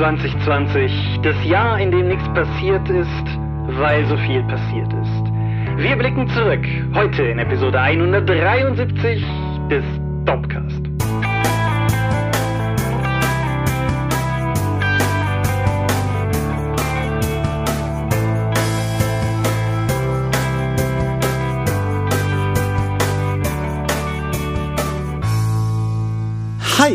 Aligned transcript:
2020, 0.00 1.20
das 1.22 1.36
Jahr, 1.44 1.78
in 1.78 1.90
dem 1.90 2.08
nichts 2.08 2.26
passiert 2.32 2.88
ist, 2.88 3.38
weil 3.78 4.06
so 4.06 4.16
viel 4.16 4.42
passiert 4.44 4.90
ist. 4.94 5.24
Wir 5.76 5.94
blicken 5.94 6.26
zurück, 6.28 6.66
heute 6.94 7.24
in 7.24 7.38
Episode 7.38 7.78
173 7.78 9.22
des 9.68 9.84
Dopcast. 10.24 10.79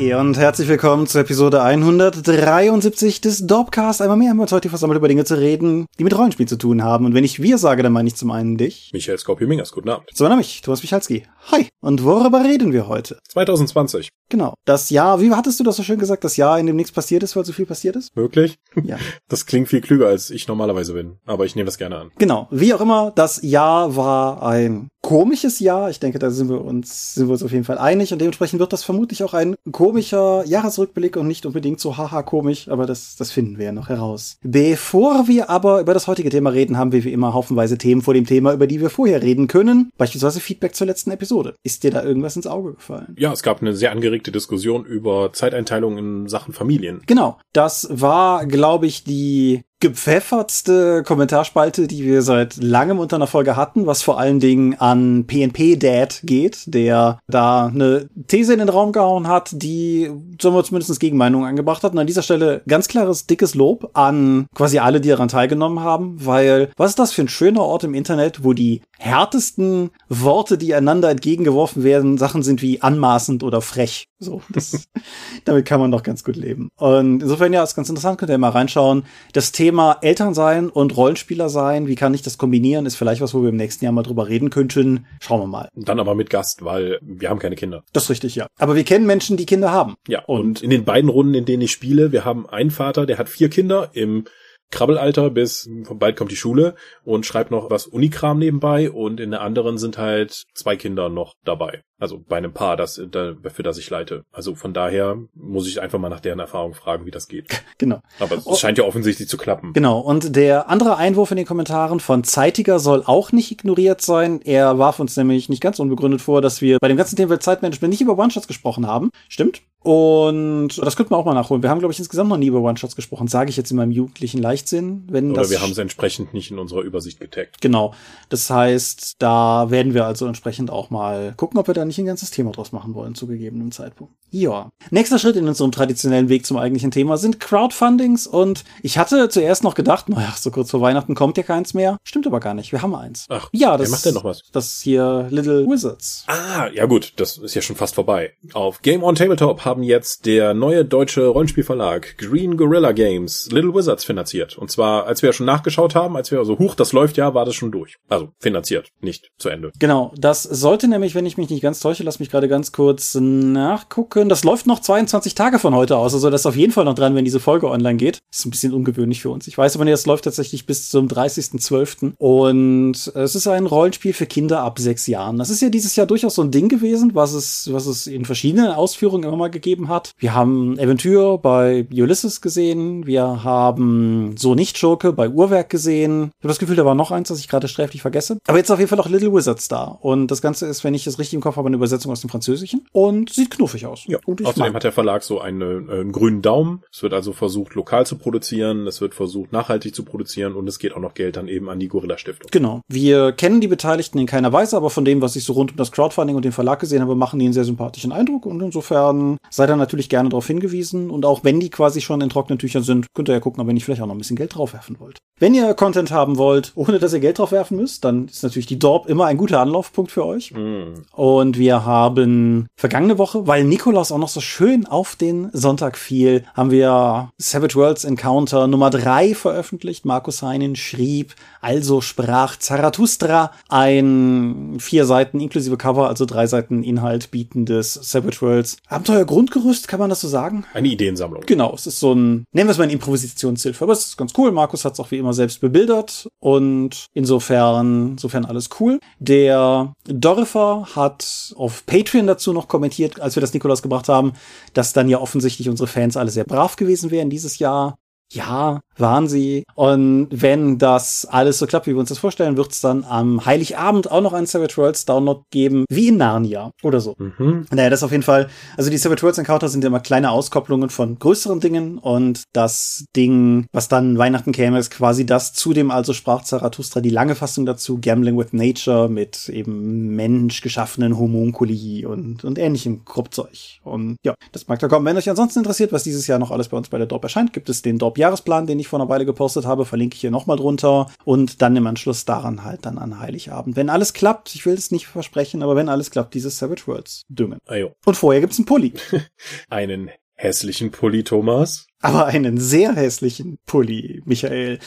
Hi 0.05 0.13
und 0.13 0.37
herzlich 0.37 0.67
willkommen 0.67 1.07
zur 1.07 1.21
Episode 1.21 1.63
173 1.63 3.21
des 3.21 3.47
Dorpcast. 3.47 4.03
Einmal 4.03 4.17
mehr 4.17 4.29
haben 4.29 4.37
wir 4.37 4.43
uns 4.43 4.51
heute 4.51 4.69
versammelt, 4.69 4.99
über 4.99 5.07
Dinge 5.07 5.25
zu 5.25 5.35
reden, 5.35 5.87
die 5.97 6.03
mit 6.03 6.15
Rollenspiel 6.15 6.47
zu 6.47 6.59
tun 6.59 6.83
haben. 6.83 7.05
Und 7.05 7.15
wenn 7.15 7.23
ich 7.23 7.41
wir 7.41 7.57
sage, 7.57 7.81
dann 7.81 7.91
meine 7.91 8.07
ich 8.07 8.15
zum 8.15 8.29
einen 8.29 8.55
dich. 8.55 8.91
Michael 8.93 9.17
Skorpio-Mingers, 9.17 9.71
guten 9.71 9.89
Abend. 9.89 10.07
Zum 10.13 10.25
anderen 10.25 10.37
mich, 10.37 10.61
Thomas 10.61 10.83
Michalski. 10.83 11.23
Hi. 11.51 11.69
Und 11.81 12.03
worüber 12.03 12.43
reden 12.43 12.71
wir 12.71 12.87
heute? 12.87 13.17
2020. 13.29 14.09
Genau. 14.29 14.53
Das 14.65 14.91
Jahr, 14.91 15.21
wie 15.21 15.31
hattest 15.31 15.59
du 15.59 15.63
das 15.63 15.75
so 15.75 15.81
schön 15.81 15.97
gesagt? 15.97 16.23
Das 16.23 16.37
Jahr, 16.37 16.59
in 16.59 16.67
dem 16.67 16.75
nichts 16.75 16.91
passiert 16.91 17.23
ist, 17.23 17.35
weil 17.35 17.45
so 17.45 17.53
viel 17.53 17.65
passiert 17.65 17.95
ist? 17.95 18.15
Möglich? 18.15 18.57
Ja. 18.83 18.97
Das 19.27 19.47
klingt 19.47 19.69
viel 19.69 19.81
klüger, 19.81 20.07
als 20.07 20.29
ich 20.29 20.47
normalerweise 20.47 20.93
bin. 20.93 21.17
Aber 21.25 21.45
ich 21.45 21.55
nehme 21.55 21.65
das 21.65 21.79
gerne 21.79 21.97
an. 21.97 22.11
Genau. 22.19 22.47
Wie 22.51 22.75
auch 22.75 22.81
immer, 22.81 23.11
das 23.15 23.41
Jahr 23.41 23.95
war 23.95 24.43
ein 24.43 24.87
komisches 25.05 25.59
Jahr. 25.59 25.91
Ich 25.91 25.99
denke, 25.99 26.17
da 26.17 26.31
sind 26.31 26.49
wir 26.49 26.65
uns, 26.65 27.13
sind 27.13 27.27
wir 27.27 27.33
uns 27.33 27.43
auf 27.43 27.51
jeden 27.51 27.63
Fall 27.63 27.77
einig. 27.77 28.11
Und 28.11 28.19
dementsprechend 28.19 28.59
wird 28.59 28.73
das 28.73 28.83
vermutlich 28.83 29.23
auch 29.23 29.35
ein 29.35 29.55
komischer 29.71 30.43
Jahresrückblick 30.47 31.15
und 31.15 31.27
nicht 31.27 31.45
unbedingt 31.45 31.79
so 31.79 31.95
haha 31.95 32.23
komisch. 32.23 32.69
Aber 32.69 32.87
das, 32.87 33.15
das 33.15 33.31
finden 33.31 33.59
wir 33.59 33.65
ja 33.65 33.71
noch 33.71 33.89
heraus. 33.89 34.37
Bevor 34.41 35.27
wir 35.27 35.51
aber 35.51 35.79
über 35.79 35.93
das 35.93 36.07
heutige 36.07 36.31
Thema 36.31 36.49
reden, 36.49 36.79
haben 36.79 36.91
wir 36.91 37.03
wie 37.03 37.13
immer 37.13 37.35
haufenweise 37.35 37.77
Themen 37.77 38.01
vor 38.01 38.15
dem 38.15 38.25
Thema, 38.25 38.51
über 38.51 38.65
die 38.65 38.81
wir 38.81 38.89
vorher 38.89 39.21
reden 39.21 39.45
können. 39.47 39.91
Beispielsweise 39.95 40.39
Feedback 40.39 40.73
zur 40.73 40.87
letzten 40.87 41.11
Episode. 41.11 41.53
Ist 41.61 41.83
dir 41.83 41.91
da 41.91 42.03
irgendwas 42.03 42.35
ins 42.35 42.47
Auge 42.47 42.73
gefallen? 42.73 43.15
Ja, 43.15 43.31
es 43.31 43.43
gab 43.43 43.61
eine 43.61 43.75
sehr 43.75 43.91
angeregte 43.91 44.31
Diskussion 44.31 44.85
über 44.85 45.31
Zeiteinteilung 45.33 45.99
in 45.99 46.27
Sachen 46.27 46.51
Familien. 46.51 47.03
Genau. 47.05 47.37
Das 47.53 47.87
war, 47.91 48.47
glaube 48.47 48.87
ich, 48.87 49.03
die 49.03 49.61
gepfeffertste 49.81 51.03
Kommentarspalte, 51.03 51.87
die 51.87 52.03
wir 52.03 52.21
seit 52.21 52.57
langem 52.57 52.97
unter 52.97 53.17
einer 53.17 53.27
Folge 53.27 53.55
hatten, 53.55 53.85
was 53.85 54.01
vor 54.01 54.17
allen 54.19 54.39
Dingen 54.39 54.75
an 54.79 55.25
PNP 55.27 55.75
Dad 55.77 56.21
geht, 56.23 56.73
der 56.73 57.19
da 57.27 57.67
eine 57.67 58.09
These 58.27 58.53
in 58.53 58.59
den 58.59 58.69
Raum 58.69 58.93
gehauen 58.93 59.27
hat, 59.27 59.49
die 59.51 60.09
sagen 60.41 60.55
wir 60.55 60.63
zumindest 60.63 60.99
Gegenmeinungen 60.99 61.47
angebracht 61.47 61.83
hat. 61.83 61.91
Und 61.91 61.99
an 61.99 62.07
dieser 62.07 62.23
Stelle 62.23 62.61
ganz 62.67 62.87
klares, 62.87 63.27
dickes 63.27 63.53
Lob 63.53 63.91
an 63.93 64.47
quasi 64.55 64.79
alle, 64.79 65.01
die 65.01 65.09
daran 65.09 65.27
teilgenommen 65.27 65.81
haben, 65.81 66.25
weil 66.25 66.71
was 66.77 66.91
ist 66.91 66.99
das 66.99 67.11
für 67.11 67.21
ein 67.21 67.29
schöner 67.29 67.61
Ort 67.61 67.83
im 67.83 67.93
Internet, 67.93 68.43
wo 68.43 68.53
die 68.53 68.81
härtesten 68.97 69.91
Worte, 70.07 70.57
die 70.57 70.73
einander 70.73 71.09
entgegengeworfen 71.09 71.83
werden, 71.83 72.17
Sachen 72.17 72.43
sind 72.43 72.61
wie 72.61 72.81
anmaßend 72.81 73.43
oder 73.43 73.61
frech. 73.61 74.07
So, 74.19 74.41
das, 74.49 74.85
damit 75.45 75.65
kann 75.65 75.81
man 75.81 75.91
doch 75.91 76.01
ganz 76.01 76.23
gut 76.23 76.37
leben. 76.37 76.69
Und 76.77 77.21
insofern 77.21 77.51
ja, 77.51 77.61
ist 77.61 77.75
ganz 77.75 77.89
interessant, 77.89 78.17
könnt 78.17 78.31
ihr 78.31 78.37
mal 78.37 78.49
reinschauen. 78.49 79.03
Das 79.33 79.51
Thema 79.51 79.64
Eltern 80.01 80.33
sein 80.33 80.69
und 80.69 80.95
Rollenspieler 80.95 81.49
sein, 81.49 81.87
wie 81.87 81.95
kann 81.95 82.13
ich 82.13 82.21
das 82.21 82.37
kombinieren, 82.37 82.85
ist 82.85 82.95
vielleicht 82.95 83.21
was, 83.21 83.33
wo 83.33 83.41
wir 83.41 83.49
im 83.49 83.55
nächsten 83.55 83.85
Jahr 83.85 83.93
mal 83.93 84.03
drüber 84.03 84.27
reden 84.27 84.49
könnten. 84.49 85.05
Schauen 85.19 85.41
wir 85.41 85.47
mal. 85.47 85.69
Dann 85.75 85.99
aber 85.99 86.15
mit 86.15 86.29
Gast, 86.29 86.63
weil 86.63 86.99
wir 87.01 87.29
haben 87.29 87.39
keine 87.39 87.55
Kinder. 87.55 87.83
Das 87.93 88.03
ist 88.03 88.09
richtig, 88.09 88.35
ja. 88.35 88.47
Aber 88.57 88.75
wir 88.75 88.83
kennen 88.83 89.05
Menschen, 89.05 89.37
die 89.37 89.45
Kinder 89.45 89.71
haben. 89.71 89.95
Ja, 90.07 90.23
und, 90.25 90.45
und 90.45 90.61
in 90.61 90.69
den 90.69 90.85
beiden 90.85 91.09
Runden, 91.09 91.33
in 91.33 91.45
denen 91.45 91.61
ich 91.61 91.71
spiele, 91.71 92.11
wir 92.11 92.25
haben 92.25 92.47
einen 92.47 92.71
Vater, 92.71 93.05
der 93.05 93.17
hat 93.17 93.29
vier 93.29 93.49
Kinder 93.49 93.89
im 93.93 94.25
Krabbelalter 94.71 95.29
bis 95.29 95.69
bald 95.91 96.17
kommt 96.17 96.31
die 96.31 96.35
Schule 96.35 96.75
und 97.03 97.25
schreibt 97.25 97.51
noch 97.51 97.69
was 97.69 97.87
Unikram 97.87 98.39
nebenbei 98.39 98.89
und 98.89 99.19
in 99.19 99.31
der 99.31 99.41
anderen 99.41 99.77
sind 99.77 99.97
halt 99.97 100.43
zwei 100.53 100.75
Kinder 100.75 101.09
noch 101.09 101.35
dabei. 101.43 101.81
Also 101.97 102.21
bei 102.27 102.37
einem 102.37 102.53
Paar, 102.53 102.75
das, 102.77 102.95
für 102.95 103.63
das 103.63 103.77
ich 103.77 103.89
leite. 103.89 104.25
Also 104.31 104.55
von 104.55 104.73
daher 104.73 105.17
muss 105.33 105.67
ich 105.67 105.81
einfach 105.81 105.99
mal 105.99 106.09
nach 106.09 106.19
deren 106.19 106.39
Erfahrung 106.39 106.73
fragen, 106.73 107.05
wie 107.05 107.11
das 107.11 107.27
geht. 107.27 107.45
Genau. 107.77 107.99
Aber 108.19 108.37
es 108.37 108.59
scheint 108.59 108.77
ja 108.77 108.85
offensichtlich 108.85 109.27
zu 109.27 109.35
klappen. 109.35 109.73
Genau. 109.73 109.99
Und 109.99 110.37
der 110.37 110.69
andere 110.69 110.95
Einwurf 110.95 111.31
in 111.31 111.37
den 111.37 111.45
Kommentaren 111.45 111.99
von 111.99 112.23
Zeitiger 112.23 112.79
soll 112.79 113.03
auch 113.05 113.33
nicht 113.33 113.51
ignoriert 113.51 114.01
sein. 114.01 114.39
Er 114.45 114.79
warf 114.79 115.01
uns 115.01 115.17
nämlich 115.17 115.49
nicht 115.49 115.61
ganz 115.61 115.77
unbegründet 115.79 116.21
vor, 116.21 116.41
dass 116.41 116.61
wir 116.61 116.77
bei 116.79 116.87
dem 116.87 116.95
ganzen 116.95 117.17
Thema 117.17 117.37
Zeitmanagement 117.37 117.91
nicht 117.91 118.01
über 118.01 118.17
One-Shots 118.17 118.47
gesprochen 118.47 118.87
haben. 118.87 119.09
Stimmt. 119.27 119.61
Und 119.85 120.79
das 120.83 120.95
könnten 120.95 121.11
wir 121.11 121.17
auch 121.17 121.25
mal 121.25 121.35
nachholen. 121.35 121.61
Wir 121.61 121.69
haben, 121.69 121.77
glaube 121.77 121.93
ich, 121.93 121.99
insgesamt 121.99 122.29
noch 122.31 122.37
nie 122.37 122.47
über 122.47 122.59
One-Shots 122.59 122.95
gesprochen. 122.95 123.27
Sage 123.27 123.51
ich 123.51 123.57
jetzt 123.57 123.69
in 123.69 123.77
meinem 123.77 123.91
jugendlichen 123.91 124.41
Leichtsinn. 124.41 125.03
Wenn 125.11 125.29
Oder 125.29 125.41
das 125.41 125.51
wir 125.51 125.61
haben 125.61 125.71
es 125.71 125.77
entsprechend 125.77 126.33
nicht 126.33 126.49
in 126.49 126.57
unserer 126.57 126.81
Übersicht 126.81 127.19
getaggt. 127.19 127.61
Genau. 127.61 127.93
Das 128.29 128.49
heißt, 128.49 129.17
da 129.19 129.69
werden 129.69 129.93
wir 129.93 130.07
also 130.07 130.25
entsprechend 130.25 130.71
auch 130.71 130.89
mal 130.89 131.35
gucken, 131.37 131.59
ob 131.59 131.67
wir 131.67 131.75
da 131.75 131.84
nicht 131.87 131.99
ein 131.99 132.05
ganzes 132.05 132.31
Thema 132.31 132.51
draus 132.51 132.71
machen 132.71 132.93
wollen 132.93 133.15
zu 133.15 133.27
gegebenem 133.27 133.71
Zeitpunkt. 133.71 134.13
Ja. 134.31 134.69
Nächster 134.91 135.19
Schritt 135.19 135.35
in 135.35 135.47
unserem 135.47 135.71
traditionellen 135.71 136.29
Weg 136.29 136.45
zum 136.45 136.57
eigentlichen 136.57 136.91
Thema 136.91 137.17
sind 137.17 137.39
Crowdfundings 137.39 138.27
und 138.27 138.63
ich 138.81 138.97
hatte 138.97 139.29
zuerst 139.29 139.63
noch 139.63 139.75
gedacht, 139.75 140.09
naja, 140.09 140.33
so 140.37 140.51
kurz 140.51 140.71
vor 140.71 140.81
Weihnachten 140.81 141.15
kommt 141.15 141.37
ja 141.37 141.43
keins 141.43 141.73
mehr. 141.73 141.97
Stimmt 142.03 142.27
aber 142.27 142.39
gar 142.39 142.53
nicht. 142.53 142.71
Wir 142.71 142.81
haben 142.81 142.95
eins. 142.95 143.25
Ach, 143.29 143.49
ja, 143.53 143.77
das 143.77 143.87
wer 143.87 143.91
macht 143.91 144.05
denn 144.05 144.13
noch 144.13 144.23
was? 144.23 144.41
Das 144.51 144.81
hier 144.81 145.27
Little 145.29 145.65
Wizards. 145.67 146.25
Ah, 146.27 146.67
ja 146.73 146.85
gut, 146.85 147.13
das 147.17 147.37
ist 147.37 147.55
ja 147.55 147.61
schon 147.61 147.75
fast 147.75 147.95
vorbei. 147.95 148.33
Auf 148.53 148.81
Game 148.81 149.03
on 149.03 149.15
Tabletop 149.15 149.63
haben 149.63 149.83
jetzt 149.83 150.25
der 150.25 150.53
neue 150.53 150.83
deutsche 150.83 151.27
Rollenspielverlag 151.27 152.17
Green 152.17 152.57
Gorilla 152.57 152.91
Games 152.91 153.49
Little 153.51 153.73
Wizards 153.73 154.03
finanziert. 154.03 154.57
Und 154.57 154.71
zwar, 154.71 155.05
als 155.05 155.21
wir 155.21 155.29
ja 155.29 155.33
schon 155.33 155.45
nachgeschaut 155.45 155.95
haben, 155.95 156.17
als 156.17 156.31
wir 156.31 156.39
also, 156.39 156.59
huch, 156.59 156.75
das 156.75 156.91
läuft 156.93 157.17
ja, 157.17 157.33
war 157.33 157.45
das 157.45 157.55
schon 157.55 157.71
durch. 157.71 157.95
Also 158.09 158.29
finanziert, 158.39 158.89
nicht 159.01 159.31
zu 159.37 159.49
Ende. 159.49 159.71
Genau, 159.79 160.13
das 160.17 160.43
sollte 160.43 160.87
nämlich, 160.87 161.15
wenn 161.15 161.25
ich 161.25 161.37
mich 161.37 161.49
nicht 161.49 161.61
ganz 161.61 161.74
täusche, 161.79 162.03
lass 162.03 162.19
mich 162.19 162.29
gerade 162.29 162.47
ganz 162.47 162.71
kurz 162.71 163.15
nachgucken. 163.15 164.29
Das 164.29 164.43
läuft 164.43 164.67
noch 164.67 164.79
22 164.79 165.35
Tage 165.35 165.59
von 165.59 165.75
heute 165.75 165.97
aus, 165.97 166.13
also 166.13 166.29
das 166.29 166.41
ist 166.41 166.45
auf 166.45 166.55
jeden 166.55 166.71
Fall 166.71 166.85
noch 166.85 166.95
dran, 166.95 167.15
wenn 167.15 167.25
diese 167.25 167.39
Folge 167.39 167.69
online 167.69 167.97
geht. 167.97 168.19
Ist 168.31 168.45
ein 168.45 168.51
bisschen 168.51 168.73
ungewöhnlich 168.73 169.21
für 169.21 169.29
uns. 169.29 169.47
Ich 169.47 169.57
weiß 169.57 169.75
aber 169.75 169.85
nicht, 169.85 169.93
das 169.93 170.05
läuft 170.05 170.25
tatsächlich 170.25 170.65
bis 170.65 170.89
zum 170.89 171.07
30.12. 171.07 172.13
Und 172.17 173.11
es 173.15 173.35
ist 173.35 173.47
ein 173.47 173.65
Rollenspiel 173.65 174.13
für 174.13 174.25
Kinder 174.25 174.61
ab 174.61 174.79
sechs 174.79 175.07
Jahren. 175.07 175.37
Das 175.37 175.49
ist 175.49 175.61
ja 175.61 175.69
dieses 175.69 175.95
Jahr 175.95 176.07
durchaus 176.07 176.35
so 176.35 176.41
ein 176.41 176.51
Ding 176.51 176.69
gewesen, 176.69 177.11
was 177.13 177.33
es, 177.33 177.71
was 177.71 177.85
es 177.85 178.07
in 178.07 178.25
verschiedenen 178.25 178.71
Ausführungen 178.71 179.23
immer 179.23 179.37
mal 179.37 179.49
gegeben 179.49 179.89
hat. 179.89 180.11
Wir 180.17 180.33
haben 180.33 180.79
Aventur 180.79 181.41
bei 181.41 181.87
Ulysses 181.91 182.41
gesehen. 182.41 183.05
Wir 183.05 183.43
haben 183.43 184.35
So 184.37 184.55
nicht 184.55 184.77
Schurke 184.77 185.13
bei 185.13 185.29
Uhrwerk 185.29 185.69
gesehen. 185.69 186.31
Ich 186.37 186.43
habe 186.43 186.49
das 186.49 186.59
Gefühl, 186.59 186.75
da 186.75 186.85
war 186.85 186.95
noch 186.95 187.11
eins, 187.11 187.29
das 187.29 187.39
ich 187.39 187.47
gerade 187.47 187.67
sträflich 187.67 188.01
vergesse. 188.01 188.37
Aber 188.47 188.57
jetzt 188.57 188.71
auf 188.71 188.79
jeden 188.79 188.89
Fall 188.89 188.99
auch 188.99 189.09
Little 189.09 189.33
Wizards 189.33 189.67
da. 189.67 189.85
Und 189.85 190.27
das 190.27 190.41
Ganze 190.41 190.65
ist, 190.67 190.83
wenn 190.83 190.93
ich 190.93 191.03
das 191.03 191.19
richtig 191.19 191.35
im 191.35 191.41
Kopf 191.41 191.55
habe, 191.57 191.64
eine 191.67 191.77
Übersetzung 191.77 192.11
aus 192.11 192.21
dem 192.21 192.29
Französischen. 192.29 192.85
Und 192.91 193.31
sieht 193.31 193.51
knuffig 193.51 193.85
aus. 193.85 194.03
Ja. 194.07 194.19
Und 194.25 194.45
Außerdem 194.45 194.71
mag. 194.71 194.75
hat 194.75 194.83
der 194.83 194.91
Verlag 194.91 195.23
so 195.23 195.39
eine, 195.39 195.65
äh, 195.65 196.01
einen 196.01 196.11
grünen 196.11 196.41
Daumen. 196.41 196.83
Es 196.91 197.03
wird 197.03 197.13
also 197.13 197.33
versucht, 197.33 197.75
lokal 197.75 198.05
zu 198.05 198.17
produzieren. 198.17 198.87
Es 198.87 199.01
wird 199.01 199.13
versucht, 199.13 199.51
nachhaltig 199.51 199.95
zu 199.95 200.03
produzieren. 200.03 200.53
Und 200.53 200.67
es 200.67 200.79
geht 200.79 200.93
auch 200.93 200.99
noch 200.99 201.13
Geld 201.13 201.37
dann 201.37 201.47
eben 201.47 201.69
an 201.69 201.79
die 201.79 201.87
Gorilla 201.87 202.17
Stiftung. 202.17 202.49
Genau. 202.51 202.81
Wir 202.87 203.31
kennen 203.31 203.61
die 203.61 203.67
Beteiligten 203.67 204.19
in 204.19 204.25
keiner 204.25 204.53
Weise, 204.53 204.77
aber 204.77 204.89
von 204.89 205.05
dem, 205.05 205.21
was 205.21 205.35
ich 205.35 205.43
so 205.43 205.53
rund 205.53 205.71
um 205.71 205.77
das 205.77 205.91
Crowdfunding 205.91 206.35
und 206.35 206.45
den 206.45 206.51
Verlag 206.51 206.79
gesehen 206.79 207.01
habe, 207.01 207.15
machen 207.15 207.39
die 207.39 207.45
einen 207.45 207.53
sehr 207.53 207.65
sympathischen 207.65 208.11
Eindruck. 208.11 208.45
Und 208.45 208.61
insofern 208.61 209.37
seid 209.49 209.69
ihr 209.69 209.75
natürlich 209.75 210.09
gerne 210.09 210.29
darauf 210.29 210.47
hingewiesen. 210.47 211.09
Und 211.09 211.25
auch 211.25 211.43
wenn 211.43 211.59
die 211.59 211.69
quasi 211.69 212.01
schon 212.01 212.21
in 212.21 212.29
trockenen 212.29 212.59
Tüchern 212.59 212.83
sind, 212.83 213.07
könnt 213.13 213.29
ihr 213.29 213.33
ja 213.33 213.39
gucken, 213.39 213.61
ob 213.61 213.67
ihr 213.67 213.73
nicht 213.73 213.85
vielleicht 213.85 214.01
auch 214.01 214.07
noch 214.07 214.15
ein 214.15 214.19
bisschen 214.19 214.35
Geld 214.35 214.55
draufwerfen 214.55 214.99
wollt. 214.99 215.17
Wenn 215.37 215.53
ihr 215.53 215.73
Content 215.73 216.11
haben 216.11 216.37
wollt, 216.37 216.71
ohne 216.75 216.97
dass 216.97 217.13
ihr 217.13 217.19
Geld 217.19 217.39
draufwerfen 217.39 217.75
müsst, 217.77 218.05
dann 218.05 218.27
ist 218.27 218.43
natürlich 218.43 218.67
die 218.67 218.79
Dorp 218.79 219.09
immer 219.09 219.25
ein 219.25 219.37
guter 219.37 219.59
Anlaufpunkt 219.59 220.11
für 220.11 220.25
euch. 220.25 220.51
Mm. 220.51 221.03
Und 221.11 221.54
wir 221.57 221.85
haben 221.85 222.67
vergangene 222.77 223.17
Woche, 223.17 223.47
weil 223.47 223.63
Nikolaus 223.63 224.11
auch 224.11 224.17
noch 224.17 224.29
so 224.29 224.41
schön 224.41 224.85
auf 224.85 225.15
den 225.15 225.49
Sonntag 225.53 225.97
fiel, 225.97 226.43
haben 226.53 226.71
wir 226.71 227.29
Savage 227.37 227.75
Worlds 227.75 228.03
Encounter 228.03 228.67
Nummer 228.67 228.89
drei 228.89 229.35
veröffentlicht. 229.35 230.05
Markus 230.05 230.41
Heinen 230.41 230.75
schrieb, 230.75 231.35
also 231.61 232.01
sprach 232.01 232.57
Zarathustra, 232.57 233.51
ein 233.69 234.77
vier 234.79 235.05
Seiten 235.05 235.39
inklusive 235.39 235.77
Cover, 235.77 236.07
also 236.07 236.25
drei 236.25 236.47
Seiten 236.47 236.83
Inhalt 236.83 237.31
bietendes 237.31 237.93
Savage 237.93 238.41
Worlds 238.41 238.77
Abenteuer 238.87 239.25
Grundgerüst, 239.25 239.87
kann 239.87 239.99
man 239.99 240.09
das 240.09 240.21
so 240.21 240.27
sagen? 240.27 240.65
Eine 240.73 240.87
Ideensammlung. 240.89 241.43
Genau, 241.45 241.73
es 241.73 241.87
ist 241.87 241.99
so 241.99 242.13
ein, 242.13 242.45
nennen 242.51 242.67
wir 242.67 242.71
es 242.71 242.77
mal 242.77 242.83
eine 242.85 242.93
Improvisationshilfe, 242.93 243.83
aber 243.83 243.93
es 243.93 244.05
ist 244.05 244.17
ganz 244.17 244.33
cool. 244.37 244.51
Markus 244.51 244.85
hat 244.85 244.93
es 244.93 244.99
auch 244.99 245.11
wie 245.11 245.17
immer 245.17 245.33
selbst 245.33 245.61
bebildert 245.61 246.27
und 246.39 247.05
insofern, 247.13 248.11
insofern 248.11 248.45
alles 248.45 248.69
cool. 248.79 248.99
Der 249.19 249.93
Dorifer 250.05 250.87
hat 250.95 251.44
auf 251.53 251.85
Patreon 251.85 252.27
dazu 252.27 252.53
noch 252.53 252.67
kommentiert, 252.67 253.19
als 253.19 253.35
wir 253.35 253.41
das 253.41 253.53
Nikolaus 253.53 253.81
gebracht 253.81 254.09
haben, 254.09 254.33
dass 254.73 254.93
dann 254.93 255.09
ja 255.09 255.19
offensichtlich 255.19 255.69
unsere 255.69 255.87
Fans 255.87 256.17
alle 256.17 256.31
sehr 256.31 256.45
brav 256.45 256.75
gewesen 256.75 257.11
wären 257.11 257.29
dieses 257.29 257.59
Jahr 257.59 257.95
Ja, 258.31 258.81
waren 258.97 259.27
sie. 259.27 259.63
Und 259.75 260.27
wenn 260.31 260.77
das 260.77 261.27
alles 261.29 261.59
so 261.59 261.67
klappt, 261.67 261.87
wie 261.87 261.93
wir 261.93 261.99
uns 261.99 262.09
das 262.09 262.17
vorstellen, 262.17 262.57
wird 262.57 262.71
es 262.71 262.81
dann 262.81 263.03
am 263.03 263.45
Heiligabend 263.45 264.09
auch 264.09 264.21
noch 264.21 264.33
einen 264.33 264.47
Savage 264.47 264.77
Worlds 264.77 265.05
Download 265.05 265.41
geben, 265.51 265.85
wie 265.89 266.07
in 266.07 266.17
Narnia 266.17 266.71
oder 266.81 266.99
so. 266.99 267.15
Mhm. 267.17 267.65
Naja, 267.71 267.89
das 267.89 268.03
auf 268.03 268.11
jeden 268.11 268.23
Fall. 268.23 268.49
Also 268.77 268.89
die 268.89 268.97
Savage 268.97 269.21
Worlds 269.23 269.37
Encounter 269.37 269.69
sind 269.69 269.83
ja 269.83 269.87
immer 269.87 269.99
kleine 269.99 270.31
Auskopplungen 270.31 270.89
von 270.89 271.19
größeren 271.19 271.59
Dingen 271.59 271.97
und 271.97 272.43
das 272.53 273.05
Ding, 273.15 273.65
was 273.71 273.87
dann 273.87 274.17
Weihnachten 274.17 274.51
käme, 274.51 274.79
ist 274.79 274.91
quasi 274.91 275.25
das. 275.25 275.53
Zudem 275.53 275.91
also 275.91 276.13
sprach 276.13 276.43
Zarathustra 276.43 277.01
die 277.01 277.09
lange 277.09 277.35
Fassung 277.35 277.65
dazu, 277.65 277.99
Gambling 278.01 278.37
with 278.37 278.53
Nature 278.53 279.09
mit 279.09 279.49
eben 279.49 280.15
menschgeschaffenen 280.15 281.17
Homunkuli 281.17 282.05
und, 282.05 282.43
und 282.43 282.57
ähnlichem 282.57 283.05
Kruppzeug. 283.05 283.79
Und 283.83 284.17
ja, 284.23 284.35
das 284.51 284.67
mag 284.67 284.79
da 284.79 284.87
kommen. 284.87 285.05
Wenn 285.05 285.17
euch 285.17 285.29
ansonsten 285.29 285.59
interessiert, 285.59 285.91
was 285.91 286.03
dieses 286.03 286.27
Jahr 286.27 286.39
noch 286.39 286.51
alles 286.51 286.69
bei 286.69 286.77
uns 286.77 286.89
bei 286.89 286.97
der 286.97 287.07
Dorp 287.07 287.23
erscheint, 287.23 287.53
gibt 287.53 287.69
es 287.69 287.81
den 287.81 287.97
Dorp 287.97 288.14
Jahresplan, 288.17 288.67
den 288.67 288.79
ich 288.79 288.87
vor 288.87 288.99
einer 288.99 289.09
Weile 289.09 289.25
gepostet 289.25 289.65
habe, 289.65 289.85
verlinke 289.85 290.15
ich 290.15 290.21
hier 290.21 290.31
nochmal 290.31 290.57
drunter 290.57 291.07
und 291.23 291.61
dann 291.61 291.75
im 291.75 291.87
Anschluss 291.87 292.25
daran 292.25 292.63
halt 292.63 292.85
dann 292.85 292.97
an 292.97 293.19
Heiligabend. 293.19 293.75
Wenn 293.75 293.89
alles 293.89 294.13
klappt, 294.13 294.55
ich 294.55 294.65
will 294.65 294.73
es 294.73 294.91
nicht 294.91 295.07
versprechen, 295.07 295.63
aber 295.63 295.75
wenn 295.75 295.89
alles 295.89 296.11
klappt, 296.11 296.33
dieses 296.33 296.57
Savage 296.57 296.83
Worlds 296.87 297.23
düngen. 297.29 297.59
Ajo. 297.65 297.91
Und 298.05 298.15
vorher 298.15 298.41
gibt's 298.41 298.57
einen 298.57 298.65
Pulli. 298.65 298.93
einen 299.69 300.09
hässlichen 300.35 300.91
Pulli, 300.91 301.23
Thomas 301.23 301.87
aber 302.05 302.25
einen 302.27 302.59
sehr 302.59 302.95
hässlichen 302.95 303.57
Pulli, 303.65 304.21
Michael. 304.25 304.79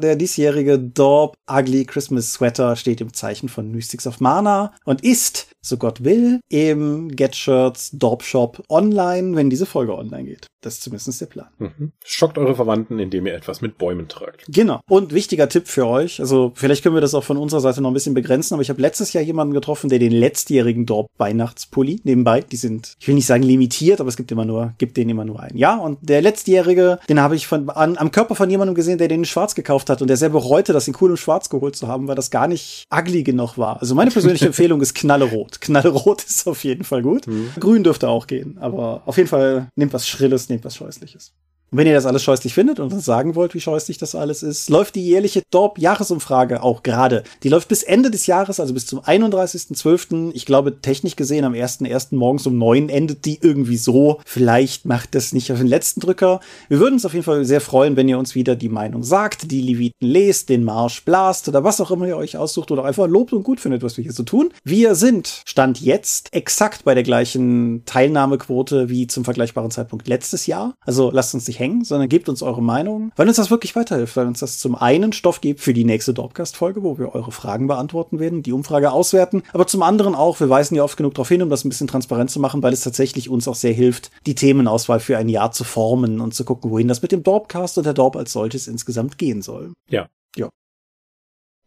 Der 0.00 0.14
diesjährige 0.14 0.78
Dorp 0.78 1.36
Ugly 1.50 1.86
Christmas 1.86 2.34
Sweater 2.34 2.76
steht 2.76 3.00
im 3.00 3.14
Zeichen 3.14 3.48
von 3.48 3.70
Mystics 3.70 4.06
of 4.06 4.20
Mana 4.20 4.74
und 4.84 5.02
ist, 5.02 5.48
so 5.62 5.78
Gott 5.78 6.04
will, 6.04 6.40
im 6.48 7.08
Get 7.08 7.34
Shirts 7.34 7.90
Dorp 7.92 8.22
Shop 8.22 8.62
online, 8.68 9.36
wenn 9.36 9.48
diese 9.48 9.64
Folge 9.66 9.96
online 9.96 10.24
geht. 10.24 10.46
Das 10.60 10.74
ist 10.74 10.82
zumindest 10.82 11.20
der 11.20 11.26
Plan. 11.26 11.48
Mhm. 11.58 11.92
Schockt 12.04 12.38
eure 12.38 12.56
Verwandten, 12.56 12.98
indem 12.98 13.26
ihr 13.26 13.34
etwas 13.34 13.60
mit 13.60 13.78
Bäumen 13.78 14.08
tragt. 14.08 14.44
Genau. 14.48 14.80
Und 14.88 15.14
wichtiger 15.14 15.48
Tipp 15.48 15.68
für 15.68 15.86
euch, 15.86 16.20
also 16.20 16.52
vielleicht 16.54 16.82
können 16.82 16.96
wir 16.96 17.00
das 17.00 17.14
auch 17.14 17.24
von 17.24 17.36
unserer 17.36 17.60
Seite 17.60 17.80
noch 17.80 17.90
ein 17.90 17.94
bisschen 17.94 18.14
begrenzen, 18.14 18.54
aber 18.54 18.62
ich 18.62 18.70
habe 18.70 18.82
letztes 18.82 19.12
Jahr 19.12 19.22
jemanden 19.22 19.54
getroffen, 19.54 19.88
der 19.88 19.98
den 19.98 20.12
letztjährigen 20.12 20.84
Dorp 20.84 21.08
Weihnachtspulli 21.18 22.00
nebenbei, 22.04 22.40
die 22.40 22.56
sind, 22.56 22.94
ich 22.98 23.06
will 23.06 23.14
nicht 23.14 23.26
sagen 23.26 23.44
limitiert, 23.44 24.00
aber 24.00 24.08
es 24.08 24.16
gibt 24.16 24.32
immer 24.32 24.44
nur, 24.44 24.74
gibt 24.78 24.96
den 24.96 25.08
immer 25.08 25.24
nur 25.24 25.40
einen. 25.40 25.56
Ja, 25.56 25.76
und 25.76 25.98
der 26.02 26.20
letztjährige 26.20 26.65
Dreijährige, 26.66 26.98
den 27.08 27.20
habe 27.20 27.36
ich 27.36 27.46
von, 27.46 27.68
an, 27.70 27.96
am 27.96 28.10
Körper 28.10 28.34
von 28.34 28.50
jemandem 28.50 28.74
gesehen, 28.74 28.98
der 28.98 29.08
den 29.08 29.20
in 29.20 29.24
schwarz 29.24 29.54
gekauft 29.54 29.88
hat 29.90 30.02
und 30.02 30.08
der 30.08 30.16
sehr 30.16 30.30
bereute, 30.30 30.72
das 30.72 30.88
in 30.88 30.96
cool 31.00 31.10
und 31.10 31.16
schwarz 31.16 31.48
geholt 31.48 31.76
zu 31.76 31.88
haben, 31.88 32.08
weil 32.08 32.14
das 32.14 32.30
gar 32.30 32.48
nicht 32.48 32.84
ugly 32.92 33.22
genug 33.22 33.56
war. 33.58 33.80
Also 33.80 33.94
meine 33.94 34.10
persönliche 34.10 34.46
Empfehlung 34.46 34.80
ist 34.80 34.94
Knallerot. 34.94 35.60
Knallerot 35.60 36.24
ist 36.24 36.46
auf 36.46 36.64
jeden 36.64 36.84
Fall 36.84 37.02
gut. 37.02 37.26
Mhm. 37.26 37.50
Grün 37.58 37.84
dürfte 37.84 38.08
auch 38.08 38.26
gehen, 38.26 38.58
aber 38.58 39.02
auf 39.06 39.16
jeden 39.16 39.28
Fall 39.28 39.68
nehmt 39.76 39.92
was 39.92 40.06
Schrilles, 40.06 40.48
nehmt 40.48 40.64
was 40.64 40.76
Scheußliches. 40.76 41.32
Und 41.72 41.78
wenn 41.78 41.86
ihr 41.86 41.94
das 41.94 42.06
alles 42.06 42.22
scheußlich 42.22 42.54
findet 42.54 42.78
und 42.78 42.92
uns 42.92 43.04
sagen 43.04 43.34
wollt, 43.34 43.54
wie 43.54 43.60
scheußlich 43.60 43.98
das 43.98 44.14
alles 44.14 44.44
ist, 44.44 44.70
läuft 44.70 44.94
die 44.94 45.04
jährliche 45.04 45.42
Dorp-Jahresumfrage 45.50 46.62
auch 46.62 46.84
gerade. 46.84 47.24
Die 47.42 47.48
läuft 47.48 47.68
bis 47.68 47.82
Ende 47.82 48.10
des 48.10 48.26
Jahres, 48.26 48.60
also 48.60 48.72
bis 48.72 48.86
zum 48.86 49.00
31.12. 49.00 50.30
Ich 50.32 50.46
glaube, 50.46 50.80
technisch 50.80 51.16
gesehen 51.16 51.44
am 51.44 51.54
1.1. 51.54 52.14
morgens 52.14 52.46
um 52.46 52.56
9 52.56 52.88
endet 52.88 53.24
die 53.24 53.38
irgendwie 53.42 53.76
so. 53.76 54.20
Vielleicht 54.24 54.86
macht 54.86 55.16
das 55.16 55.32
nicht 55.32 55.50
auf 55.50 55.58
den 55.58 55.66
letzten 55.66 56.00
Drücker. 56.00 56.40
Wir 56.68 56.78
würden 56.78 56.94
uns 56.94 57.04
auf 57.04 57.14
jeden 57.14 57.24
Fall 57.24 57.44
sehr 57.44 57.60
freuen, 57.60 57.96
wenn 57.96 58.08
ihr 58.08 58.18
uns 58.18 58.36
wieder 58.36 58.54
die 58.54 58.68
Meinung 58.68 59.02
sagt, 59.02 59.50
die 59.50 59.60
Leviten 59.60 60.06
lest, 60.06 60.48
den 60.48 60.62
Marsch 60.62 61.04
blast 61.04 61.48
oder 61.48 61.64
was 61.64 61.80
auch 61.80 61.90
immer 61.90 62.06
ihr 62.06 62.16
euch 62.16 62.36
aussucht 62.36 62.70
oder 62.70 62.84
einfach 62.84 63.08
lobt 63.08 63.32
und 63.32 63.42
gut 63.42 63.58
findet, 63.58 63.82
was 63.82 63.96
wir 63.96 64.02
hier 64.04 64.12
so 64.12 64.22
tun. 64.22 64.50
Wir 64.62 64.94
sind, 64.94 65.42
Stand 65.44 65.80
jetzt, 65.80 66.32
exakt 66.32 66.84
bei 66.84 66.94
der 66.94 67.02
gleichen 67.02 67.84
Teilnahmequote 67.86 68.88
wie 68.88 69.08
zum 69.08 69.24
vergleichbaren 69.24 69.72
Zeitpunkt 69.72 70.06
letztes 70.06 70.46
Jahr. 70.46 70.74
Also 70.80 71.10
lasst 71.10 71.34
uns 71.34 71.48
nicht 71.48 71.55
nicht 71.56 71.60
hängen, 71.60 71.84
sondern 71.84 72.08
gebt 72.08 72.28
uns 72.28 72.42
eure 72.42 72.62
Meinung, 72.62 73.12
weil 73.16 73.28
uns 73.28 73.36
das 73.36 73.50
wirklich 73.50 73.74
weiterhilft, 73.76 74.16
weil 74.16 74.26
uns 74.26 74.40
das 74.40 74.58
zum 74.58 74.74
einen 74.74 75.12
Stoff 75.12 75.40
gibt 75.40 75.60
für 75.60 75.72
die 75.72 75.84
nächste 75.84 76.14
Dropcast-Folge, 76.14 76.82
wo 76.82 76.98
wir 76.98 77.14
eure 77.14 77.32
Fragen 77.32 77.66
beantworten 77.66 78.18
werden, 78.18 78.42
die 78.42 78.52
Umfrage 78.52 78.92
auswerten, 78.92 79.42
aber 79.52 79.66
zum 79.66 79.82
anderen 79.82 80.14
auch, 80.14 80.40
wir 80.40 80.48
weisen 80.48 80.74
ja 80.74 80.82
oft 80.82 80.96
genug 80.96 81.14
darauf 81.14 81.28
hin, 81.28 81.42
um 81.42 81.50
das 81.50 81.64
ein 81.64 81.68
bisschen 81.68 81.88
transparent 81.88 82.30
zu 82.30 82.40
machen, 82.40 82.62
weil 82.62 82.72
es 82.72 82.82
tatsächlich 82.82 83.28
uns 83.28 83.48
auch 83.48 83.54
sehr 83.54 83.72
hilft, 83.72 84.10
die 84.26 84.34
Themenauswahl 84.34 85.00
für 85.00 85.18
ein 85.18 85.28
Jahr 85.28 85.52
zu 85.52 85.64
formen 85.64 86.20
und 86.20 86.34
zu 86.34 86.44
gucken, 86.44 86.70
wohin 86.70 86.88
das 86.88 87.02
mit 87.02 87.12
dem 87.12 87.22
Dorpcast 87.22 87.78
und 87.78 87.84
der 87.84 87.94
Dorp 87.94 88.16
als 88.16 88.32
solches 88.32 88.68
insgesamt 88.68 89.18
gehen 89.18 89.42
soll. 89.42 89.72
Ja. 89.88 90.08
Ja. 90.36 90.48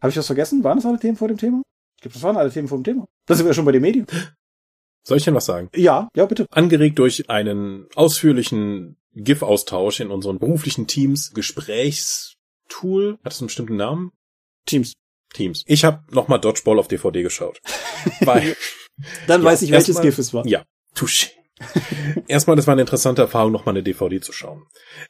Habe 0.01 0.12
ich 0.12 0.18
was 0.18 0.27
vergessen? 0.27 0.63
Waren 0.63 0.77
das 0.77 0.85
alle 0.85 1.00
Themen 1.00 1.18
vor 1.18 1.27
dem 1.27 1.38
Thema? 1.38 1.62
Ich 1.97 2.03
glaube, 2.03 2.13
das 2.13 2.24
waren 2.24 2.38
alle 2.38 2.51
Themen 2.51 2.68
vor 2.68 2.77
dem 2.77 2.83
Thema. 2.83 3.06
Da 3.25 3.35
sind 3.35 3.45
wir 3.45 3.50
ja 3.50 3.53
schon 3.53 3.65
bei 3.65 3.74
den 3.74 3.81
Medien. 3.81 4.06
Soll 5.03 5.18
ich 5.18 5.24
denn 5.24 5.33
was 5.33 5.45
sagen? 5.45 5.69
Ja, 5.75 6.09
ja, 6.15 6.25
bitte. 6.25 6.45
Angeregt 6.51 7.00
durch 7.00 7.30
einen 7.30 7.88
ausführlichen 7.95 8.98
GIF-Austausch 9.15 10.00
in 10.00 10.11
unseren 10.11 10.39
beruflichen 10.39 10.88
Teams, 10.88 11.31
Gesprächstool, 11.33 13.19
hat 13.23 13.33
es 13.33 13.41
einen 13.41 13.47
bestimmten 13.47 13.75
Namen? 13.75 14.11
Teams. 14.65 14.94
Teams. 15.33 15.63
Ich 15.67 15.83
habe 15.83 16.03
nochmal 16.11 16.39
Dodgeball 16.39 16.79
auf 16.79 16.88
DVD 16.88 17.21
geschaut. 17.23 17.61
Weil, 18.21 18.56
Dann 19.27 19.41
ja, 19.41 19.47
weiß 19.47 19.61
ich, 19.61 19.71
welches 19.71 20.01
GIF 20.01 20.17
es 20.17 20.33
war. 20.33 20.45
Ja, 20.47 20.63
touché. 20.95 21.29
Erstmal, 22.27 22.56
das 22.56 22.67
war 22.67 22.73
eine 22.73 22.81
interessante 22.81 23.21
Erfahrung, 23.21 23.51
nochmal 23.51 23.73
eine 23.73 23.83
DVD 23.83 24.19
zu 24.19 24.31
schauen. 24.31 24.63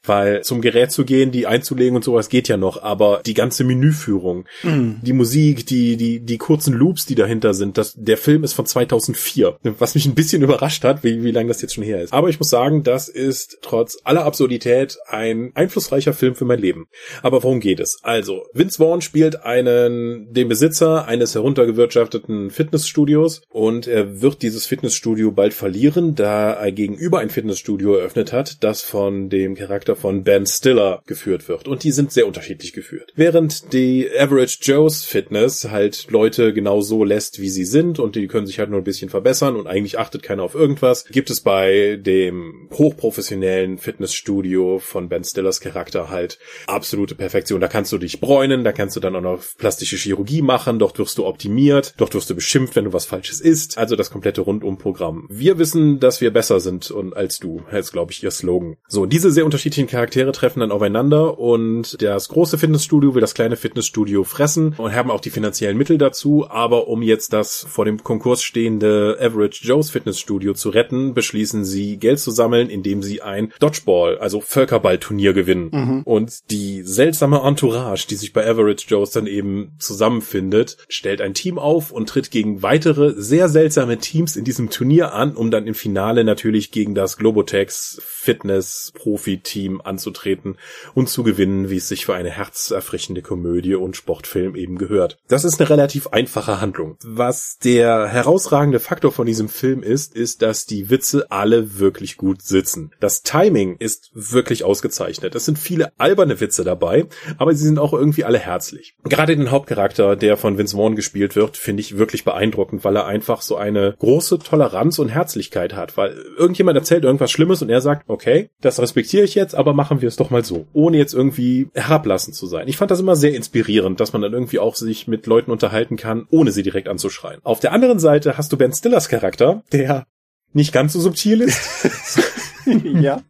Weil 0.03 0.43
zum 0.43 0.61
Gerät 0.61 0.91
zu 0.91 1.05
gehen, 1.05 1.31
die 1.31 1.47
einzulegen 1.47 1.95
und 1.95 2.03
sowas 2.03 2.29
geht 2.29 2.47
ja 2.47 2.57
noch, 2.57 2.81
aber 2.81 3.21
die 3.25 3.33
ganze 3.33 3.63
Menüführung, 3.63 4.45
mm. 4.63 5.01
die 5.01 5.13
Musik, 5.13 5.65
die, 5.65 5.97
die, 5.97 6.19
die 6.19 6.37
kurzen 6.37 6.73
Loops, 6.73 7.05
die 7.05 7.15
dahinter 7.15 7.53
sind, 7.53 7.77
das, 7.77 7.93
der 7.95 8.17
Film 8.17 8.43
ist 8.43 8.53
von 8.53 8.65
2004. 8.65 9.57
Was 9.77 9.95
mich 9.95 10.05
ein 10.05 10.15
bisschen 10.15 10.41
überrascht 10.49 10.83
hat, 10.83 11.03
wie, 11.03 11.23
wie 11.23 11.31
lange 11.31 11.49
das 11.49 11.61
jetzt 11.61 11.75
schon 11.75 11.83
her 11.83 12.01
ist. 12.01 12.13
Aber 12.13 12.29
ich 12.29 12.39
muss 12.39 12.49
sagen, 12.49 12.83
das 12.83 13.09
ist 13.09 13.59
trotz 13.61 13.97
aller 14.03 14.25
Absurdität 14.25 14.97
ein 15.07 15.51
einflussreicher 15.55 16.13
Film 16.13 16.35
für 16.35 16.45
mein 16.45 16.59
Leben. 16.59 16.87
Aber 17.21 17.43
worum 17.43 17.59
geht 17.59 17.79
es? 17.79 17.99
Also, 18.03 18.43
Vince 18.53 18.77
Vaughn 18.77 19.01
spielt 19.01 19.43
einen, 19.43 20.33
den 20.33 20.47
Besitzer 20.47 21.07
eines 21.07 21.35
heruntergewirtschafteten 21.35 22.49
Fitnessstudios 22.49 23.41
und 23.49 23.87
er 23.87 24.21
wird 24.21 24.41
dieses 24.41 24.65
Fitnessstudio 24.65 25.31
bald 25.31 25.53
verlieren, 25.53 26.15
da 26.15 26.38
er 26.39 26.71
gegenüber 26.71 27.19
ein 27.19 27.29
Fitnessstudio 27.29 27.95
eröffnet 27.95 28.33
hat, 28.33 28.63
das 28.63 28.81
von 28.81 29.29
dem 29.29 29.55
Charakter 29.55 29.95
von 29.95 30.23
Ben 30.23 30.45
Stiller 30.45 31.01
geführt 31.05 31.47
wird. 31.47 31.67
Und 31.67 31.83
die 31.83 31.91
sind 31.91 32.11
sehr 32.11 32.27
unterschiedlich 32.27 32.73
geführt. 32.73 33.13
Während 33.15 33.73
die 33.73 34.09
Average 34.17 34.59
Joe's 34.61 35.05
Fitness 35.05 35.69
halt 35.69 36.07
Leute 36.09 36.53
genau 36.53 36.81
so 36.81 37.03
lässt, 37.03 37.39
wie 37.39 37.49
sie 37.49 37.65
sind 37.65 37.99
und 37.99 38.15
die 38.15 38.27
können 38.27 38.47
sich 38.47 38.59
halt 38.59 38.69
nur 38.69 38.79
ein 38.79 38.83
bisschen 38.83 39.09
verbessern 39.09 39.55
und 39.55 39.67
eigentlich 39.67 39.99
achtet 39.99 40.23
keiner 40.23 40.43
auf 40.43 40.55
irgendwas, 40.55 41.05
gibt 41.05 41.29
es 41.29 41.41
bei 41.41 41.97
dem 42.01 42.69
hochprofessionellen 42.71 43.77
Fitnessstudio 43.77 44.79
von 44.79 45.09
Ben 45.09 45.23
Stillers 45.23 45.61
Charakter 45.61 46.09
halt 46.09 46.39
absolute 46.67 47.15
Perfektion. 47.15 47.61
Da 47.61 47.67
kannst 47.67 47.91
du 47.91 47.97
dich 47.97 48.19
bräunen, 48.19 48.63
da 48.63 48.71
kannst 48.71 48.95
du 48.95 48.99
dann 48.99 49.15
auch 49.15 49.21
noch 49.21 49.43
plastische 49.57 49.97
Chirurgie 49.97 50.41
machen, 50.41 50.79
dort 50.79 50.99
wirst 50.99 51.17
du 51.17 51.25
optimiert, 51.25 51.93
dort 51.97 52.13
wirst 52.13 52.29
du 52.29 52.35
beschimpft, 52.35 52.75
wenn 52.75 52.85
du 52.85 52.93
was 52.93 53.05
Falsches 53.05 53.41
isst. 53.41 53.77
Also 53.77 53.95
das 53.95 54.11
komplette 54.11 54.41
Rundumprogramm. 54.41 55.27
Wir 55.29 55.57
wissen, 55.57 55.99
dass 55.99 56.21
wir 56.21 56.28
wir 56.29 56.33
besser 56.33 56.59
sind 56.59 56.91
und 56.91 57.15
als 57.15 57.39
du, 57.39 57.61
heißt 57.71 57.91
glaube 57.91 58.11
ich 58.11 58.23
ihr 58.23 58.31
Slogan. 58.31 58.77
So, 58.87 59.05
diese 59.05 59.31
sehr 59.31 59.45
unterschiedlichen 59.45 59.87
Charaktere 59.87 60.31
treffen 60.31 60.59
dann 60.59 60.71
aufeinander 60.71 61.39
und 61.39 62.01
das 62.01 62.29
große 62.29 62.57
Fitnessstudio 62.57 63.15
will 63.15 63.21
das 63.21 63.33
kleine 63.33 63.55
Fitnessstudio 63.55 64.23
fressen 64.23 64.75
und 64.77 64.93
haben 64.93 65.11
auch 65.11 65.21
die 65.21 65.29
finanziellen 65.29 65.77
Mittel 65.77 65.97
dazu, 65.97 66.47
aber 66.49 66.87
um 66.87 67.01
jetzt 67.01 67.33
das 67.33 67.65
vor 67.67 67.85
dem 67.85 68.03
Konkurs 68.03 68.43
stehende 68.43 69.17
Average 69.19 69.65
Joe's 69.65 69.89
Fitnessstudio 69.89 70.53
zu 70.53 70.69
retten, 70.69 71.13
beschließen 71.13 71.65
sie 71.65 71.97
Geld 71.97 72.19
zu 72.19 72.31
sammeln, 72.31 72.69
indem 72.69 73.03
sie 73.03 73.21
ein 73.21 73.51
Dodgeball, 73.59 74.17
also 74.19 74.41
Völkerballturnier 74.41 75.33
gewinnen. 75.33 75.69
Mhm. 75.71 76.01
Und 76.03 76.51
die 76.51 76.83
seltsame 76.83 77.41
Entourage, 77.43 78.07
die 78.07 78.15
sich 78.15 78.33
bei 78.33 78.47
Average 78.47 78.85
Joe's 78.87 79.11
dann 79.11 79.27
eben 79.27 79.73
zusammenfindet, 79.79 80.77
stellt 80.87 81.21
ein 81.21 81.33
Team 81.33 81.57
auf 81.57 81.91
und 81.91 82.07
tritt 82.09 82.31
gegen 82.31 82.61
weitere 82.61 83.13
sehr 83.15 83.49
seltsame 83.49 83.97
Teams 83.97 84.35
in 84.35 84.43
diesem 84.43 84.69
Turnier 84.69 85.13
an, 85.13 85.35
um 85.35 85.51
dann 85.51 85.67
im 85.67 85.73
Finale 85.73 86.18
Finale 86.19 86.23
natürlich 86.25 86.71
gegen 86.71 86.95
das 86.95 87.17
Globotex 87.17 88.01
Fitness 88.03 88.91
Profi 88.93 89.39
Team 89.39 89.81
anzutreten 89.81 90.57
und 90.93 91.09
zu 91.09 91.23
gewinnen, 91.23 91.69
wie 91.69 91.77
es 91.77 91.87
sich 91.87 92.05
für 92.05 92.13
eine 92.13 92.29
herzerfrischende 92.29 93.21
Komödie 93.21 93.75
und 93.75 93.95
Sportfilm 93.95 94.55
eben 94.55 94.77
gehört. 94.77 95.17
Das 95.27 95.45
ist 95.45 95.59
eine 95.59 95.69
relativ 95.69 96.07
einfache 96.07 96.59
Handlung. 96.59 96.97
Was 97.03 97.57
der 97.63 98.07
herausragende 98.07 98.79
Faktor 98.79 99.11
von 99.11 99.25
diesem 99.25 99.49
Film 99.49 99.81
ist, 99.81 100.15
ist, 100.15 100.41
dass 100.41 100.65
die 100.65 100.89
Witze 100.89 101.31
alle 101.31 101.79
wirklich 101.79 102.17
gut 102.17 102.41
sitzen. 102.41 102.91
Das 102.99 103.23
Timing 103.23 103.77
ist 103.77 104.11
wirklich 104.13 104.63
ausgezeichnet. 104.63 105.35
Es 105.35 105.45
sind 105.45 105.57
viele 105.57 105.93
alberne 105.97 106.41
Witze 106.41 106.63
dabei, 106.63 107.05
aber 107.37 107.55
sie 107.55 107.65
sind 107.65 107.79
auch 107.79 107.93
irgendwie 107.93 108.25
alle 108.25 108.39
herzlich. 108.39 108.95
Gerade 109.05 109.37
den 109.37 109.51
Hauptcharakter, 109.51 110.15
der 110.15 110.37
von 110.37 110.57
Vince 110.57 110.75
Vaughn 110.75 110.95
gespielt 110.95 111.35
wird, 111.35 111.55
finde 111.57 111.81
ich 111.81 111.97
wirklich 111.97 112.25
beeindruckend, 112.25 112.83
weil 112.83 112.97
er 112.97 113.05
einfach 113.05 113.41
so 113.41 113.55
eine 113.55 113.95
große 113.97 114.39
Toleranz 114.39 114.99
und 114.99 115.09
Herzlichkeit 115.09 115.75
hat, 115.75 115.97
weil 115.99 116.13
irgendjemand 116.37 116.77
erzählt 116.77 117.03
irgendwas 117.03 117.29
Schlimmes 117.29 117.61
und 117.61 117.69
er 117.69 117.81
sagt, 117.81 118.05
okay, 118.07 118.51
das 118.61 118.79
respektiere 118.79 119.25
ich 119.25 119.35
jetzt, 119.35 119.53
aber 119.53 119.73
machen 119.73 119.99
wir 119.99 120.07
es 120.07 120.15
doch 120.15 120.29
mal 120.29 120.45
so, 120.45 120.65
ohne 120.71 120.97
jetzt 120.97 121.13
irgendwie 121.13 121.67
herablassend 121.73 122.37
zu 122.37 122.47
sein. 122.47 122.69
Ich 122.69 122.77
fand 122.77 122.89
das 122.89 123.01
immer 123.01 123.17
sehr 123.17 123.35
inspirierend, 123.35 123.99
dass 123.99 124.13
man 124.13 124.21
dann 124.21 124.31
irgendwie 124.31 124.59
auch 124.59 124.75
sich 124.75 125.09
mit 125.09 125.27
Leuten 125.27 125.51
unterhalten 125.51 125.97
kann, 125.97 126.25
ohne 126.29 126.53
sie 126.53 126.63
direkt 126.63 126.87
anzuschreien. 126.87 127.41
Auf 127.43 127.59
der 127.59 127.73
anderen 127.73 127.99
Seite 127.99 128.37
hast 128.37 128.53
du 128.53 128.57
Ben 128.57 128.71
Stillers 128.71 129.09
Charakter, 129.09 129.61
der 129.73 130.07
nicht 130.53 130.71
ganz 130.71 130.93
so 130.93 131.01
subtil 131.01 131.41
ist. 131.41 132.21
ja 132.65 133.21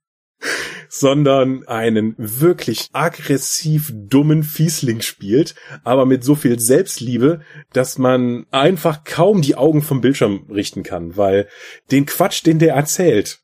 sondern 0.89 1.65
einen 1.67 2.15
wirklich 2.17 2.89
aggressiv 2.91 3.93
dummen 3.93 4.43
Fiesling 4.43 5.01
spielt, 5.01 5.55
aber 5.84 6.05
mit 6.05 6.24
so 6.24 6.36
viel 6.36 6.60
Selbstliebe, 6.60 7.41
dass 7.72 7.98
man 7.98 8.46
einfach 8.51 9.03
kaum 9.03 9.41
die 9.41 9.55
Augen 9.55 9.81
vom 9.81 10.01
Bildschirm 10.01 10.48
richten 10.50 10.84
kann, 10.84 11.15
weil 11.15 11.48
den 11.91 12.05
Quatsch, 12.05 12.46
den 12.46 12.60
der 12.60 12.74
erzählt, 12.74 13.39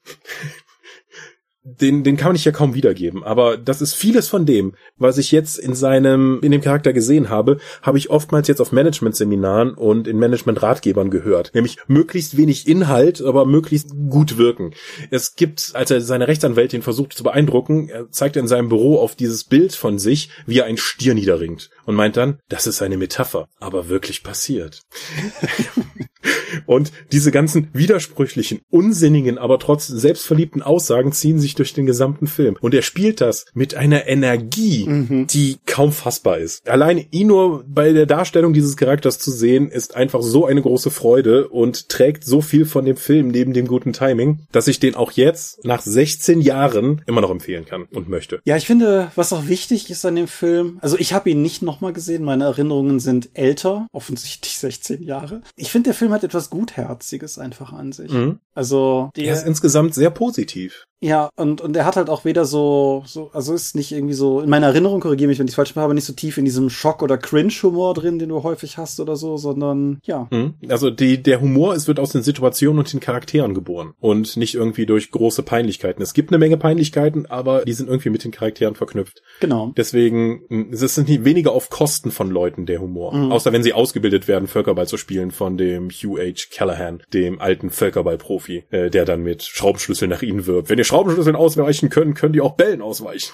den, 1.66 2.04
den 2.04 2.16
kann 2.16 2.28
man 2.28 2.34
nicht 2.34 2.46
ja 2.46 2.52
kaum 2.52 2.76
wiedergeben. 2.76 3.24
Aber 3.24 3.58
das 3.58 3.82
ist 3.82 3.96
vieles 3.96 4.28
von 4.28 4.46
dem, 4.46 4.76
was 4.98 5.18
ich 5.18 5.32
jetzt 5.32 5.58
in 5.58 5.74
seinem, 5.74 6.40
in 6.44 6.52
dem 6.52 6.62
Charakter 6.62 6.94
gesehen 6.94 7.30
habe, 7.30 7.58
habe 7.82 7.98
ich 7.98 8.12
oftmals 8.12 8.48
jetzt 8.48 8.62
auf 8.62 8.72
Management-Seminaren 8.72 9.74
und 9.74 10.08
in 10.08 10.20
Management-Ratgebern 10.20 11.10
gehört. 11.10 11.52
Nämlich 11.56 11.78
möglichst 11.88 12.38
wenig 12.38 12.68
Inhalt, 12.68 13.22
aber 13.22 13.46
möglichst 13.46 13.90
gut 14.10 14.38
wirken. 14.38 14.72
Es 15.10 15.36
gibt, 15.36 15.72
als 15.74 15.90
er 15.90 16.02
seine 16.02 16.28
Rechtsanwältin 16.28 16.84
versucht 16.84 17.14
zu 17.14 17.24
beeindrucken, 17.24 17.90
er 17.90 18.12
zeigt 18.12 18.36
in 18.38 18.48
seinem 18.48 18.70
Büro 18.70 19.00
auf 19.00 19.16
dieses 19.16 19.44
Bild 19.44 19.74
von 19.74 19.98
sich, 19.98 20.30
wie 20.46 20.60
er 20.60 20.66
ein 20.66 20.78
Stier 20.78 21.16
niederringt 21.16 21.72
und 21.86 21.96
meint 21.96 22.18
dann, 22.18 22.40
das 22.50 22.68
ist 22.68 22.82
eine 22.82 22.98
Metapher, 22.98 23.48
aber 23.60 23.90
wirklich 23.90 24.24
passiert. 24.24 24.82
Und 26.66 26.92
diese 27.12 27.32
ganzen 27.32 27.70
widersprüchlichen, 27.74 28.62
unsinnigen, 28.70 29.38
aber 29.38 29.60
trotzdem 29.60 29.98
selbstverliebten 29.98 30.62
Aussagen 30.62 31.12
ziehen 31.12 31.40
sich 31.40 31.56
durch 31.56 31.74
den 31.74 31.86
gesamten 31.86 32.28
Film. 32.28 32.58
Und 32.62 32.74
er 32.74 32.82
spielt 32.82 33.22
das 33.22 33.46
mit 33.54 33.76
einer 33.76 34.08
Energie, 34.08 34.88
mhm. 34.88 35.28
die 35.28 35.58
kaum 35.66 35.92
fassbar 35.92 36.38
ist. 36.40 36.68
Allein 36.68 37.06
ihn 37.12 37.28
nur 37.28 37.64
bei 37.68 37.94
der 37.94 38.06
Darstellung 38.06 38.54
dieses 38.54 38.78
Charakters 38.78 39.20
zu 39.20 39.32
sehen, 39.32 39.70
ist 39.70 39.96
einfach 39.96 40.22
so 40.22 40.46
eine 40.46 40.62
große 40.62 40.92
Freude 40.92 41.48
und 41.50 41.90
trägt 41.90 42.24
so 42.24 42.42
viel 42.42 42.66
von 42.66 42.86
dem 42.86 42.98
Film 42.98 43.28
neben 43.28 43.54
dem 43.54 43.68
guten 43.68 43.94
Timing, 43.94 44.40
dass 44.52 44.68
ich 44.68 44.80
den 44.80 44.96
auch 44.96 45.12
jetzt 45.12 45.64
nach 45.66 45.82
16 45.82 46.42
Jahren 46.42 47.02
immer 47.06 47.22
noch 47.22 47.32
empfehlen 47.32 47.66
kann 47.66 47.84
und 47.94 48.10
möchte. 48.10 48.40
Ja, 48.46 48.58
ich 48.58 48.66
finde, 48.66 49.12
was 49.16 49.34
auch 49.34 49.48
wichtig 49.48 49.90
ist 49.90 50.06
an 50.06 50.16
dem 50.16 50.28
Film, 50.28 50.80
also 50.82 50.98
ich 50.98 51.14
habe 51.14 51.30
ihn 51.30 51.42
nicht 51.42 51.62
nochmal 51.76 51.94
gesehen, 51.94 52.24
meine 52.24 52.46
Erinnerungen 52.46 53.00
sind 53.00 53.30
älter, 53.34 53.88
offensichtlich 53.92 54.58
16 54.58 55.04
Jahre. 55.04 55.42
Ich 55.56 55.72
finde, 55.72 55.90
der 55.90 55.94
Film 55.94 56.12
hat 56.12 56.24
etwas 56.24 56.50
Gutherziges 56.50 57.38
einfach 57.38 57.74
an 57.74 57.92
sich. 57.92 58.12
Mhm. 58.12 58.40
Also, 58.54 59.12
der 59.16 59.34
ist 59.34 59.46
insgesamt 59.46 59.94
sehr 59.94 60.10
positiv. 60.10 60.86
Ja, 61.02 61.30
und, 61.36 61.62
und 61.62 61.76
er 61.76 61.86
hat 61.86 61.98
halt 61.98 62.10
auch 62.10 62.26
weder 62.26 62.46
so, 62.46 63.04
so, 63.06 63.30
also 63.34 63.54
ist 63.54 63.76
nicht 63.76 63.92
irgendwie 63.92 64.14
so, 64.14 64.42
in 64.42 64.50
meiner 64.50 64.68
Erinnerung, 64.68 65.02
korrigiere 65.02 65.28
mich, 65.28 65.40
wenn 65.40 65.46
ich 65.46 65.52
es 65.52 65.56
falsch 65.56 65.76
mache, 65.76 65.86
aber 65.86 65.94
nicht 65.94 66.06
so 66.06 66.14
tief 66.14 66.38
in 66.38 66.46
diesem 66.46 66.70
Schock- 66.70 67.04
oder 67.04 67.18
Cringe-Humor 67.18 67.94
drin, 67.94 68.18
den 68.18 68.30
du 68.30 68.44
häufig 68.44 68.78
hast 68.78 69.00
oder 69.00 69.16
so, 69.16 69.38
sondern 69.38 70.00
ja. 70.04 70.28
Mhm. 70.32 70.56
Also 70.70 70.90
die, 70.90 71.22
der 71.22 71.42
Humor, 71.42 71.74
es 71.74 71.88
wird 71.88 72.00
aus 72.00 72.12
den 72.12 72.24
Situationen 72.24 72.80
und 72.80 72.92
den 72.92 73.02
Charakteren 73.02 73.54
geboren 73.54 73.94
und 74.00 74.38
nicht 74.38 74.56
irgendwie 74.56 74.86
durch 74.86 75.12
große 75.12 75.44
Peinlichkeiten. 75.44 76.02
Es 76.02 76.14
gibt 76.14 76.32
eine 76.32 76.38
Menge 76.38 76.58
Peinlichkeiten, 76.58 77.26
aber 77.26 77.66
die 77.66 77.74
sind 77.74 77.90
irgendwie 77.90 78.10
mit 78.10 78.24
den 78.24 78.32
Charakteren 78.32 78.76
verknüpft. 78.76 79.22
Genau. 79.42 79.74
Deswegen, 79.76 80.70
es 80.72 80.82
ist 80.82 80.98
nicht 80.98 81.26
weniger 81.26 81.52
auf 81.52 81.70
Kosten 81.70 82.12
von 82.12 82.30
Leuten 82.30 82.66
der 82.66 82.80
Humor. 82.80 83.14
Mhm. 83.14 83.32
Außer 83.32 83.52
wenn 83.52 83.64
sie 83.64 83.74
ausgebildet 83.74 84.28
werden, 84.28 84.48
Völkerball 84.48 84.88
zu 84.88 84.98
spielen 84.98 85.32
von 85.32 85.58
dem 85.58 85.90
Hugh 85.90 86.20
H. 86.22 86.48
Callahan, 86.52 87.04
dem 87.14 87.42
alten 87.42 87.70
Völkerball-Profi, 87.70 88.64
äh, 88.70 88.90
der 88.90 89.06
dann 89.06 89.24
mit 89.24 89.44
Schraubenschlüsseln 89.44 90.10
nach 90.10 90.22
ihnen 90.22 90.46
wirbt. 90.46 90.70
Wenn 90.70 90.78
ihr 90.78 90.85
Schraubenschlüsseln 90.86 91.36
ausweichen 91.36 91.90
können, 91.90 92.14
können 92.14 92.34
die 92.34 92.42
auch 92.42 92.56
Bällen 92.56 92.82
ausweichen. 92.82 93.34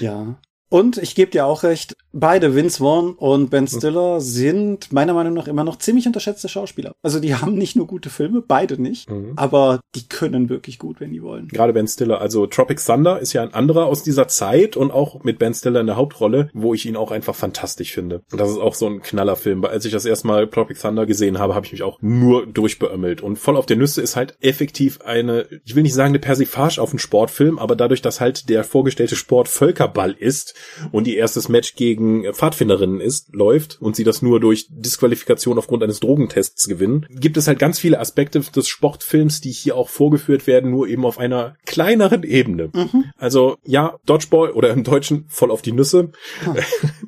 ja. 0.00 0.38
Und 0.68 0.98
ich 0.98 1.16
gebe 1.16 1.32
dir 1.32 1.46
auch 1.46 1.64
recht, 1.64 1.96
beide 2.12 2.54
Vince 2.54 2.78
Vaughn 2.78 3.14
und 3.14 3.50
Ben 3.50 3.66
Stiller 3.66 4.20
sind 4.20 4.92
meiner 4.92 5.14
Meinung 5.14 5.34
nach 5.34 5.48
immer 5.48 5.64
noch 5.64 5.76
ziemlich 5.76 6.06
unterschätzte 6.06 6.48
Schauspieler. 6.48 6.92
Also 7.02 7.20
die 7.20 7.34
haben 7.36 7.54
nicht 7.54 7.76
nur 7.76 7.86
gute 7.86 8.10
Filme, 8.10 8.42
beide 8.46 8.80
nicht, 8.80 9.10
mhm. 9.10 9.32
aber 9.36 9.80
die 9.94 10.08
können 10.08 10.48
wirklich 10.48 10.78
gut, 10.78 11.00
wenn 11.00 11.12
die 11.12 11.22
wollen. 11.22 11.48
Gerade 11.48 11.72
Ben 11.72 11.86
Stiller, 11.86 12.20
also 12.20 12.46
Tropic 12.46 12.82
Thunder 12.84 13.20
ist 13.20 13.32
ja 13.32 13.42
ein 13.42 13.54
anderer 13.54 13.86
aus 13.86 14.02
dieser 14.02 14.28
Zeit 14.28 14.76
und 14.76 14.90
auch 14.90 15.22
mit 15.24 15.38
Ben 15.38 15.54
Stiller 15.54 15.80
in 15.80 15.86
der 15.86 15.96
Hauptrolle, 15.96 16.50
wo 16.52 16.74
ich 16.74 16.86
ihn 16.86 16.96
auch 16.96 17.10
einfach 17.10 17.34
fantastisch 17.34 17.92
finde. 17.92 18.22
Und 18.30 18.40
das 18.40 18.50
ist 18.50 18.58
auch 18.58 18.74
so 18.74 18.86
ein 18.86 19.02
Knallerfilm. 19.02 19.64
Als 19.64 19.84
ich 19.84 19.92
das 19.92 20.04
erste 20.04 20.26
Mal 20.26 20.48
Tropic 20.48 20.80
Thunder 20.80 21.06
gesehen 21.06 21.38
habe, 21.38 21.54
habe 21.54 21.66
ich 21.66 21.72
mich 21.72 21.82
auch 21.82 21.98
nur 22.00 22.46
durchbeömmelt. 22.46 23.20
Und 23.20 23.36
voll 23.36 23.56
auf 23.56 23.66
der 23.66 23.76
Nüsse 23.76 24.02
ist 24.02 24.16
halt 24.16 24.36
effektiv 24.40 25.00
eine, 25.02 25.46
ich 25.64 25.74
will 25.74 25.82
nicht 25.82 25.94
sagen 25.94 26.10
eine 26.10 26.18
Persiflage 26.18 26.80
auf 26.80 26.90
einen 26.90 26.98
Sportfilm, 26.98 27.58
aber 27.58 27.76
dadurch, 27.76 28.02
dass 28.02 28.20
halt 28.20 28.48
der 28.48 28.64
vorgestellte 28.64 29.16
Sport 29.16 29.48
Völkerball 29.48 30.12
ist, 30.12 30.54
und 30.92 31.06
ihr 31.06 31.16
erstes 31.16 31.48
Match 31.48 31.74
gegen 31.74 31.99
Pfadfinderinnen 32.32 33.00
ist, 33.00 33.34
läuft 33.34 33.80
und 33.80 33.96
sie 33.96 34.04
das 34.04 34.22
nur 34.22 34.40
durch 34.40 34.66
Disqualifikation 34.70 35.58
aufgrund 35.58 35.82
eines 35.82 36.00
Drogentests 36.00 36.66
gewinnen, 36.68 37.06
gibt 37.10 37.36
es 37.36 37.46
halt 37.46 37.58
ganz 37.58 37.78
viele 37.78 37.98
Aspekte 38.00 38.40
des 38.40 38.68
Sportfilms, 38.68 39.40
die 39.40 39.52
hier 39.52 39.76
auch 39.76 39.88
vorgeführt 39.88 40.46
werden, 40.46 40.70
nur 40.70 40.88
eben 40.88 41.04
auf 41.04 41.18
einer 41.18 41.56
kleineren 41.66 42.22
Ebene. 42.22 42.70
Mhm. 42.74 43.04
Also 43.16 43.56
ja, 43.64 43.98
Dodgeball 44.06 44.50
oder 44.50 44.70
im 44.70 44.84
Deutschen 44.84 45.26
voll 45.28 45.50
auf 45.50 45.62
die 45.62 45.72
Nüsse. 45.72 46.12
Ah, 46.46 46.54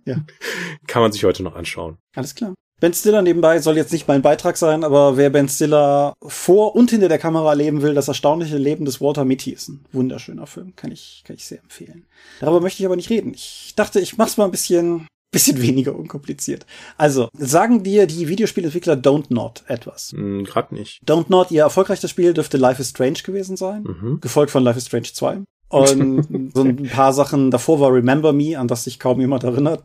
ja. 0.04 0.16
Kann 0.86 1.02
man 1.02 1.12
sich 1.12 1.24
heute 1.24 1.42
noch 1.42 1.56
anschauen. 1.56 1.98
Alles 2.14 2.34
klar. 2.34 2.54
Ben 2.82 2.92
Stiller 2.92 3.22
nebenbei 3.22 3.60
soll 3.60 3.76
jetzt 3.76 3.92
nicht 3.92 4.08
mein 4.08 4.22
Beitrag 4.22 4.56
sein, 4.56 4.82
aber 4.82 5.16
wer 5.16 5.30
Ben 5.30 5.48
Stiller 5.48 6.14
vor 6.20 6.74
und 6.74 6.90
hinter 6.90 7.08
der 7.08 7.20
Kamera 7.20 7.50
erleben 7.50 7.80
will, 7.80 7.94
das 7.94 8.08
erstaunliche 8.08 8.58
Leben 8.58 8.84
des 8.84 9.00
Walter 9.00 9.24
Mitty 9.24 9.52
ist 9.52 9.68
ein 9.68 9.84
wunderschöner 9.92 10.48
Film. 10.48 10.74
Kann 10.74 10.90
ich, 10.90 11.22
kann 11.24 11.36
ich 11.36 11.44
sehr 11.44 11.60
empfehlen. 11.60 12.06
Darüber 12.40 12.60
möchte 12.60 12.82
ich 12.82 12.86
aber 12.86 12.96
nicht 12.96 13.08
reden. 13.08 13.34
Ich 13.34 13.74
dachte, 13.76 14.00
ich 14.00 14.18
mach's 14.18 14.36
mal 14.36 14.46
ein 14.46 14.50
bisschen, 14.50 15.06
bisschen 15.30 15.62
weniger 15.62 15.94
unkompliziert. 15.94 16.66
Also, 16.98 17.28
sagen 17.38 17.84
dir 17.84 18.08
die 18.08 18.26
Videospielentwickler 18.26 18.94
Don't 18.94 19.26
Not 19.28 19.62
etwas? 19.68 20.12
Mm, 20.12 20.42
Gerade 20.42 20.74
nicht. 20.74 21.02
Don't 21.06 21.26
Not, 21.28 21.52
ihr 21.52 21.62
erfolgreichstes 21.62 22.10
Spiel 22.10 22.34
dürfte 22.34 22.56
Life 22.56 22.82
is 22.82 22.88
Strange 22.88 23.20
gewesen 23.22 23.56
sein, 23.56 23.84
mhm. 23.84 24.20
gefolgt 24.20 24.50
von 24.50 24.64
Life 24.64 24.78
is 24.78 24.86
Strange 24.86 25.12
2. 25.12 25.42
Und 25.68 26.50
so 26.52 26.62
ein 26.64 26.82
paar 26.88 27.12
Sachen 27.12 27.52
davor 27.52 27.78
war 27.78 27.94
Remember 27.94 28.32
Me, 28.32 28.58
an 28.58 28.66
das 28.66 28.82
sich 28.82 28.98
kaum 28.98 29.20
jemand 29.20 29.44
erinnert. 29.44 29.84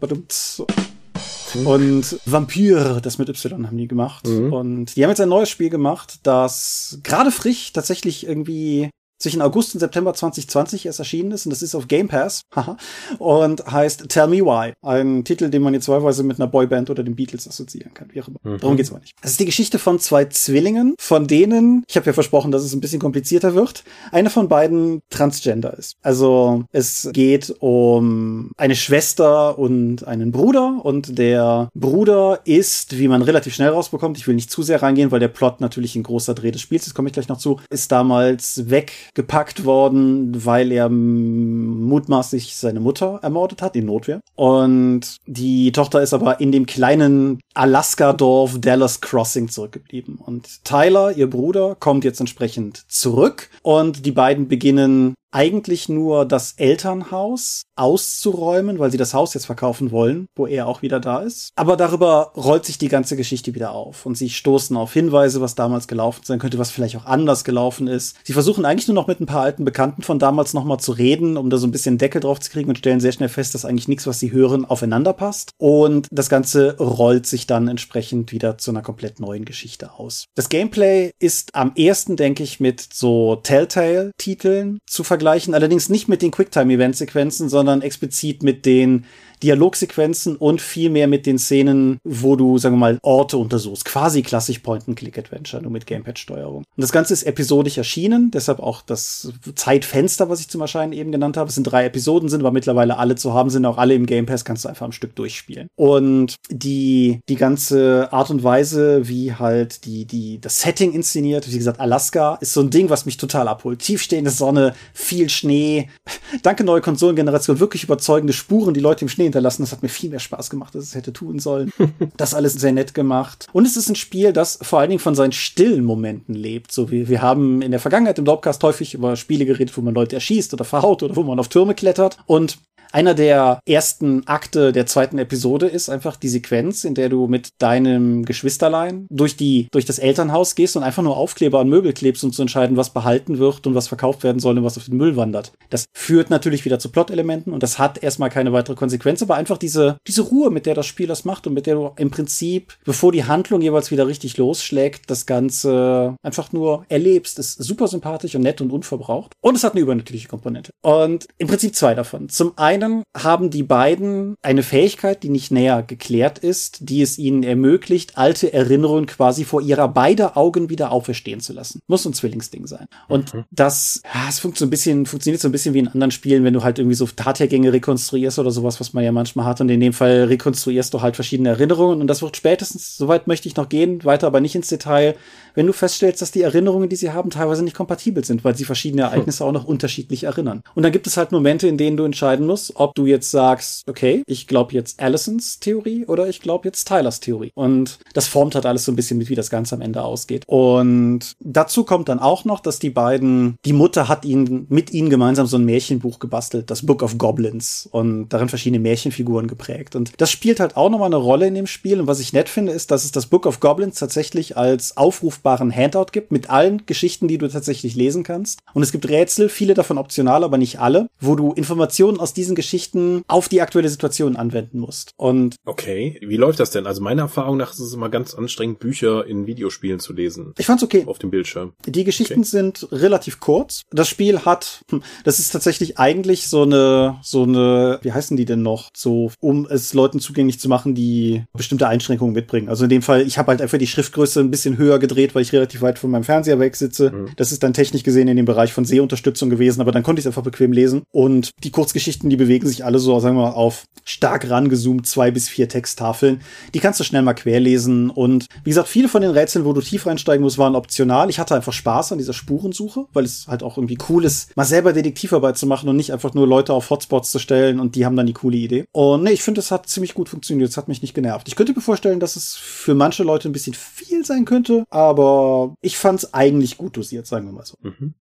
Mhm. 1.60 1.68
Und 1.68 2.20
Vampire, 2.26 3.00
das 3.02 3.18
mit 3.18 3.30
Y 3.30 3.68
haben 3.68 3.78
die 3.78 3.88
gemacht. 3.88 4.28
Mhm. 4.28 4.54
Und 4.54 4.96
die 4.96 5.04
haben 5.04 5.10
jetzt 5.10 5.22
ein 5.22 5.30
neues 5.30 5.50
Spiel 5.50 5.70
gemacht, 5.70 6.20
das 6.24 7.00
gerade 7.04 7.32
frisch 7.32 7.74
tatsächlich 7.74 8.26
irgendwie 8.26 8.90
zwischen 9.20 9.42
August 9.42 9.74
und 9.74 9.80
September 9.80 10.14
2020 10.14 10.86
erst 10.86 11.00
erschienen 11.00 11.32
ist 11.32 11.46
und 11.46 11.52
das 11.52 11.62
ist 11.62 11.76
auf 11.76 11.88
Game 11.88 12.08
Pass 12.08 12.44
und 13.20 13.66
heißt 13.70 14.10
Tell 14.10 14.28
Me 14.28 14.38
Why. 14.38 14.74
Ein 14.82 15.24
Titel, 15.24 15.50
den 15.50 15.62
man 15.62 15.74
jetzt 15.74 15.88
wahlweise 15.88 16.24
mit 16.24 16.40
einer 16.40 16.48
Boyband 16.48 16.90
oder 16.90 17.04
den 17.04 17.16
Beatles 17.16 17.48
assoziieren 17.48 17.94
kann. 17.94 18.10
Wie 18.12 18.22
auch 18.22 18.28
immer. 18.28 18.40
Mhm. 18.44 18.60
Darum 18.60 18.78
geht's 18.78 18.92
aber 18.92 19.00
nicht. 19.00 19.16
Es 19.22 19.32
ist 19.32 19.40
die 19.40 19.46
Geschichte 19.46 19.80
von 19.80 20.00
zwei 20.00 20.26
Zwillingen, 20.26 20.96
von 21.00 21.28
denen, 21.28 21.84
ich 21.88 21.96
habe 21.96 22.06
ja 22.06 22.14
versprochen, 22.14 22.52
dass 22.52 22.64
es 22.64 22.74
ein 22.74 22.82
bisschen 22.82 23.00
komplizierter 23.00 23.56
wird, 23.56 23.84
einer 24.12 24.30
von 24.30 24.48
beiden 24.48 25.02
Transgender 25.10 25.78
ist. 25.78 25.96
Also 26.02 26.64
es 26.72 27.10
geht 27.14 27.56
um 27.60 28.52
eine 28.58 28.76
Schwester 28.76 29.58
und 29.58 30.08
einen 30.08 30.32
Bruder 30.32 30.80
und 30.84 31.18
der 31.18 31.70
Bruder 31.74 32.42
ist, 32.46 32.98
wie 32.98 33.08
man 33.08 33.22
relativ 33.22 33.56
schnell 33.56 33.70
rausbekommt, 33.70 34.18
ich 34.18 34.28
will 34.28 34.36
nicht 34.36 34.52
zu 34.52 34.64
sehr 34.64 34.82
reingehen, 34.82 35.12
weil 35.12 35.20
der 35.20 35.28
Plot 35.28 35.62
natürlich 35.62 35.96
ein 35.96 36.04
großer 36.04 36.34
Dreh 36.34 36.52
des 36.52 36.62
Spiels, 36.62 36.86
das 36.86 36.94
komme 36.94 37.10
ich 37.10 37.14
gleich 37.14 37.28
noch 37.28 37.38
zu, 37.38 37.60
ist 37.70 37.92
damals 37.92 38.70
weg 38.70 38.92
gepackt 39.18 39.66
worden, 39.66 40.46
weil 40.46 40.72
er 40.72 40.90
mutmaßlich 40.90 42.56
seine 42.56 42.80
Mutter 42.80 43.20
ermordet 43.24 43.64
hat 43.64 43.76
in 43.76 43.88
Notwehr. 43.88 44.22
Und 44.36 45.18
die 45.26 45.72
Tochter 45.72 46.04
ist 46.04 46.14
aber 46.14 46.40
in 46.40 46.52
dem 46.52 46.68
kleinen 46.68 47.40
Alaska-Dorf 47.56 48.62
Dallas 48.62 49.02
Crossing 49.02 49.50
zurückgeblieben. 49.50 50.20
Und 50.24 50.64
Tyler, 50.64 51.18
ihr 51.18 51.28
Bruder, 51.28 51.76
kommt 51.80 52.04
jetzt 52.04 52.20
entsprechend 52.20 52.84
zurück 52.88 53.50
und 53.64 54.06
die 54.06 54.12
beiden 54.12 54.48
beginnen 54.48 55.16
eigentlich 55.31 55.89
nur 55.89 56.25
das 56.25 56.53
Elternhaus 56.57 57.63
auszuräumen, 57.75 58.79
weil 58.79 58.91
sie 58.91 58.98
das 58.98 59.13
Haus 59.13 59.34
jetzt 59.34 59.46
verkaufen 59.46 59.91
wollen, 59.91 60.27
wo 60.36 60.48
er 60.48 60.67
auch 60.67 60.81
wieder 60.81 61.00
da 61.00 61.19
ist. 61.19 61.51
Aber 61.55 61.77
darüber 61.77 62.31
rollt 62.36 62.65
sich 62.65 62.77
die 62.77 62.88
ganze 62.88 63.15
Geschichte 63.15 63.53
wieder 63.53 63.72
auf 63.72 64.05
und 64.05 64.17
sie 64.17 64.29
stoßen 64.29 64.75
auf 64.75 64.93
Hinweise, 64.93 65.41
was 65.41 65.55
damals 65.55 65.88
gelaufen 65.88 66.22
sein 66.24 66.39
könnte, 66.39 66.57
was 66.57 66.72
vielleicht 66.72 66.96
auch 66.98 67.05
anders 67.05 67.43
gelaufen 67.43 67.88
ist. 67.88 68.15
Sie 68.24 68.34
versuchen 68.34 68.65
eigentlich 68.65 68.88
nur 68.88 68.96
noch 68.96 69.07
mit 69.07 69.19
ein 69.19 69.25
paar 69.25 69.43
alten 69.43 69.65
Bekannten 69.65 70.01
von 70.01 70.17
damals 70.17 70.53
nochmal 70.53 70.79
zu 70.79 70.91
reden, 70.91 71.38
um 71.38 71.50
da 71.50 71.57
so 71.57 71.67
ein 71.67 71.72
bisschen 71.72 71.98
Deckel 71.98 72.22
drauf 72.22 72.39
zu 72.39 72.50
kriegen 72.50 72.69
und 72.69 72.77
stellen 72.77 73.00
sehr 73.00 73.12
schnell 73.12 73.29
fest, 73.29 73.53
dass 73.53 73.65
eigentlich 73.65 73.88
nichts, 73.88 74.07
was 74.07 74.19
sie 74.19 74.31
hören, 74.31 74.65
aufeinander 74.65 75.13
passt. 75.13 75.51
Und 75.57 76.07
das 76.12 76.29
Ganze 76.29 76.77
rollt 76.79 77.27
sich 77.27 77.48
dann 77.48 77.67
entsprechend 77.67 78.31
wieder 78.31 78.57
zu 78.57 78.72
einer 78.72 78.81
komplett 78.81 79.19
neuen 79.19 79.46
Geschichte 79.46 79.93
aus. 79.93 80.25
Das 80.36 80.50
Gameplay 80.50 81.12
ist 81.19 81.53
am 81.53 81.74
ersten, 81.75 82.15
denke 82.15 82.43
ich, 82.43 82.60
mit 82.60 82.88
so 82.93 83.36
Telltale-Titeln 83.36 84.79
zu 84.88 85.03
vergleichen 85.03 85.17
vergleichen, 85.18 85.56
allerdings 85.56 85.90
nicht 85.90 86.08
mit 86.08 86.22
den 86.22 86.30
Quicktime-Event-Sequenzen, 86.30 87.50
sondern 87.50 87.82
explizit 87.82 88.44
mit 88.44 88.68
den 88.68 89.06
Dialogsequenzen 89.44 90.36
und 90.36 90.62
viel 90.62 90.89
mehr 90.89 91.08
mit 91.08 91.25
den 91.25 91.38
Szenen, 91.38 92.00
wo 92.03 92.36
du, 92.36 92.58
sagen 92.58 92.75
wir 92.75 92.79
mal, 92.79 93.00
Orte 93.03 93.38
untersuchst. 93.38 93.86
Quasi 93.86 94.22
klassisch 94.22 94.60
Point-and-Click-Adventure, 94.60 95.62
nur 95.62 95.72
mit 95.72 95.86
Gamepad-Steuerung. 95.86 96.58
Und 96.58 96.65
das 96.82 96.91
Ganze 96.91 97.13
ist 97.13 97.24
episodisch 97.24 97.77
erschienen, 97.77 98.32
deshalb 98.32 98.60
auch 98.60 98.82
das 98.82 99.32
Zeitfenster, 99.56 100.29
was 100.29 100.39
ich 100.39 100.50
zum 100.50 100.62
Erscheinen 100.62 100.94
eben 100.94 101.12
genannt 101.12 101.38
habe. 101.38 101.50
Es 101.50 101.56
sind 101.56 101.65
drei 101.65 101.86
Episoden, 101.86 102.29
sind 102.29 102.41
aber 102.41 102.51
mittlerweile 102.51 102.98
alle 102.98 103.15
zu 103.15 103.34
haben, 103.34 103.50
sind 103.50 103.65
auch 103.65 103.77
alle 103.77 103.94
im 103.94 104.06
Game 104.06 104.25
Pass, 104.25 104.46
kannst 104.46 104.65
du 104.65 104.70
einfach 104.70 104.86
am 104.86 104.91
Stück 104.91 105.15
durchspielen. 105.15 105.67
Und 105.75 106.36
die, 106.50 107.20
die 107.29 107.36
ganze 107.36 108.10
Art 108.12 108.29
und 108.29 108.44
Weise, 108.44 109.08
wie 109.08 109.34
halt 109.34 109.86
die, 109.86 110.06
die, 110.06 110.41
das 110.41 110.62
Setting 110.62 110.94
inszeniert, 110.94 111.51
wie 111.51 111.58
gesagt, 111.58 111.79
Alaska 111.79 112.38
ist 112.41 112.53
so 112.53 112.62
ein 112.62 112.70
Ding, 112.70 112.89
was 112.89 113.06
mich 113.06 113.17
total 113.17 113.48
abholt. 113.48 113.79
Tiefstehende 113.79 114.32
Sonne, 114.32 114.74
viel 114.94 115.29
Schnee. 115.29 115.89
Danke 116.41 116.63
neue 116.63 116.82
Konsolengeneration, 116.82 117.60
wirklich 117.60 117.84
überzeugende 117.84 118.34
Spuren, 118.34 118.74
die 118.74 118.79
Leute 118.79 119.06
im 119.06 119.10
Schnee 119.10 119.26
hinterlassen. 119.27 119.63
Das 119.63 119.72
hat 119.72 119.84
mir 119.84 119.89
viel 119.89 120.10
mehr 120.10 120.19
Spaß 120.19 120.50
gemacht, 120.50 120.75
als 120.75 120.86
es 120.86 120.96
hätte 120.96 121.13
tun 121.13 121.39
sollen. 121.39 121.72
das 122.17 122.34
alles 122.34 122.53
sehr 122.53 122.72
nett 122.72 122.93
gemacht. 122.93 123.48
Und 123.53 123.65
es 123.65 123.77
ist 123.77 123.89
ein 123.89 123.96
Spiel, 123.96 124.34
das 124.34 124.60
vor 124.62 124.79
allen 124.79 124.89
Dingen 124.89 125.00
von 125.00 125.15
seinen 125.15 125.31
stillen 125.31 125.84
Momenten 125.84 126.36
lebt. 126.36 126.72
So 126.72 126.91
wie 126.91 127.07
wir 127.07 127.22
haben 127.22 127.62
in 127.62 127.72
der 127.72 127.79
Vergangenheit 127.79 128.19
im 128.19 128.25
Dropcast 128.25 128.63
häufig 128.63 128.93
über 128.93 129.15
Spiele 129.15 129.46
geredet, 129.46 129.75
wo 129.77 129.81
man 129.81 129.93
Leute 129.93 130.15
erschießt 130.15 130.53
oder 130.53 130.65
verhaut 130.65 131.03
oder 131.03 131.15
wo 131.15 131.24
man 131.24 131.39
auf 131.39 131.48
Türme 131.48 131.75
klettert. 131.75 132.17
Und 132.25 132.57
einer 132.91 133.13
der 133.13 133.60
ersten 133.67 134.27
Akte 134.27 134.72
der 134.72 134.86
zweiten 134.86 135.17
Episode 135.17 135.67
ist 135.67 135.89
einfach 135.89 136.15
die 136.15 136.29
Sequenz, 136.29 136.84
in 136.84 136.96
der 136.96 137.10
du 137.10 137.27
mit 137.27 137.50
deinem 137.60 138.25
Geschwisterlein 138.25 139.08
durch 139.10 139.38
die, 139.38 139.67
durch 139.72 139.86
das 139.86 140.00
Elternhaus 140.00 140.56
gehst 140.56 140.75
und 140.77 140.84
einfach 140.84 141.03
nur 141.03 141.17
Aufkleber 141.17 141.60
an 141.60 141.70
Möbel 141.70 141.94
klebst, 141.94 142.24
um 142.24 142.32
zu 142.32 142.41
entscheiden, 142.41 142.77
was 142.77 142.91
behalten 142.91 143.39
wird 143.39 143.67
und 143.67 143.75
was 143.75 143.88
verkauft 143.88 144.24
werden 144.24 144.39
soll 144.39 144.58
und 144.58 144.63
was 144.63 144.77
auf 144.77 144.86
den 144.86 144.98
Müll 144.98 145.15
wandert. 145.15 145.51
Das 145.70 145.86
führt 145.94 146.29
natürlich 146.29 146.65
wieder 146.65 146.79
zu 146.79 146.89
Plot-Elementen 146.89 147.53
und 147.53 147.63
das 147.63 147.79
hat 147.79 148.01
erstmal 148.01 148.29
keine 148.29 148.53
weitere 148.53 148.75
Konsequenz, 148.75 149.22
aber 149.22 149.36
einfach 149.36 149.58
diese, 149.58 149.98
diese 150.08 150.22
Ruhe, 150.22 150.50
mit 150.50 150.65
der 150.65 150.75
das 150.75 150.86
Spiel 150.86 151.08
das 151.08 151.25
macht 151.25 151.48
und 151.48 151.53
mit 151.53 151.65
der 151.65 151.75
du 151.75 151.91
im 151.98 152.12
Prinzip, 152.12 152.77
bevor 152.86 153.12
die 153.12 153.25
Handlung 153.25 153.62
jeweils 153.62 153.91
wieder 153.91 154.08
richtig 154.08 154.38
losschlägt, 154.38 155.10
das 155.10 155.25
Ganze 155.25 156.15
einfach 156.24 156.51
nur 156.53 156.86
erlebst, 156.89 157.39
ist 157.39 157.62
super 157.63 157.88
sympathisch 157.88 158.36
und 158.36 158.41
nett 158.41 158.62
und 158.62 158.72
unverbraucht. 158.72 159.34
Und 159.41 159.56
es 159.56 159.63
hat 159.63 159.74
eine 159.74 159.82
übernatürliche 159.82 160.27
Komponente. 160.27 160.72
Und 160.82 161.27
im 161.38 161.48
Prinzip 161.48 161.75
zwei 161.75 161.94
davon. 161.94 162.29
Zum 162.29 162.58
einen 162.58 162.76
einen 162.84 163.03
haben 163.15 163.50
die 163.50 163.63
beiden 163.63 164.36
eine 164.41 164.63
Fähigkeit, 164.63 165.24
die 165.24 165.29
nicht 165.29 165.51
näher 165.51 165.84
geklärt 165.84 166.39
ist, 166.39 166.89
die 166.89 167.01
es 167.01 167.17
ihnen 167.17 167.43
ermöglicht, 167.43 168.17
alte 168.17 168.53
Erinnerungen 168.53 169.05
quasi 169.05 169.43
vor 169.43 169.62
ihrer 169.62 169.88
beider 169.88 170.38
Augen 170.38 170.69
wieder 170.69 170.91
auferstehen 170.91 171.39
zu 171.39 171.53
lassen. 171.53 171.79
Muss 171.88 172.05
ein 172.05 172.13
Zwillingsding 172.13 172.67
sein. 172.67 172.88
Und 173.07 173.34
mhm. 173.34 173.43
das, 173.51 174.01
es 174.27 174.39
funktioniert 174.39 174.57
so 174.57 174.65
ein 174.65 174.69
bisschen, 174.69 175.05
funktioniert 175.05 175.41
so 175.41 175.48
ein 175.48 175.51
bisschen 175.51 175.74
wie 175.74 175.79
in 175.79 175.88
anderen 175.88 176.12
Spielen, 176.12 176.43
wenn 176.43 176.53
du 176.53 176.63
halt 176.63 176.79
irgendwie 176.79 176.96
so 176.96 177.05
Tathergänge 177.05 177.74
rekonstruierst 177.74 178.39
oder 178.39 178.51
sowas, 178.51 178.79
was 178.79 178.93
man 178.93 179.03
ja 179.03 179.12
manchmal 179.12 179.46
hat. 179.46 179.62
Und 179.62 179.69
in 179.69 179.79
dem 179.79 179.93
Fall 179.93 180.25
rekonstruierst 180.25 180.93
du 180.93 181.01
halt 181.01 181.15
verschiedene 181.15 181.50
Erinnerungen. 181.50 182.01
Und 182.01 182.07
das 182.07 182.22
wird 182.22 182.38
spätestens, 182.38 182.98
soweit 182.98 183.27
möchte 183.27 183.48
ich 183.48 183.55
noch 183.55 183.69
gehen, 183.69 184.03
weiter 184.03 184.27
aber 184.27 184.39
nicht 184.39 184.55
ins 184.55 184.67
Detail, 184.67 185.15
wenn 185.57 185.65
du 185.65 185.74
feststellst, 185.74 186.22
dass 186.22 186.31
die 186.31 186.43
Erinnerungen, 186.43 186.88
die 186.88 186.96
sie 186.96 187.12
haben, 187.12 187.31
teilweise 187.31 187.63
nicht 187.63 187.75
kompatibel 187.75 188.24
sind, 188.24 188.43
weil 188.43 188.55
sie 188.55 188.63
verschiedene 188.63 189.01
Ereignisse 189.01 189.43
hm. 189.43 189.50
auch 189.50 189.53
noch 189.53 189.65
unterschiedlich 189.65 190.25
erinnern. 190.25 190.62
Und 190.75 190.84
dann 190.84 190.91
gibt 190.91 191.07
es 191.07 191.17
halt 191.17 191.31
Momente, 191.31 191.67
in 191.67 191.77
denen 191.77 191.98
du 191.98 192.03
entscheiden 192.03 192.46
musst, 192.46 192.67
ob 192.76 192.94
du 192.96 193.06
jetzt 193.06 193.32
sagst, 193.32 193.88
okay, 193.90 194.24
ich 194.28 194.48
glaube 194.48 194.74
jetzt 194.74 195.02
Allisons 195.02 195.60
Theorie 195.60 196.06
oder 196.06 196.28
ich 196.28 196.42
glaube 196.42 196.68
jetzt 196.68 196.88
Tylers 196.88 197.20
Theorie. 197.20 197.52
Und 197.56 198.00
das 198.14 198.28
formt 198.28 198.56
halt 198.56 198.66
alles 198.66 198.86
so 198.86 198.92
ein 198.92 198.96
bisschen 198.96 199.18
mit, 199.18 199.30
wie 199.30 199.36
das 199.36 199.50
Ganze 199.50 199.76
am 199.76 199.82
Ende 199.82 200.04
ausgeht. 200.04 200.44
Und 200.48 201.34
dazu 201.40 201.84
kommt 201.84 202.10
dann 202.10 202.20
auch 202.20 202.46
noch, 202.46 202.60
dass 202.60 202.80
die 202.80 202.90
beiden, 202.90 203.58
die 203.66 203.74
Mutter 203.74 204.08
hat 204.08 204.26
ihnen 204.26 204.68
mit 204.70 204.92
ihnen 204.92 205.10
gemeinsam 205.10 205.48
so 205.48 205.58
ein 205.58 205.66
Märchenbuch 205.66 206.20
gebastelt, 206.20 206.70
das 206.70 206.86
Book 206.86 207.02
of 207.02 207.18
Goblins 207.18 207.88
und 207.92 208.30
darin 208.30 208.50
verschiedene 208.50 208.80
Märchenfiguren 208.80 209.48
geprägt. 209.48 209.96
Und 209.96 210.12
das 210.18 210.30
spielt 210.30 210.60
halt 210.60 210.78
auch 210.78 210.90
nochmal 210.90 211.08
eine 211.08 211.16
Rolle 211.16 211.48
in 211.48 211.56
dem 211.56 211.68
Spiel. 211.68 212.00
Und 212.00 212.08
was 212.08 212.20
ich 212.20 212.34
nett 212.34 212.50
finde, 212.50 212.72
ist, 212.72 212.92
dass 212.92 213.06
es 213.06 213.12
das 213.12 213.26
Book 213.26 213.46
of 213.46 213.60
Goblins 213.60 213.98
tatsächlich 213.98 214.58
als 214.58 214.98
Aufruf 214.98 215.42
lesbaren 215.48 215.74
Handout 215.74 216.08
gibt 216.12 216.32
mit 216.32 216.50
allen 216.50 216.86
Geschichten, 216.86 217.28
die 217.28 217.38
du 217.38 217.48
tatsächlich 217.48 217.96
lesen 217.96 218.24
kannst. 218.24 218.60
Und 218.74 218.84
es 218.84 218.92
gibt 218.92 219.08
Rätsel, 219.08 219.48
viele 219.48 219.74
davon 219.74 219.98
optional, 219.98 220.44
aber 220.44 220.58
nicht 220.58 220.80
alle, 220.80 221.08
wo 221.22 221.36
du 221.36 221.54
Informationen 221.54 222.20
aus 222.20 222.34
diesen 222.34 222.56
Geschichten 222.58 223.22
auf 223.28 223.48
die 223.48 223.62
aktuelle 223.62 223.88
Situation 223.88 224.36
anwenden 224.36 224.80
musst. 224.80 225.14
Und 225.16 225.56
okay, 225.64 226.20
wie 226.26 226.38
läuft 226.38 226.60
das 226.60 226.72
denn? 226.72 226.88
Also 226.88 227.02
meiner 227.02 227.22
Erfahrung 227.22 227.56
nach 227.56 227.72
ist 227.72 227.80
es 227.80 227.94
immer 227.94 228.10
ganz 228.10 228.34
anstrengend, 228.34 228.80
Bücher 228.80 229.26
in 229.26 229.46
Videospielen 229.46 230.00
zu 230.00 230.12
lesen. 230.12 230.54
Ich 230.58 230.66
fand's 230.66 230.84
okay. 230.84 231.04
Auf 231.06 231.20
dem 231.20 231.30
Bildschirm. 231.30 231.74
Die 231.86 232.04
Geschichten 232.04 232.40
okay. 232.40 232.50
sind 232.50 232.88
relativ 232.92 233.40
kurz. 233.40 233.84
Das 233.92 234.10
Spiel 234.10 234.40
hat, 234.40 234.82
hm, 234.90 235.04
das 235.24 235.38
ist 235.40 235.52
tatsächlich 235.52 236.00
eigentlich 236.00 236.48
so 236.48 236.64
eine, 236.64 237.20
so 237.22 237.44
eine, 237.44 238.00
wie 238.02 238.12
heißen 238.12 238.36
die 238.36 238.46
denn 238.46 238.64
noch? 238.64 238.90
So, 238.98 239.32
um 239.40 239.68
es 239.70 239.94
Leuten 239.94 240.20
zugänglich 240.20 240.60
zu 240.60 240.68
machen, 240.68 240.96
die 240.96 241.44
bestimmte 241.54 241.88
Einschränkungen 241.88 242.34
mitbringen. 242.34 242.70
Also 242.70 242.86
in 242.86 242.90
dem 242.90 243.04
Fall, 243.04 243.22
ich 243.22 243.38
habe 243.38 243.52
halt 243.52 243.62
einfach 243.62 243.78
die 243.78 243.88
Schriftgröße 243.88 244.40
ein 244.40 244.50
bisschen 244.50 244.78
höher 244.78 244.98
gedreht, 244.98 245.36
weil 245.36 245.44
ich 245.44 245.54
relativ 245.54 245.82
weit 245.82 246.00
von 246.00 246.10
meinem 246.10 246.24
Fernseher 246.24 246.60
weg 246.60 246.76
sitze. 246.76 247.12
Mhm. 247.12 247.30
Das 247.36 247.52
ist 247.52 247.62
dann 247.62 247.74
technisch 247.74 248.02
gesehen 248.02 248.28
in 248.28 248.38
dem 248.38 248.46
Bereich 248.46 248.74
von 248.74 248.84
Sehunterstützung 248.84 249.52
gewesen, 249.52 249.80
aber 249.82 249.92
dann 249.92 250.01
konnte 250.01 250.20
ich 250.20 250.24
es 250.24 250.27
einfach 250.27 250.42
bequem 250.42 250.72
lesen. 250.72 251.03
Und 251.12 251.51
die 251.64 251.72
Kurzgeschichten, 251.72 252.29
die 252.29 252.38
bewegen 252.48 252.68
sich 252.68 252.86
alle 252.86 253.00
so, 253.00 253.20
sagen 253.20 253.36
wir 253.36 253.44
mal, 253.44 253.51
auf 253.51 253.83
stark 254.05 254.50
rangezoomt 254.50 255.05
zwei 255.05 255.31
bis 255.31 255.50
vier 255.50 255.68
Texttafeln. 255.68 256.42
Die 256.74 256.79
kannst 256.79 257.00
du 257.00 257.03
schnell 257.03 257.22
mal 257.22 257.33
querlesen. 257.33 258.10
Und 258.10 258.46
wie 258.64 258.70
gesagt, 258.70 258.88
viele 258.88 259.10
von 259.10 259.22
den 259.22 259.31
Rätseln, 259.31 259.66
wo 259.66 259.74
du 259.74 259.81
tief 259.81 260.05
reinsteigen 260.05 260.42
musst, 260.42 260.57
waren 260.57 260.75
optional. 260.75 261.29
Ich 261.29 261.40
hatte 261.40 261.55
einfach 261.55 261.74
Spaß 261.74 262.14
an 262.14 262.18
dieser 262.18 262.31
Spurensuche, 262.31 263.05
weil 263.12 263.25
es 263.25 263.48
halt 263.48 263.64
auch 263.64 263.77
irgendwie 263.77 263.98
cool 264.07 264.24
ist, 264.24 264.55
mal 264.55 264.64
selber 264.64 264.94
Detektivarbeit 264.94 265.57
zu 265.57 265.68
machen 265.68 265.90
und 265.90 265.98
nicht 265.98 266.14
einfach 266.14 266.33
nur 266.33 266.48
Leute 266.48 266.74
auf 266.74 266.90
Hotspots 266.90 267.31
zu 267.31 267.40
stellen 267.40 267.81
und 267.81 267.96
die 267.96 268.05
haben 268.05 268.16
dann 268.16 268.27
die 268.27 268.33
coole 268.33 268.57
Idee. 268.57 268.86
Und 268.94 269.24
nee, 269.24 269.31
ich 269.31 269.44
finde, 269.44 269.60
es 269.60 269.72
hat 269.72 269.90
ziemlich 269.90 270.14
gut 270.14 270.29
funktioniert. 270.29 270.70
Es 270.70 270.77
hat 270.77 270.88
mich 270.88 271.01
nicht 271.01 271.14
genervt. 271.14 271.50
Ich 271.50 271.57
könnte 271.57 271.74
mir 271.74 271.81
vorstellen, 271.81 272.22
dass 272.22 272.38
es 272.38 272.55
für 272.55 272.96
manche 272.96 273.24
Leute 273.24 273.50
ein 273.50 273.53
bisschen 273.53 273.74
viel 273.74 274.24
sein 274.24 274.46
könnte, 274.46 274.86
aber 274.90 275.75
ich 275.81 275.98
fand 275.98 276.24
es 276.24 276.33
eigentlich 276.33 276.77
gut 276.77 276.96
dosiert, 276.96 277.27
sagen 277.27 277.46
wir 277.46 277.51
mal 277.51 277.66
so. 277.66 277.75
Mhm. 277.81 278.14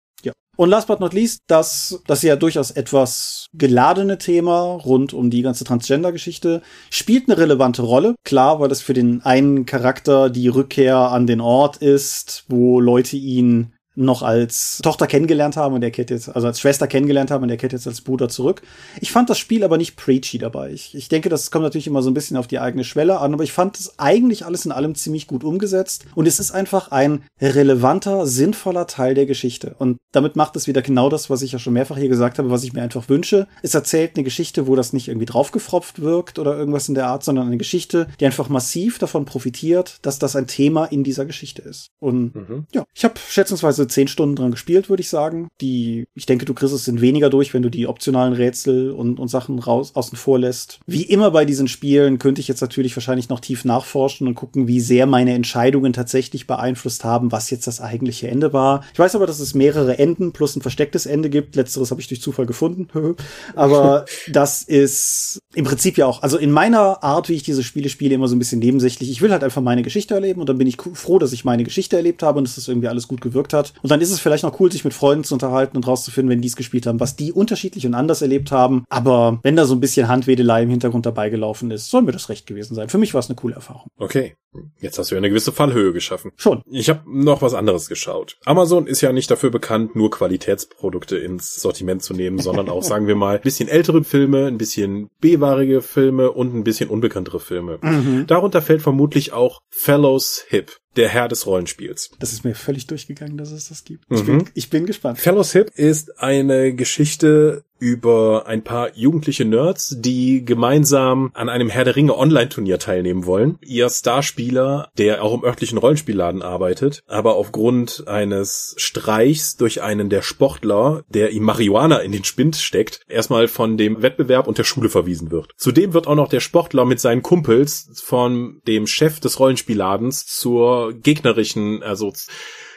Und 0.57 0.71
last 0.71 0.89
but 0.89 1.01
not 1.01 1.13
least, 1.13 1.43
das, 1.49 2.01
das 2.07 2.23
ja 2.23 2.35
durchaus 2.35 2.71
etwas 2.71 3.47
geladene 3.53 4.17
Thema 4.17 4.73
rund 4.73 5.13
um 5.13 5.29
die 5.29 5.43
ganze 5.43 5.65
Transgender-Geschichte 5.65 6.63
spielt 6.91 7.29
eine 7.29 7.39
relevante 7.39 7.83
Rolle. 7.83 8.15
Klar, 8.25 8.59
weil 8.59 8.69
das 8.69 8.81
für 8.81 8.95
den 8.95 9.21
einen 9.23 9.67
Charakter 9.67 10.31
die 10.31 10.49
Rückkehr 10.49 10.97
an 10.97 11.27
den 11.27 11.43
Ort 11.43 11.77
ist, 11.77 12.45
wo 12.49 12.81
Leute 12.81 13.19
ihn 13.19 13.73
noch 13.97 14.23
als 14.23 14.79
Tochter 14.83 15.07
kennengelernt 15.07 15.57
haben 15.57 15.75
und 15.75 15.81
der 15.81 15.91
kehrt 15.91 16.11
jetzt, 16.11 16.29
also 16.29 16.47
als 16.47 16.61
Schwester 16.61 16.87
kennengelernt 16.87 17.31
haben 17.31 17.43
und 17.43 17.49
der 17.49 17.57
kehrt 17.57 17.73
jetzt 17.73 17.87
als 17.87 18.03
Bruder 18.03 18.29
zurück. 18.29 18.63
Ich 19.01 19.11
fand 19.11 19.31
das 19.31 19.39
Spiel 19.39 19.65
aber 19.65 19.79
nicht 19.79 19.97
preachy 19.97 20.39
dabei. 20.39 20.71
Ich, 20.71 20.95
ich 20.95 21.09
denke, 21.09 21.29
das 21.29 21.51
kommt 21.51 21.65
natürlich 21.65 21.87
immer 21.87 22.03
so 22.03 22.11
ein 22.11 22.15
bisschen 22.15 22.37
auf 22.37 22.47
die 22.47 22.59
eigene 22.59 22.85
Schwelle 22.85 23.19
an, 23.19 23.33
aber 23.33 23.43
ich 23.43 23.53
fand 23.53 23.79
es 23.79 23.99
eigentlich 23.99 24.45
alles 24.45 24.67
in 24.67 24.73
allem 24.73 24.95
ziemlich 24.95 25.27
gut 25.27 25.45
umgesetzt 25.45 26.05
und 26.15 26.27
es 26.27 26.39
ist 26.39 26.51
einfach 26.51 26.91
ein 26.91 27.25
relevanter, 27.41 28.27
sinnvoller 28.27 28.87
Teil 28.87 29.15
der 29.15 29.27
Geschichte. 29.27 29.75
Und 29.79 29.97
damit 30.13 30.37
macht 30.37 30.57
es 30.57 30.67
wieder 30.67 30.83
genau 30.83 31.09
das, 31.09 31.31
was 31.31 31.43
ich 31.43 31.53
ja 31.53 31.59
schon 31.59 31.73
mehrfach 31.73 31.97
hier 31.97 32.09
gesagt 32.09 32.39
habe, 32.39 32.51
was 32.51 32.65
ich 32.65 32.75
mir 32.75 32.83
einfach 32.83 33.09
wünsche. 33.09 33.47
Es 33.63 33.75
erzählt 33.75 34.13
eine 34.17 34.25
Geschichte, 34.25 34.67
wo 34.67 34.77
das 34.77 34.93
nicht 34.93 35.09
irgendwie 35.09 35.27
draufgefropft 35.27 36.03
wirkt 36.03 36.39
oder 36.39 36.57
irgendwas 36.57 36.89
in 36.89 36.95
der 36.95 37.07
Art, 37.07 37.25
sondern 37.25 37.47
eine 37.47 37.57
Geschichte, 37.57 38.09
die 38.21 38.27
einfach 38.27 38.49
massiv 38.49 38.99
davon 38.99 39.25
profitiert, 39.25 39.99
dass 40.03 40.19
das 40.19 40.37
ein 40.37 40.47
Thema 40.47 40.85
in 40.87 41.03
dieser 41.05 41.25
Geschichte 41.25 41.63
ist. 41.63 41.89
Und 41.99 42.35
mhm. 42.35 42.67
ja, 42.73 42.85
ich 42.95 43.05
habe 43.05 43.15
schätzungsweise 43.29 43.86
zehn 43.89 44.09
Stunden 44.09 44.37
dran 44.37 44.51
gespielt, 44.51 44.89
würde 44.89 45.01
ich 45.01 45.09
sagen. 45.09 45.49
Die, 45.61 46.07
ich 46.15 46.27
denke, 46.27 46.45
du 46.45 46.55
kriegst 46.55 46.75
es 46.75 46.89
in 46.89 47.01
weniger 47.01 47.31
durch, 47.31 47.55
wenn 47.55 47.63
du 47.63 47.71
die 47.71 47.87
optionalen 47.87 48.33
Rätsel 48.33 48.91
und, 48.91 49.19
und 49.19 49.29
Sachen 49.29 49.59
raus, 49.59 49.93
außen 49.95 50.17
vor 50.17 50.39
lässt. 50.39 50.81
Wie 50.87 51.03
immer 51.03 51.31
bei 51.31 51.45
diesen 51.45 51.69
Spielen 51.69 52.19
könnte 52.19 52.41
ich 52.41 52.49
jetzt 52.49 52.61
natürlich 52.61 52.97
wahrscheinlich 52.97 53.29
noch 53.29 53.41
tief 53.41 53.65
nachforschen 53.65 54.27
und 54.27 54.35
gucken, 54.35 54.69
wie 54.69 54.81
sehr 54.81 55.07
meine 55.07 55.35
Entscheidungen 55.35 55.93
tatsächlich 55.93 56.47
beeinflusst 56.47 57.05
haben, 57.05 57.33
was 57.33 57.51
jetzt 57.51 57.67
das 57.67 57.81
eigentliche 57.81 58.29
Ende 58.29 58.53
war. 58.53 58.85
Ich 58.93 58.99
weiß 58.99 59.15
aber, 59.15 59.27
dass 59.27 59.41
es 59.41 59.55
mehrere 59.55 59.99
Enden 59.99 60.33
plus 60.33 60.57
ein 60.57 60.63
verstecktes 60.63 61.07
Ende 61.07 61.31
gibt. 61.31 61.57
Letzteres 61.57 61.91
habe 61.91 62.01
ich 62.01 62.09
durch 62.09 62.23
Zufall 62.23 62.47
gefunden. 62.47 62.89
aber 63.55 64.05
das 64.29 64.63
ist 64.63 65.41
im 65.55 65.65
Prinzip 65.65 65.97
ja 65.99 66.07
auch, 66.07 66.23
also 66.23 66.39
in 66.39 66.51
meiner 66.51 67.03
Art, 67.03 67.29
wie 67.29 67.35
ich 67.35 67.43
diese 67.43 67.63
Spiele 67.63 67.89
spiele, 67.89 68.15
immer 68.15 68.29
so 68.29 68.37
ein 68.37 68.39
bisschen 68.39 68.59
nebensächlich. 68.59 69.11
Ich 69.11 69.23
will 69.23 69.33
halt 69.33 69.45
einfach 69.45 69.63
meine 69.63 69.83
Geschichte 69.83 70.15
erleben 70.15 70.41
und 70.41 70.49
dann 70.49 70.59
bin 70.59 70.67
ich 70.67 70.77
froh, 70.95 71.19
dass 71.19 71.33
ich 71.33 71.45
meine 71.45 71.65
Geschichte 71.65 71.97
erlebt 71.97 72.23
habe 72.23 72.39
und 72.39 72.47
dass 72.47 72.57
das 72.57 72.69
irgendwie 72.69 72.89
alles 72.89 73.09
gut 73.09 73.21
gewirkt 73.21 73.53
hat. 73.53 73.73
Und 73.83 73.91
dann 73.91 74.01
ist 74.01 74.11
es 74.11 74.21
vielleicht 74.21 74.45
noch 74.45 74.59
cool, 74.61 74.71
sich 74.71 74.85
mit 74.85 74.95
Freunden 74.95 75.25
zu 75.25 75.35
unterhalten 75.35 75.77
und 75.77 75.87
rauszufinden, 75.87 76.31
wenn 76.31 76.43
die 76.43 76.49
es 76.49 76.57
gespielt 76.57 76.87
haben, 76.87 77.01
was 77.01 77.17
die 77.17 77.33
unterschiedlich 77.33 77.87
und 77.87 77.95
anders 77.95 78.23
erlebt 78.23 78.53
haben. 78.53 78.85
Aber 78.89 79.41
wenn 79.43 79.57
da 79.57 79.65
so 79.65 79.75
ein 79.75 79.81
bisschen 79.81 80.09
Handwedelei 80.09 80.63
im 80.63 80.71
Hintergrund 80.71 81.07
dabei 81.07 81.31
gelaufen 81.31 81.71
ist, 81.71 81.91
soll 81.91 82.03
mir 82.03 82.13
das 82.13 82.29
recht 82.29 82.47
gewesen 82.47 82.75
sein. 82.75 82.89
Für 82.89 82.99
mich 82.99 83.15
war 83.15 83.21
es 83.21 83.29
eine 83.29 83.37
coole 83.37 83.55
Erfahrung. 83.55 83.89
Okay. 83.99 84.37
Jetzt 84.81 84.99
hast 84.99 85.11
du 85.11 85.15
ja 85.15 85.19
eine 85.19 85.29
gewisse 85.29 85.53
Fallhöhe 85.53 85.93
geschaffen. 85.93 86.33
Schon. 86.37 86.63
Ich 86.71 86.89
habe 86.89 87.03
noch 87.07 87.43
was 87.43 87.55
anderes 87.55 87.89
geschaut. 87.89 88.39
Amazon 88.45 88.87
ist 88.87 89.01
ja 89.01 89.13
nicht 89.13 89.31
dafür 89.31 89.51
bekannt, 89.51 89.97
nur 89.97 90.11
Qualitätsprodukte 90.11 91.17
ins 91.17 91.57
Sortiment 91.57 92.03
zu 92.03 92.15
nehmen, 92.15 92.39
sondern 92.39 92.69
auch, 92.69 92.83
sagen 92.83 93.07
wir 93.07 93.17
mal, 93.17 93.37
ein 93.37 93.43
bisschen 93.43 93.69
ältere 93.69 94.05
Filme, 94.05 94.47
ein 94.47 94.59
bisschen 94.59 95.11
B-warige 95.21 95.83
Filme 95.83 96.33
und 96.33 96.55
ein 96.55 96.65
bisschen 96.65 96.89
unbekanntere 96.89 97.41
Filme. 97.41 97.79
Mhm. 97.83 98.27
Darunter 98.27 98.63
fällt 98.63 98.83
vermutlich 98.83 99.33
auch 99.33 99.61
Fellows 99.69 100.45
Hip 100.49 100.77
der 100.97 101.09
Herr 101.09 101.29
des 101.29 101.47
Rollenspiels. 101.47 102.11
Das 102.19 102.33
ist 102.33 102.45
mir 102.45 102.55
völlig 102.55 102.87
durchgegangen, 102.87 103.37
dass 103.37 103.51
es 103.51 103.69
das 103.69 103.85
gibt. 103.85 104.05
Ich, 104.11 104.23
mhm. 104.23 104.27
bin, 104.27 104.51
ich 104.55 104.71
bin 104.71 104.87
gespannt. 104.87 105.19
Fellowship 105.19 105.71
ist 105.77 106.19
eine 106.21 106.75
Geschichte 106.75 107.65
über 107.79 108.47
ein 108.47 108.63
paar 108.63 108.95
jugendliche 108.95 109.45
Nerds, 109.45 109.97
die 109.99 110.45
gemeinsam 110.45 111.31
an 111.35 111.49
einem 111.49 111.69
Herr 111.69 111.85
der 111.85 111.97
Ringe 111.97 112.17
Online-Turnier 112.17 112.79
teilnehmen 112.79 113.27
wollen. 113.27 113.59
Ihr 113.63 113.89
Starspieler, 113.91 114.91
der 114.99 115.23
auch 115.23 115.35
im 115.35 115.45
örtlichen 115.45 115.79
Rollenspielladen 115.79 116.43
arbeitet, 116.43 117.03
aber 117.07 117.37
aufgrund 117.37 118.05
eines 118.07 118.75
Streichs 118.79 119.57
durch 119.57 119.83
einen 119.83 120.09
der 120.09 120.23
Sportler, 120.23 121.05
der 121.09 121.31
ihm 121.31 121.45
Marihuana 121.45 121.99
in 121.99 122.13
den 122.13 122.25
Spind 122.25 122.57
steckt, 122.57 123.01
erstmal 123.09 123.49
von 123.49 123.77
dem 123.77 124.03
Wettbewerb 124.03 124.47
und 124.47 124.59
der 124.59 124.65
Schule 124.65 124.89
verwiesen 124.89 125.31
wird. 125.31 125.53
Zudem 125.57 125.93
wird 125.93 126.07
auch 126.07 126.15
noch 126.15 126.29
der 126.29 126.41
Sportler 126.41 126.85
mit 126.85 127.01
seinen 127.01 127.23
Kumpels 127.23 127.89
von 128.05 128.61
dem 128.67 128.87
Chef 128.87 129.21
des 129.21 129.39
Rollenspielladens 129.39 130.27
zur 130.27 130.93
gegnerischen, 130.95 131.83
also 131.83 132.13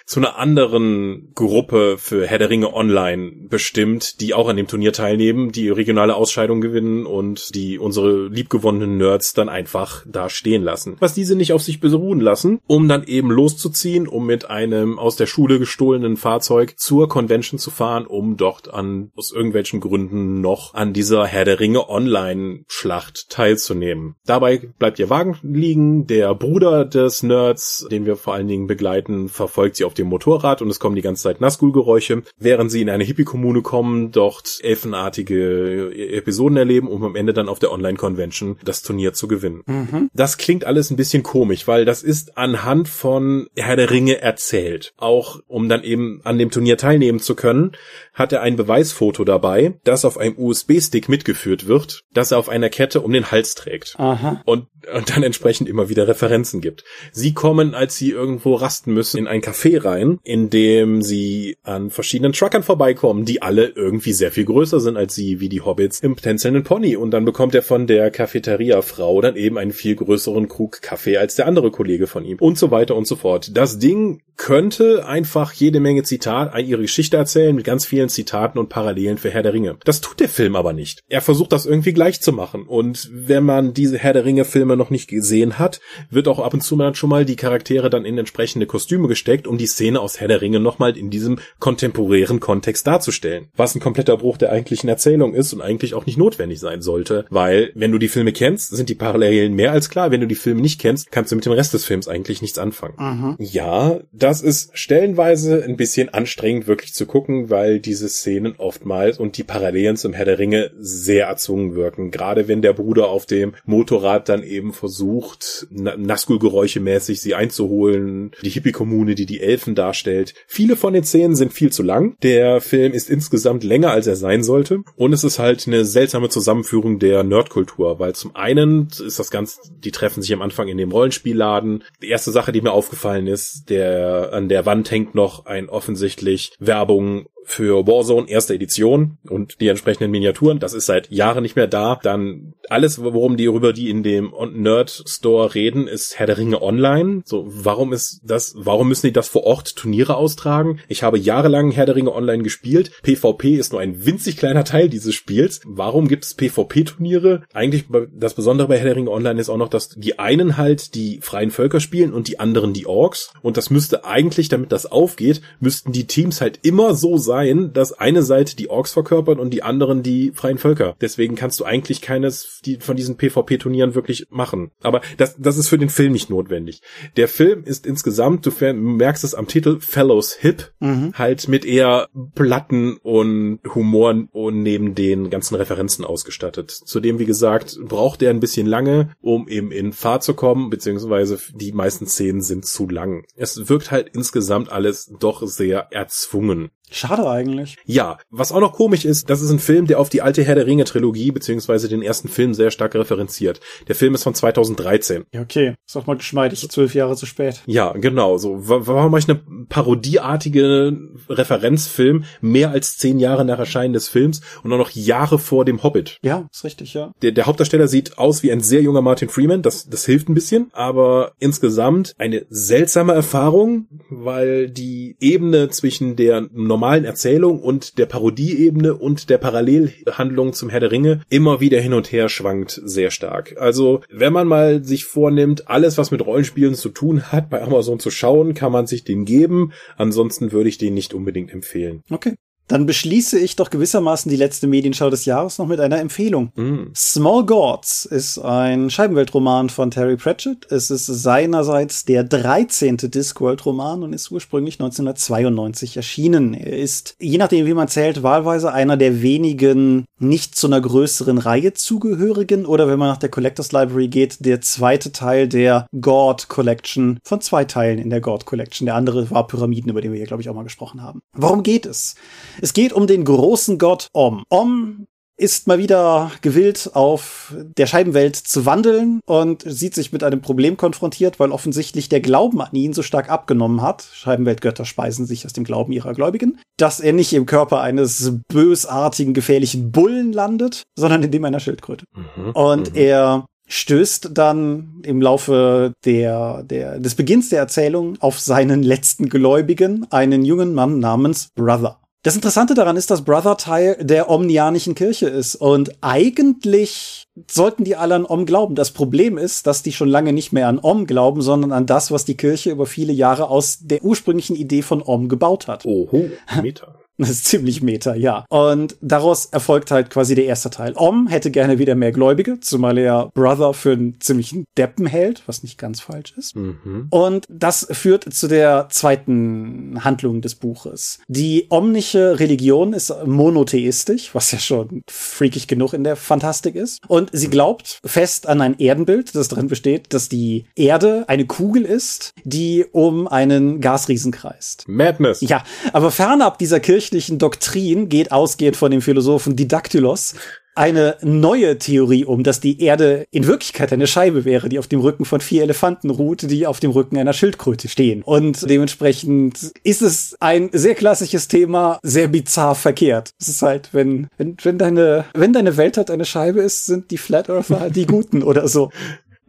zu 0.09 0.19
einer 0.19 0.39
anderen 0.39 1.29
Gruppe 1.35 1.97
für 1.99 2.25
Herr 2.25 2.39
der 2.39 2.49
Ringe 2.49 2.73
Online 2.73 3.31
bestimmt, 3.47 4.21
die 4.21 4.33
auch 4.33 4.47
an 4.49 4.57
dem 4.57 4.65
Turnier 4.65 4.91
teilnehmen, 4.91 5.51
die 5.51 5.69
regionale 5.69 6.15
Ausscheidung 6.15 6.61
gewinnen 6.61 7.05
und 7.05 7.53
die 7.53 7.77
unsere 7.77 8.25
liebgewonnenen 8.27 8.97
Nerds 8.97 9.33
dann 9.33 9.49
einfach 9.49 10.03
da 10.07 10.31
stehen 10.31 10.63
lassen. 10.63 10.95
Was 10.99 11.13
diese 11.13 11.35
nicht 11.35 11.53
auf 11.53 11.61
sich 11.61 11.79
beruhen 11.79 12.21
lassen, 12.21 12.59
um 12.65 12.87
dann 12.87 13.03
eben 13.03 13.29
loszuziehen, 13.29 14.07
um 14.07 14.25
mit 14.25 14.49
einem 14.49 14.97
aus 14.97 15.15
der 15.15 15.27
Schule 15.27 15.59
gestohlenen 15.59 16.17
Fahrzeug 16.17 16.73
zur 16.79 17.07
Convention 17.07 17.59
zu 17.59 17.69
fahren, 17.69 18.07
um 18.07 18.35
dort 18.35 18.73
an 18.73 19.11
aus 19.15 19.31
irgendwelchen 19.31 19.79
Gründen 19.79 20.41
noch 20.41 20.73
an 20.73 20.91
dieser 20.91 21.27
Herr 21.27 21.45
der 21.45 21.59
Ringe 21.59 21.87
Online 21.87 22.63
Schlacht 22.67 23.29
teilzunehmen. 23.29 24.15
Dabei 24.25 24.57
bleibt 24.57 24.97
ihr 24.97 25.11
Wagen 25.11 25.37
liegen, 25.43 26.07
der 26.07 26.33
Bruder 26.33 26.83
des 26.83 27.21
Nerds, 27.21 27.85
den 27.91 28.07
wir 28.07 28.15
vor 28.15 28.33
allen 28.33 28.47
Dingen 28.47 28.65
begleiten, 28.65 29.29
verfolgt 29.29 29.75
sie 29.75 29.83
auf 29.83 29.98
dem 29.99 30.07
Motorrad 30.07 30.61
und 30.61 30.69
es 30.69 30.79
kommen 30.79 30.95
die 30.95 31.01
ganze 31.01 31.23
Zeit 31.23 31.41
Nazgul-Geräusche, 31.41 32.23
während 32.37 32.71
sie 32.71 32.81
in 32.81 32.89
eine 32.89 33.03
Hippie-Kommune 33.03 33.61
kommen, 33.61 34.11
dort 34.11 34.59
elfenartige 34.61 35.91
Episoden 35.93 36.57
erleben, 36.57 36.87
um 36.87 37.03
am 37.03 37.15
Ende 37.15 37.33
dann 37.33 37.49
auf 37.49 37.59
der 37.59 37.71
Online-Convention 37.71 38.57
das 38.63 38.81
Turnier 38.81 39.13
zu 39.13 39.27
gewinnen. 39.27 39.63
Mhm. 39.65 40.09
Das 40.13 40.37
klingt 40.37 40.65
alles 40.65 40.89
ein 40.89 40.95
bisschen 40.95 41.23
komisch, 41.23 41.67
weil 41.67 41.85
das 41.85 42.03
ist 42.03 42.37
anhand 42.37 42.87
von 42.87 43.47
Herr 43.55 43.75
der 43.75 43.91
Ringe 43.91 44.21
erzählt. 44.21 44.93
Auch 44.97 45.39
um 45.47 45.69
dann 45.69 45.83
eben 45.83 46.21
an 46.23 46.37
dem 46.37 46.51
Turnier 46.51 46.77
teilnehmen 46.77 47.19
zu 47.19 47.35
können, 47.35 47.73
hat 48.13 48.33
er 48.33 48.41
ein 48.41 48.55
Beweisfoto 48.55 49.23
dabei, 49.23 49.75
das 49.83 50.05
auf 50.05 50.17
einem 50.17 50.37
USB-Stick 50.37 51.09
mitgeführt 51.09 51.67
wird, 51.67 52.03
das 52.13 52.31
er 52.31 52.37
auf 52.37 52.49
einer 52.49 52.69
Kette 52.69 53.01
um 53.01 53.13
den 53.13 53.31
Hals 53.31 53.55
trägt. 53.55 53.95
Aha. 53.97 54.41
Und, 54.45 54.67
und 54.93 55.09
dann 55.09 55.23
entsprechend 55.23 55.69
immer 55.69 55.89
wieder 55.89 56.07
Referenzen 56.07 56.61
gibt. 56.61 56.83
Sie 57.11 57.33
kommen, 57.33 57.73
als 57.73 57.95
sie 57.95 58.11
irgendwo 58.11 58.55
rasten 58.55 58.93
müssen, 58.93 59.17
in 59.17 59.27
ein 59.27 59.41
Café 59.41 59.78
rein, 59.83 60.19
in 60.23 60.49
dem 60.49 61.01
sie 61.01 61.57
an 61.63 61.89
verschiedenen 61.89 62.33
Truckern 62.33 62.63
vorbeikommen, 62.63 63.25
die 63.25 63.41
alle 63.41 63.67
irgendwie 63.67 64.13
sehr 64.13 64.31
viel 64.31 64.45
größer 64.45 64.79
sind 64.79 64.97
als 64.97 65.15
sie, 65.15 65.39
wie 65.39 65.49
die 65.49 65.61
Hobbits 65.61 65.99
im 65.99 66.15
tänzelnden 66.15 66.63
Pony. 66.63 66.95
Und 66.95 67.11
dann 67.11 67.25
bekommt 67.25 67.55
er 67.55 67.61
von 67.61 67.87
der 67.87 68.11
Cafeteria-Frau 68.11 69.21
dann 69.21 69.35
eben 69.35 69.57
einen 69.57 69.71
viel 69.71 69.95
größeren 69.95 70.47
Krug 70.47 70.81
Kaffee 70.81 71.17
als 71.17 71.35
der 71.35 71.47
andere 71.47 71.71
Kollege 71.71 72.07
von 72.07 72.25
ihm. 72.25 72.37
Und 72.39 72.57
so 72.57 72.71
weiter 72.71 72.95
und 72.95 73.07
so 73.07 73.15
fort. 73.15 73.55
Das 73.55 73.79
Ding 73.79 74.21
könnte 74.39 75.05
einfach 75.05 75.51
jede 75.51 75.81
Menge 75.81 76.03
Zitat, 76.03 76.57
ihre 76.57 76.81
Geschichte 76.81 77.17
erzählen 77.17 77.53
mit 77.53 77.65
ganz 77.65 77.85
vielen 77.85 78.07
Zitaten 78.07 78.57
und 78.57 78.69
Parallelen 78.69 79.17
für 79.17 79.29
Herr 79.29 79.43
der 79.43 79.53
Ringe. 79.53 79.75
Das 79.83 79.99
tut 79.99 80.21
der 80.21 80.29
Film 80.29 80.55
aber 80.55 80.71
nicht. 80.71 81.03
Er 81.09 81.21
versucht 81.21 81.51
das 81.51 81.65
irgendwie 81.65 81.91
gleich 81.91 82.21
zu 82.21 82.31
machen. 82.31 82.63
Und 82.63 83.09
wenn 83.11 83.43
man 83.43 83.73
diese 83.73 83.97
Herr 83.97 84.13
der 84.13 84.23
Ringe 84.23 84.45
Filme 84.45 84.77
noch 84.77 84.91
nicht 84.91 85.09
gesehen 85.09 85.59
hat, 85.59 85.81
wird 86.09 86.29
auch 86.29 86.39
ab 86.39 86.53
und 86.53 86.61
zu 86.61 86.77
mal 86.77 86.95
schon 86.95 87.09
mal 87.09 87.25
die 87.25 87.35
Charaktere 87.35 87.89
dann 87.89 88.05
in 88.05 88.17
entsprechende 88.17 88.65
Kostüme 88.65 89.09
gesteckt, 89.09 89.45
um 89.45 89.57
die 89.57 89.67
Szene 89.67 89.99
aus 89.99 90.21
Herr 90.21 90.29
der 90.29 90.41
Ringe 90.41 90.61
nochmal 90.61 90.97
in 90.97 91.09
diesem 91.09 91.39
kontemporären 91.59 92.39
Kontext 92.39 92.87
darzustellen. 92.87 93.49
Was 93.57 93.75
ein 93.75 93.81
kompletter 93.81 94.15
Bruch 94.15 94.37
der 94.37 94.53
eigentlichen 94.53 94.87
Erzählung 94.87 95.33
ist 95.33 95.51
und 95.51 95.61
eigentlich 95.61 95.93
auch 95.93 96.05
nicht 96.05 96.17
notwendig 96.17 96.61
sein 96.61 96.81
sollte, 96.81 97.25
weil 97.29 97.71
wenn 97.75 97.91
du 97.91 97.97
die 97.97 98.07
Filme 98.07 98.31
kennst, 98.31 98.73
sind 98.73 98.87
die 98.87 98.95
Parallelen 98.95 99.53
mehr 99.53 99.73
als 99.73 99.89
klar. 99.89 100.11
Wenn 100.11 100.21
du 100.21 100.27
die 100.27 100.35
Filme 100.35 100.61
nicht 100.61 100.79
kennst, 100.79 101.11
kannst 101.11 101.33
du 101.33 101.35
mit 101.35 101.45
dem 101.45 101.51
Rest 101.51 101.73
des 101.73 101.83
Films 101.83 102.07
eigentlich 102.07 102.41
nichts 102.41 102.57
anfangen. 102.57 102.95
Mhm. 102.97 103.35
Ja, 103.37 103.99
das 104.13 104.28
ist 104.41 104.69
stellenweise 104.77 105.63
ein 105.63 105.77
bisschen 105.77 106.09
anstrengend 106.09 106.67
wirklich 106.67 106.93
zu 106.93 107.05
gucken, 107.05 107.49
weil 107.49 107.79
diese 107.79 108.07
Szenen 108.07 108.55
oftmals 108.57 109.17
und 109.17 109.37
die 109.37 109.43
Parallelen 109.43 109.97
zum 109.97 110.13
Herr 110.13 110.25
der 110.25 110.39
Ringe 110.39 110.71
sehr 110.79 111.27
erzwungen 111.27 111.75
wirken. 111.75 112.11
Gerade 112.11 112.47
wenn 112.47 112.61
der 112.61 112.73
Bruder 112.73 113.09
auf 113.09 113.25
dem 113.25 113.53
Motorrad 113.65 114.29
dann 114.29 114.43
eben 114.43 114.73
versucht, 114.73 115.67
Nazgul-Geräusche 115.71 116.79
mäßig 116.79 117.21
sie 117.21 117.35
einzuholen, 117.35 118.31
die 118.43 118.49
Hippie-Kommune, 118.49 119.15
die 119.15 119.25
die 119.25 119.41
Elfen 119.41 119.75
darstellt. 119.75 120.33
Viele 120.47 120.75
von 120.75 120.93
den 120.93 121.03
Szenen 121.03 121.35
sind 121.35 121.53
viel 121.53 121.71
zu 121.71 121.83
lang. 121.83 122.15
Der 122.21 122.61
Film 122.61 122.93
ist 122.93 123.09
insgesamt 123.09 123.63
länger, 123.63 123.91
als 123.91 124.07
er 124.07 124.15
sein 124.15 124.43
sollte. 124.43 124.83
Und 124.95 125.13
es 125.13 125.23
ist 125.23 125.39
halt 125.39 125.67
eine 125.67 125.85
seltsame 125.85 126.29
Zusammenführung 126.29 126.99
der 126.99 127.23
Nerdkultur, 127.23 127.99
weil 127.99 128.13
zum 128.13 128.35
einen 128.35 128.87
ist 129.05 129.19
das 129.19 129.31
Ganze, 129.31 129.59
die 129.83 129.91
treffen 129.91 130.21
sich 130.21 130.33
am 130.33 130.41
Anfang 130.41 130.67
in 130.67 130.77
dem 130.77 130.91
Rollenspielladen. 130.91 131.83
Die 132.01 132.09
erste 132.09 132.31
Sache, 132.31 132.51
die 132.51 132.61
mir 132.61 132.71
aufgefallen 132.71 133.27
ist, 133.27 133.69
der 133.69 134.18
an 134.27 134.49
der 134.49 134.65
Wand 134.65 134.91
hängt 134.91 135.15
noch 135.15 135.45
ein 135.45 135.69
offensichtlich 135.69 136.53
Werbung 136.59 137.27
für 137.49 137.87
Warzone 137.87 138.29
erste 138.29 138.53
Edition 138.53 139.17
und 139.27 139.59
die 139.59 139.67
entsprechenden 139.67 140.11
Miniaturen. 140.11 140.59
Das 140.59 140.73
ist 140.73 140.85
seit 140.85 141.09
Jahren 141.09 141.41
nicht 141.41 141.55
mehr 141.55 141.67
da. 141.67 141.99
Dann 142.01 142.53
alles, 142.69 143.01
worum 143.01 143.37
die 143.37 143.45
über 143.45 143.73
die 143.73 143.89
in 143.89 144.03
dem 144.03 144.33
Nerd 144.53 145.03
Store 145.07 145.55
reden, 145.55 145.87
ist 145.87 146.19
Herr 146.19 146.27
der 146.27 146.37
Ringe 146.37 146.61
Online. 146.61 147.23
So, 147.25 147.45
warum 147.47 147.91
ist 147.91 148.21
das, 148.23 148.53
warum 148.55 148.89
müssen 148.89 149.07
die 149.07 149.13
das 149.13 149.27
vor 149.27 149.45
Ort 149.45 149.75
Turniere 149.75 150.15
austragen? 150.15 150.79
Ich 150.87 151.01
habe 151.01 151.17
jahrelang 151.17 151.71
Herr 151.71 151.87
der 151.87 151.95
Ringe 151.95 152.13
Online 152.13 152.43
gespielt. 152.43 152.91
PvP 153.01 153.55
ist 153.55 153.71
nur 153.71 153.81
ein 153.81 154.05
winzig 154.05 154.37
kleiner 154.37 154.63
Teil 154.63 154.87
dieses 154.87 155.15
Spiels. 155.15 155.61
Warum 155.65 156.07
gibt 156.07 156.25
es 156.25 156.35
PvP-Turniere? 156.35 157.43
Eigentlich 157.51 157.85
das 158.13 158.35
Besondere 158.35 158.67
bei 158.67 158.77
Herr 158.77 158.85
der 158.85 158.95
Ringe 158.95 159.11
Online 159.11 159.41
ist 159.41 159.49
auch 159.49 159.57
noch, 159.57 159.69
dass 159.69 159.89
die 159.89 160.19
einen 160.19 160.57
halt 160.57 160.93
die 160.93 161.19
freien 161.21 161.51
Völker 161.51 161.79
spielen 161.79 162.13
und 162.13 162.27
die 162.27 162.39
anderen 162.39 162.73
die 162.73 162.85
Orks. 162.85 163.33
Und 163.41 163.57
das 163.57 163.71
müsste 163.71 164.05
eigentlich, 164.05 164.49
damit 164.49 164.71
das 164.71 164.85
aufgeht, 164.85 165.41
müssten 165.59 165.91
die 165.91 166.05
Teams 166.05 166.41
halt 166.41 166.59
immer 166.61 166.93
so 166.93 167.17
sein, 167.17 167.38
sein, 167.39 167.71
dass 167.73 167.93
eine 167.93 168.23
Seite 168.23 168.55
die 168.55 168.69
Orks 168.69 168.91
verkörpert 168.91 169.39
und 169.39 169.51
die 169.51 169.63
anderen 169.63 170.03
die 170.03 170.31
freien 170.33 170.57
Völker. 170.57 170.95
Deswegen 170.99 171.35
kannst 171.35 171.59
du 171.59 171.65
eigentlich 171.65 172.01
keines 172.01 172.61
von 172.79 172.95
diesen 172.95 173.17
PvP-Turnieren 173.17 173.95
wirklich 173.95 174.27
machen. 174.29 174.71
Aber 174.81 175.01
das, 175.17 175.35
das 175.37 175.57
ist 175.57 175.69
für 175.69 175.77
den 175.77 175.89
Film 175.89 176.11
nicht 176.11 176.29
notwendig. 176.29 176.81
Der 177.15 177.27
Film 177.27 177.63
ist 177.63 177.85
insgesamt, 177.85 178.45
du 178.45 178.51
merkst 178.73 179.23
es 179.23 179.35
am 179.35 179.47
Titel, 179.47 179.79
Fellows 179.79 180.33
Hip, 180.33 180.71
mhm. 180.79 181.13
halt 181.13 181.47
mit 181.47 181.65
eher 181.65 182.07
Platten 182.35 182.97
und 182.97 183.59
Humor 183.73 184.27
und 184.31 184.63
neben 184.63 184.95
den 184.95 185.29
ganzen 185.29 185.55
Referenzen 185.55 186.03
ausgestattet. 186.03 186.71
Zudem, 186.71 187.19
wie 187.19 187.25
gesagt, 187.25 187.77
braucht 187.83 188.21
er 188.21 188.31
ein 188.31 188.39
bisschen 188.39 188.67
lange, 188.67 189.11
um 189.21 189.47
eben 189.47 189.71
in 189.71 189.93
Fahrt 189.93 190.23
zu 190.23 190.33
kommen, 190.33 190.69
beziehungsweise 190.69 191.39
die 191.53 191.71
meisten 191.71 192.07
Szenen 192.07 192.41
sind 192.41 192.65
zu 192.65 192.89
lang. 192.89 193.23
Es 193.35 193.69
wirkt 193.69 193.91
halt 193.91 194.09
insgesamt 194.13 194.71
alles 194.71 195.11
doch 195.19 195.45
sehr 195.45 195.87
erzwungen. 195.91 196.71
Schade 196.91 197.29
eigentlich. 197.29 197.77
Ja, 197.85 198.17
was 198.29 198.51
auch 198.51 198.59
noch 198.59 198.73
komisch 198.73 199.05
ist, 199.05 199.29
das 199.29 199.41
ist 199.41 199.49
ein 199.49 199.59
Film, 199.59 199.87
der 199.87 199.99
auf 199.99 200.09
die 200.09 200.21
alte 200.21 200.43
Herr 200.43 200.55
der 200.55 200.65
Ringe 200.65 200.85
Trilogie 200.85 201.31
beziehungsweise 201.31 201.87
den 201.87 202.01
ersten 202.01 202.27
Film 202.27 202.53
sehr 202.53 202.71
stark 202.71 202.95
referenziert. 202.95 203.59
Der 203.87 203.95
Film 203.95 204.15
ist 204.15 204.23
von 204.23 204.33
2013. 204.33 205.25
Ja, 205.33 205.41
okay. 205.41 205.75
Ist 205.85 205.95
auch 205.95 206.07
mal 206.07 206.17
geschmeidig, 206.17 206.67
zwölf 206.69 206.95
Jahre 206.95 207.15
zu 207.15 207.25
spät. 207.25 207.61
Ja, 207.65 207.93
genau. 207.93 208.37
So, 208.37 208.55
warum 208.59 209.11
mache 209.11 209.19
ich 209.19 209.29
eine 209.29 209.39
parodieartige 209.69 210.97
Referenzfilm 211.29 212.25
mehr 212.41 212.71
als 212.71 212.97
zehn 212.97 213.19
Jahre 213.19 213.45
nach 213.45 213.59
Erscheinen 213.59 213.93
des 213.93 214.09
Films 214.09 214.41
und 214.63 214.73
auch 214.73 214.77
noch 214.77 214.91
Jahre 214.91 215.39
vor 215.39 215.65
dem 215.65 215.83
Hobbit? 215.83 216.17
Ja, 216.23 216.47
ist 216.51 216.63
richtig, 216.63 216.93
ja. 216.93 217.11
Der, 217.21 217.31
der 217.31 217.45
Hauptdarsteller 217.45 217.87
sieht 217.87 218.17
aus 218.17 218.43
wie 218.43 218.51
ein 218.51 218.61
sehr 218.61 218.81
junger 218.81 219.01
Martin 219.01 219.29
Freeman, 219.29 219.61
das, 219.61 219.89
das 219.89 220.05
hilft 220.05 220.29
ein 220.29 220.33
bisschen, 220.33 220.69
aber 220.73 221.33
insgesamt 221.39 222.13
eine 222.17 222.45
seltsame 222.49 223.13
Erfahrung, 223.13 223.87
weil 224.09 224.69
die 224.69 225.15
Ebene 225.19 225.69
zwischen 225.69 226.15
der 226.15 226.47
normalen 226.51 226.78
Erzählung 227.05 227.59
und 227.59 227.97
der 227.97 228.05
Parodieebene 228.05 228.95
und 228.95 229.29
der 229.29 229.37
Parallelhandlung 229.37 230.53
zum 230.53 230.69
Herr 230.69 230.79
der 230.79 230.91
Ringe 230.91 231.21
immer 231.29 231.59
wieder 231.59 231.79
hin 231.79 231.93
und 231.93 232.11
her 232.11 232.29
schwankt 232.29 232.81
sehr 232.83 233.11
stark. 233.11 233.55
Also, 233.59 234.01
wenn 234.09 234.33
man 234.33 234.47
mal 234.47 234.83
sich 234.83 235.05
vornimmt, 235.05 235.69
alles, 235.69 235.97
was 235.97 236.11
mit 236.11 236.25
Rollenspielen 236.25 236.75
zu 236.75 236.89
tun 236.89 237.31
hat, 237.31 237.49
bei 237.49 237.61
Amazon 237.61 237.99
zu 237.99 238.11
schauen, 238.11 238.53
kann 238.53 238.71
man 238.71 238.87
sich 238.87 239.03
den 239.03 239.25
geben. 239.25 239.73
Ansonsten 239.97 240.51
würde 240.51 240.69
ich 240.69 240.77
den 240.77 240.93
nicht 240.93 241.13
unbedingt 241.13 241.51
empfehlen. 241.51 242.03
Okay. 242.09 242.35
Dann 242.69 242.85
beschließe 242.85 243.37
ich 243.39 243.55
doch 243.55 243.71
gewissermaßen 243.71 244.29
die 244.29 244.37
letzte 244.37 244.67
Medienschau 244.67 245.09
des 245.09 245.25
Jahres 245.25 245.57
noch 245.57 245.65
mit 245.65 245.79
einer 245.79 245.99
Empfehlung. 245.99 246.51
Mm. 246.55 246.93
Small 246.95 247.45
Gods 247.45 248.05
ist 248.05 248.37
ein 248.37 248.91
Scheibenweltroman 248.91 249.69
von 249.69 249.89
Terry 249.89 250.17
Pratchett. 250.17 250.71
Es 250.71 250.91
ist 250.91 251.07
seinerseits 251.07 252.05
der 252.05 252.23
13. 252.23 252.97
Discworld-Roman 252.97 254.03
und 254.03 254.13
ist 254.13 254.29
ursprünglich 254.29 254.75
1992 254.75 255.97
erschienen. 255.97 256.53
Er 256.53 256.77
ist, 256.77 257.15
je 257.19 257.39
nachdem 257.39 257.65
wie 257.65 257.73
man 257.73 257.87
zählt, 257.87 258.21
wahlweise 258.21 258.71
einer 258.71 258.97
der 258.97 259.23
wenigen 259.23 260.05
nicht 260.19 260.55
zu 260.55 260.67
einer 260.67 260.79
größeren 260.79 261.39
Reihe 261.39 261.73
zugehörigen 261.73 262.67
oder 262.67 262.87
wenn 262.87 262.99
man 262.99 263.09
nach 263.09 263.17
der 263.17 263.29
Collectors 263.29 263.71
Library 263.71 264.09
geht, 264.09 264.45
der 264.45 264.61
zweite 264.61 265.11
Teil 265.11 265.47
der 265.47 265.87
God 265.99 266.49
Collection 266.49 267.19
von 267.23 267.41
zwei 267.41 267.65
Teilen 267.65 267.97
in 267.97 268.11
der 268.11 268.21
God 268.21 268.45
Collection. 268.45 268.85
Der 268.85 268.95
andere 268.95 269.31
war 269.31 269.47
Pyramiden, 269.47 269.89
über 269.89 270.01
den 270.01 270.11
wir 270.11 270.17
hier, 270.17 270.27
glaube 270.27 270.43
ich, 270.43 270.49
auch 270.49 270.55
mal 270.55 270.63
gesprochen 270.63 271.01
haben. 271.01 271.21
Worum 271.33 271.63
geht 271.63 271.87
es? 271.87 272.13
Es 272.61 272.73
geht 272.73 272.93
um 272.93 273.07
den 273.07 273.25
großen 273.25 273.77
Gott 273.77 274.07
Om. 274.13 274.43
Om 274.49 275.05
ist 275.39 275.67
mal 275.67 275.79
wieder 275.79 276.31
gewillt, 276.41 276.91
auf 276.93 277.55
der 277.77 277.87
Scheibenwelt 277.87 278.35
zu 278.35 278.65
wandeln 278.65 279.21
und 279.25 279.63
sieht 279.65 279.95
sich 279.95 280.11
mit 280.11 280.23
einem 280.23 280.41
Problem 280.41 280.75
konfrontiert, 280.75 281.39
weil 281.39 281.51
offensichtlich 281.51 282.09
der 282.09 282.19
Glauben 282.19 282.61
an 282.61 282.73
ihn 282.73 282.93
so 282.93 283.03
stark 283.03 283.29
abgenommen 283.29 283.81
hat. 283.81 284.05
Scheibenweltgötter 284.11 284.83
speisen 284.83 285.25
sich 285.25 285.45
aus 285.45 285.53
dem 285.53 285.63
Glauben 285.63 285.93
ihrer 285.93 286.13
Gläubigen, 286.13 286.59
dass 286.77 286.99
er 286.99 287.13
nicht 287.13 287.31
im 287.33 287.45
Körper 287.45 287.79
eines 287.81 288.33
bösartigen, 288.49 289.33
gefährlichen 289.33 289.91
Bullen 289.91 290.33
landet, 290.33 290.83
sondern 290.97 291.23
in 291.23 291.31
dem 291.31 291.45
einer 291.45 291.61
Schildkröte. 291.61 292.03
Mhm. 292.13 292.51
Und 292.51 292.91
mhm. 292.91 292.97
er 292.97 293.45
stößt 293.69 294.31
dann 294.33 295.01
im 295.03 295.21
Laufe 295.21 295.93
der, 296.03 296.63
der, 296.63 296.99
des 296.99 297.15
Beginns 297.15 297.49
der 297.49 297.59
Erzählung 297.59 298.17
auf 298.19 298.39
seinen 298.39 298.83
letzten 298.83 299.29
Gläubigen, 299.29 300.07
einen 300.09 300.43
jungen 300.43 300.73
Mann 300.73 300.99
namens 300.99 301.49
Brother. 301.55 301.99
Das 302.21 302.35
Interessante 302.35 302.73
daran 302.73 302.97
ist, 302.97 303.09
dass 303.11 303.23
Brother 303.23 303.55
Teil 303.55 303.95
der 304.01 304.29
omnianischen 304.29 304.93
Kirche 304.93 305.29
ist 305.29 305.55
und 305.55 305.91
eigentlich 306.01 307.23
sollten 307.49 307.85
die 307.85 307.95
alle 307.95 308.15
an 308.15 308.25
Om 308.25 308.45
glauben. 308.45 308.75
Das 308.75 308.91
Problem 308.91 309.37
ist, 309.37 309.65
dass 309.67 309.83
die 309.83 309.93
schon 309.93 310.09
lange 310.09 310.33
nicht 310.33 310.51
mehr 310.51 310.67
an 310.67 310.79
Om 310.79 311.07
glauben, 311.07 311.41
sondern 311.41 311.71
an 311.71 311.85
das, 311.85 312.11
was 312.11 312.25
die 312.25 312.35
Kirche 312.35 312.71
über 312.71 312.85
viele 312.85 313.13
Jahre 313.13 313.49
aus 313.49 313.79
der 313.81 314.03
ursprünglichen 314.03 314.57
Idee 314.57 314.81
von 314.81 315.01
Om 315.01 315.29
gebaut 315.29 315.69
hat. 315.69 315.85
Oho, 315.85 316.29
Meta. 316.61 316.99
Das 317.19 317.29
ist 317.29 317.45
ziemlich 317.45 317.81
meta, 317.83 318.15
ja. 318.15 318.45
Und 318.49 318.95
daraus 319.01 319.47
erfolgt 319.47 319.91
halt 319.91 320.09
quasi 320.09 320.35
der 320.35 320.45
erste 320.45 320.69
Teil. 320.69 320.93
Om 320.95 321.27
hätte 321.27 321.51
gerne 321.51 321.77
wieder 321.77 321.93
mehr 321.93 322.13
Gläubige, 322.13 322.61
zumal 322.61 322.97
er 322.97 323.29
Brother 323.33 323.73
für 323.73 323.91
einen 323.91 324.21
ziemlichen 324.21 324.63
Deppen 324.77 325.05
hält, 325.05 325.43
was 325.45 325.61
nicht 325.61 325.77
ganz 325.77 325.99
falsch 325.99 326.33
ist. 326.37 326.55
Mhm. 326.55 327.07
Und 327.09 327.45
das 327.49 327.85
führt 327.91 328.33
zu 328.33 328.47
der 328.47 328.87
zweiten 328.89 330.01
Handlung 330.05 330.39
des 330.39 330.55
Buches. 330.55 331.19
Die 331.27 331.67
omnische 331.69 332.39
Religion 332.39 332.93
ist 332.93 333.13
monotheistisch, 333.25 334.33
was 334.33 334.53
ja 334.53 334.59
schon 334.59 335.01
freakig 335.09 335.67
genug 335.67 335.91
in 335.91 336.05
der 336.05 336.15
Fantastik 336.15 336.75
ist. 336.75 336.99
Und 337.09 337.31
sie 337.33 337.49
glaubt 337.49 337.99
fest 338.05 338.47
an 338.47 338.61
ein 338.61 338.79
Erdenbild, 338.79 339.35
das 339.35 339.49
darin 339.49 339.67
besteht, 339.67 340.13
dass 340.13 340.29
die 340.29 340.67
Erde 340.73 341.25
eine 341.27 341.45
Kugel 341.45 341.83
ist, 341.83 342.31
die 342.45 342.85
um 342.89 343.27
einen 343.27 343.81
Gasriesen 343.81 344.31
kreist. 344.31 344.85
Madness. 344.87 345.41
Ja, 345.41 345.65
aber 345.91 346.11
fernab 346.11 346.57
dieser 346.59 346.79
Kirche 346.79 347.08
kirchlichen 347.09 347.39
Doktrin 347.39 348.07
geht 348.07 348.31
ausgehend 348.31 348.77
von 348.77 348.91
dem 348.91 349.01
Philosophen 349.01 349.55
Didaktylos 349.55 350.35
eine 350.75 351.17
neue 351.23 351.77
Theorie 351.77 352.23
um, 352.23 352.43
dass 352.43 352.61
die 352.61 352.81
Erde 352.81 353.25
in 353.31 353.47
Wirklichkeit 353.47 353.91
eine 353.91 354.05
Scheibe 354.07 354.45
wäre, 354.45 354.69
die 354.69 354.77
auf 354.77 354.87
dem 354.87 355.01
Rücken 355.01 355.25
von 355.25 355.41
vier 355.41 355.63
Elefanten 355.63 356.11
ruht, 356.11 356.49
die 356.49 356.67
auf 356.67 356.79
dem 356.79 356.91
Rücken 356.91 357.17
einer 357.17 357.33
Schildkröte 357.33 357.89
stehen. 357.89 358.21
Und 358.21 358.69
dementsprechend 358.69 359.71
ist 359.83 360.01
es 360.03 360.37
ein 360.39 360.69
sehr 360.71 360.95
klassisches 360.95 361.47
Thema, 361.47 361.99
sehr 362.03 362.27
bizarr 362.27 362.75
verkehrt. 362.75 363.31
Es 363.39 363.49
ist 363.49 363.61
halt, 363.63 363.89
wenn, 363.91 364.27
wenn, 364.37 364.55
wenn 364.61 364.77
deine, 364.77 365.25
wenn 365.33 365.51
deine 365.51 365.75
Welt 365.75 365.97
halt 365.97 366.11
eine 366.11 366.25
Scheibe 366.25 366.61
ist, 366.61 366.85
sind 366.85 367.11
die 367.11 367.17
Flat 367.17 367.49
Earther 367.49 367.79
halt 367.79 367.95
die 367.95 368.05
Guten 368.09 368.43
oder 368.43 368.67
so. 368.67 368.91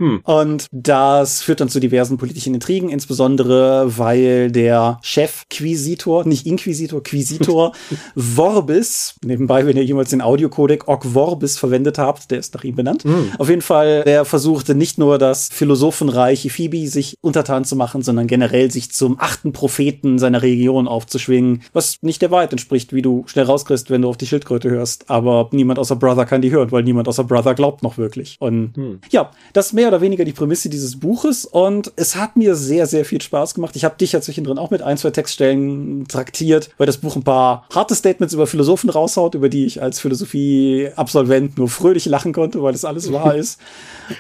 Hm. 0.01 0.21
Und 0.25 0.67
das 0.73 1.43
führt 1.43 1.61
dann 1.61 1.69
zu 1.69 1.79
diversen 1.79 2.17
politischen 2.17 2.55
Intrigen, 2.55 2.89
insbesondere 2.89 3.99
weil 3.99 4.51
der 4.51 4.99
Chef-Quisitor, 5.03 6.27
nicht 6.27 6.47
Inquisitor, 6.47 7.03
Quisitor, 7.03 7.73
Vorbis, 8.17 9.15
nebenbei, 9.25 9.67
wenn 9.67 9.77
ihr 9.77 9.85
jemals 9.85 10.11
den 10.11 10.23
Audiocodec 10.23 10.89
Org 10.89 11.05
Vorbis 11.05 11.59
verwendet 11.59 11.99
habt, 11.99 12.31
der 12.31 12.39
ist 12.39 12.55
nach 12.55 12.65
ihm 12.65 12.75
benannt. 12.75 13.05
Hm. 13.05 13.33
Auf 13.39 13.49
jeden 13.49 13.63
Fall, 13.63 14.03
der 14.05 14.25
versuchte 14.25 14.75
nicht 14.75 14.99
nur 14.99 15.19
das 15.19 15.49
Philosophenreich 15.53 16.51
Phoebe 16.51 16.89
sich 16.89 17.19
untertan 17.21 17.65
zu 17.65 17.77
machen, 17.77 18.03
sondern 18.03 18.27
generell 18.27 18.71
sich 18.71 18.91
zum 18.93 19.21
achten 19.21 19.53
Propheten 19.53 20.19
seiner 20.19 20.43
Region 20.43 20.89
aufzuschwingen, 20.89 21.63
was 21.73 21.99
nicht 22.01 22.23
der 22.23 22.31
Wahrheit 22.31 22.53
entspricht, 22.53 22.93
wie 22.93 23.03
du 23.03 23.25
schnell 23.27 23.45
rauskriegst, 23.45 23.91
wenn 23.91 24.03
du 24.03 24.09
auf 24.09 24.17
die 24.17 24.27
Schildkröte 24.27 24.71
hörst. 24.71 25.11
Aber 25.11 25.49
niemand 25.53 25.79
außer 25.79 25.97
Brother 25.97 26.25
kann 26.25 26.41
die 26.41 26.51
hören, 26.51 26.73
weil 26.73 26.83
niemand 26.83 27.09
außer 27.09 27.25
Brother 27.25 27.55
glaubt 27.55 27.83
noch 27.83 27.99
wirklich. 27.99 28.37
Und 28.41 28.77
hm. 28.77 29.01
ja, 29.11 29.31
das 29.53 29.73
mehr 29.73 29.90
oder 29.91 30.01
weniger 30.01 30.25
die 30.25 30.33
Prämisse 30.33 30.69
dieses 30.69 30.99
Buches 30.99 31.45
und 31.45 31.93
es 31.97 32.17
hat 32.17 32.37
mir 32.37 32.55
sehr, 32.55 32.87
sehr 32.87 33.05
viel 33.05 33.21
Spaß 33.21 33.55
gemacht. 33.55 33.75
Ich 33.77 33.85
habe 33.85 33.97
dich 33.97 34.13
ja 34.13 34.21
zwischendrin 34.21 34.59
auch 34.59 34.71
mit 34.71 34.83
ein, 34.83 34.97
zwei 34.97 35.11
Textstellen 35.11 36.07
traktiert, 36.07 36.71
weil 36.79 36.87
das 36.87 36.99
Buch 36.99 37.17
ein 37.17 37.25
paar 37.25 37.67
harte 37.75 37.95
Statements 37.95 38.33
über 38.35 38.47
Philosophen 38.47 38.89
raushaut, 38.89 39.35
über 39.35 39.49
die 39.49 39.67
ich 39.67 39.83
als 39.83 40.01
Philosophie-Absolvent 40.01 41.59
nur 41.59 41.69
fröhlich 41.69 42.07
lachen 42.07 42.33
konnte, 42.33 42.63
weil 42.63 42.73
das 42.73 42.85
alles 42.85 43.13
wahr 43.13 43.35
ist. 43.35 43.61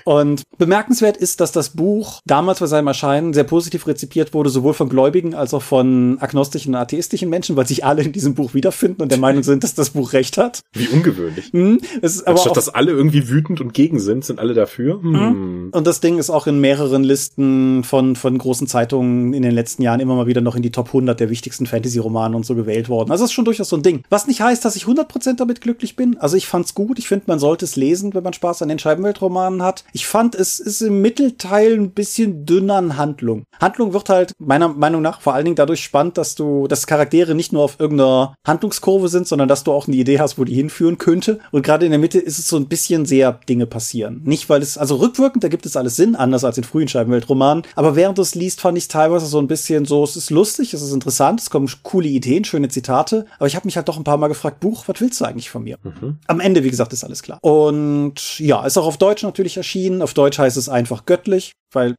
Und 0.04 0.42
bemerkenswert 0.58 1.16
ist, 1.16 1.40
dass 1.40 1.52
das 1.52 1.70
Buch 1.70 2.20
damals 2.26 2.60
bei 2.60 2.66
seinem 2.66 2.88
Erscheinen 2.88 3.32
sehr 3.32 3.44
positiv 3.44 3.86
rezipiert 3.86 4.34
wurde, 4.34 4.50
sowohl 4.50 4.74
von 4.74 4.88
Gläubigen 4.88 5.34
als 5.34 5.54
auch 5.54 5.62
von 5.62 6.18
agnostischen 6.20 6.74
und 6.74 6.80
atheistischen 6.80 7.30
Menschen, 7.30 7.56
weil 7.56 7.66
sich 7.66 7.84
alle 7.84 8.02
in 8.02 8.12
diesem 8.12 8.34
Buch 8.34 8.54
wiederfinden 8.54 9.02
und 9.02 9.10
der 9.10 9.18
Meinung 9.18 9.42
sind, 9.42 9.62
dass 9.62 9.74
das 9.74 9.90
Buch 9.90 10.12
recht 10.12 10.36
hat. 10.36 10.60
Wie 10.72 10.88
ungewöhnlich. 10.88 11.52
Hm, 11.52 11.80
es 12.02 12.22
aber 12.22 12.36
Anstatt 12.36 12.56
dass 12.56 12.68
alle 12.68 12.90
irgendwie 12.90 13.28
wütend 13.28 13.60
und 13.60 13.72
gegen 13.72 14.00
sind, 14.00 14.24
sind 14.24 14.40
alle 14.40 14.54
dafür. 14.54 15.00
Hm. 15.00 15.14
hm. 15.14 15.59
Und 15.72 15.86
das 15.86 16.00
Ding 16.00 16.18
ist 16.18 16.30
auch 16.30 16.46
in 16.46 16.60
mehreren 16.60 17.04
Listen 17.04 17.84
von, 17.84 18.16
von 18.16 18.36
großen 18.36 18.66
Zeitungen 18.66 19.32
in 19.32 19.42
den 19.42 19.52
letzten 19.52 19.82
Jahren 19.82 20.00
immer 20.00 20.14
mal 20.14 20.26
wieder 20.26 20.40
noch 20.40 20.56
in 20.56 20.62
die 20.62 20.72
Top 20.72 20.88
100 20.88 21.18
der 21.18 21.30
wichtigsten 21.30 21.66
Fantasy-Romane 21.66 22.36
und 22.36 22.46
so 22.46 22.54
gewählt 22.54 22.88
worden. 22.88 23.10
Also 23.10 23.24
das 23.24 23.30
ist 23.30 23.34
schon 23.34 23.44
durchaus 23.44 23.68
so 23.68 23.76
ein 23.76 23.82
Ding. 23.82 24.02
Was 24.10 24.26
nicht 24.26 24.40
heißt, 24.40 24.64
dass 24.64 24.76
ich 24.76 24.84
100% 24.84 25.36
damit 25.36 25.60
glücklich 25.60 25.96
bin. 25.96 26.18
Also 26.18 26.36
ich 26.36 26.46
fand's 26.46 26.74
gut. 26.74 26.98
Ich 26.98 27.08
finde, 27.08 27.24
man 27.26 27.38
sollte 27.38 27.64
es 27.64 27.76
lesen, 27.76 28.14
wenn 28.14 28.22
man 28.22 28.32
Spaß 28.32 28.62
an 28.62 28.68
den 28.68 28.78
Scheibenweltromanen 28.78 29.62
hat. 29.62 29.84
Ich 29.92 30.06
fand, 30.06 30.34
es 30.34 30.58
ist 30.60 30.80
im 30.80 31.02
Mittelteil 31.02 31.74
ein 31.74 31.90
bisschen 31.90 32.46
dünner 32.46 32.76
an 32.76 32.96
Handlung. 32.96 33.44
Handlung 33.60 33.92
wird 33.92 34.08
halt 34.08 34.32
meiner 34.38 34.68
Meinung 34.68 35.02
nach 35.02 35.20
vor 35.20 35.34
allen 35.34 35.44
Dingen 35.44 35.56
dadurch 35.56 35.82
spannend, 35.82 36.18
dass 36.18 36.34
du, 36.34 36.66
dass 36.66 36.86
Charaktere 36.86 37.34
nicht 37.34 37.52
nur 37.52 37.62
auf 37.62 37.78
irgendeiner 37.78 38.34
Handlungskurve 38.46 39.08
sind, 39.08 39.26
sondern 39.26 39.48
dass 39.48 39.64
du 39.64 39.72
auch 39.72 39.86
eine 39.86 39.96
Idee 39.96 40.18
hast, 40.20 40.38
wo 40.38 40.44
die 40.44 40.54
hinführen 40.54 40.98
könnte. 40.98 41.40
Und 41.50 41.62
gerade 41.62 41.84
in 41.84 41.90
der 41.90 42.00
Mitte 42.00 42.18
ist 42.18 42.38
es 42.38 42.48
so 42.48 42.56
ein 42.56 42.68
bisschen 42.68 43.06
sehr 43.06 43.32
Dinge 43.48 43.66
passieren. 43.66 44.22
Nicht, 44.24 44.48
weil 44.48 44.62
es, 44.62 44.78
also 44.78 44.96
rückwirkend, 44.96 45.39
da 45.44 45.48
gibt 45.48 45.66
es 45.66 45.76
alles 45.76 45.96
Sinn, 45.96 46.14
anders 46.14 46.44
als 46.44 46.58
in 46.58 46.64
frühen 46.64 46.88
Scheibenweltromanen. 46.88 47.64
Aber 47.74 47.96
während 47.96 48.18
du 48.18 48.22
es 48.22 48.34
liest, 48.34 48.60
fand 48.60 48.78
ich 48.78 48.88
teilweise 48.88 49.26
so 49.26 49.38
ein 49.38 49.48
bisschen 49.48 49.84
so, 49.84 50.04
es 50.04 50.16
ist 50.16 50.30
lustig, 50.30 50.74
es 50.74 50.82
ist 50.82 50.92
interessant, 50.92 51.40
es 51.40 51.50
kommen 51.50 51.70
coole 51.82 52.08
Ideen, 52.08 52.44
schöne 52.44 52.68
Zitate. 52.68 53.26
Aber 53.38 53.46
ich 53.46 53.56
habe 53.56 53.66
mich 53.66 53.76
halt 53.76 53.88
doch 53.88 53.96
ein 53.96 54.04
paar 54.04 54.16
Mal 54.16 54.28
gefragt, 54.28 54.60
Buch, 54.60 54.84
was 54.86 55.00
willst 55.00 55.20
du 55.20 55.24
eigentlich 55.24 55.50
von 55.50 55.64
mir? 55.64 55.78
Mhm. 55.82 56.18
Am 56.26 56.40
Ende, 56.40 56.64
wie 56.64 56.70
gesagt, 56.70 56.92
ist 56.92 57.04
alles 57.04 57.22
klar. 57.22 57.38
Und 57.42 58.38
ja, 58.38 58.64
ist 58.64 58.78
auch 58.78 58.86
auf 58.86 58.98
Deutsch 58.98 59.22
natürlich 59.22 59.56
erschienen. 59.56 60.02
Auf 60.02 60.14
Deutsch 60.14 60.38
heißt 60.38 60.56
es 60.56 60.68
einfach 60.68 61.06
göttlich, 61.06 61.52
weil 61.72 61.94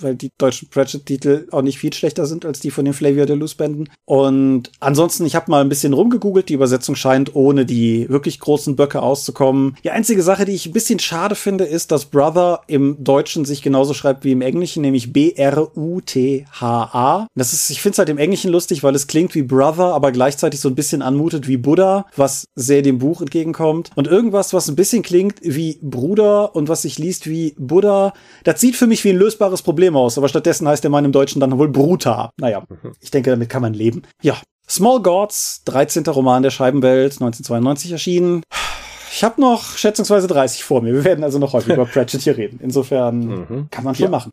weil 0.00 0.14
die 0.14 0.30
deutschen 0.36 0.68
Pratchett-Titel 0.68 1.48
auch 1.50 1.62
nicht 1.62 1.78
viel 1.78 1.92
schlechter 1.92 2.26
sind 2.26 2.44
als 2.44 2.60
die 2.60 2.70
von 2.70 2.84
den 2.84 2.94
Flavia 2.94 3.26
Deluxe-Bänden. 3.26 3.88
Und 4.04 4.70
ansonsten, 4.80 5.24
ich 5.26 5.34
habe 5.34 5.50
mal 5.50 5.62
ein 5.62 5.68
bisschen 5.68 5.92
rumgegoogelt. 5.92 6.48
Die 6.48 6.54
Übersetzung 6.54 6.94
scheint 6.96 7.34
ohne 7.34 7.66
die 7.66 8.08
wirklich 8.08 8.40
großen 8.40 8.76
Böcke 8.76 9.02
auszukommen. 9.02 9.76
Die 9.82 9.90
einzige 9.90 10.22
Sache, 10.22 10.44
die 10.44 10.52
ich 10.52 10.66
ein 10.66 10.72
bisschen 10.72 10.98
schade 10.98 11.34
finde, 11.34 11.64
ist, 11.64 11.90
dass 11.92 12.04
Brother 12.06 12.60
im 12.66 13.02
Deutschen 13.02 13.44
sich 13.44 13.62
genauso 13.62 13.94
schreibt 13.94 14.24
wie 14.24 14.32
im 14.32 14.42
Englischen, 14.42 14.82
nämlich 14.82 15.12
B-R-U-T-H-A. 15.12 15.66
Das 17.34 17.52
ist, 17.52 17.70
ich 17.70 17.80
finde 17.80 17.94
es 17.94 17.98
halt 17.98 18.08
im 18.10 18.18
Englischen 18.18 18.50
lustig, 18.50 18.82
weil 18.82 18.94
es 18.94 19.06
klingt 19.06 19.34
wie 19.34 19.42
Brother, 19.42 19.94
aber 19.94 20.12
gleichzeitig 20.12 20.60
so 20.60 20.68
ein 20.68 20.74
bisschen 20.74 21.00
anmutet 21.02 21.48
wie 21.48 21.56
Buddha, 21.56 22.06
was 22.16 22.44
sehr 22.54 22.82
dem 22.82 22.98
Buch 22.98 23.20
entgegenkommt. 23.20 23.90
Und 23.94 24.06
irgendwas, 24.06 24.52
was 24.52 24.68
ein 24.68 24.76
bisschen 24.76 25.02
klingt 25.02 25.36
wie 25.42 25.78
Bruder 25.80 26.54
und 26.54 26.68
was 26.68 26.82
sich 26.82 26.98
liest 26.98 27.28
wie 27.28 27.54
Buddha, 27.58 28.12
das 28.44 28.60
sieht 28.60 28.76
für 28.76 28.86
mich 28.86 29.04
wie 29.04 29.10
ein 29.10 29.16
lösbares 29.16 29.53
klares 29.54 29.62
Problem 29.62 29.96
aus, 29.96 30.18
aber 30.18 30.28
stattdessen 30.28 30.66
heißt 30.66 30.82
der 30.82 30.90
Mann 30.90 31.04
im 31.04 31.12
Deutschen 31.12 31.40
dann 31.40 31.56
wohl 31.58 31.68
Bruta. 31.68 32.30
Naja, 32.38 32.64
mhm. 32.68 32.92
ich 33.00 33.10
denke, 33.10 33.30
damit 33.30 33.48
kann 33.48 33.62
man 33.62 33.74
leben. 33.74 34.02
Ja. 34.22 34.36
Small 34.68 35.02
Gods, 35.02 35.62
13. 35.66 36.04
Roman 36.06 36.42
der 36.42 36.50
Scheibenwelt, 36.50 37.12
1992 37.12 37.92
erschienen. 37.92 38.42
Ich 39.12 39.22
habe 39.22 39.40
noch 39.40 39.76
schätzungsweise 39.76 40.26
30 40.26 40.64
vor 40.64 40.80
mir. 40.82 40.94
Wir 40.94 41.04
werden 41.04 41.22
also 41.22 41.38
noch 41.38 41.52
häufig 41.52 41.74
über 41.74 41.84
Pratchett 41.92 42.22
hier 42.22 42.36
reden. 42.36 42.58
Insofern 42.62 43.26
mhm. 43.26 43.68
kann 43.70 43.84
man 43.84 43.94
schon 43.94 44.04
ja. 44.04 44.10
machen. 44.10 44.30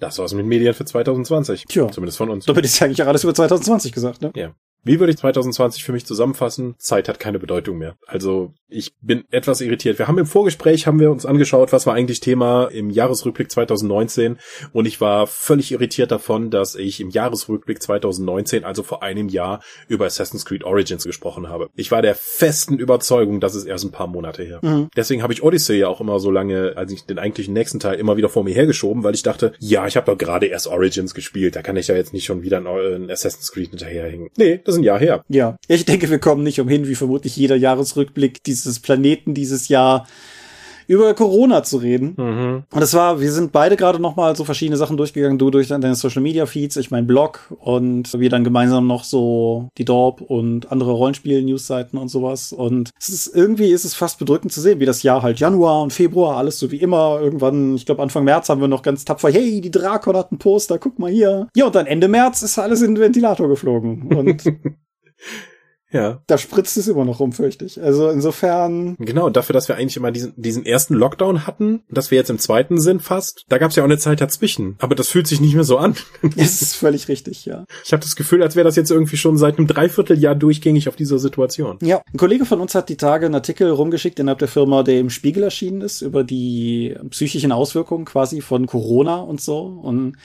Das 0.00 0.18
war's 0.18 0.34
mit 0.34 0.46
Medien 0.46 0.74
für 0.74 0.84
2020. 0.84 1.66
Tja. 1.66 1.88
Zumindest 1.90 2.18
von 2.18 2.30
uns. 2.30 2.46
Damit 2.46 2.64
ist 2.64 2.80
ja 2.80 2.86
eigentlich 2.86 3.02
auch 3.02 3.06
alles 3.06 3.22
über 3.22 3.34
2020 3.34 3.92
gesagt, 3.92 4.22
ne? 4.22 4.32
Ja. 4.34 4.52
Wie 4.84 5.00
würde 5.00 5.12
ich 5.12 5.18
2020 5.18 5.82
für 5.82 5.92
mich 5.92 6.06
zusammenfassen? 6.06 6.74
Zeit 6.78 7.08
hat 7.08 7.18
keine 7.18 7.38
Bedeutung 7.38 7.78
mehr. 7.78 7.96
Also 8.06 8.52
ich 8.68 8.92
bin 9.00 9.24
etwas 9.30 9.60
irritiert. 9.60 9.98
Wir 9.98 10.08
haben 10.08 10.18
im 10.18 10.26
Vorgespräch 10.26 10.86
haben 10.86 11.00
wir 11.00 11.10
uns 11.10 11.24
angeschaut, 11.24 11.72
was 11.72 11.86
war 11.86 11.94
eigentlich 11.94 12.20
Thema 12.20 12.66
im 12.66 12.90
Jahresrückblick 12.90 13.50
2019 13.50 14.38
und 14.72 14.86
ich 14.86 15.00
war 15.00 15.26
völlig 15.26 15.72
irritiert 15.72 16.10
davon, 16.10 16.50
dass 16.50 16.74
ich 16.74 17.00
im 17.00 17.10
Jahresrückblick 17.10 17.82
2019, 17.82 18.64
also 18.64 18.82
vor 18.82 19.02
einem 19.02 19.28
Jahr, 19.28 19.62
über 19.88 20.06
Assassin's 20.06 20.44
Creed 20.44 20.64
Origins 20.64 21.04
gesprochen 21.04 21.48
habe. 21.48 21.68
Ich 21.76 21.90
war 21.90 22.02
der 22.02 22.14
festen 22.14 22.78
Überzeugung, 22.78 23.40
dass 23.40 23.54
es 23.54 23.64
erst 23.64 23.84
ein 23.84 23.92
paar 23.92 24.06
Monate 24.06 24.42
her. 24.42 24.60
Mhm. 24.62 24.88
Deswegen 24.96 25.22
habe 25.22 25.32
ich 25.32 25.42
Odyssey 25.42 25.78
ja 25.78 25.88
auch 25.88 26.00
immer 26.00 26.18
so 26.18 26.30
lange, 26.30 26.74
als 26.76 26.92
ich 26.92 27.06
den 27.06 27.18
eigentlichen 27.18 27.54
nächsten 27.54 27.80
Teil 27.80 27.98
immer 27.98 28.16
wieder 28.16 28.28
vor 28.28 28.44
mir 28.44 28.54
hergeschoben, 28.54 29.04
weil 29.04 29.14
ich 29.14 29.22
dachte, 29.22 29.52
ja, 29.60 29.86
ich 29.86 29.96
habe 29.96 30.10
doch 30.10 30.18
gerade 30.18 30.46
erst 30.46 30.66
Origins 30.66 31.14
gespielt, 31.14 31.56
da 31.56 31.62
kann 31.62 31.76
ich 31.76 31.88
ja 31.88 31.94
jetzt 31.94 32.12
nicht 32.12 32.24
schon 32.24 32.42
wieder 32.42 32.58
ein 32.58 33.10
Assassin's 33.10 33.52
Creed 33.52 33.70
hinterherhängen. 33.70 34.28
Nee, 34.36 34.60
das 34.64 34.73
ist 34.74 34.80
ein 34.80 34.84
Jahr 34.84 34.98
her. 34.98 35.24
Ja, 35.28 35.56
ich 35.68 35.84
denke, 35.84 36.10
wir 36.10 36.18
kommen 36.18 36.42
nicht 36.42 36.60
umhin, 36.60 36.86
wie 36.88 36.94
vermutlich 36.94 37.36
jeder 37.36 37.56
Jahresrückblick 37.56 38.42
dieses 38.44 38.80
Planeten 38.80 39.34
dieses 39.34 39.68
Jahr 39.68 40.06
über 40.86 41.14
Corona 41.14 41.62
zu 41.62 41.78
reden. 41.78 42.14
Mhm. 42.16 42.64
Und 42.70 42.82
es 42.82 42.94
war, 42.94 43.20
wir 43.20 43.32
sind 43.32 43.52
beide 43.52 43.76
gerade 43.76 44.00
noch 44.00 44.16
mal 44.16 44.34
so 44.36 44.44
verschiedene 44.44 44.76
Sachen 44.76 44.96
durchgegangen, 44.96 45.38
du 45.38 45.50
durch 45.50 45.68
deine 45.68 45.94
Social 45.94 46.22
Media 46.22 46.46
Feeds, 46.46 46.76
ich 46.76 46.90
mein 46.90 47.06
Blog 47.06 47.54
und 47.58 48.18
wir 48.18 48.30
dann 48.30 48.44
gemeinsam 48.44 48.86
noch 48.86 49.04
so 49.04 49.68
die 49.78 49.84
Dorp 49.84 50.20
und 50.20 50.70
andere 50.70 50.92
Rollenspiel 50.92 51.42
Newsseiten 51.42 51.98
und 51.98 52.08
sowas 52.08 52.52
und 52.52 52.90
es 52.98 53.08
ist 53.08 53.34
irgendwie 53.34 53.70
ist 53.70 53.84
es 53.84 53.94
fast 53.94 54.18
bedrückend 54.18 54.52
zu 54.52 54.60
sehen, 54.60 54.80
wie 54.80 54.86
das 54.86 55.02
Jahr 55.02 55.22
halt 55.22 55.40
Januar 55.40 55.82
und 55.82 55.92
Februar 55.92 56.36
alles 56.36 56.58
so 56.58 56.70
wie 56.70 56.76
immer 56.76 57.20
irgendwann, 57.20 57.74
ich 57.76 57.86
glaube 57.86 58.02
Anfang 58.02 58.24
März 58.24 58.48
haben 58.48 58.60
wir 58.60 58.68
noch 58.68 58.82
ganz 58.82 59.04
tapfer, 59.04 59.30
hey, 59.30 59.60
die 59.60 59.70
Drakon 59.70 60.16
hat 60.16 60.30
einen 60.30 60.38
Poster, 60.38 60.78
guck 60.78 60.98
mal 60.98 61.10
hier. 61.10 61.48
Ja, 61.54 61.66
und 61.66 61.74
dann 61.74 61.86
Ende 61.86 62.08
März 62.08 62.42
ist 62.42 62.58
alles 62.58 62.82
in 62.82 62.94
den 62.94 63.02
Ventilator 63.02 63.48
geflogen 63.48 64.14
und 64.16 64.44
Ja. 65.94 66.20
da 66.26 66.38
spritzt 66.38 66.76
es 66.76 66.88
immer 66.88 67.04
noch 67.04 67.20
rum, 67.20 67.32
fürchte 67.32 67.64
ich. 67.64 67.80
Also 67.80 68.10
insofern 68.10 68.96
Genau, 68.98 69.30
dafür, 69.30 69.52
dass 69.52 69.68
wir 69.68 69.76
eigentlich 69.76 69.96
immer 69.96 70.10
diesen, 70.10 70.32
diesen 70.36 70.66
ersten 70.66 70.94
Lockdown 70.94 71.46
hatten, 71.46 71.82
dass 71.88 72.10
wir 72.10 72.18
jetzt 72.18 72.30
im 72.30 72.38
zweiten 72.38 72.80
sind 72.80 73.00
fast, 73.00 73.44
da 73.48 73.58
gab 73.58 73.70
es 73.70 73.76
ja 73.76 73.82
auch 73.82 73.88
eine 73.88 73.98
Zeit 73.98 74.20
dazwischen. 74.20 74.76
Aber 74.80 74.96
das 74.96 75.08
fühlt 75.08 75.28
sich 75.28 75.40
nicht 75.40 75.54
mehr 75.54 75.64
so 75.64 75.78
an. 75.78 75.94
ist 76.36 76.62
es 76.62 76.74
völlig 76.74 77.08
richtig, 77.08 77.44
ja. 77.46 77.64
Ich 77.84 77.92
habe 77.92 78.02
das 78.02 78.16
Gefühl, 78.16 78.42
als 78.42 78.56
wäre 78.56 78.64
das 78.64 78.76
jetzt 78.76 78.90
irgendwie 78.90 79.16
schon 79.16 79.38
seit 79.38 79.56
einem 79.56 79.68
Dreivierteljahr 79.68 80.34
durchgängig 80.34 80.88
auf 80.88 80.96
dieser 80.96 81.18
Situation. 81.18 81.78
Ja, 81.80 82.02
ein 82.12 82.18
Kollege 82.18 82.44
von 82.44 82.60
uns 82.60 82.74
hat 82.74 82.88
die 82.88 82.96
Tage 82.96 83.26
einen 83.26 83.36
Artikel 83.36 83.70
rumgeschickt 83.70 84.18
innerhalb 84.18 84.40
der 84.40 84.48
Firma, 84.48 84.82
der 84.82 84.98
im 84.98 85.10
Spiegel 85.10 85.44
erschienen 85.44 85.80
ist, 85.80 86.02
über 86.02 86.24
die 86.24 86.96
psychischen 87.10 87.52
Auswirkungen 87.52 88.04
quasi 88.04 88.40
von 88.40 88.66
Corona 88.66 89.20
und 89.20 89.40
so. 89.40 89.60
Und 89.60 90.16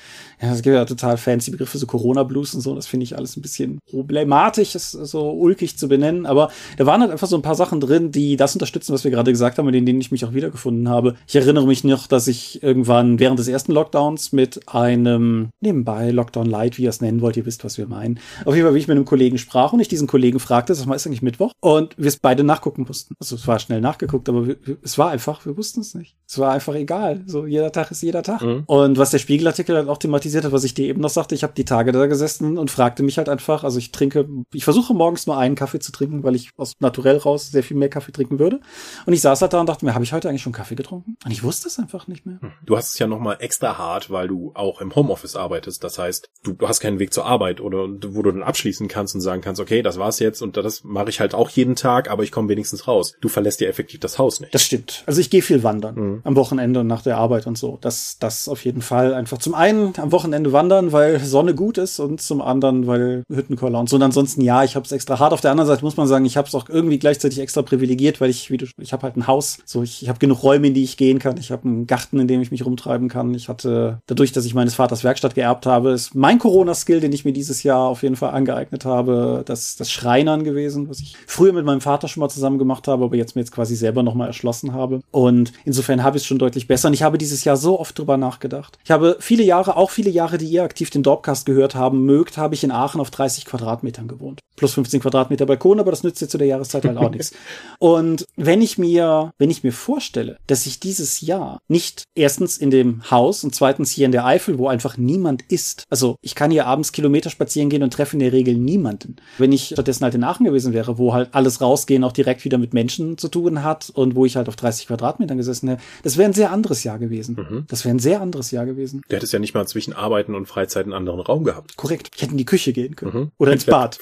ja, 0.42 0.54
es 0.54 0.62
gibt 0.62 0.74
ja 0.74 0.86
total 0.86 1.18
fancy 1.18 1.52
Begriffe, 1.52 1.78
so 1.78 1.86
Corona-Blues 1.86 2.54
und 2.56 2.62
so. 2.62 2.74
Das 2.74 2.88
finde 2.88 3.04
ich 3.04 3.18
alles 3.18 3.36
ein 3.36 3.42
bisschen 3.42 3.80
problematisch, 3.90 4.74
ist 4.74 4.92
so 4.92 5.32
ulkig 5.32 5.78
zu 5.78 5.90
benennen. 5.90 6.26
Aber 6.26 6.50
da 6.78 6.86
waren 6.86 7.02
halt 7.02 7.12
einfach 7.12 7.28
so 7.28 7.36
ein 7.36 7.42
paar 7.42 7.56
Sachen 7.56 7.82
drin, 7.82 8.12
die 8.12 8.38
das 8.38 8.56
unterstützen, 8.56 8.94
was 8.94 9.04
wir 9.04 9.12
gerade 9.12 9.32
gesagt 9.32 9.58
haben, 9.58 9.68
und 9.68 9.74
in 9.74 9.86
denen 9.86 10.00
ich 10.00 10.12
mich 10.12 10.24
auch 10.24 10.34
wiedergefunden 10.34 10.88
habe. 10.88 11.16
Ich 11.28 11.36
erinnere 11.36 11.68
mich 11.68 11.84
noch, 11.84 12.08
dass 12.08 12.28
ich 12.28 12.64
irgendwann 12.64 13.20
während 13.20 13.38
des 13.38 13.50
ersten 13.50 13.74
Lockdowns 13.74 14.32
mit 14.32 14.68
einem 14.68 15.50
nebenbei 15.60 16.12
Lockdown 16.12 16.46
Light, 16.46 16.78
wie 16.78 16.84
ihr 16.84 16.90
es 16.90 17.02
nennen 17.02 17.20
wollt, 17.20 17.36
ihr 17.36 17.46
wisst, 17.46 17.66
was 17.66 17.78
wir 17.78 17.88
meinen. 17.88 18.20
Auf 18.46 18.56
jeden 18.56 18.66
Fall, 18.66 18.76
wie 18.76 18.80
ich 18.80 18.88
mit 18.88 18.96
einem 18.96 19.06
Kollegen 19.06 19.38
sprach 19.38 19.74
und 19.74 19.82
ich 19.82 19.90
diesen 19.90 20.08
Kollegen 20.08 20.40
fragte, 20.40 20.74
sag 20.74 20.88
mal, 20.88 20.96
ist 20.96 21.06
eigentlich 21.06 21.22
Mittwoch? 21.22 21.52
Und 21.60 21.96
wir 21.98 22.08
es 22.08 22.18
beide 22.18 22.46
nachgucken 22.46 22.86
mussten. 22.88 23.14
Also 23.20 23.36
es 23.36 23.46
war 23.46 23.60
schnell 23.60 23.82
nachgeguckt, 23.82 24.30
aber 24.30 24.48
wir, 24.48 24.56
es 24.84 24.98
war 24.98 25.10
einfach, 25.10 25.46
wir 25.46 25.58
wussten 25.58 25.82
es 25.82 25.96
nicht. 25.96 26.16
Es 26.28 26.38
war 26.38 26.54
einfach 26.54 26.76
egal. 26.76 27.24
So 27.26 27.46
jeder 27.46 27.74
Tag 27.74 27.92
ist 27.92 28.02
jeder 28.02 28.24
Tag. 28.24 28.42
Mhm. 28.42 28.64
Und 28.68 28.98
was 28.98 29.12
der 29.12 29.20
Spiegelartikel 29.20 29.76
halt 29.76 29.90
auch 29.90 29.98
thematisiert 29.98 30.29
hat, 30.36 30.52
was 30.52 30.64
ich 30.64 30.74
dir 30.74 30.88
eben 30.88 31.02
noch 31.02 31.10
sagte, 31.10 31.36
ich 31.36 31.44
habe 31.44 31.54
die 31.56 31.66
Tage 31.66 31.92
da 31.92 32.06
gesessen 32.08 32.58
und 32.58 32.72
fragte 32.72 33.04
mich 33.04 33.18
halt 33.18 33.30
einfach, 33.30 33.64
also 33.64 33.78
ich 33.78 33.92
trinke, 33.92 34.28
ich 34.54 34.64
versuche 34.64 34.94
morgens 34.94 35.28
nur 35.28 35.38
einen 35.38 35.56
Kaffee 35.56 35.80
zu 35.80 35.92
trinken, 35.92 36.24
weil 36.24 36.36
ich 36.36 36.50
aus 36.58 36.74
naturell 36.80 37.18
raus 37.18 37.52
sehr 37.52 37.64
viel 37.64 37.78
mehr 37.78 37.90
Kaffee 37.90 38.12
trinken 38.12 38.40
würde. 38.40 38.60
Und 39.06 39.14
ich 39.14 39.22
saß 39.22 39.42
halt 39.42 39.54
da 39.54 39.60
und 39.60 39.68
dachte 39.70 39.86
mir, 39.86 39.94
habe 39.94 40.04
ich 40.04 40.14
heute 40.14 40.30
eigentlich 40.30 40.42
schon 40.42 40.54
Kaffee 40.54 40.76
getrunken? 40.76 41.18
Und 41.26 41.32
ich 41.32 41.44
wusste 41.44 41.68
es 41.68 41.80
einfach 41.80 42.08
nicht 42.08 42.26
mehr. 42.26 42.40
Du 42.66 42.78
hast 42.78 42.94
es 42.94 43.00
ja 43.00 43.08
nochmal 43.08 43.38
extra 43.40 43.78
hart, 43.78 44.10
weil 44.10 44.28
du 44.28 44.52
auch 44.56 44.82
im 44.82 44.96
Homeoffice 44.96 45.36
arbeitest. 45.36 45.84
Das 45.84 45.98
heißt, 46.00 46.30
du, 46.44 46.56
hast 46.68 46.80
keinen 46.80 47.00
Weg 47.00 47.14
zur 47.14 47.26
Arbeit 47.26 47.62
oder 47.62 47.88
wo 48.08 48.22
du 48.22 48.32
dann 48.32 48.44
abschließen 48.44 48.88
kannst 48.88 49.16
und 49.16 49.22
sagen 49.22 49.42
kannst, 49.42 49.60
okay, 49.62 49.82
das 49.82 49.98
war's 50.00 50.20
jetzt 50.20 50.42
und 50.42 50.58
das 50.58 50.84
mache 50.84 51.10
ich 51.10 51.20
halt 51.20 51.34
auch 51.34 51.50
jeden 51.50 51.76
Tag, 51.76 52.10
aber 52.10 52.24
ich 52.24 52.32
komme 52.32 52.50
wenigstens 52.50 52.88
raus. 52.88 53.14
Du 53.22 53.30
verlässt 53.30 53.60
dir 53.60 53.70
effektiv 53.70 54.00
das 54.00 54.18
Haus 54.20 54.40
nicht. 54.40 54.54
Das 54.54 54.64
stimmt. 54.64 55.04
Also 55.06 55.22
ich 55.22 55.30
gehe 55.30 55.42
viel 55.42 55.64
wandern 55.64 55.96
Mhm. 55.96 56.22
am 56.24 56.36
Wochenende 56.36 56.82
und 56.82 56.88
nach 56.88 57.02
der 57.02 57.18
Arbeit 57.18 57.48
und 57.48 57.58
so. 57.58 57.78
Das, 57.82 58.18
das 58.20 58.48
auf 58.48 58.64
jeden 58.66 58.82
Fall 58.82 59.14
einfach 59.14 59.38
zum 59.40 59.56
einen 59.56 59.94
am 59.98 60.12
Wochenende 60.12 60.19
wandern, 60.24 60.92
weil 60.92 61.20
Sonne 61.20 61.56
gut 61.56 61.78
ist 61.78 62.00
und 62.00 62.22
zum 62.22 62.42
anderen, 62.42 62.88
weil 62.88 63.24
Hüttenkoller 63.32 63.80
und 63.80 63.90
so. 63.90 63.96
Und 63.96 64.04
ansonsten 64.04 64.42
ja, 64.42 64.64
ich 64.64 64.76
habe 64.76 64.86
es 64.86 64.92
extra 64.92 65.20
hart. 65.20 65.34
Auf 65.34 65.42
der 65.42 65.52
anderen 65.52 65.68
Seite 65.68 65.84
muss 65.84 65.98
man 65.98 66.08
sagen, 66.08 66.26
ich 66.26 66.38
habe 66.38 66.48
es 66.48 66.56
auch 66.56 66.70
irgendwie 66.70 67.00
gleichzeitig 67.00 67.40
extra 67.40 67.62
privilegiert, 67.62 68.22
weil 68.22 68.30
ich, 68.30 68.52
wie 68.52 68.58
du, 68.58 68.66
ich 68.78 68.94
habe 68.94 69.04
halt 69.04 69.18
ein 69.18 69.28
Haus, 69.28 69.60
so 69.66 69.84
ich, 69.84 70.04
ich 70.04 70.10
habe 70.10 70.20
genug 70.20 70.44
Räume, 70.44 70.68
in 70.68 70.74
die 70.74 70.84
ich 70.84 70.98
gehen 70.98 71.20
kann. 71.20 71.38
Ich 71.38 71.52
habe 71.52 71.68
einen 71.68 71.88
Garten, 71.88 72.20
in 72.20 72.28
dem 72.28 72.42
ich 72.42 72.52
mich 72.52 72.66
rumtreiben 72.66 73.10
kann. 73.10 73.34
Ich 73.34 73.50
hatte 73.50 74.00
dadurch, 74.08 74.32
dass 74.32 74.46
ich 74.46 74.54
meines 74.54 74.76
Vaters 74.76 75.04
Werkstatt 75.04 75.36
geerbt 75.36 75.66
habe, 75.66 75.92
ist 75.92 76.16
mein 76.16 76.40
Corona-Skill, 76.40 77.00
den 77.00 77.14
ich 77.14 77.26
mir 77.26 77.34
dieses 77.34 77.64
Jahr 77.64 77.88
auf 77.88 78.04
jeden 78.04 78.16
Fall 78.16 78.32
angeeignet 78.32 78.86
habe, 78.86 79.44
das, 79.46 79.76
das 79.76 79.92
Schreinern 79.92 80.44
gewesen, 80.44 80.90
was 80.90 81.00
ich 81.00 81.16
früher 81.28 81.54
mit 81.54 81.66
meinem 81.66 81.82
Vater 81.82 82.08
schon 82.08 82.22
mal 82.22 82.30
zusammen 82.30 82.58
gemacht 82.58 82.88
habe, 82.88 83.04
aber 83.06 83.16
jetzt 83.16 83.36
mir 83.36 83.42
jetzt 83.42 83.52
quasi 83.52 83.76
selber 83.76 84.04
nochmal 84.04 84.28
erschlossen 84.28 84.74
habe. 84.74 85.02
Und 85.12 85.54
insofern 85.66 86.04
habe 86.04 86.18
ich 86.18 86.24
es 86.24 86.28
schon 86.28 86.40
deutlich 86.40 86.68
besser. 86.68 86.88
Und 86.88 86.94
ich 86.94 87.04
habe 87.04 87.18
dieses 87.18 87.44
Jahr 87.44 87.58
so 87.58 87.80
oft 87.80 87.98
drüber 87.98 88.18
nachgedacht. 88.18 88.78
Ich 88.84 88.92
habe 88.92 89.18
viele 89.20 89.44
Jahre, 89.44 89.76
auch 89.78 89.90
viele 89.90 90.09
Jahre, 90.10 90.38
die 90.38 90.48
ihr 90.48 90.64
aktiv 90.64 90.90
den 90.90 91.04
Dorpcast 91.04 91.46
gehört 91.46 91.76
haben 91.76 92.06
mögt, 92.06 92.38
habe 92.38 92.56
ich 92.56 92.64
in 92.64 92.72
Aachen 92.72 93.02
auf 93.02 93.12
30 93.12 93.46
Quadratmetern 93.46 94.08
gewohnt. 94.08 94.40
Plus 94.56 94.74
15 94.74 95.00
Quadratmeter 95.00 95.46
Balkon, 95.46 95.80
aber 95.80 95.92
das 95.92 96.04
nützt 96.04 96.22
jetzt 96.22 96.32
zu 96.32 96.38
der 96.38 96.48
Jahreszeit 96.48 96.86
halt 96.86 96.98
auch 96.98 97.10
nichts. 97.10 97.32
Und 97.80 98.26
wenn 98.36 98.62
ich 98.62 98.78
mir, 98.78 99.32
wenn 99.38 99.50
ich 99.50 99.64
mir 99.64 99.72
vorstelle, 99.72 100.38
dass 100.48 100.66
ich 100.66 100.80
dieses 100.80 101.22
Jahr 101.22 101.60
nicht 101.68 102.04
erstens 102.16 102.58
in 102.58 102.72
dem 102.72 103.10
Haus 103.10 103.44
und 103.44 103.56
zweitens 103.56 103.92
hier 103.92 104.06
in 104.06 104.12
der 104.12 104.26
Eifel, 104.26 104.58
wo 104.58 104.68
einfach 104.68 104.98
niemand 104.98 105.44
ist. 105.44 105.84
Also 105.90 106.18
ich 106.22 106.36
kann 106.36 106.52
hier 106.52 106.66
abends 106.66 106.92
Kilometer 106.92 107.30
spazieren 107.30 107.70
gehen 107.70 107.84
und 107.84 107.94
treffe 107.94 108.16
in 108.16 108.20
der 108.20 108.34
Regel 108.34 108.56
niemanden. 108.56 109.16
Wenn 109.38 109.52
ich 109.52 109.68
stattdessen 109.68 110.04
halt 110.04 110.16
in 110.16 110.24
Aachen 110.24 110.46
gewesen 110.46 110.74
wäre, 110.74 110.98
wo 110.98 111.14
halt 111.14 111.30
alles 111.32 111.62
rausgehen 111.62 112.04
auch 112.04 112.12
direkt 112.12 112.44
wieder 112.44 112.58
mit 112.58 112.74
Menschen 112.74 113.18
zu 113.18 113.30
tun 113.30 113.64
hat 113.64 113.90
und 113.90 114.16
wo 114.16 114.26
ich 114.26 114.36
halt 114.36 114.48
auf 114.48 114.56
30 114.56 114.88
Quadratmetern 114.88 115.38
gesessen 115.38 115.70
hätte, 115.70 115.82
das 116.04 116.18
wäre 116.18 116.30
ein 116.30 116.34
sehr 116.34 116.52
anderes 116.52 116.84
Jahr 116.84 117.00
gewesen. 117.00 117.36
Mhm. 117.36 117.66
Das 117.68 117.86
wäre 117.86 117.96
ein 117.96 118.00
sehr 118.00 118.22
anderes 118.22 118.52
Jahr 118.52 118.66
gewesen. 118.66 119.02
Du 119.08 119.16
hättest 119.16 119.34
ja 119.34 119.40
nicht 119.40 119.54
mal 119.54 119.68
zwischen 119.68 119.94
Arbeiten 120.00 120.36
und 120.36 120.48
Freizeit 120.48 120.86
einen 120.86 120.94
anderen 120.94 121.20
Raum 121.20 121.44
gehabt. 121.44 121.78
Korrekt. 121.78 122.12
Ich 122.16 122.22
hätte 122.22 122.32
in 122.32 122.38
die 122.38 122.46
Küche 122.46 122.74
gehen 122.74 122.96
können. 122.96 123.14
Mhm. 123.14 123.32
Oder 123.38 123.54
ins 123.54 123.66
Bad. 123.66 124.00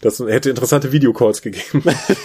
Das 0.00 0.18
hätte 0.18 0.50
interessante 0.50 0.92
Videocalls 0.92 1.42
gegeben. 1.42 1.82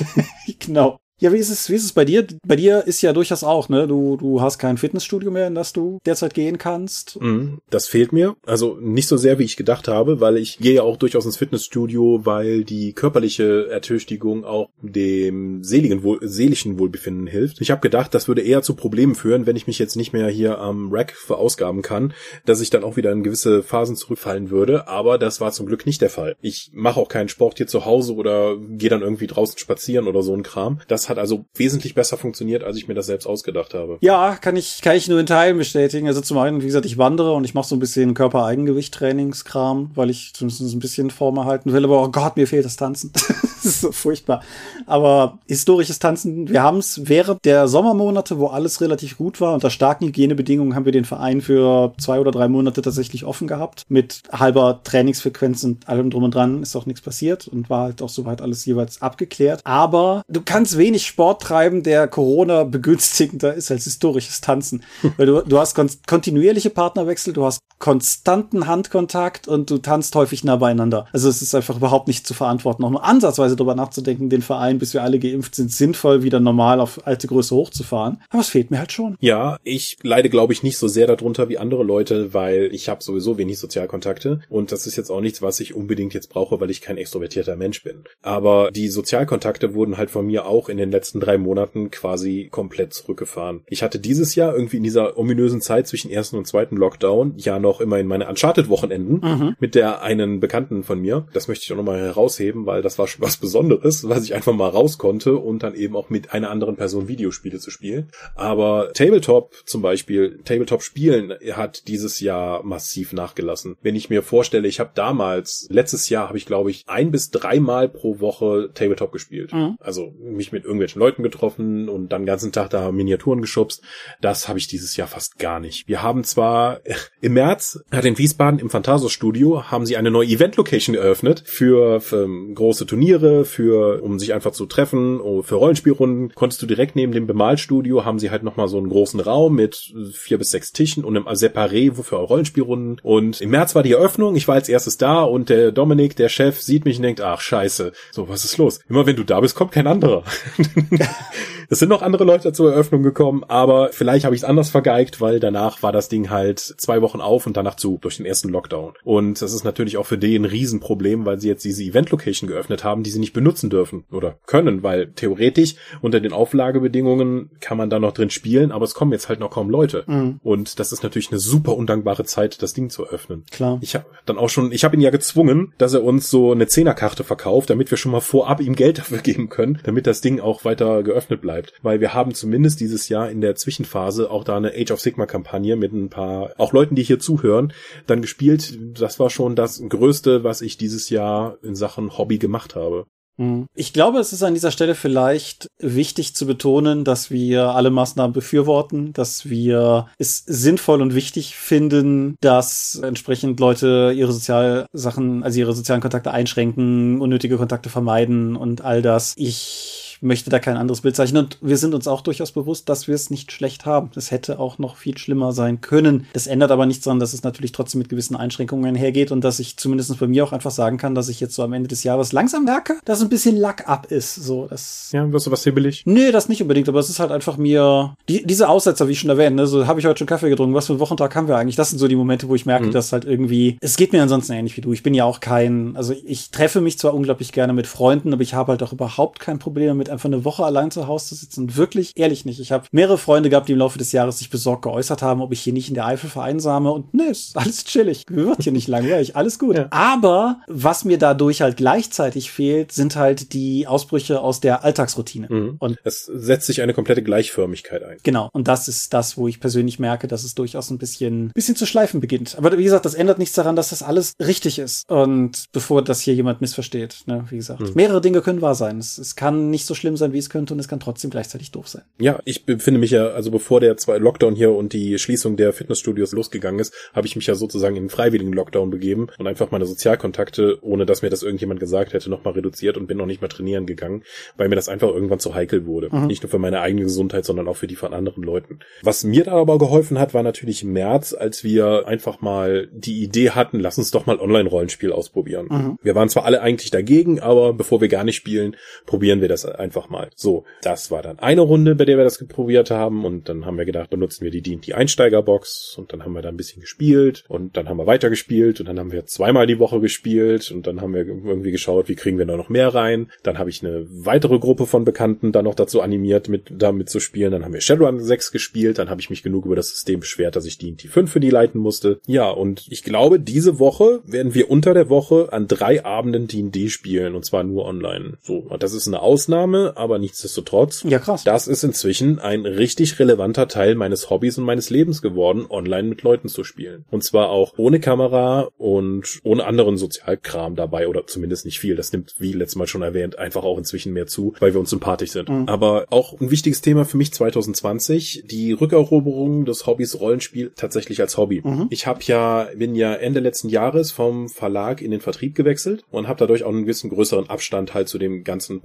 genau. 0.59 0.99
Ja, 1.23 1.31
wie 1.31 1.37
ist 1.37 1.49
es, 1.49 1.69
wie 1.69 1.75
ist 1.75 1.85
es 1.85 1.93
bei 1.93 2.03
dir? 2.03 2.27
Bei 2.45 2.57
dir 2.57 2.85
ist 2.85 3.01
ja 3.01 3.13
durchaus 3.13 3.45
auch, 3.45 3.69
ne? 3.69 3.87
Du, 3.87 4.17
du 4.17 4.41
hast 4.41 4.57
kein 4.57 4.77
Fitnessstudio 4.77 5.31
mehr, 5.31 5.47
in 5.47 5.55
das 5.55 5.71
du 5.71 5.99
derzeit 6.05 6.33
gehen 6.33 6.57
kannst. 6.57 7.17
Mhm, 7.21 7.59
Das 7.69 7.87
fehlt 7.87 8.11
mir. 8.11 8.35
Also 8.45 8.75
nicht 8.81 9.07
so 9.07 9.15
sehr, 9.15 9.39
wie 9.39 9.45
ich 9.45 9.55
gedacht 9.55 9.87
habe, 9.87 10.19
weil 10.19 10.35
ich 10.35 10.57
gehe 10.57 10.73
ja 10.73 10.83
auch 10.83 10.97
durchaus 10.97 11.25
ins 11.25 11.37
Fitnessstudio, 11.37 12.25
weil 12.25 12.65
die 12.65 12.91
körperliche 12.91 13.69
Ertüchtigung 13.69 14.43
auch 14.43 14.67
dem 14.81 15.63
seligen 15.63 16.03
Wohl, 16.03 16.19
seelischen 16.23 16.77
Wohlbefinden 16.77 17.25
hilft. 17.25 17.61
Ich 17.61 17.71
habe 17.71 17.79
gedacht, 17.79 18.13
das 18.13 18.27
würde 18.27 18.41
eher 18.41 18.61
zu 18.61 18.75
Problemen 18.75 19.15
führen, 19.15 19.45
wenn 19.45 19.55
ich 19.55 19.65
mich 19.65 19.79
jetzt 19.79 19.95
nicht 19.95 20.11
mehr 20.11 20.27
hier 20.27 20.59
am 20.59 20.91
Rack 20.91 21.13
verausgaben 21.13 21.83
kann, 21.83 22.13
dass 22.45 22.59
ich 22.59 22.69
dann 22.69 22.83
auch 22.83 22.97
wieder 22.97 23.13
in 23.13 23.23
gewisse 23.23 23.63
Phasen 23.63 23.95
zurückfallen 23.95 24.49
würde. 24.49 24.89
Aber 24.89 25.17
das 25.17 25.39
war 25.39 25.53
zum 25.53 25.67
Glück 25.67 25.85
nicht 25.85 26.01
der 26.01 26.09
Fall. 26.09 26.35
Ich 26.41 26.71
mache 26.73 26.99
auch 26.99 27.07
keinen 27.07 27.29
Sport 27.29 27.59
hier 27.59 27.67
zu 27.67 27.85
Hause 27.85 28.13
oder 28.13 28.57
gehe 28.57 28.89
dann 28.89 29.01
irgendwie 29.01 29.27
draußen 29.27 29.57
spazieren 29.57 30.09
oder 30.09 30.21
so 30.21 30.33
ein 30.33 30.43
Kram. 30.43 30.81
Das 30.89 31.12
hat 31.13 31.19
also 31.19 31.45
wesentlich 31.55 31.95
besser 31.95 32.17
funktioniert, 32.17 32.63
als 32.63 32.77
ich 32.77 32.87
mir 32.87 32.93
das 32.93 33.05
selbst 33.05 33.25
ausgedacht 33.25 33.73
habe. 33.73 33.97
Ja, 34.01 34.35
kann 34.35 34.55
ich, 34.55 34.81
kann 34.81 34.95
ich 34.95 35.07
nur 35.07 35.19
in 35.19 35.25
Teilen 35.25 35.57
bestätigen. 35.57 36.07
Also 36.07 36.21
zum 36.21 36.37
einen, 36.37 36.61
wie 36.61 36.65
gesagt, 36.65 36.85
ich 36.85 36.97
wandere 36.97 37.33
und 37.33 37.43
ich 37.43 37.53
mache 37.53 37.67
so 37.67 37.75
ein 37.75 37.79
bisschen 37.79 38.13
Körpereigengewicht-Trainingskram, 38.13 39.91
weil 39.95 40.09
ich 40.09 40.33
zumindest 40.33 40.73
ein 40.73 40.79
bisschen 40.79 41.11
Form 41.11 41.37
erhalten 41.37 41.71
will. 41.71 41.83
Aber 41.83 42.03
oh 42.03 42.09
Gott, 42.09 42.37
mir 42.37 42.47
fehlt 42.47 42.65
das 42.65 42.75
Tanzen. 42.75 43.11
das 43.63 43.65
ist 43.75 43.81
so 43.81 43.91
furchtbar. 43.91 44.41
Aber 44.85 45.39
historisches 45.47 45.99
Tanzen, 45.99 46.49
wir 46.49 46.63
haben 46.63 46.77
es 46.77 47.01
während 47.07 47.43
der 47.45 47.67
Sommermonate, 47.67 48.37
wo 48.39 48.47
alles 48.47 48.81
relativ 48.81 49.17
gut 49.17 49.41
war, 49.41 49.53
unter 49.53 49.69
starken 49.69 50.07
Hygienebedingungen 50.07 50.75
haben 50.75 50.85
wir 50.85 50.91
den 50.91 51.05
Verein 51.05 51.41
für 51.41 51.93
zwei 51.97 52.19
oder 52.19 52.31
drei 52.31 52.47
Monate 52.47 52.81
tatsächlich 52.81 53.25
offen 53.25 53.47
gehabt. 53.47 53.83
Mit 53.87 54.21
halber 54.31 54.81
Trainingsfrequenz 54.83 55.63
und 55.63 55.87
allem 55.87 56.09
drum 56.09 56.23
und 56.23 56.35
dran 56.35 56.61
ist 56.61 56.75
auch 56.75 56.85
nichts 56.85 57.01
passiert 57.01 57.47
und 57.47 57.69
war 57.69 57.83
halt 57.83 58.01
auch 58.01 58.09
soweit 58.09 58.41
alles 58.41 58.65
jeweils 58.65 59.01
abgeklärt. 59.01 59.61
Aber 59.63 60.23
du 60.27 60.41
kannst 60.43 60.77
wenig 60.77 61.05
Sport 61.05 61.41
treiben, 61.41 61.83
der 61.83 62.07
Corona 62.07 62.63
begünstigender 62.63 63.53
ist 63.53 63.71
als 63.71 63.85
historisches 63.85 64.41
Tanzen. 64.41 64.83
Weil 65.17 65.25
du, 65.25 65.41
du 65.41 65.59
hast 65.59 65.75
kon 65.75 65.89
kontinuierliche 66.07 66.69
Partnerwechsel, 66.69 67.33
du 67.33 67.45
hast 67.45 67.59
konstanten 67.79 68.67
Handkontakt 68.67 69.47
und 69.47 69.69
du 69.69 69.77
tanzt 69.77 70.15
häufig 70.15 70.43
nah 70.43 70.55
beieinander. 70.55 71.05
Also 71.11 71.29
es 71.29 71.41
ist 71.41 71.53
einfach 71.53 71.75
überhaupt 71.75 72.07
nicht 72.07 72.25
zu 72.25 72.33
verantworten, 72.33 72.83
auch 72.83 72.89
nur 72.89 73.03
ansatzweise 73.03 73.52
darüber 73.55 73.75
nachzudenken, 73.75 74.29
den 74.29 74.41
Verein, 74.41 74.79
bis 74.79 74.93
wir 74.93 75.03
alle 75.03 75.19
geimpft 75.19 75.55
sind, 75.55 75.71
sinnvoll 75.71 76.23
wieder 76.23 76.39
normal 76.39 76.79
auf 76.79 77.05
alte 77.07 77.27
Größe 77.27 77.55
hochzufahren. 77.55 78.21
Aber 78.29 78.41
es 78.41 78.49
fehlt 78.49 78.71
mir 78.71 78.79
halt 78.79 78.91
schon. 78.91 79.17
Ja, 79.19 79.57
ich 79.63 79.97
leide, 80.03 80.29
glaube 80.29 80.53
ich, 80.53 80.63
nicht 80.63 80.77
so 80.77 80.87
sehr 80.87 81.07
darunter 81.07 81.49
wie 81.49 81.57
andere 81.57 81.83
Leute, 81.83 82.33
weil 82.33 82.69
ich 82.73 82.89
habe 82.89 83.03
sowieso 83.03 83.37
wenig 83.37 83.57
Sozialkontakte 83.59 84.41
und 84.49 84.71
das 84.71 84.87
ist 84.87 84.95
jetzt 84.95 85.09
auch 85.09 85.21
nichts, 85.21 85.41
was 85.41 85.59
ich 85.59 85.73
unbedingt 85.75 86.13
jetzt 86.13 86.29
brauche, 86.29 86.59
weil 86.59 86.69
ich 86.69 86.81
kein 86.81 86.97
extrovertierter 86.97 87.55
Mensch 87.55 87.83
bin. 87.83 88.03
Aber 88.21 88.71
die 88.71 88.87
Sozialkontakte 88.87 89.73
wurden 89.73 89.97
halt 89.97 90.09
von 90.11 90.25
mir 90.25 90.45
auch 90.45 90.69
in 90.69 90.77
den 90.77 90.91
letzten 90.91 91.19
drei 91.19 91.37
Monaten 91.37 91.91
quasi 91.91 92.47
komplett 92.51 92.93
zurückgefahren. 92.93 93.61
Ich 93.67 93.83
hatte 93.83 93.99
dieses 93.99 94.35
Jahr 94.35 94.53
irgendwie 94.55 94.77
in 94.77 94.83
dieser 94.83 95.17
ominösen 95.17 95.61
Zeit 95.61 95.87
zwischen 95.87 96.11
ersten 96.11 96.37
und 96.37 96.47
zweiten 96.47 96.77
Lockdown 96.77 97.33
ja 97.37 97.59
noch 97.59 97.81
immerhin 97.81 98.07
meine 98.07 98.27
Uncharted-Wochenenden 98.29 99.21
Mhm. 99.23 99.55
mit 99.59 99.75
der 99.75 100.01
einen 100.01 100.39
Bekannten 100.39 100.83
von 100.83 100.99
mir. 101.01 101.27
Das 101.33 101.47
möchte 101.47 101.63
ich 101.65 101.71
auch 101.71 101.77
nochmal 101.77 101.99
herausheben, 101.99 102.65
weil 102.65 102.81
das 102.81 102.97
war 102.99 103.07
schon 103.07 103.21
was 103.21 103.37
Besonderes, 103.43 104.07
was 104.09 104.23
ich 104.23 104.33
einfach 104.33 104.53
mal 104.53 104.69
raus 104.69 104.97
konnte 104.97 105.35
und 105.35 105.63
dann 105.63 105.75
eben 105.75 105.95
auch 105.95 106.09
mit 106.09 106.33
einer 106.33 106.49
anderen 106.49 106.75
Person 106.75 107.07
Videospiele 107.07 107.59
zu 107.59 107.69
spielen. 107.69 108.09
Aber 108.35 108.91
Tabletop 108.93 109.53
zum 109.65 109.81
Beispiel, 109.81 110.39
Tabletop 110.43 110.81
spielen 110.81 111.33
hat 111.53 111.87
dieses 111.87 112.19
Jahr 112.19 112.63
massiv 112.63 113.13
nachgelassen. 113.13 113.75
Wenn 113.81 113.95
ich 113.95 114.09
mir 114.09 114.23
vorstelle, 114.23 114.67
ich 114.67 114.79
habe 114.79 114.91
damals, 114.95 115.67
letztes 115.69 116.09
Jahr 116.09 116.27
habe 116.27 116.37
ich 116.37 116.45
glaube 116.45 116.71
ich 116.71 116.83
ein 116.87 117.11
bis 117.11 117.29
dreimal 117.29 117.89
pro 117.89 118.19
Woche 118.19 118.71
Tabletop 118.73 119.11
gespielt. 119.11 119.53
Mhm. 119.53 119.77
Also 119.79 120.13
mich 120.19 120.51
mit 120.51 120.63
irgendwelchen 120.63 120.99
Leuten 120.99 121.21
getroffen 121.21 121.89
und 121.89 122.09
dann 122.09 122.23
den 122.23 122.27
ganzen 122.27 122.51
Tag 122.51 122.69
da 122.69 122.91
Miniaturen 122.91 123.41
geschubst. 123.41 123.81
Das 124.21 124.47
habe 124.47 124.59
ich 124.59 124.67
dieses 124.67 124.95
Jahr 124.95 125.07
fast 125.07 125.37
gar 125.37 125.59
nicht. 125.59 125.87
Wir 125.87 126.01
haben 126.01 126.23
zwar 126.23 126.79
im 127.21 127.33
März 127.33 127.83
hat 127.91 128.05
in 128.05 128.17
Wiesbaden 128.17 128.59
im 128.59 128.69
Phantasos 128.69 129.11
Studio 129.11 129.71
haben 129.71 129.85
sie 129.85 129.97
eine 129.97 130.11
neue 130.11 130.27
Event 130.27 130.55
Location 130.55 130.95
eröffnet 130.95 131.43
für, 131.45 131.99
für 132.01 132.27
große 132.53 132.85
Turniere, 132.85 133.32
für 133.43 134.01
um 134.01 134.19
sich 134.19 134.33
einfach 134.33 134.51
zu 134.51 134.65
treffen, 134.65 135.19
oh, 135.19 135.41
für 135.41 135.55
Rollenspielrunden. 135.55 136.33
Konntest 136.35 136.61
du 136.61 136.65
direkt 136.65 136.95
neben 136.95 137.11
dem 137.11 137.27
Bemalstudio 137.27 138.05
haben 138.05 138.19
sie 138.19 138.31
halt 138.31 138.43
noch 138.43 138.55
mal 138.55 138.67
so 138.67 138.77
einen 138.77 138.89
großen 138.89 139.19
Raum 139.19 139.55
mit 139.55 139.93
vier 140.13 140.37
bis 140.37 140.51
sechs 140.51 140.71
Tischen 140.71 141.03
und 141.03 141.15
einem 141.15 141.27
Separé 141.27 141.91
für 141.93 142.15
Rollenspielrunden. 142.15 142.99
Und 143.03 143.41
im 143.41 143.49
März 143.49 143.75
war 143.75 143.83
die 143.83 143.93
Eröffnung. 143.93 144.35
Ich 144.35 144.47
war 144.47 144.55
als 144.55 144.69
erstes 144.69 144.97
da 144.97 145.23
und 145.23 145.49
der 145.49 145.71
Dominik, 145.71 146.15
der 146.15 146.29
Chef, 146.29 146.61
sieht 146.61 146.85
mich 146.85 146.97
und 146.97 147.03
denkt, 147.03 147.21
ach 147.21 147.41
scheiße, 147.41 147.91
so 148.11 148.29
was 148.29 148.45
ist 148.45 148.57
los? 148.57 148.79
Immer 148.87 149.05
wenn 149.05 149.15
du 149.15 149.23
da 149.23 149.39
bist, 149.39 149.55
kommt 149.55 149.71
kein 149.71 149.87
anderer. 149.87 150.23
es 151.73 151.79
sind 151.79 151.89
noch 151.89 152.03
andere 152.03 152.23
Leute 152.23 152.53
zur 152.53 152.71
Eröffnung 152.71 153.01
gekommen, 153.01 153.43
aber 153.47 153.89
vielleicht 153.91 154.25
habe 154.25 154.35
ich 154.35 154.41
es 154.41 154.47
anders 154.47 154.69
vergeigt, 154.69 155.21
weil 155.21 155.39
danach 155.39 155.81
war 155.81 155.91
das 155.91 156.07
Ding 156.07 156.29
halt 156.29 156.59
zwei 156.59 157.01
Wochen 157.01 157.19
auf 157.19 157.47
und 157.47 157.57
danach 157.57 157.73
zu 157.73 157.97
durch 157.99 158.17
den 158.17 158.27
ersten 158.27 158.49
Lockdown. 158.49 158.93
Und 159.03 159.41
das 159.41 159.53
ist 159.53 159.63
natürlich 159.63 159.97
auch 159.97 160.05
für 160.05 160.19
die 160.19 160.35
ein 160.35 160.45
Riesenproblem, 160.45 161.25
weil 161.25 161.39
sie 161.39 161.47
jetzt 161.47 161.65
diese 161.65 161.81
Event-Location 161.81 162.47
geöffnet 162.47 162.83
haben, 162.83 163.01
die 163.01 163.09
sie 163.09 163.19
nicht 163.19 163.33
benutzen 163.33 163.71
dürfen 163.71 164.03
oder 164.11 164.37
können, 164.45 164.83
weil 164.83 165.13
theoretisch 165.13 165.73
unter 166.01 166.19
den 166.19 166.31
Auflagebedingungen 166.31 167.49
kann 167.59 167.79
man 167.79 167.89
da 167.89 167.97
noch 167.97 168.13
drin 168.13 168.29
spielen, 168.29 168.71
aber 168.71 168.85
es 168.85 168.93
kommen 168.93 169.11
jetzt 169.11 169.27
halt 169.27 169.39
noch 169.39 169.49
kaum 169.49 169.71
Leute. 169.71 170.03
Mhm. 170.05 170.39
Und 170.43 170.77
das 170.77 170.91
ist 170.91 171.01
natürlich 171.01 171.31
eine 171.31 171.39
super 171.39 171.75
undankbare 171.75 172.23
Zeit, 172.23 172.61
das 172.61 172.73
Ding 172.73 172.91
zu 172.91 173.07
öffnen. 173.07 173.45
Klar. 173.49 173.79
Ich 173.81 173.95
habe 173.95 174.05
dann 174.27 174.37
auch 174.37 174.49
schon, 174.49 174.71
ich 174.71 174.83
habe 174.83 174.95
ihn 174.95 175.01
ja 175.01 175.09
gezwungen, 175.09 175.73
dass 175.79 175.95
er 175.95 176.03
uns 176.03 176.29
so 176.29 176.51
eine 176.51 176.67
Zehnerkarte 176.67 177.23
verkauft, 177.23 177.71
damit 177.71 177.89
wir 177.89 177.97
schon 177.97 178.11
mal 178.11 178.21
vorab 178.21 178.61
ihm 178.61 178.75
Geld 178.75 178.97
dafür 178.99 179.17
geben 179.17 179.49
können, 179.49 179.79
damit 179.83 180.05
das 180.05 180.21
Ding 180.21 180.39
auch 180.39 180.65
weiter 180.65 181.01
geöffnet 181.01 181.41
bleibt. 181.41 181.62
Weil 181.81 181.99
wir 181.99 182.13
haben 182.13 182.33
zumindest 182.33 182.79
dieses 182.79 183.09
Jahr 183.09 183.29
in 183.29 183.41
der 183.41 183.55
Zwischenphase 183.55 184.29
auch 184.29 184.43
da 184.43 184.57
eine 184.57 184.73
Age 184.75 184.91
of 184.91 184.99
Sigma 184.99 185.25
Kampagne 185.25 185.75
mit 185.75 185.93
ein 185.93 186.09
paar, 186.09 186.51
auch 186.57 186.73
Leuten, 186.73 186.95
die 186.95 187.03
hier 187.03 187.19
zuhören, 187.19 187.73
dann 188.07 188.21
gespielt. 188.21 188.77
Das 188.99 189.19
war 189.19 189.29
schon 189.29 189.55
das 189.55 189.81
Größte, 189.87 190.43
was 190.43 190.61
ich 190.61 190.77
dieses 190.77 191.09
Jahr 191.09 191.57
in 191.63 191.75
Sachen 191.75 192.17
Hobby 192.17 192.37
gemacht 192.37 192.75
habe. 192.75 193.05
Mhm. 193.37 193.65
Ich 193.73 193.93
glaube, 193.93 194.19
es 194.19 194.33
ist 194.33 194.43
an 194.43 194.53
dieser 194.53 194.71
Stelle 194.71 194.95
vielleicht 194.95 195.67
wichtig 195.79 196.35
zu 196.35 196.45
betonen, 196.45 197.03
dass 197.03 197.31
wir 197.31 197.69
alle 197.69 197.89
Maßnahmen 197.89 198.33
befürworten, 198.33 199.13
dass 199.13 199.49
wir 199.49 200.07
es 200.17 200.43
sinnvoll 200.45 201.01
und 201.01 201.15
wichtig 201.15 201.55
finden, 201.55 202.35
dass 202.41 202.99
entsprechend 203.01 203.59
Leute 203.59 204.13
ihre 204.15 204.31
Sozialsachen, 204.31 205.43
also 205.43 205.59
ihre 205.59 205.73
sozialen 205.73 206.01
Kontakte 206.01 206.31
einschränken, 206.31 207.21
unnötige 207.21 207.57
Kontakte 207.57 207.89
vermeiden 207.89 208.55
und 208.55 208.81
all 208.81 209.01
das. 209.01 209.33
Ich 209.35 210.12
möchte 210.23 210.49
da 210.49 210.59
kein 210.59 210.77
anderes 210.77 211.01
Bild 211.01 211.15
zeichnen. 211.15 211.45
Und 211.45 211.57
wir 211.61 211.77
sind 211.77 211.93
uns 211.93 212.07
auch 212.07 212.21
durchaus 212.21 212.51
bewusst, 212.51 212.89
dass 212.89 213.07
wir 213.07 213.15
es 213.15 213.29
nicht 213.29 213.51
schlecht 213.51 213.85
haben. 213.85 214.09
Es 214.15 214.31
hätte 214.31 214.59
auch 214.59 214.77
noch 214.77 214.97
viel 214.97 215.17
schlimmer 215.17 215.51
sein 215.51 215.81
können. 215.81 216.27
Das 216.33 216.47
ändert 216.47 216.71
aber 216.71 216.85
nichts 216.85 217.03
daran, 217.03 217.19
dass 217.19 217.33
es 217.33 217.43
natürlich 217.43 217.71
trotzdem 217.71 217.99
mit 217.99 218.09
gewissen 218.09 218.35
Einschränkungen 218.35 218.95
hergeht 218.95 219.31
und 219.31 219.43
dass 219.43 219.59
ich 219.59 219.77
zumindest 219.77 220.17
bei 220.19 220.27
mir 220.27 220.43
auch 220.43 220.53
einfach 220.53 220.71
sagen 220.71 220.97
kann, 220.97 221.15
dass 221.15 221.29
ich 221.29 221.39
jetzt 221.39 221.55
so 221.55 221.63
am 221.63 221.73
Ende 221.73 221.87
des 221.87 222.03
Jahres 222.03 222.31
langsam 222.31 222.65
merke, 222.65 222.95
dass 223.05 223.21
ein 223.21 223.29
bisschen 223.29 223.57
Lack 223.57 223.87
ab 223.87 224.07
ist. 224.09 224.35
So, 224.35 224.67
das. 224.67 225.09
Ja, 225.11 225.31
wirst 225.31 225.47
du 225.47 225.51
was 225.51 225.63
hibbelig? 225.63 226.03
Nee, 226.05 226.31
das 226.31 226.49
nicht 226.49 226.61
unbedingt, 226.61 226.89
aber 226.89 226.99
es 226.99 227.09
ist 227.09 227.19
halt 227.19 227.31
einfach 227.31 227.57
mir, 227.57 228.15
die, 228.29 228.45
diese 228.45 228.69
Aussetzer, 228.69 229.07
wie 229.07 229.11
ich 229.11 229.19
schon 229.19 229.29
erwähnt, 229.29 229.55
ne, 229.55 229.67
so 229.67 229.87
habe 229.87 229.99
ich 229.99 230.05
heute 230.05 230.19
schon 230.19 230.27
Kaffee 230.27 230.49
getrunken. 230.49 230.75
Was 230.75 230.87
für 230.87 230.93
einen 230.93 230.99
Wochentag 230.99 231.35
haben 231.35 231.47
wir 231.47 231.57
eigentlich? 231.57 231.75
Das 231.75 231.89
sind 231.89 231.99
so 231.99 232.07
die 232.07 232.15
Momente, 232.15 232.47
wo 232.47 232.55
ich 232.55 232.65
merke, 232.65 232.87
mhm. 232.87 232.91
dass 232.91 233.11
halt 233.11 233.25
irgendwie, 233.25 233.77
es 233.81 233.97
geht 233.97 234.13
mir 234.13 234.21
ansonsten 234.21 234.53
ähnlich 234.53 234.77
wie 234.77 234.81
du. 234.81 234.93
Ich 234.93 235.03
bin 235.03 235.13
ja 235.13 235.25
auch 235.25 235.39
kein, 235.39 235.95
also 235.95 236.13
ich 236.25 236.51
treffe 236.51 236.81
mich 236.81 236.97
zwar 236.97 237.13
unglaublich 237.13 237.51
gerne 237.51 237.73
mit 237.73 237.87
Freunden, 237.87 238.33
aber 238.33 238.41
ich 238.41 238.53
habe 238.53 238.71
halt 238.71 238.83
auch 238.83 238.93
überhaupt 238.93 239.39
kein 239.39 239.59
Problem 239.59 239.87
damit, 239.87 240.09
einfach 240.13 240.25
eine 240.25 240.45
Woche 240.45 240.63
allein 240.63 240.91
zu 240.91 241.07
Hause 241.07 241.29
zu 241.29 241.35
sitzen. 241.35 241.75
Wirklich, 241.75 242.11
ehrlich 242.15 242.45
nicht. 242.45 242.59
Ich 242.59 242.71
habe 242.71 242.85
mehrere 242.91 243.17
Freunde 243.17 243.49
gehabt, 243.49 243.67
die 243.67 243.73
im 243.73 243.79
Laufe 243.79 243.97
des 243.97 244.11
Jahres 244.11 244.39
sich 244.39 244.49
besorgt 244.49 244.83
geäußert 244.83 245.21
haben, 245.21 245.41
ob 245.41 245.51
ich 245.51 245.61
hier 245.61 245.73
nicht 245.73 245.89
in 245.89 245.95
der 245.95 246.05
Eifel 246.05 246.29
vereinsame. 246.29 246.91
Und 246.91 247.13
ne, 247.13 247.29
ist 247.29 247.57
alles 247.57 247.83
chillig. 247.83 248.25
Wird 248.29 248.63
hier 248.63 248.71
nicht 248.71 248.87
langweilig. 248.87 249.35
Alles 249.35 249.59
gut. 249.59 249.73
Ja. 249.73 249.87
Aber 249.89 250.61
was 250.67 251.03
mir 251.03 251.17
dadurch 251.17 251.63
halt 251.63 251.77
gleichzeitig 251.77 252.51
fehlt, 252.51 252.91
sind 252.91 253.15
halt 253.15 253.53
die 253.53 253.87
Ausbrüche 253.87 254.39
aus 254.39 254.59
der 254.59 254.83
Alltagsroutine. 254.83 255.47
Mhm. 255.49 255.75
Und 255.79 255.97
es 256.03 256.25
setzt 256.25 256.67
sich 256.67 256.83
eine 256.83 256.93
komplette 256.93 257.23
Gleichförmigkeit 257.23 258.03
ein. 258.03 258.17
Genau. 258.21 258.49
Und 258.53 258.67
das 258.67 258.87
ist 258.87 259.15
das, 259.15 259.35
wo 259.35 259.47
ich 259.47 259.59
persönlich 259.59 259.97
merke, 259.97 260.27
dass 260.27 260.43
es 260.43 260.53
durchaus 260.53 260.91
ein 260.91 260.99
bisschen, 260.99 261.49
bisschen 261.55 261.75
zu 261.75 261.87
schleifen 261.87 262.19
beginnt. 262.19 262.55
Aber 262.55 262.77
wie 262.77 262.83
gesagt, 262.83 263.05
das 263.05 263.15
ändert 263.15 263.39
nichts 263.39 263.55
daran, 263.55 263.75
dass 263.75 263.89
das 263.89 264.03
alles 264.03 264.33
richtig 264.39 264.77
ist. 264.77 265.09
Und 265.09 265.65
bevor 265.71 266.03
das 266.03 266.21
hier 266.21 266.35
jemand 266.35 266.61
missversteht, 266.61 267.23
ne, 267.25 267.45
wie 267.49 267.57
gesagt, 267.57 267.81
mhm. 267.81 267.91
mehrere 267.95 268.21
Dinge 268.21 268.41
können 268.41 268.61
wahr 268.61 268.75
sein. 268.75 268.99
Es, 268.99 269.17
es 269.17 269.35
kann 269.35 269.71
nicht 269.71 269.87
so 269.87 269.92
schlimm 269.95 270.17
sein, 270.17 270.33
wie 270.33 270.37
es 270.37 270.49
könnte, 270.49 270.73
und 270.73 270.79
es 270.79 270.87
kann 270.87 270.99
trotzdem 270.99 271.31
gleichzeitig 271.31 271.71
doof 271.71 271.87
sein. 271.87 272.03
Ja, 272.19 272.39
ich 272.45 272.65
befinde 272.65 272.99
mich 272.99 273.11
ja, 273.11 273.27
also 273.27 273.51
bevor 273.51 273.79
der 273.79 273.97
zwei 273.97 274.17
Lockdown 274.17 274.55
hier 274.55 274.71
und 274.71 274.93
die 274.93 275.19
Schließung 275.19 275.57
der 275.57 275.73
Fitnessstudios 275.73 276.31
losgegangen 276.31 276.79
ist, 276.79 276.93
habe 277.13 277.27
ich 277.27 277.35
mich 277.35 277.47
ja 277.47 277.55
sozusagen 277.55 277.95
in 277.95 278.03
einen 278.03 278.09
freiwilligen 278.09 278.53
Lockdown 278.53 278.89
begeben 278.89 279.27
und 279.37 279.47
einfach 279.47 279.71
meine 279.71 279.85
Sozialkontakte, 279.85 280.79
ohne 280.81 281.05
dass 281.05 281.21
mir 281.21 281.29
das 281.29 281.43
irgendjemand 281.43 281.79
gesagt 281.79 282.13
hätte, 282.13 282.29
nochmal 282.29 282.53
reduziert 282.53 282.97
und 282.97 283.07
bin 283.07 283.17
noch 283.17 283.25
nicht 283.25 283.41
mehr 283.41 283.49
trainieren 283.49 283.85
gegangen, 283.85 284.23
weil 284.57 284.69
mir 284.69 284.75
das 284.75 284.89
einfach 284.89 285.09
irgendwann 285.09 285.39
zu 285.39 285.53
heikel 285.55 285.85
wurde. 285.85 286.09
Mhm. 286.11 286.27
Nicht 286.27 286.43
nur 286.43 286.49
für 286.49 286.59
meine 286.59 286.81
eigene 286.81 287.03
Gesundheit, 287.03 287.45
sondern 287.45 287.67
auch 287.67 287.77
für 287.77 287.87
die 287.87 287.95
von 287.95 288.13
anderen 288.13 288.43
Leuten. 288.43 288.79
Was 289.01 289.23
mir 289.23 289.43
da 289.43 289.53
aber 289.53 289.77
geholfen 289.77 290.19
hat, 290.19 290.33
war 290.33 290.43
natürlich 290.43 290.83
im 290.83 290.93
März, 290.93 291.33
als 291.33 291.63
wir 291.63 292.07
einfach 292.07 292.41
mal 292.41 292.87
die 292.91 293.23
Idee 293.23 293.51
hatten, 293.51 293.79
lass 293.79 293.97
uns 293.97 294.11
doch 294.11 294.25
mal 294.25 294.39
Online-Rollenspiel 294.39 295.11
ausprobieren. 295.11 295.67
Mhm. 295.69 295.97
Wir 296.01 296.15
waren 296.15 296.29
zwar 296.29 296.45
alle 296.45 296.61
eigentlich 296.61 296.91
dagegen, 296.91 297.39
aber 297.39 297.73
bevor 297.73 298.01
wir 298.01 298.07
gar 298.07 298.23
nicht 298.23 298.35
spielen, 298.35 298.75
probieren 299.05 299.41
wir 299.41 299.47
das 299.47 299.65
einfach 299.83 300.09
mal. 300.09 300.29
So, 300.35 300.63
das 300.81 301.11
war 301.11 301.21
dann 301.21 301.39
eine 301.39 301.61
Runde, 301.61 301.95
bei 301.95 302.05
der 302.05 302.17
wir 302.17 302.23
das 302.23 302.39
geprobiert 302.39 302.89
haben 302.89 303.25
und 303.25 303.49
dann 303.49 303.65
haben 303.65 303.77
wir 303.77 303.85
gedacht, 303.85 304.09
benutzen 304.09 304.43
wir 304.43 304.51
die 304.51 304.61
D&D 304.61 304.93
Einsteigerbox 304.93 305.95
und 305.97 306.13
dann 306.13 306.23
haben 306.23 306.33
wir 306.33 306.41
da 306.41 306.49
ein 306.49 306.57
bisschen 306.57 306.81
gespielt 306.81 307.43
und 307.47 307.77
dann 307.77 307.89
haben 307.89 307.97
wir 307.97 308.07
weitergespielt 308.07 308.79
und 308.79 308.87
dann 308.87 308.99
haben 308.99 309.11
wir 309.11 309.25
zweimal 309.25 309.67
die 309.67 309.79
Woche 309.79 309.99
gespielt 309.99 310.71
und 310.71 310.87
dann 310.87 311.01
haben 311.01 311.13
wir 311.13 311.25
irgendwie 311.27 311.71
geschaut, 311.71 312.09
wie 312.09 312.15
kriegen 312.15 312.37
wir 312.37 312.45
da 312.45 312.55
noch 312.57 312.69
mehr 312.69 312.93
rein. 312.93 313.29
Dann 313.43 313.59
habe 313.59 313.69
ich 313.69 313.83
eine 313.83 314.05
weitere 314.09 314.59
Gruppe 314.59 314.85
von 314.85 315.05
Bekannten 315.05 315.51
dann 315.51 315.65
noch 315.65 315.75
dazu 315.75 316.01
animiert, 316.01 316.49
mit 316.49 316.71
damit 316.71 317.09
zu 317.09 317.19
spielen. 317.19 317.51
Dann 317.51 317.65
haben 317.65 317.73
wir 317.73 317.81
Shadowrun 317.81 318.19
6 318.19 318.51
gespielt, 318.51 318.97
dann 318.97 319.09
habe 319.09 319.21
ich 319.21 319.29
mich 319.29 319.43
genug 319.43 319.65
über 319.65 319.75
das 319.75 319.89
System 319.89 320.21
beschwert, 320.21 320.55
dass 320.55 320.65
ich 320.65 320.77
D&D 320.77 321.07
5 321.07 321.31
für 321.31 321.39
die 321.39 321.49
leiten 321.49 321.79
musste. 321.79 322.19
Ja, 322.25 322.49
und 322.49 322.85
ich 322.89 323.03
glaube, 323.03 323.39
diese 323.39 323.79
Woche 323.79 324.21
werden 324.25 324.53
wir 324.53 324.71
unter 324.71 324.93
der 324.93 325.09
Woche 325.09 325.49
an 325.51 325.67
drei 325.67 326.05
Abenden 326.05 326.47
D&D 326.47 326.89
spielen 326.89 327.35
und 327.35 327.45
zwar 327.45 327.63
nur 327.63 327.85
online. 327.85 328.37
So, 328.41 328.69
das 328.79 328.93
ist 328.93 329.07
eine 329.07 329.21
Ausnahme, 329.21 329.72
aber 329.75 330.19
nichtsdestotrotz 330.19 331.03
ja, 331.03 331.19
krass. 331.19 331.43
Das 331.43 331.67
ist 331.67 331.83
inzwischen 331.83 332.39
ein 332.39 332.65
richtig 332.65 333.19
relevanter 333.19 333.67
Teil 333.67 333.95
meines 333.95 334.29
Hobbys 334.29 334.57
und 334.57 334.65
meines 334.65 334.89
Lebens 334.89 335.21
geworden, 335.21 335.65
online 335.69 336.07
mit 336.07 336.21
Leuten 336.21 336.47
zu 336.47 336.63
spielen. 336.63 337.05
Und 337.11 337.23
zwar 337.23 337.49
auch 337.49 337.73
ohne 337.77 337.99
Kamera 337.99 338.69
und 338.77 339.39
ohne 339.43 339.65
anderen 339.65 339.97
Sozialkram 339.97 340.75
dabei 340.75 341.07
oder 341.07 341.27
zumindest 341.27 341.65
nicht 341.65 341.79
viel. 341.79 341.95
Das 341.95 342.11
nimmt, 342.11 342.35
wie 342.37 342.53
letztes 342.53 342.75
Mal 342.75 342.87
schon 342.87 343.01
erwähnt, 343.01 343.37
einfach 343.37 343.63
auch 343.63 343.77
inzwischen 343.77 344.13
mehr 344.13 344.27
zu, 344.27 344.53
weil 344.59 344.73
wir 344.73 344.79
uns 344.79 344.89
sympathisch 344.89 345.31
sind. 345.31 345.49
Mhm. 345.49 345.67
Aber 345.67 346.05
auch 346.09 346.39
ein 346.39 346.51
wichtiges 346.51 346.81
Thema 346.81 347.05
für 347.05 347.17
mich 347.17 347.33
2020, 347.33 348.43
die 348.45 348.71
Rückeroberung 348.71 349.65
des 349.65 349.85
Hobbys 349.87 350.19
Rollenspiel 350.19 350.71
tatsächlich 350.75 351.21
als 351.21 351.37
Hobby. 351.37 351.61
Mhm. 351.63 351.87
Ich 351.89 352.07
habe 352.07 352.19
ja, 352.23 352.67
bin 352.75 352.95
ja 352.95 353.13
Ende 353.13 353.39
letzten 353.39 353.69
Jahres 353.69 354.11
vom 354.11 354.49
Verlag 354.49 355.01
in 355.01 355.11
den 355.11 355.21
Vertrieb 355.21 355.55
gewechselt 355.55 356.03
und 356.11 356.27
habe 356.27 356.39
dadurch 356.39 356.63
auch 356.63 356.69
einen 356.69 356.83
gewissen 356.83 357.09
größeren 357.09 357.49
Abstand 357.49 357.93
halt 357.93 358.07
zu 358.07 358.17
dem 358.17 358.43
ganzen 358.43 358.81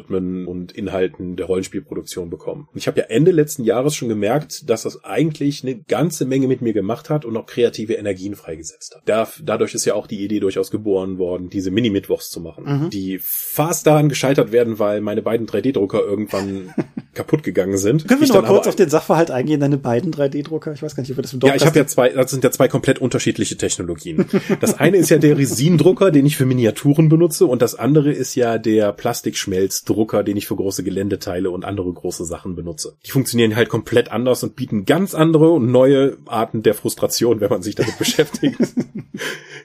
Produktionsrhythmen 0.00 0.46
und 0.46 0.72
Inhalten 0.72 1.36
der 1.36 1.46
Rollenspielproduktion 1.46 2.30
bekommen. 2.30 2.68
Und 2.72 2.78
ich 2.78 2.86
habe 2.86 3.00
ja 3.00 3.06
Ende 3.06 3.30
letzten 3.30 3.64
Jahres 3.64 3.94
schon 3.94 4.08
gemerkt, 4.08 4.68
dass 4.68 4.82
das 4.82 5.04
eigentlich 5.04 5.62
eine 5.62 5.76
ganze 5.76 6.24
Menge 6.24 6.48
mit 6.48 6.62
mir 6.62 6.72
gemacht 6.72 7.10
hat 7.10 7.24
und 7.24 7.36
auch 7.36 7.46
kreative 7.46 7.94
Energien 7.94 8.34
freigesetzt 8.34 8.94
hat. 8.94 9.02
Da, 9.06 9.28
dadurch 9.42 9.74
ist 9.74 9.84
ja 9.84 9.94
auch 9.94 10.06
die 10.06 10.22
Idee 10.24 10.40
durchaus 10.40 10.70
geboren 10.70 11.18
worden, 11.18 11.50
diese 11.50 11.70
Mini-Mittwochs 11.70 12.30
zu 12.30 12.40
machen, 12.40 12.64
mhm. 12.64 12.90
die 12.90 13.18
fast 13.22 13.86
daran 13.86 14.08
gescheitert 14.08 14.52
werden, 14.52 14.78
weil 14.78 15.00
meine 15.00 15.22
beiden 15.22 15.46
3D-Drucker 15.46 16.00
irgendwann 16.00 16.74
kaputt 17.14 17.42
gegangen 17.42 17.78
sind. 17.78 18.06
Können 18.06 18.20
wir 18.20 18.28
noch 18.28 18.42
mal 18.42 18.48
kurz 18.48 18.66
auf 18.66 18.76
den 18.76 18.88
Sachverhalt 18.88 19.30
eingehen, 19.30 19.60
deine 19.60 19.78
beiden 19.78 20.12
3D-Drucker? 20.12 20.72
Ich 20.72 20.82
weiß 20.82 20.94
gar 20.94 21.02
nicht, 21.02 21.10
ob 21.10 21.18
wir 21.18 21.22
das 21.22 21.32
im 21.32 21.40
Ja, 21.40 21.54
ich 21.54 21.66
habe 21.66 21.78
ja 21.78 21.86
zwei, 21.86 22.10
das 22.10 22.30
sind 22.30 22.44
ja 22.44 22.50
zwei 22.50 22.68
komplett 22.68 22.98
unterschiedliche 22.98 23.56
Technologien. 23.56 24.26
Das 24.60 24.78
eine 24.78 24.96
ist 24.96 25.10
ja 25.10 25.18
der 25.18 25.38
Resin-Drucker, 25.38 26.10
den 26.10 26.26
ich 26.26 26.36
für 26.36 26.44
Miniaturen 26.44 27.08
benutze 27.08 27.46
und 27.46 27.62
das 27.62 27.74
andere 27.74 28.12
ist 28.12 28.34
ja 28.34 28.58
der 28.58 28.92
Plastikschmelzdrucker, 28.92 29.89
den 30.22 30.36
ich 30.36 30.46
für 30.46 30.56
große 30.56 30.84
Geländeteile 30.84 31.50
und 31.50 31.64
andere 31.64 31.92
große 31.92 32.24
Sachen 32.24 32.54
benutze. 32.54 32.96
Die 33.06 33.10
funktionieren 33.10 33.56
halt 33.56 33.68
komplett 33.68 34.10
anders 34.10 34.42
und 34.42 34.56
bieten 34.56 34.84
ganz 34.84 35.14
andere 35.14 35.50
und 35.50 35.70
neue 35.70 36.16
Arten 36.26 36.62
der 36.62 36.74
Frustration, 36.74 37.40
wenn 37.40 37.50
man 37.50 37.62
sich 37.62 37.74
damit 37.74 37.98
beschäftigt. 37.98 38.58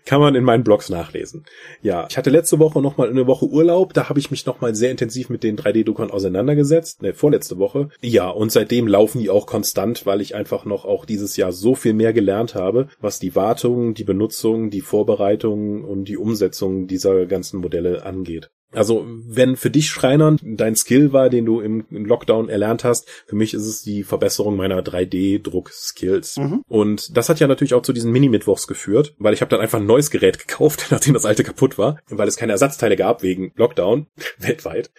Kann 0.05 0.21
man 0.21 0.35
in 0.35 0.43
meinen 0.43 0.63
Blogs 0.63 0.89
nachlesen. 0.89 1.45
Ja, 1.81 2.05
ich 2.09 2.17
hatte 2.17 2.29
letzte 2.29 2.59
Woche 2.59 2.81
noch 2.81 2.97
mal 2.97 3.09
eine 3.09 3.25
Woche 3.25 3.47
Urlaub, 3.47 3.93
da 3.93 4.09
habe 4.09 4.19
ich 4.19 4.29
mich 4.29 4.45
noch 4.45 4.61
mal 4.61 4.75
sehr 4.75 4.91
intensiv 4.91 5.29
mit 5.29 5.43
den 5.43 5.57
3D-Druckern 5.57 6.11
auseinandergesetzt, 6.11 7.01
ne, 7.01 7.13
vorletzte 7.13 7.57
Woche. 7.57 7.89
Ja, 8.01 8.29
und 8.29 8.51
seitdem 8.51 8.87
laufen 8.87 9.19
die 9.19 9.29
auch 9.29 9.47
konstant, 9.47 10.05
weil 10.05 10.21
ich 10.21 10.35
einfach 10.35 10.65
noch 10.65 10.85
auch 10.85 11.05
dieses 11.05 11.37
Jahr 11.37 11.51
so 11.51 11.73
viel 11.75 11.93
mehr 11.93 12.13
gelernt 12.13 12.55
habe, 12.55 12.87
was 12.99 13.19
die 13.19 13.35
Wartung, 13.35 13.93
die 13.93 14.03
Benutzung, 14.03 14.69
die 14.69 14.81
Vorbereitung 14.81 15.83
und 15.83 16.05
die 16.05 16.17
Umsetzung 16.17 16.87
dieser 16.87 17.25
ganzen 17.25 17.59
Modelle 17.59 18.05
angeht. 18.05 18.51
Also 18.75 19.05
wenn 19.07 19.55
für 19.55 19.69
dich 19.69 19.89
Schreinern 19.89 20.39
dein 20.41 20.75
Skill 20.75 21.13
war, 21.13 21.29
den 21.29 21.45
du 21.45 21.59
im, 21.59 21.85
Lockdown 21.89 22.49
erlernt 22.49 22.83
hast, 22.83 23.07
für 23.25 23.35
mich 23.35 23.53
ist 23.53 23.65
es 23.65 23.81
die 23.81 24.03
Verbesserung 24.03 24.55
meiner 24.55 24.81
3D-Druck-Skills. 24.81 26.37
Mhm. 26.37 26.63
Und 26.67 27.15
das 27.17 27.29
hat 27.29 27.39
ja 27.39 27.47
natürlich 27.47 27.73
auch 27.73 27.81
zu 27.81 27.93
diesen 27.93 28.11
Mini-Mittwochs 28.11 28.67
geführt, 28.67 29.15
weil 29.17 29.33
ich 29.33 29.41
habe 29.41 29.49
dann 29.49 29.61
einfach 29.61 29.79
ein 29.79 29.85
neues 29.85 30.11
Gerät 30.11 30.39
gekauft, 30.39 30.87
nachdem 30.91 31.13
das 31.13 31.25
alte 31.25 31.43
kaputt 31.43 31.77
war, 31.77 31.99
weil 32.09 32.27
es 32.27 32.37
keine 32.37 32.51
Ersatzteile 32.51 32.95
gab 32.95 33.23
wegen 33.23 33.51
Lockdown 33.55 34.07
weltweit. 34.39 34.91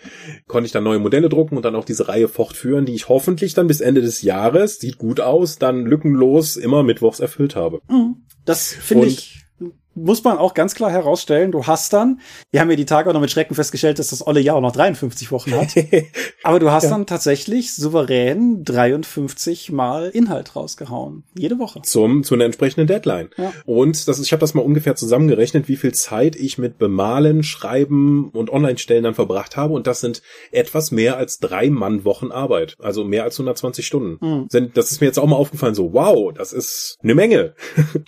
Konnte 0.47 0.67
ich 0.67 0.73
dann 0.73 0.85
neue 0.85 0.99
Modelle 0.99 1.29
drucken 1.29 1.57
und 1.57 1.65
dann 1.65 1.77
auch 1.77 1.85
diese 1.85 2.09
Reihe 2.09 2.29
fortführen, 2.29 2.87
die 2.87 2.95
ich 2.95 3.09
hoffentlich 3.09 3.55
dann 3.55 3.67
bis 3.67 3.81
Ende 3.81 4.03
des 4.03 4.23
Jahres, 4.23 4.81
sieht 4.81 4.99
gut 4.99 5.21
aus, 5.21 5.59
dann 5.59 5.87
lückenlos 5.87 6.57
immer 6.57 6.83
Mittwochs 6.83 7.21
erfüllt 7.21 7.57
habe. 7.57 7.81
Mhm. 7.89 8.17
Das 8.45 8.73
finde 8.73 9.09
ich 9.09 9.36
muss 9.97 10.23
man 10.23 10.39
auch 10.39 10.55
ganz 10.55 10.75
klar 10.75 10.91
herausstellen, 10.91 11.51
du 11.53 11.67
hast 11.67 11.93
dann, 11.93 12.21
wir 12.51 12.61
haben 12.61 12.71
ja 12.71 12.77
die 12.77 12.85
Tage 12.85 13.09
auch 13.09 13.15
noch 13.15 13.21
mit 13.21 13.31
Schrecken 13.31 13.55
festgestellt, 13.55 13.99
dass 13.99 14.11
das 14.11 14.27
olle 14.27 14.41
Jahr 14.41 14.57
auch 14.57 14.61
noch 14.61 14.73
53 14.73 15.33
Wochen 15.33 15.53
hat, 15.53 15.75
aber 16.43 16.61
du 16.61 16.71
hast 16.71 16.85
ja. 16.85 16.91
dann 16.91 17.07
tatsächlich 17.07 17.75
souverän 17.75 18.63
53 18.65 19.73
Mal 19.73 20.11
Inhalt 20.11 20.55
rausgehauen. 20.55 21.25
Jede 21.37 21.59
Woche. 21.59 21.81
Zum, 21.83 22.23
zu 22.23 22.35
einer 22.35 22.45
entsprechenden 22.45 22.87
Deadline. 22.87 23.31
Ja. 23.37 23.53
Und 23.65 24.07
das 24.07 24.19
ist, 24.19 24.27
ich 24.27 24.33
habe 24.33 24.41
das 24.41 24.55
mal 24.55 24.63
ungefähr 24.63 24.97
zusammengerechnet, 24.97 25.69
wie 25.69 25.77
viel 25.77 25.93
Zeit 25.95 26.37
ich 26.37 26.59
mit 26.59 26.79
Bemalen, 26.79 27.43
Schreiben 27.43 28.31
und 28.31 28.51
Online-Stellen 28.51 29.05
dann 29.05 29.15
verbracht 29.15 29.57
habe 29.57 29.75
und 29.75 29.87
das 29.87 30.01
sind 30.01 30.23
etwas 30.53 30.91
mehr 30.91 31.17
als 31.17 31.39
drei 31.39 31.71
Mann-Wochen 31.71 32.31
Arbeit. 32.31 32.77
Also 32.81 33.05
mehr 33.05 33.25
als 33.25 33.37
120 33.37 33.87
Stunden. 33.87 34.19
Mhm. 34.21 34.71
Das 34.75 34.91
ist 34.91 35.01
mir 35.01 35.07
jetzt 35.07 35.19
auch 35.19 35.27
mal 35.27 35.37
aufgefallen, 35.37 35.75
so 35.75 35.93
wow, 35.93 36.33
das 36.33 36.53
ist 36.53 36.99
eine 37.03 37.15
Menge. 37.15 37.55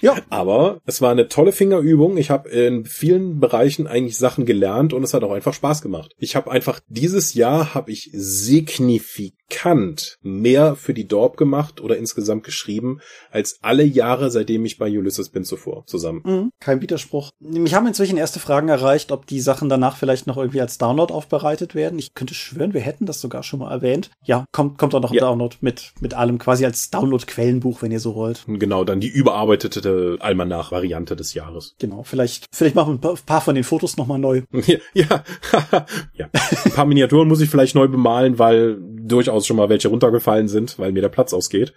Ja. 0.01 0.17
aber 0.31 0.81
es 0.87 1.01
war 1.01 1.11
eine 1.11 1.29
tolle 1.29 1.53
Finger 1.53 1.78
Übung. 1.81 2.17
Ich 2.17 2.31
habe 2.31 2.49
in 2.49 2.85
vielen 2.85 3.41
Bereichen 3.41 3.87
eigentlich 3.87 4.19
Sachen 4.19 4.47
gelernt 4.47 4.93
und 4.93 5.03
es 5.03 5.15
hat 5.15 5.23
auch 5.23 5.33
einfach 5.33 5.55
Spaß 5.55 5.83
gemacht. 5.83 6.15
Ich 6.19 6.37
habe 6.37 6.51
einfach 6.51 6.81
dieses 6.89 7.35
Jahr 7.35 7.75
habe 7.75 7.91
ich 7.91 8.11
signifikant 8.13 10.19
mehr 10.23 10.77
für 10.77 10.95
die 10.95 11.09
Dorp 11.09 11.37
gemacht 11.37 11.81
oder 11.81 11.97
insgesamt 11.97 12.45
geschrieben 12.45 13.01
als 13.31 13.59
alle 13.63 13.85
Jahre, 13.85 14.31
seitdem 14.31 14.65
ich 14.65 14.79
bei 14.79 14.91
Ulysses 14.91 15.31
bin 15.31 15.45
zuvor 15.45 15.85
zusammen. 15.87 16.23
Mhm, 16.25 16.51
kein 16.61 16.81
Widerspruch. 16.81 17.31
Mich 17.41 17.75
haben 17.75 17.87
inzwischen 17.87 18.19
erste 18.19 18.41
Fragen 18.41 18.69
erreicht, 18.69 19.13
ob 19.13 19.27
die 19.27 19.41
Sachen 19.41 19.69
danach 19.69 19.97
vielleicht 19.97 20.27
noch 20.27 20.37
irgendwie 20.37 20.61
als 20.61 20.79
Download 20.79 21.13
aufbereitet 21.13 21.75
werden. 21.75 21.99
Ich 21.99 22.15
könnte 22.15 22.35
schwören, 22.35 22.75
wir 22.75 22.81
hätten 22.81 23.07
das 23.07 23.21
sogar 23.21 23.43
schon 23.43 23.61
mal 23.61 23.71
erwähnt. 23.71 24.11
Ja, 24.23 24.45
kommt 24.53 24.79
kommt 24.79 24.95
auch 24.95 25.01
noch 25.01 25.11
ein 25.11 25.17
ja. 25.17 25.23
Download 25.23 25.57
mit 25.61 25.93
mit 26.01 26.15
allem 26.15 26.39
quasi 26.39 26.65
als 26.65 26.91
Download 26.91 27.25
Quellenbuch, 27.27 27.83
wenn 27.83 27.93
ihr 27.93 28.01
so 28.01 28.15
wollt. 28.15 28.45
Genau, 28.47 28.85
dann 28.85 29.01
die 29.01 29.09
überarbeitete 29.09 30.19
Almanach 30.21 30.73
Variante 30.73 31.17
des 31.17 31.35
Jahres. 31.35 31.68
Genau, 31.79 32.03
vielleicht, 32.03 32.47
vielleicht 32.53 32.75
machen 32.75 33.01
wir 33.03 33.11
ein 33.11 33.19
paar 33.27 33.41
von 33.41 33.55
den 33.55 33.65
Fotos 33.65 33.97
nochmal 33.97 34.19
neu. 34.19 34.43
Ja, 34.67 34.79
ja. 34.93 35.25
ja. 36.15 36.29
Ein 36.65 36.73
paar 36.73 36.85
Miniaturen 36.85 37.29
muss 37.29 37.41
ich 37.41 37.49
vielleicht 37.49 37.75
neu 37.75 37.89
bemalen, 37.89 38.39
weil 38.39 38.79
durchaus 38.81 39.47
schon 39.47 39.57
mal 39.57 39.69
welche 39.69 39.89
runtergefallen 39.89 40.49
sind, 40.49 40.79
weil 40.79 40.93
mir 40.93 41.01
der 41.01 41.09
Platz 41.09 41.33
ausgeht. 41.33 41.73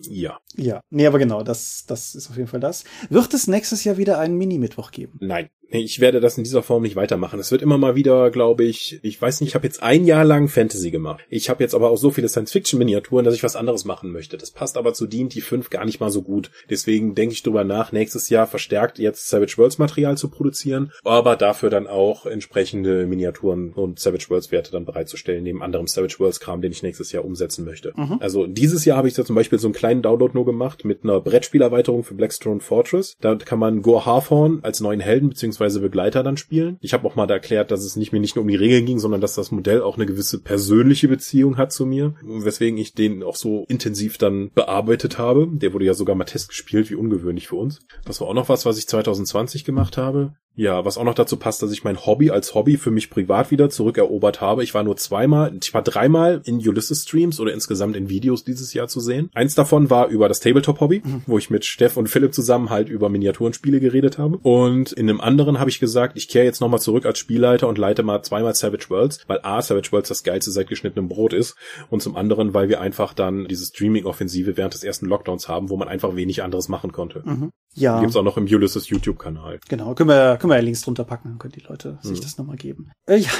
Ja. 0.00 0.38
Ja, 0.56 0.80
nee, 0.90 1.06
aber 1.06 1.18
genau, 1.18 1.42
das, 1.42 1.84
das 1.86 2.14
ist 2.14 2.30
auf 2.30 2.36
jeden 2.36 2.48
Fall 2.48 2.60
das. 2.60 2.84
Wird 3.10 3.32
es 3.34 3.46
nächstes 3.46 3.84
Jahr 3.84 3.96
wieder 3.96 4.18
einen 4.18 4.36
Mini-Mittwoch 4.36 4.90
geben? 4.90 5.18
Nein. 5.20 5.50
Ich 5.68 6.00
werde 6.00 6.20
das 6.20 6.38
in 6.38 6.44
dieser 6.44 6.62
Form 6.62 6.82
nicht 6.82 6.96
weitermachen. 6.96 7.40
Es 7.40 7.50
wird 7.50 7.62
immer 7.62 7.78
mal 7.78 7.96
wieder, 7.96 8.30
glaube 8.30 8.64
ich, 8.64 9.00
ich 9.02 9.20
weiß 9.20 9.40
nicht, 9.40 9.50
ich 9.50 9.54
habe 9.54 9.66
jetzt 9.66 9.82
ein 9.82 10.04
Jahr 10.04 10.24
lang 10.24 10.48
Fantasy 10.48 10.90
gemacht. 10.90 11.24
Ich 11.28 11.50
habe 11.50 11.62
jetzt 11.62 11.74
aber 11.74 11.90
auch 11.90 11.96
so 11.96 12.10
viele 12.10 12.28
Science-Fiction-Miniaturen, 12.28 13.24
dass 13.24 13.34
ich 13.34 13.42
was 13.42 13.56
anderes 13.56 13.84
machen 13.84 14.12
möchte. 14.12 14.36
Das 14.36 14.50
passt 14.50 14.76
aber 14.76 14.94
zu 14.94 15.06
D&D 15.06 15.40
5 15.40 15.70
gar 15.70 15.84
nicht 15.84 16.00
mal 16.00 16.10
so 16.10 16.22
gut. 16.22 16.50
Deswegen 16.70 17.14
denke 17.14 17.32
ich 17.32 17.42
drüber 17.42 17.64
nach, 17.64 17.92
nächstes 17.92 18.28
Jahr 18.28 18.46
verstärkt 18.46 18.98
jetzt 18.98 19.28
Savage 19.28 19.54
Worlds 19.56 19.78
Material 19.78 20.16
zu 20.16 20.28
produzieren, 20.28 20.92
aber 21.04 21.36
dafür 21.36 21.70
dann 21.70 21.86
auch 21.86 22.26
entsprechende 22.26 23.06
Miniaturen 23.06 23.72
und 23.72 23.98
Savage 23.98 24.26
Worlds 24.28 24.52
Werte 24.52 24.70
dann 24.70 24.84
bereitzustellen, 24.84 25.42
neben 25.42 25.62
anderem 25.62 25.86
Savage 25.86 26.16
Worlds 26.18 26.40
Kram, 26.40 26.60
den 26.60 26.72
ich 26.72 26.82
nächstes 26.82 27.12
Jahr 27.12 27.24
umsetzen 27.24 27.64
möchte. 27.64 27.92
Mhm. 27.96 28.18
Also 28.20 28.46
dieses 28.46 28.84
Jahr 28.84 28.98
habe 28.98 29.08
ich 29.08 29.14
da 29.14 29.24
zum 29.24 29.36
Beispiel 29.36 29.58
so 29.58 29.66
einen 29.66 29.74
kleinen 29.74 30.02
Download 30.02 30.32
nur 30.34 30.44
gemacht 30.44 30.84
mit 30.84 31.02
einer 31.02 31.20
Brettspielerweiterung 31.20 32.04
für 32.04 32.14
Blackstone 32.14 32.60
Fortress. 32.60 33.16
Da 33.20 33.34
kann 33.34 33.58
man 33.58 33.82
Gore 33.82 34.06
Harthorn 34.06 34.60
als 34.62 34.80
neuen 34.80 35.00
Helden 35.00 35.30
bzw. 35.30 35.55
Begleiter 35.80 36.22
dann 36.22 36.36
spielen. 36.36 36.78
Ich 36.80 36.92
habe 36.92 37.06
auch 37.06 37.16
mal 37.16 37.26
da 37.26 37.34
erklärt, 37.34 37.70
dass 37.70 37.84
es 37.84 37.96
nicht 37.96 38.12
mir 38.12 38.20
nicht 38.20 38.36
nur 38.36 38.42
um 38.42 38.48
die 38.48 38.56
Regeln 38.56 38.86
ging, 38.86 38.98
sondern 38.98 39.20
dass 39.20 39.34
das 39.34 39.50
Modell 39.50 39.82
auch 39.82 39.96
eine 39.96 40.06
gewisse 40.06 40.40
persönliche 40.40 41.08
Beziehung 41.08 41.56
hat 41.56 41.72
zu 41.72 41.86
mir, 41.86 42.14
weswegen 42.22 42.78
ich 42.78 42.94
den 42.94 43.22
auch 43.22 43.36
so 43.36 43.64
intensiv 43.68 44.18
dann 44.18 44.50
bearbeitet 44.52 45.18
habe. 45.18 45.48
Der 45.52 45.72
wurde 45.72 45.84
ja 45.84 45.94
sogar 45.94 46.16
mal 46.16 46.24
Test 46.24 46.48
gespielt, 46.48 46.90
wie 46.90 46.94
ungewöhnlich 46.94 47.48
für 47.48 47.56
uns. 47.56 47.80
Das 48.04 48.20
war 48.20 48.28
auch 48.28 48.34
noch 48.34 48.48
was, 48.48 48.66
was 48.66 48.78
ich 48.78 48.86
2020 48.86 49.64
gemacht 49.64 49.96
habe. 49.96 50.34
Ja, 50.56 50.86
was 50.86 50.96
auch 50.96 51.04
noch 51.04 51.14
dazu 51.14 51.36
passt, 51.36 51.62
dass 51.62 51.70
ich 51.70 51.84
mein 51.84 52.06
Hobby 52.06 52.30
als 52.30 52.54
Hobby 52.54 52.78
für 52.78 52.90
mich 52.90 53.10
privat 53.10 53.50
wieder 53.50 53.68
zurückerobert 53.68 54.40
habe. 54.40 54.64
Ich 54.64 54.72
war 54.72 54.82
nur 54.82 54.96
zweimal, 54.96 55.52
ich 55.62 55.74
war 55.74 55.82
dreimal 55.82 56.40
in 56.44 56.56
Ulysses 56.56 57.02
Streams 57.02 57.38
oder 57.40 57.52
insgesamt 57.52 57.94
in 57.94 58.08
Videos 58.08 58.42
dieses 58.42 58.72
Jahr 58.72 58.88
zu 58.88 59.00
sehen. 59.00 59.30
Eins 59.34 59.54
davon 59.54 59.90
war 59.90 60.08
über 60.08 60.28
das 60.28 60.40
Tabletop-Hobby, 60.40 61.02
mhm. 61.04 61.22
wo 61.26 61.36
ich 61.36 61.50
mit 61.50 61.66
Steff 61.66 61.98
und 61.98 62.08
Philipp 62.08 62.34
zusammen 62.34 62.70
halt 62.70 62.88
über 62.88 63.10
Miniaturenspiele 63.10 63.80
geredet 63.80 64.16
habe. 64.16 64.38
Und 64.38 64.92
in 64.92 65.10
einem 65.10 65.20
anderen 65.20 65.60
habe 65.60 65.68
ich 65.68 65.78
gesagt, 65.78 66.16
ich 66.16 66.28
kehre 66.28 66.46
jetzt 66.46 66.60
nochmal 66.60 66.80
zurück 66.80 67.04
als 67.04 67.18
Spielleiter 67.18 67.68
und 67.68 67.76
leite 67.76 68.02
mal 68.02 68.22
zweimal 68.22 68.54
Savage 68.54 68.86
Worlds, 68.88 69.20
weil 69.26 69.40
A, 69.42 69.60
Savage 69.60 69.92
Worlds 69.92 70.08
das 70.08 70.22
geilste 70.22 70.50
seit 70.50 70.68
geschnittenem 70.68 71.08
Brot 71.08 71.34
ist 71.34 71.54
und 71.90 72.00
zum 72.00 72.16
anderen, 72.16 72.54
weil 72.54 72.70
wir 72.70 72.80
einfach 72.80 73.12
dann 73.12 73.46
diese 73.46 73.66
Streaming-Offensive 73.66 74.56
während 74.56 74.72
des 74.72 74.84
ersten 74.84 75.04
Lockdowns 75.04 75.48
haben, 75.48 75.68
wo 75.68 75.76
man 75.76 75.88
einfach 75.88 76.16
wenig 76.16 76.42
anderes 76.42 76.70
machen 76.70 76.92
konnte. 76.92 77.22
Mhm. 77.24 77.52
Ja. 77.74 78.00
Gibt's 78.00 78.16
auch 78.16 78.22
noch 78.22 78.38
im 78.38 78.44
Ulysses 78.44 78.88
YouTube-Kanal. 78.88 79.60
Genau, 79.68 79.94
können 79.94 80.08
wir, 80.08 80.38
können 80.38 80.45
wir 80.48 80.60
Links 80.60 80.82
drunter 80.82 81.04
packen, 81.04 81.28
dann 81.30 81.38
können 81.38 81.54
die 81.56 81.64
Leute 81.66 81.98
sich 82.02 82.18
mhm. 82.18 82.22
das 82.22 82.38
nochmal 82.38 82.56
geben. 82.56 82.90
Äh, 83.06 83.18
ja, 83.18 83.30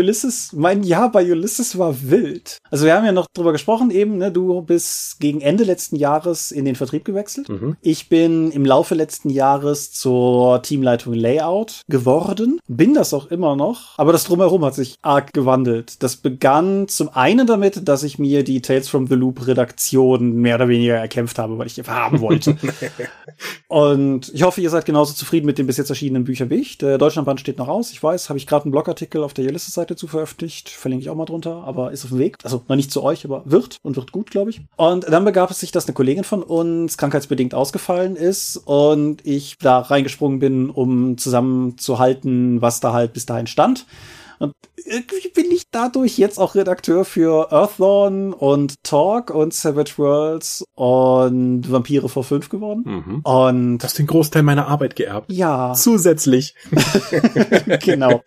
Ulysses, 0.00 0.52
mein 0.52 0.82
Jahr 0.82 1.10
bei 1.10 1.30
Ulysses 1.30 1.78
war 1.78 1.94
wild. 2.02 2.58
Also 2.70 2.84
wir 2.84 2.94
haben 2.94 3.04
ja 3.04 3.12
noch 3.12 3.26
drüber 3.34 3.52
gesprochen 3.52 3.90
eben, 3.90 4.18
ne, 4.18 4.30
du 4.30 4.62
bist 4.62 5.20
gegen 5.20 5.40
Ende 5.40 5.64
letzten 5.64 5.96
Jahres 5.96 6.50
in 6.50 6.64
den 6.64 6.76
Vertrieb 6.76 7.04
gewechselt. 7.04 7.48
Mhm. 7.48 7.76
Ich 7.80 8.08
bin 8.08 8.50
im 8.50 8.64
Laufe 8.64 8.94
letzten 8.94 9.30
Jahres 9.30 9.92
zur 9.92 10.62
Teamleitung 10.62 11.14
Layout 11.14 11.82
geworden, 11.88 12.60
bin 12.68 12.94
das 12.94 13.12
auch 13.12 13.26
immer 13.26 13.56
noch, 13.56 13.98
aber 13.98 14.12
das 14.12 14.24
Drumherum 14.24 14.64
hat 14.64 14.74
sich 14.74 14.96
arg 15.02 15.32
gewandelt. 15.32 16.02
Das 16.02 16.16
begann 16.16 16.88
zum 16.88 17.08
einen 17.08 17.46
damit, 17.46 17.88
dass 17.88 18.02
ich 18.02 18.18
mir 18.18 18.44
die 18.44 18.60
Tales 18.60 18.88
from 18.88 19.06
the 19.06 19.14
Loop 19.14 19.46
Redaktion 19.46 20.36
mehr 20.36 20.56
oder 20.56 20.68
weniger 20.68 20.94
erkämpft 20.94 21.38
habe, 21.38 21.58
weil 21.58 21.66
ich 21.66 21.74
die 21.74 21.82
haben 21.88 22.20
wollte. 22.20 22.56
Und 23.68 24.30
ich 24.34 24.42
hoffe, 24.42 24.60
ihr 24.60 24.70
seid 24.70 24.84
genauso 24.84 25.14
zufrieden 25.14 25.46
mit 25.46 25.58
den 25.58 25.66
bis 25.66 25.76
jetzt 25.76 25.90
erschienenen 25.90 26.24
Büchern 26.24 26.47
ich. 26.56 26.78
Der 26.78 26.98
Deutschlandband 26.98 27.40
steht 27.40 27.58
noch 27.58 27.68
aus. 27.68 27.90
Ich 27.90 28.02
weiß, 28.02 28.28
habe 28.28 28.38
ich 28.38 28.46
gerade 28.46 28.64
einen 28.64 28.72
Blogartikel 28.72 29.22
auf 29.22 29.34
der 29.34 29.46
Ulysses-Seite 29.46 29.96
zu 29.96 30.06
veröffentlicht. 30.06 30.68
Verlinke 30.68 31.02
ich 31.02 31.10
auch 31.10 31.14
mal 31.14 31.24
drunter, 31.24 31.64
aber 31.64 31.92
ist 31.92 32.04
auf 32.04 32.10
dem 32.10 32.18
Weg. 32.18 32.36
Also 32.42 32.62
noch 32.68 32.76
nicht 32.76 32.90
zu 32.90 33.02
euch, 33.02 33.24
aber 33.24 33.42
wird 33.44 33.78
und 33.82 33.96
wird 33.96 34.12
gut, 34.12 34.30
glaube 34.30 34.50
ich. 34.50 34.60
Und 34.76 35.08
dann 35.08 35.24
begab 35.24 35.50
es 35.50 35.60
sich, 35.60 35.72
dass 35.72 35.86
eine 35.86 35.94
Kollegin 35.94 36.24
von 36.24 36.42
uns 36.42 36.98
krankheitsbedingt 36.98 37.54
ausgefallen 37.54 38.16
ist 38.16 38.56
und 38.56 39.26
ich 39.26 39.56
da 39.58 39.80
reingesprungen 39.80 40.38
bin, 40.38 40.70
um 40.70 41.18
zusammenzuhalten, 41.18 42.62
was 42.62 42.80
da 42.80 42.92
halt 42.92 43.12
bis 43.12 43.26
dahin 43.26 43.46
stand. 43.46 43.86
Und 44.38 44.52
irgendwie 44.84 45.28
bin 45.28 45.50
ich 45.50 45.70
dadurch 45.70 46.18
jetzt 46.18 46.38
auch 46.38 46.54
Redakteur 46.54 47.04
für 47.04 47.52
Earthdawn 47.52 48.32
und 48.32 48.82
Talk 48.82 49.30
und 49.30 49.54
Savage 49.54 49.94
Worlds 49.96 50.64
und 50.74 51.70
Vampire 51.70 52.08
vor 52.08 52.24
5 52.24 52.48
geworden. 52.48 52.82
Mhm. 52.84 53.20
Und 53.20 53.78
das 53.78 53.90
hast 53.90 53.98
den 53.98 54.06
Großteil 54.06 54.42
meiner 54.42 54.68
Arbeit 54.68 54.96
geerbt. 54.96 55.32
Ja. 55.32 55.74
Zusätzlich. 55.74 56.54
genau. 57.84 58.22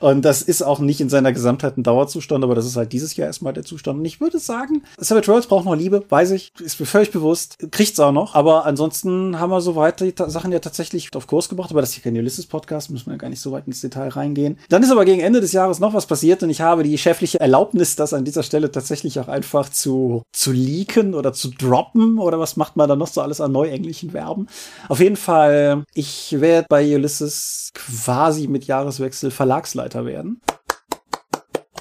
Und 0.00 0.24
das 0.24 0.42
ist 0.42 0.62
auch 0.62 0.78
nicht 0.78 1.00
in 1.00 1.08
seiner 1.08 1.32
Gesamtheit 1.32 1.76
ein 1.76 1.82
Dauerzustand, 1.82 2.44
aber 2.44 2.54
das 2.54 2.66
ist 2.66 2.76
halt 2.76 2.92
dieses 2.92 3.16
Jahr 3.16 3.26
erstmal 3.26 3.52
der 3.52 3.64
Zustand. 3.64 3.98
Und 3.98 4.04
ich 4.04 4.20
würde 4.20 4.38
sagen, 4.38 4.82
Savage 4.98 5.28
Worlds 5.28 5.46
braucht 5.46 5.64
noch 5.64 5.74
Liebe, 5.74 6.04
weiß 6.08 6.30
ich, 6.32 6.52
ist 6.60 6.78
mir 6.80 6.86
völlig 6.86 7.10
bewusst, 7.10 7.58
kriegt's 7.70 8.00
auch 8.00 8.12
noch. 8.12 8.34
Aber 8.34 8.64
ansonsten 8.66 9.38
haben 9.38 9.50
wir 9.50 9.60
soweit 9.60 10.00
die 10.00 10.14
Sachen 10.16 10.52
ja 10.52 10.58
tatsächlich 10.58 11.10
auf 11.14 11.26
Kurs 11.26 11.48
gebracht. 11.48 11.70
Aber 11.70 11.80
das 11.80 11.90
ist 11.90 11.94
hier 11.96 12.04
kein 12.04 12.16
Ulysses-Podcast, 12.16 12.90
müssen 12.90 13.06
wir 13.06 13.12
ja 13.14 13.18
gar 13.18 13.28
nicht 13.28 13.40
so 13.40 13.52
weit 13.52 13.66
ins 13.66 13.80
Detail 13.80 14.08
reingehen. 14.08 14.58
Dann 14.68 14.82
ist 14.82 14.90
aber 14.90 15.04
gegen 15.04 15.20
Ende 15.20 15.40
des 15.40 15.52
Jahres 15.52 15.80
noch 15.80 15.94
was 15.96 16.06
passiert 16.06 16.42
und 16.42 16.50
ich 16.50 16.60
habe 16.60 16.82
die 16.82 16.96
chefliche 16.98 17.40
Erlaubnis, 17.40 17.96
das 17.96 18.12
an 18.12 18.24
dieser 18.24 18.42
Stelle 18.42 18.70
tatsächlich 18.70 19.18
auch 19.18 19.28
einfach 19.28 19.68
zu, 19.68 20.22
zu 20.32 20.52
leaken 20.52 21.14
oder 21.14 21.32
zu 21.32 21.50
droppen 21.50 22.18
oder 22.18 22.38
was 22.38 22.56
macht 22.56 22.76
man 22.76 22.88
da 22.88 22.96
noch 22.96 23.08
so 23.08 23.20
alles 23.20 23.40
an 23.40 23.52
neuenglischen 23.52 24.10
Verben. 24.10 24.46
Auf 24.88 25.00
jeden 25.00 25.16
Fall, 25.16 25.84
ich 25.94 26.40
werde 26.40 26.66
bei 26.68 26.94
Ulysses 26.94 27.70
quasi 27.74 28.46
mit 28.46 28.66
Jahreswechsel 28.66 29.30
Verlagsleiter 29.30 30.06
werden. 30.06 30.40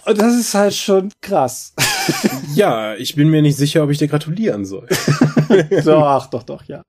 Und 0.05 0.22
das 0.22 0.36
ist 0.36 0.53
halt 0.53 0.76
schon 0.76 1.11
krass. 1.22 1.74
ja, 2.55 2.95
ich 2.95 3.16
bin 3.16 3.30
mir 3.30 3.41
nicht 3.41 3.57
sicher, 3.57 3.84
ob 3.84 3.89
ich 3.89 3.97
dir 3.97 4.07
gratulieren 4.07 4.66
soll. 4.66 4.88
doch, 5.84 6.28
doch, 6.28 6.43
doch, 6.43 6.63
ja. 6.66 6.84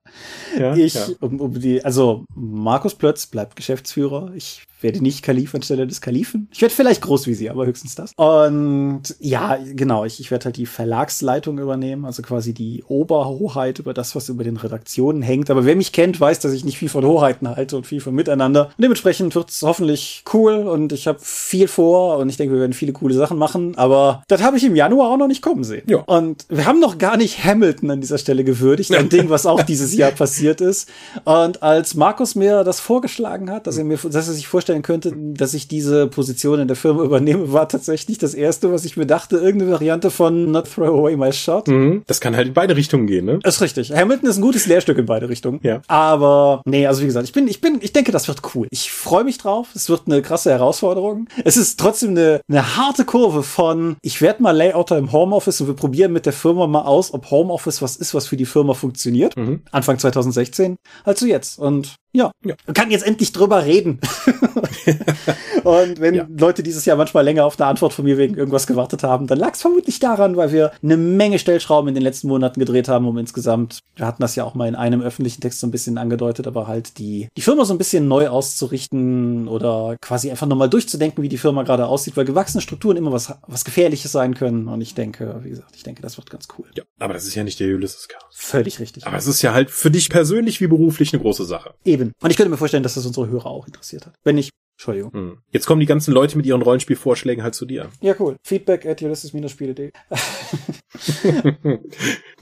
ja 0.57 0.75
ich, 0.75 0.93
ja. 0.93 1.07
Um, 1.19 1.39
um 1.39 1.59
die, 1.59 1.83
also 1.83 2.25
Markus 2.35 2.93
Plötz 2.93 3.25
bleibt 3.25 3.55
Geschäftsführer. 3.55 4.31
Ich 4.35 4.63
werde 4.81 5.01
nicht 5.01 5.23
Kalif 5.23 5.55
anstelle 5.55 5.87
des 5.87 6.01
Kalifen. 6.01 6.47
Ich 6.51 6.61
werde 6.61 6.73
vielleicht 6.73 7.01
Großvisier, 7.01 7.51
aber 7.51 7.65
höchstens 7.65 7.95
das. 7.95 8.13
Und 8.15 9.15
ja, 9.19 9.57
genau, 9.73 10.05
ich, 10.05 10.19
ich 10.19 10.31
werde 10.31 10.45
halt 10.45 10.57
die 10.57 10.65
Verlagsleitung 10.65 11.59
übernehmen, 11.59 12.05
also 12.05 12.21
quasi 12.21 12.53
die 12.53 12.83
Oberhoheit 12.87 13.79
über 13.79 13.93
das, 13.93 14.15
was 14.15 14.29
über 14.29 14.43
den 14.43 14.57
Redaktionen 14.57 15.21
hängt. 15.21 15.49
Aber 15.49 15.65
wer 15.65 15.75
mich 15.75 15.91
kennt, 15.91 16.19
weiß, 16.19 16.39
dass 16.39 16.53
ich 16.53 16.63
nicht 16.63 16.77
viel 16.77 16.89
von 16.89 17.05
Hoheiten 17.05 17.47
halte 17.49 17.77
und 17.77 17.87
viel 17.87 18.01
von 18.01 18.13
Miteinander. 18.13 18.65
Und 18.65 18.83
dementsprechend 18.83 19.33
wird 19.35 19.49
es 19.49 19.61
hoffentlich 19.63 20.23
cool 20.33 20.67
und 20.67 20.93
ich 20.93 21.07
habe 21.07 21.19
viel 21.21 21.67
vor 21.67 22.17
und 22.17 22.29
ich 22.29 22.37
denke, 22.37 22.53
wir 22.53 22.61
werden 22.61 22.73
viele 22.73 22.93
coole 22.93 23.13
Sachen 23.13 23.37
machen. 23.37 23.75
Aber 23.77 24.23
das 24.27 24.43
habe 24.43 24.57
ich 24.57 24.63
im 24.63 24.75
Januar 24.75 25.09
auch 25.11 25.17
noch 25.17 25.27
nicht 25.27 25.41
kommen 25.41 25.63
sehen. 25.63 25.83
Ja. 25.87 25.99
Und 25.99 26.45
wir 26.49 26.65
haben 26.65 26.79
noch 26.79 26.97
gar 26.97 27.17
nicht 27.17 27.43
Hamilton 27.43 27.91
an 27.91 28.01
dieser 28.01 28.17
Stelle 28.17 28.43
gewürdigt, 28.43 28.93
ein 28.93 29.09
Ding, 29.09 29.29
was 29.29 29.45
auch 29.45 29.63
dieses 29.67 29.95
Jahr 29.95 30.11
passiert 30.11 30.61
ist. 30.61 30.89
Und 31.23 31.63
als 31.63 31.95
Markus 31.95 32.35
mir 32.35 32.63
das 32.63 32.79
vorgeschlagen 32.79 33.49
hat, 33.49 33.67
dass 33.67 33.77
er 33.77 33.83
mir, 33.83 33.97
dass 33.97 34.27
er 34.27 34.33
sich 34.33 34.47
vorstellt, 34.47 34.66
vorstellen 34.67 34.81
könnte, 34.81 35.13
dass 35.15 35.53
ich 35.53 35.67
diese 35.69 36.07
Position 36.07 36.59
in 36.59 36.67
der 36.67 36.75
Firma 36.75 37.03
übernehme, 37.03 37.53
war 37.53 37.69
tatsächlich 37.69 38.17
das 38.17 38.33
erste, 38.33 38.71
was 38.71 38.83
ich 38.83 38.97
mir 38.97 39.05
dachte, 39.05 39.37
irgendeine 39.37 39.71
Variante 39.71 40.11
von 40.11 40.51
Not 40.51 40.69
Throw 40.73 40.87
Away 40.87 41.15
My 41.15 41.31
Shot. 41.31 41.69
Mhm. 41.69 42.03
Das 42.05 42.19
kann 42.19 42.35
halt 42.35 42.49
in 42.49 42.53
beide 42.53 42.75
Richtungen 42.75 43.07
gehen, 43.07 43.25
ne? 43.25 43.39
ist 43.43 43.61
richtig. 43.61 43.91
Hamilton 43.93 44.29
ist 44.29 44.37
ein 44.37 44.41
gutes 44.41 44.65
Lehrstück 44.65 44.97
in 44.97 45.05
beide 45.05 45.29
Richtungen. 45.29 45.61
Ja. 45.63 45.81
Aber 45.87 46.61
nee, 46.65 46.85
also 46.85 47.01
wie 47.01 47.05
gesagt, 47.05 47.25
ich 47.25 47.31
bin, 47.31 47.47
ich 47.47 47.61
bin, 47.61 47.79
ich 47.81 47.93
denke, 47.93 48.11
das 48.11 48.27
wird 48.27 48.41
cool. 48.53 48.67
Ich 48.71 48.91
freue 48.91 49.23
mich 49.23 49.37
drauf. 49.37 49.69
Es 49.73 49.89
wird 49.89 50.03
eine 50.07 50.21
krasse 50.21 50.51
Herausforderung. 50.51 51.27
Es 51.45 51.55
ist 51.55 51.79
trotzdem 51.79 52.09
eine, 52.09 52.41
eine 52.49 52.75
harte 52.75 53.05
Kurve 53.05 53.43
von, 53.43 53.95
ich 54.01 54.21
werde 54.21 54.43
mal 54.43 54.51
Layouter 54.51 54.97
im 54.97 55.13
Homeoffice 55.13 55.61
und 55.61 55.67
wir 55.67 55.75
probieren 55.75 56.11
mit 56.11 56.25
der 56.25 56.33
Firma 56.33 56.67
mal 56.67 56.81
aus, 56.81 57.13
ob 57.13 57.31
Homeoffice 57.31 57.81
was 57.81 57.95
ist, 57.95 58.13
was 58.13 58.27
für 58.27 58.37
die 58.37 58.45
Firma 58.45 58.73
funktioniert. 58.73 59.37
Mhm. 59.37 59.61
Anfang 59.71 59.97
2016. 59.97 60.75
Also 61.05 61.25
jetzt. 61.25 61.57
Und 61.57 61.95
ja, 62.17 62.31
ja. 62.43 62.55
Man 62.65 62.73
kann 62.73 62.89
jetzt 62.89 63.05
endlich 63.05 63.31
drüber 63.31 63.63
reden. 63.63 63.99
und 65.63 65.99
wenn 65.99 66.15
ja. 66.15 66.27
Leute 66.35 66.63
dieses 66.63 66.83
Jahr 66.85 66.97
manchmal 66.97 67.23
länger 67.23 67.45
auf 67.45 67.59
eine 67.59 67.67
Antwort 67.69 67.93
von 67.93 68.05
mir 68.05 68.17
wegen 68.17 68.35
irgendwas 68.35 68.65
gewartet 68.65 69.03
haben, 69.03 69.27
dann 69.27 69.37
lag 69.37 69.53
es 69.53 69.61
vermutlich 69.61 69.99
daran, 69.99 70.35
weil 70.35 70.51
wir 70.51 70.71
eine 70.81 70.97
Menge 70.97 71.37
Stellschrauben 71.37 71.89
in 71.89 71.93
den 71.93 72.01
letzten 72.01 72.27
Monaten 72.27 72.59
gedreht 72.59 72.87
haben, 72.87 73.07
um 73.07 73.19
insgesamt, 73.19 73.81
wir 73.95 74.07
hatten 74.07 74.23
das 74.23 74.35
ja 74.35 74.45
auch 74.45 74.55
mal 74.55 74.67
in 74.67 74.73
einem 74.73 75.01
öffentlichen 75.01 75.41
Text 75.41 75.59
so 75.59 75.67
ein 75.67 75.71
bisschen 75.71 75.99
angedeutet, 75.99 76.47
aber 76.47 76.65
halt 76.65 76.97
die, 76.97 77.27
die 77.37 77.41
Firma 77.41 77.65
so 77.65 77.73
ein 77.75 77.77
bisschen 77.77 78.07
neu 78.07 78.29
auszurichten 78.29 79.47
oder 79.47 79.95
quasi 80.01 80.31
einfach 80.31 80.47
nochmal 80.47 80.71
durchzudenken, 80.71 81.21
wie 81.21 81.29
die 81.29 81.37
Firma 81.37 81.61
gerade 81.61 81.85
aussieht, 81.85 82.17
weil 82.17 82.25
gewachsene 82.25 82.61
Strukturen 82.61 82.97
immer 82.97 83.11
was, 83.11 83.31
was 83.45 83.63
Gefährliches 83.63 84.11
sein 84.11 84.33
können. 84.33 84.67
Und 84.67 84.81
ich 84.81 84.95
denke, 84.95 85.41
wie 85.43 85.51
gesagt, 85.51 85.75
ich 85.75 85.83
denke, 85.83 86.01
das 86.01 86.17
wird 86.17 86.31
ganz 86.31 86.47
cool. 86.57 86.65
Ja, 86.75 86.83
aber 86.97 87.13
das 87.13 87.27
ist 87.27 87.35
ja 87.35 87.43
nicht 87.43 87.59
der 87.59 87.67
Ulysses 87.75 88.07
Chaos. 88.07 88.23
Völlig 88.31 88.79
richtig. 88.79 89.05
Aber 89.05 89.17
es 89.17 89.27
ist 89.27 89.43
ja 89.43 89.53
halt 89.53 89.69
für 89.69 89.91
dich 89.91 90.09
persönlich 90.09 90.61
wie 90.61 90.67
beruflich 90.67 91.13
eine 91.13 91.21
große 91.21 91.45
Sache. 91.45 91.75
Eben. 91.85 92.06
Und 92.21 92.29
ich 92.29 92.37
könnte 92.37 92.49
mir 92.49 92.57
vorstellen, 92.57 92.83
dass 92.83 92.95
das 92.95 93.05
unsere 93.05 93.27
Hörer 93.27 93.47
auch 93.47 93.67
interessiert 93.67 94.05
hat. 94.05 94.13
Wenn 94.23 94.35
nicht, 94.35 94.51
Entschuldigung. 94.77 95.11
Hm. 95.11 95.37
Jetzt 95.51 95.65
kommen 95.65 95.79
die 95.79 95.87
ganzen 95.87 96.13
Leute 96.13 96.37
mit 96.37 96.45
ihren 96.45 96.61
Rollenspielvorschlägen 96.61 97.43
halt 97.43 97.55
zu 97.55 97.65
dir. 97.65 97.89
Ja, 97.99 98.15
cool. 98.19 98.35
Feedback 98.43 98.85
at 98.85 99.01
ulysses-spiele.de. 99.01 99.91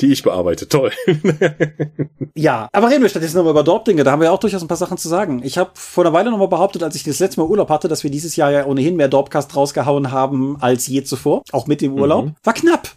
die 0.02 0.12
ich 0.12 0.24
bearbeite. 0.24 0.68
Toll. 0.68 0.92
ja, 2.36 2.68
aber 2.74 2.90
reden 2.90 3.04
wir 3.04 3.10
stattdessen 3.10 3.38
nochmal 3.38 3.52
über 3.52 3.64
Dorp-Dinge. 3.64 4.04
Da 4.04 4.12
haben 4.12 4.22
wir 4.22 4.34
auch 4.34 4.40
durchaus 4.40 4.62
ein 4.62 4.68
paar 4.68 4.78
Sachen 4.78 4.98
zu 4.98 5.08
sagen. 5.08 5.42
Ich 5.44 5.58
habe 5.58 5.72
vor 5.76 6.06
einer 6.06 6.14
Weile 6.14 6.32
nochmal 6.32 6.48
behauptet, 6.48 6.84
als 6.84 6.96
ich 6.96 7.04
das 7.04 7.20
letzte 7.20 7.40
Mal 7.40 7.48
Urlaub 7.48 7.70
hatte, 7.70 7.88
dass 7.88 8.04
wir 8.04 8.12
dieses 8.12 8.36
Jahr 8.36 8.52
ja 8.52 8.66
ohnehin 8.66 8.96
mehr 8.96 9.08
Dorpcast 9.08 9.56
rausgehauen 9.56 10.12
haben 10.12 10.58
als 10.62 10.88
je 10.88 11.04
zuvor. 11.04 11.42
Auch 11.52 11.68
mit 11.68 11.82
dem 11.82 11.94
Urlaub. 11.94 12.26
Mhm. 12.26 12.36
War 12.44 12.54
knapp. 12.54 12.90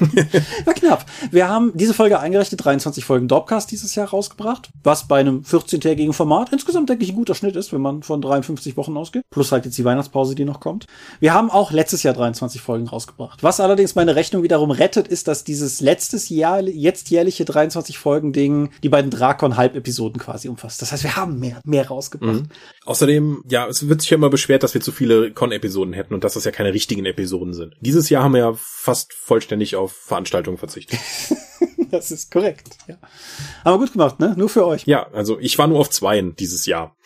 War 0.64 0.74
knapp. 0.74 1.06
Wir 1.30 1.48
haben 1.48 1.72
diese 1.74 1.94
Folge 1.94 2.18
eingerechnet, 2.18 2.64
23 2.64 3.04
Folgen 3.04 3.28
Dorpcast 3.28 3.70
dieses 3.70 3.94
Jahr 3.94 4.08
rausgebracht, 4.08 4.70
was 4.82 5.08
bei 5.08 5.20
einem 5.20 5.42
14-tägigen 5.42 6.12
Format 6.12 6.52
insgesamt, 6.52 6.88
denke 6.88 7.04
ich, 7.04 7.10
ein 7.10 7.16
guter 7.16 7.34
Schnitt 7.34 7.56
ist, 7.56 7.72
wenn 7.72 7.80
man 7.80 8.02
von 8.02 8.20
53 8.20 8.76
Wochen 8.76 8.96
ausgeht. 8.96 9.22
Plus 9.30 9.52
halt 9.52 9.64
jetzt 9.64 9.78
die 9.78 9.84
Weihnachtspause, 9.84 10.34
die 10.34 10.44
noch 10.44 10.60
kommt. 10.60 10.86
Wir 11.20 11.34
haben 11.34 11.50
auch 11.50 11.72
letztes 11.72 12.02
Jahr 12.02 12.14
23 12.14 12.60
Folgen 12.60 12.88
rausgebracht. 12.88 13.42
Was 13.42 13.60
allerdings 13.60 13.94
meine 13.94 14.16
Rechnung 14.16 14.42
wiederum 14.42 14.70
rettet, 14.70 15.08
ist, 15.08 15.28
dass 15.28 15.44
dieses 15.44 15.80
letztes 15.80 16.28
Jahr, 16.28 16.62
jetzt 16.62 17.10
jährliche 17.10 17.44
23 17.44 17.98
Folgen 17.98 18.32
Ding 18.32 18.70
die 18.82 18.88
beiden 18.88 19.10
Drakon-Halb-Episoden 19.10 20.20
quasi 20.20 20.48
umfasst. 20.48 20.82
Das 20.82 20.92
heißt, 20.92 21.04
wir 21.04 21.16
haben 21.16 21.38
mehr, 21.38 21.60
mehr 21.64 21.88
rausgebracht. 21.88 22.42
Mhm. 22.42 22.48
Außerdem, 22.84 23.42
ja, 23.48 23.66
es 23.66 23.88
wird 23.88 24.00
sich 24.00 24.10
ja 24.10 24.16
immer 24.16 24.30
beschwert, 24.30 24.62
dass 24.62 24.74
wir 24.74 24.80
zu 24.80 24.92
viele 24.92 25.32
Con-Episoden 25.32 25.92
hätten 25.92 26.14
und 26.14 26.24
dass 26.24 26.34
das 26.34 26.44
ja 26.44 26.50
keine 26.50 26.72
richtigen 26.72 27.04
Episoden 27.04 27.54
sind. 27.54 27.74
Dieses 27.80 28.08
Jahr 28.08 28.24
haben 28.24 28.34
wir 28.34 28.40
ja 28.40 28.52
fast 28.56 29.12
vollständig 29.12 29.76
auf 29.76 29.89
Veranstaltungen 29.90 30.58
verzichtet. 30.58 30.98
das 31.90 32.10
ist 32.10 32.30
korrekt, 32.30 32.78
ja. 32.86 32.96
Aber 33.64 33.78
gut 33.78 33.92
gemacht, 33.92 34.20
ne? 34.20 34.34
Nur 34.36 34.48
für 34.48 34.66
euch. 34.66 34.84
Ja, 34.86 35.08
also 35.12 35.38
ich 35.38 35.58
war 35.58 35.66
nur 35.66 35.80
auf 35.80 35.90
zweien 35.90 36.36
dieses 36.36 36.66
Jahr 36.66 36.96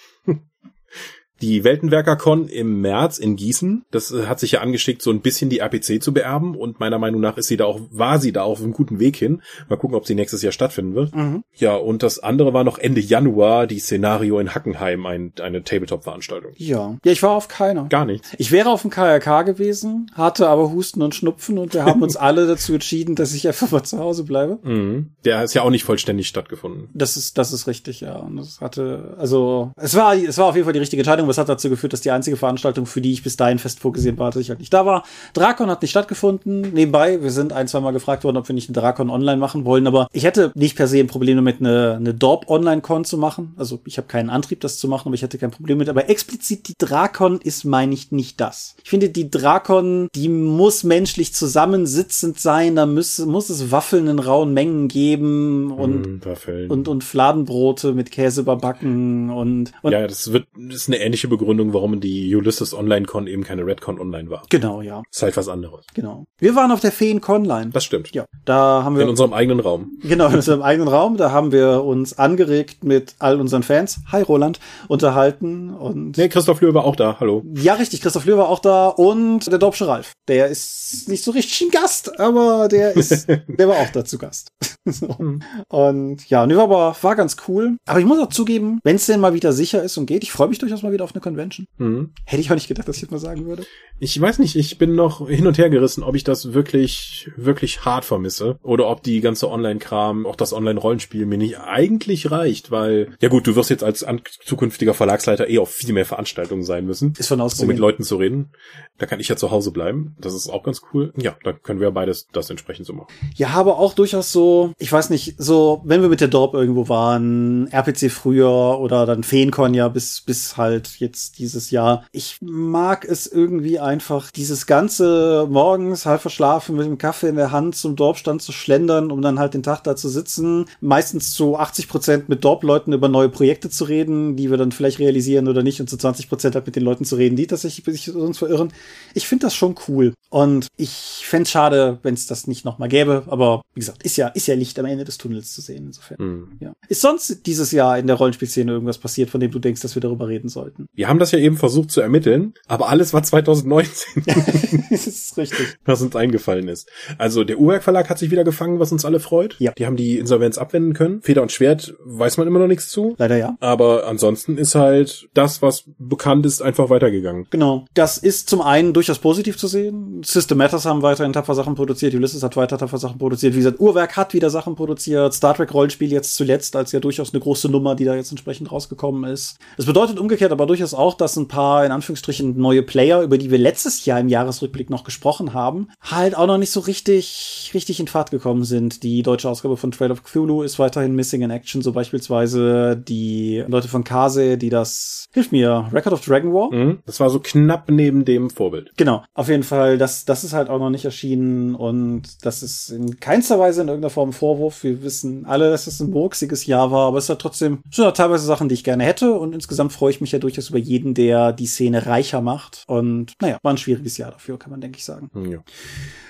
die 1.44 1.64
Weltenwerker-Con 1.64 2.48
im 2.48 2.80
März 2.80 3.18
in 3.18 3.36
Gießen. 3.36 3.84
Das 3.90 4.10
äh, 4.12 4.26
hat 4.26 4.40
sich 4.40 4.52
ja 4.52 4.60
angeschickt, 4.60 5.02
so 5.02 5.10
ein 5.10 5.20
bisschen 5.20 5.50
die 5.50 5.58
RPC 5.58 6.02
zu 6.02 6.14
beerben 6.14 6.54
und 6.54 6.80
meiner 6.80 6.98
Meinung 6.98 7.20
nach 7.20 7.36
ist 7.36 7.48
sie 7.48 7.56
da 7.56 7.66
auch, 7.66 7.80
war 7.90 8.18
sie 8.18 8.32
da 8.32 8.42
auf 8.42 8.62
einem 8.62 8.72
guten 8.72 8.98
Weg 8.98 9.16
hin. 9.16 9.42
Mal 9.68 9.76
gucken, 9.76 9.96
ob 9.96 10.06
sie 10.06 10.14
nächstes 10.14 10.42
Jahr 10.42 10.52
stattfinden 10.52 10.94
wird. 10.94 11.14
Mhm. 11.14 11.44
Ja, 11.54 11.76
und 11.76 12.02
das 12.02 12.18
andere 12.18 12.54
war 12.54 12.64
noch 12.64 12.78
Ende 12.78 13.00
Januar 13.00 13.66
die 13.66 13.78
Szenario 13.78 14.38
in 14.38 14.54
Hackenheim, 14.54 15.04
ein, 15.06 15.32
eine 15.40 15.62
Tabletop-Veranstaltung. 15.62 16.52
Ja. 16.56 16.96
Ja, 17.04 17.12
ich 17.12 17.22
war 17.22 17.32
auf 17.32 17.48
keiner. 17.48 17.84
Gar 17.84 18.06
nichts. 18.06 18.32
Ich 18.38 18.50
wäre 18.50 18.70
auf 18.70 18.82
dem 18.82 18.90
KRK 18.90 19.42
gewesen, 19.42 20.10
hatte 20.14 20.48
aber 20.48 20.70
Husten 20.72 21.02
und 21.02 21.14
Schnupfen 21.14 21.58
und 21.58 21.74
wir 21.74 21.84
haben 21.84 22.02
uns 22.02 22.16
alle 22.24 22.46
dazu 22.46 22.74
entschieden, 22.74 23.14
dass 23.14 23.34
ich 23.34 23.46
einfach 23.46 23.70
mal 23.70 23.82
zu 23.82 23.98
Hause 23.98 24.24
bleibe. 24.24 24.58
Mhm. 24.62 25.10
Der 25.24 25.44
ist 25.44 25.54
ja 25.54 25.62
auch 25.62 25.70
nicht 25.70 25.84
vollständig 25.84 26.28
stattgefunden. 26.28 26.88
Das 26.94 27.16
ist, 27.16 27.38
das 27.38 27.52
ist 27.52 27.66
richtig, 27.66 28.00
ja. 28.00 28.16
Und 28.16 28.36
das 28.36 28.60
hatte, 28.60 29.14
also, 29.18 29.72
es 29.76 29.94
war, 29.94 30.16
es 30.16 30.38
war 30.38 30.46
auf 30.46 30.54
jeden 30.54 30.64
Fall 30.64 30.72
die 30.72 30.78
richtige 30.78 31.00
Entscheidung, 31.00 31.28
was 31.34 31.38
hat 31.38 31.48
dazu 31.48 31.68
geführt, 31.68 31.92
dass 31.92 32.00
die 32.00 32.10
einzige 32.10 32.36
Veranstaltung, 32.36 32.86
für 32.86 33.00
die 33.00 33.12
ich 33.12 33.22
bis 33.22 33.36
dahin 33.36 33.58
fest 33.58 33.80
vorgesehen 33.80 34.18
war, 34.18 34.30
dass 34.30 34.40
ich 34.40 34.50
halt 34.50 34.60
nicht 34.60 34.72
da 34.72 34.86
war. 34.86 35.04
Drakon 35.32 35.68
hat 35.68 35.82
nicht 35.82 35.90
stattgefunden. 35.90 36.72
Nebenbei, 36.72 37.22
wir 37.22 37.30
sind 37.30 37.52
ein, 37.52 37.66
zwei 37.68 37.80
Mal 37.80 37.92
gefragt 37.92 38.24
worden, 38.24 38.36
ob 38.36 38.48
wir 38.48 38.54
nicht 38.54 38.68
eine 38.68 38.74
Drakon 38.74 39.10
online 39.10 39.36
machen 39.36 39.64
wollen, 39.64 39.86
aber 39.86 40.06
ich 40.12 40.24
hätte 40.24 40.52
nicht 40.54 40.76
per 40.76 40.86
se 40.86 40.98
ein 40.98 41.08
Problem 41.08 41.36
damit, 41.36 41.60
eine, 41.60 41.94
eine 41.96 42.14
Dorp 42.14 42.48
Online-Con 42.48 43.04
zu 43.04 43.18
machen. 43.18 43.54
Also 43.56 43.80
ich 43.84 43.96
habe 43.96 44.06
keinen 44.06 44.30
Antrieb, 44.30 44.60
das 44.60 44.78
zu 44.78 44.88
machen, 44.88 45.08
aber 45.08 45.14
ich 45.14 45.22
hätte 45.22 45.38
kein 45.38 45.50
Problem 45.50 45.78
mit. 45.78 45.88
Aber 45.88 46.08
explizit 46.08 46.68
die 46.68 46.74
Drakon 46.78 47.40
ist, 47.42 47.64
meine 47.64 47.94
ich, 47.94 48.12
nicht 48.12 48.40
das. 48.40 48.76
Ich 48.82 48.90
finde, 48.90 49.08
die 49.08 49.30
Drakon, 49.30 50.08
die 50.14 50.28
muss 50.28 50.84
menschlich 50.84 51.34
zusammensitzend 51.34 52.38
sein, 52.38 52.76
da 52.76 52.86
muss, 52.86 53.18
muss 53.18 53.50
es 53.50 53.70
Waffeln 53.70 54.06
in 54.06 54.18
rauen 54.18 54.52
Mengen 54.52 54.88
geben 54.88 55.72
und, 55.72 56.24
mm, 56.24 56.70
und, 56.70 56.88
und 56.88 57.04
Fladenbrote 57.04 57.92
mit 57.92 58.10
Käse 58.10 58.42
überbacken 58.42 59.30
und, 59.30 59.72
und 59.82 59.92
ja, 59.92 60.06
das 60.06 60.32
wird, 60.32 60.46
das 60.56 60.76
ist 60.76 60.88
eine 60.88 60.98
ähnliche 60.98 61.23
Begründung 61.28 61.54
Begründung, 61.54 61.74
warum 61.74 62.00
die 62.00 62.34
Ulysses 62.34 62.74
Online-Con 62.74 63.26
eben 63.26 63.44
keine 63.44 63.66
Redcon 63.66 64.00
Online 64.00 64.30
war. 64.30 64.42
Genau, 64.48 64.82
ja. 64.82 65.02
Ist 65.10 65.22
halt 65.22 65.36
was 65.36 65.48
anderes. 65.48 65.84
Genau. 65.94 66.24
Wir 66.38 66.56
waren 66.56 66.72
auf 66.72 66.80
der 66.80 66.92
Feen 66.92 67.20
Conline. 67.20 67.70
Das 67.70 67.84
stimmt. 67.84 68.12
Ja. 68.12 68.24
Da 68.44 68.82
haben 68.84 68.96
wir. 68.96 69.02
In 69.02 69.08
unserem 69.08 69.32
eigenen 69.32 69.60
Raum. 69.60 69.92
Genau, 70.02 70.28
in 70.28 70.34
unserem 70.36 70.62
eigenen 70.62 70.88
Raum. 70.88 71.16
Da 71.16 71.30
haben 71.30 71.52
wir 71.52 71.84
uns 71.84 72.18
angeregt 72.18 72.84
mit 72.84 73.14
all 73.18 73.40
unseren 73.40 73.62
Fans. 73.62 74.00
Hi 74.10 74.22
Roland. 74.22 74.58
Unterhalten 74.88 75.70
und. 75.70 76.16
Nee, 76.16 76.28
Christoph 76.28 76.60
Löhr 76.60 76.74
war 76.74 76.84
auch 76.84 76.96
da. 76.96 77.18
Hallo. 77.20 77.44
Ja, 77.54 77.74
richtig. 77.74 78.00
Christoph 78.00 78.24
Löhr 78.24 78.38
war 78.38 78.48
auch 78.48 78.60
da 78.60 78.88
und 78.88 79.50
der 79.50 79.58
Dorpsche 79.58 79.86
Ralf. 79.86 80.12
Der 80.28 80.48
ist 80.48 81.08
nicht 81.08 81.22
so 81.22 81.30
richtig 81.30 81.60
ein 81.60 81.70
Gast, 81.70 82.18
aber 82.18 82.68
der 82.68 82.96
ist, 82.96 83.28
der 83.48 83.68
war 83.68 83.76
auch 83.76 83.90
dazu 83.90 84.18
Gast. 84.18 84.48
so. 84.84 85.14
Mhm. 85.18 85.42
Und 85.68 86.28
ja, 86.28 86.46
nee, 86.46 86.56
war 86.56 86.64
aber, 86.64 86.96
war 87.02 87.16
ganz 87.16 87.36
cool. 87.48 87.76
Aber 87.86 88.00
ich 88.00 88.06
muss 88.06 88.18
auch 88.18 88.28
zugeben, 88.28 88.80
wenn 88.82 88.96
es 88.96 89.06
denn 89.06 89.20
mal 89.20 89.34
wieder 89.34 89.52
sicher 89.52 89.82
ist 89.82 89.96
und 89.98 90.06
geht, 90.06 90.22
ich 90.22 90.32
freue 90.32 90.48
mich 90.48 90.58
durchaus 90.58 90.82
mal 90.82 90.92
wieder 90.92 91.03
auf 91.04 91.14
eine 91.14 91.20
Convention. 91.20 91.66
Mhm. 91.78 92.10
Hätte 92.24 92.40
ich 92.40 92.50
auch 92.50 92.54
nicht 92.54 92.68
gedacht, 92.68 92.88
dass 92.88 92.96
ich 92.96 93.02
das 93.02 93.10
mal 93.10 93.18
sagen 93.18 93.46
würde. 93.46 93.64
Ich 94.00 94.20
weiß 94.20 94.40
nicht, 94.40 94.56
ich 94.56 94.78
bin 94.78 94.94
noch 94.94 95.28
hin 95.28 95.46
und 95.46 95.56
her 95.58 95.70
gerissen, 95.70 96.02
ob 96.02 96.16
ich 96.16 96.24
das 96.24 96.52
wirklich, 96.52 97.30
wirklich 97.36 97.84
hart 97.84 98.04
vermisse 98.04 98.58
oder 98.62 98.88
ob 98.88 99.02
die 99.02 99.20
ganze 99.20 99.48
Online-Kram, 99.48 100.26
auch 100.26 100.36
das 100.36 100.52
Online-Rollenspiel 100.52 101.26
mir 101.26 101.38
nicht 101.38 101.60
eigentlich 101.60 102.30
reicht, 102.30 102.70
weil, 102.70 103.16
ja 103.20 103.28
gut, 103.28 103.46
du 103.46 103.54
wirst 103.54 103.70
jetzt 103.70 103.84
als 103.84 104.04
zukünftiger 104.44 104.94
Verlagsleiter 104.94 105.48
eh 105.48 105.58
auf 105.58 105.70
viel 105.70 105.92
mehr 105.92 106.06
Veranstaltungen 106.06 106.64
sein 106.64 106.86
müssen. 106.86 107.14
Ist 107.16 107.28
von 107.28 107.40
auszugehen. 107.40 107.70
Um 107.70 107.74
mit 107.74 107.80
Leuten 107.80 108.02
zu 108.02 108.16
reden. 108.16 108.50
Da 108.98 109.06
kann 109.06 109.20
ich 109.20 109.28
ja 109.28 109.36
zu 109.36 109.50
Hause 109.50 109.70
bleiben. 109.70 110.16
Das 110.20 110.34
ist 110.34 110.48
auch 110.48 110.62
ganz 110.62 110.82
cool. 110.92 111.12
Ja, 111.16 111.36
da 111.44 111.52
können 111.52 111.80
wir 111.80 111.90
beides 111.90 112.28
das 112.32 112.50
entsprechend 112.50 112.86
so 112.86 112.92
machen. 112.92 113.08
Ja, 113.34 113.48
aber 113.50 113.78
auch 113.78 113.94
durchaus 113.94 114.32
so, 114.32 114.72
ich 114.78 114.90
weiß 114.90 115.10
nicht, 115.10 115.34
so, 115.38 115.82
wenn 115.84 116.02
wir 116.02 116.08
mit 116.08 116.20
der 116.20 116.28
Dorp 116.28 116.54
irgendwo 116.54 116.88
waren, 116.88 117.68
RPC 117.68 118.10
früher 118.10 118.78
oder 118.80 119.06
dann 119.06 119.22
Feencon 119.22 119.74
ja 119.74 119.88
bis, 119.88 120.20
bis 120.20 120.56
halt 120.56 120.93
jetzt 121.00 121.38
dieses 121.38 121.70
Jahr. 121.70 122.04
Ich 122.12 122.38
mag 122.40 123.04
es 123.04 123.26
irgendwie 123.26 123.78
einfach, 123.78 124.30
dieses 124.30 124.66
ganze 124.66 125.46
morgens 125.48 126.06
halb 126.06 126.20
verschlafen 126.20 126.76
mit 126.76 126.86
dem 126.86 126.98
Kaffee 126.98 127.28
in 127.28 127.36
der 127.36 127.52
Hand 127.52 127.76
zum 127.76 127.96
Dorfstand 127.96 128.42
zu 128.42 128.52
schlendern, 128.52 129.10
um 129.10 129.22
dann 129.22 129.38
halt 129.38 129.54
den 129.54 129.62
Tag 129.62 129.84
da 129.84 129.96
zu 129.96 130.08
sitzen, 130.08 130.66
meistens 130.80 131.32
zu 131.32 131.56
80 131.56 131.88
Prozent 131.88 132.28
mit 132.28 132.44
Dorp-Leuten 132.44 132.92
über 132.92 133.08
neue 133.08 133.28
Projekte 133.28 133.70
zu 133.70 133.84
reden, 133.84 134.36
die 134.36 134.50
wir 134.50 134.56
dann 134.56 134.72
vielleicht 134.72 134.98
realisieren 134.98 135.48
oder 135.48 135.62
nicht 135.62 135.80
und 135.80 135.90
zu 135.90 135.96
20 135.96 136.28
Prozent 136.28 136.54
halt 136.54 136.66
mit 136.66 136.76
den 136.76 136.84
Leuten 136.84 137.04
zu 137.04 137.16
reden, 137.16 137.36
die 137.36 137.46
tatsächlich 137.46 137.84
sich 137.84 138.14
uns 138.14 138.38
verirren. 138.38 138.72
Ich 139.14 139.26
finde 139.26 139.46
das 139.46 139.54
schon 139.54 139.74
cool 139.88 140.14
und 140.30 140.68
ich 140.76 141.22
fände 141.24 141.48
schade, 141.48 141.98
wenn 142.02 142.14
es 142.14 142.26
das 142.26 142.46
nicht 142.46 142.64
nochmal 142.64 142.88
gäbe, 142.88 143.24
aber 143.26 143.62
wie 143.74 143.80
gesagt, 143.80 144.02
ist 144.02 144.16
ja, 144.16 144.28
ist 144.28 144.46
ja 144.46 144.54
Licht 144.54 144.78
am 144.78 144.86
Ende 144.86 145.04
des 145.04 145.18
Tunnels 145.18 145.52
zu 145.52 145.60
sehen, 145.60 145.86
insofern. 145.86 146.16
Mhm. 146.18 146.48
Ja. 146.60 146.72
Ist 146.88 147.00
sonst 147.00 147.46
dieses 147.46 147.72
Jahr 147.72 147.98
in 147.98 148.06
der 148.06 148.16
Rollenspielszene 148.16 148.72
irgendwas 148.72 148.98
passiert, 148.98 149.30
von 149.30 149.40
dem 149.40 149.50
du 149.50 149.58
denkst, 149.58 149.80
dass 149.80 149.94
wir 149.94 150.02
darüber 150.02 150.28
reden 150.28 150.48
sollten? 150.48 150.83
Wir 150.92 151.08
haben 151.08 151.18
das 151.18 151.32
ja 151.32 151.38
eben 151.38 151.56
versucht 151.56 151.90
zu 151.90 152.00
ermitteln, 152.00 152.54
aber 152.66 152.88
alles 152.88 153.14
war 153.14 153.22
2019. 153.22 154.24
das 154.90 155.06
ist 155.06 155.36
richtig. 155.36 155.78
Was 155.84 156.02
uns 156.02 156.16
eingefallen 156.16 156.68
ist. 156.68 156.88
Also 157.18 157.44
der 157.44 157.58
Uhrwerk 157.58 157.82
Verlag 157.82 158.10
hat 158.10 158.18
sich 158.18 158.30
wieder 158.30 158.44
gefangen, 158.44 158.80
was 158.80 158.92
uns 158.92 159.04
alle 159.04 159.20
freut. 159.20 159.56
Ja. 159.58 159.72
Die 159.72 159.86
haben 159.86 159.96
die 159.96 160.18
Insolvenz 160.18 160.58
abwenden 160.58 160.94
können. 160.94 161.22
Feder 161.22 161.42
und 161.42 161.52
Schwert 161.52 161.94
weiß 162.04 162.36
man 162.36 162.46
immer 162.46 162.58
noch 162.58 162.66
nichts 162.66 162.88
zu. 162.88 163.14
Leider 163.18 163.36
ja. 163.36 163.56
Aber 163.60 164.06
ansonsten 164.06 164.58
ist 164.58 164.74
halt 164.74 165.28
das, 165.34 165.62
was 165.62 165.84
bekannt 165.98 166.46
ist, 166.46 166.62
einfach 166.62 166.90
weitergegangen. 166.90 167.46
Genau. 167.50 167.84
Das 167.94 168.18
ist 168.18 168.48
zum 168.48 168.60
einen 168.62 168.92
durchaus 168.92 169.18
positiv 169.18 169.56
zu 169.56 169.66
sehen. 169.66 170.22
System 170.24 170.58
Matters 170.58 170.84
haben 170.84 171.02
weiterhin 171.02 171.32
tapfer 171.32 171.54
Sachen 171.54 171.74
produziert. 171.74 172.14
Ulysses 172.14 172.42
hat 172.42 172.56
weiter 172.56 172.78
tapfer 172.78 172.98
Sachen 172.98 173.18
produziert. 173.18 173.54
Wie 173.54 173.58
gesagt, 173.58 173.80
Uhrwerk 173.80 174.16
hat 174.16 174.34
wieder 174.34 174.50
Sachen 174.50 174.74
produziert. 174.74 175.34
Star 175.34 175.54
Trek 175.54 175.72
Rollenspiel 175.72 176.10
jetzt 176.10 176.36
zuletzt 176.36 176.76
als 176.76 176.92
ja 176.92 177.00
durchaus 177.00 177.32
eine 177.32 177.40
große 177.40 177.68
Nummer, 177.68 177.94
die 177.94 178.04
da 178.04 178.14
jetzt 178.14 178.30
entsprechend 178.30 178.70
rausgekommen 178.70 179.30
ist. 179.30 179.56
Das 179.76 179.86
bedeutet 179.86 180.18
umgekehrt 180.18 180.52
aber 180.52 180.66
durchaus 180.74 180.94
auch, 180.94 181.14
dass 181.14 181.36
ein 181.36 181.46
paar 181.46 181.84
in 181.86 181.92
Anführungsstrichen 181.92 182.56
neue 182.56 182.82
Player, 182.82 183.22
über 183.22 183.38
die 183.38 183.50
wir 183.50 183.58
letztes 183.58 184.04
Jahr 184.04 184.18
im 184.18 184.28
Jahresrückblick 184.28 184.90
noch 184.90 185.04
gesprochen 185.04 185.54
haben, 185.54 185.88
halt 186.00 186.36
auch 186.36 186.48
noch 186.48 186.58
nicht 186.58 186.72
so 186.72 186.80
richtig, 186.80 187.70
richtig 187.74 188.00
in 188.00 188.08
Fahrt 188.08 188.32
gekommen 188.32 188.64
sind. 188.64 189.02
Die 189.04 189.22
deutsche 189.22 189.48
Ausgabe 189.48 189.76
von 189.76 189.92
Trail 189.92 190.10
of 190.10 190.24
Cthulhu 190.24 190.62
ist 190.62 190.78
weiterhin 190.80 191.14
Missing 191.14 191.42
in 191.42 191.50
Action, 191.50 191.80
so 191.80 191.92
beispielsweise 191.92 192.96
die 192.96 193.64
Leute 193.68 193.86
von 193.86 194.02
Kase, 194.02 194.58
die 194.58 194.68
das, 194.68 195.26
hilf 195.32 195.52
mir, 195.52 195.88
Record 195.92 196.14
of 196.14 196.24
Dragon 196.24 196.52
War. 196.52 196.72
Mhm. 196.72 196.98
Das 197.06 197.20
war 197.20 197.30
so 197.30 197.38
knapp 197.38 197.88
neben 197.88 198.24
dem 198.24 198.50
Vorbild. 198.50 198.90
Genau, 198.96 199.22
auf 199.34 199.48
jeden 199.48 199.62
Fall, 199.62 199.96
das, 199.96 200.24
das 200.24 200.42
ist 200.42 200.54
halt 200.54 200.68
auch 200.70 200.80
noch 200.80 200.90
nicht 200.90 201.04
erschienen 201.04 201.76
und 201.76 202.44
das 202.44 202.64
ist 202.64 202.90
in 202.90 203.20
keinster 203.20 203.60
Weise 203.60 203.82
in 203.82 203.88
irgendeiner 203.88 204.10
Form 204.10 204.32
Vorwurf. 204.32 204.82
Wir 204.82 205.02
wissen 205.02 205.46
alle, 205.46 205.70
dass 205.70 205.86
es 205.86 206.00
ein 206.00 206.10
murksiges 206.10 206.66
Jahr 206.66 206.90
war, 206.90 207.06
aber 207.06 207.18
es 207.18 207.28
hat 207.28 207.38
trotzdem 207.38 207.78
schon 207.90 208.12
teilweise 208.12 208.44
Sachen, 208.44 208.68
die 208.68 208.74
ich 208.74 208.84
gerne 208.84 209.04
hätte 209.04 209.34
und 209.34 209.54
insgesamt 209.54 209.92
freue 209.92 210.10
ich 210.10 210.20
mich 210.20 210.32
ja 210.32 210.40
durchaus 210.40 210.63
über 210.70 210.78
jeden, 210.78 211.14
der 211.14 211.52
die 211.52 211.66
Szene 211.66 212.06
reicher 212.06 212.40
macht 212.40 212.84
und 212.86 213.34
naja, 213.40 213.58
war 213.62 213.72
ein 213.72 213.78
schwieriges 213.78 214.16
Jahr 214.16 214.32
dafür, 214.32 214.58
kann 214.58 214.70
man 214.70 214.80
denke 214.80 214.98
ich 214.98 215.04
sagen. 215.04 215.30
Ja. 215.50 215.62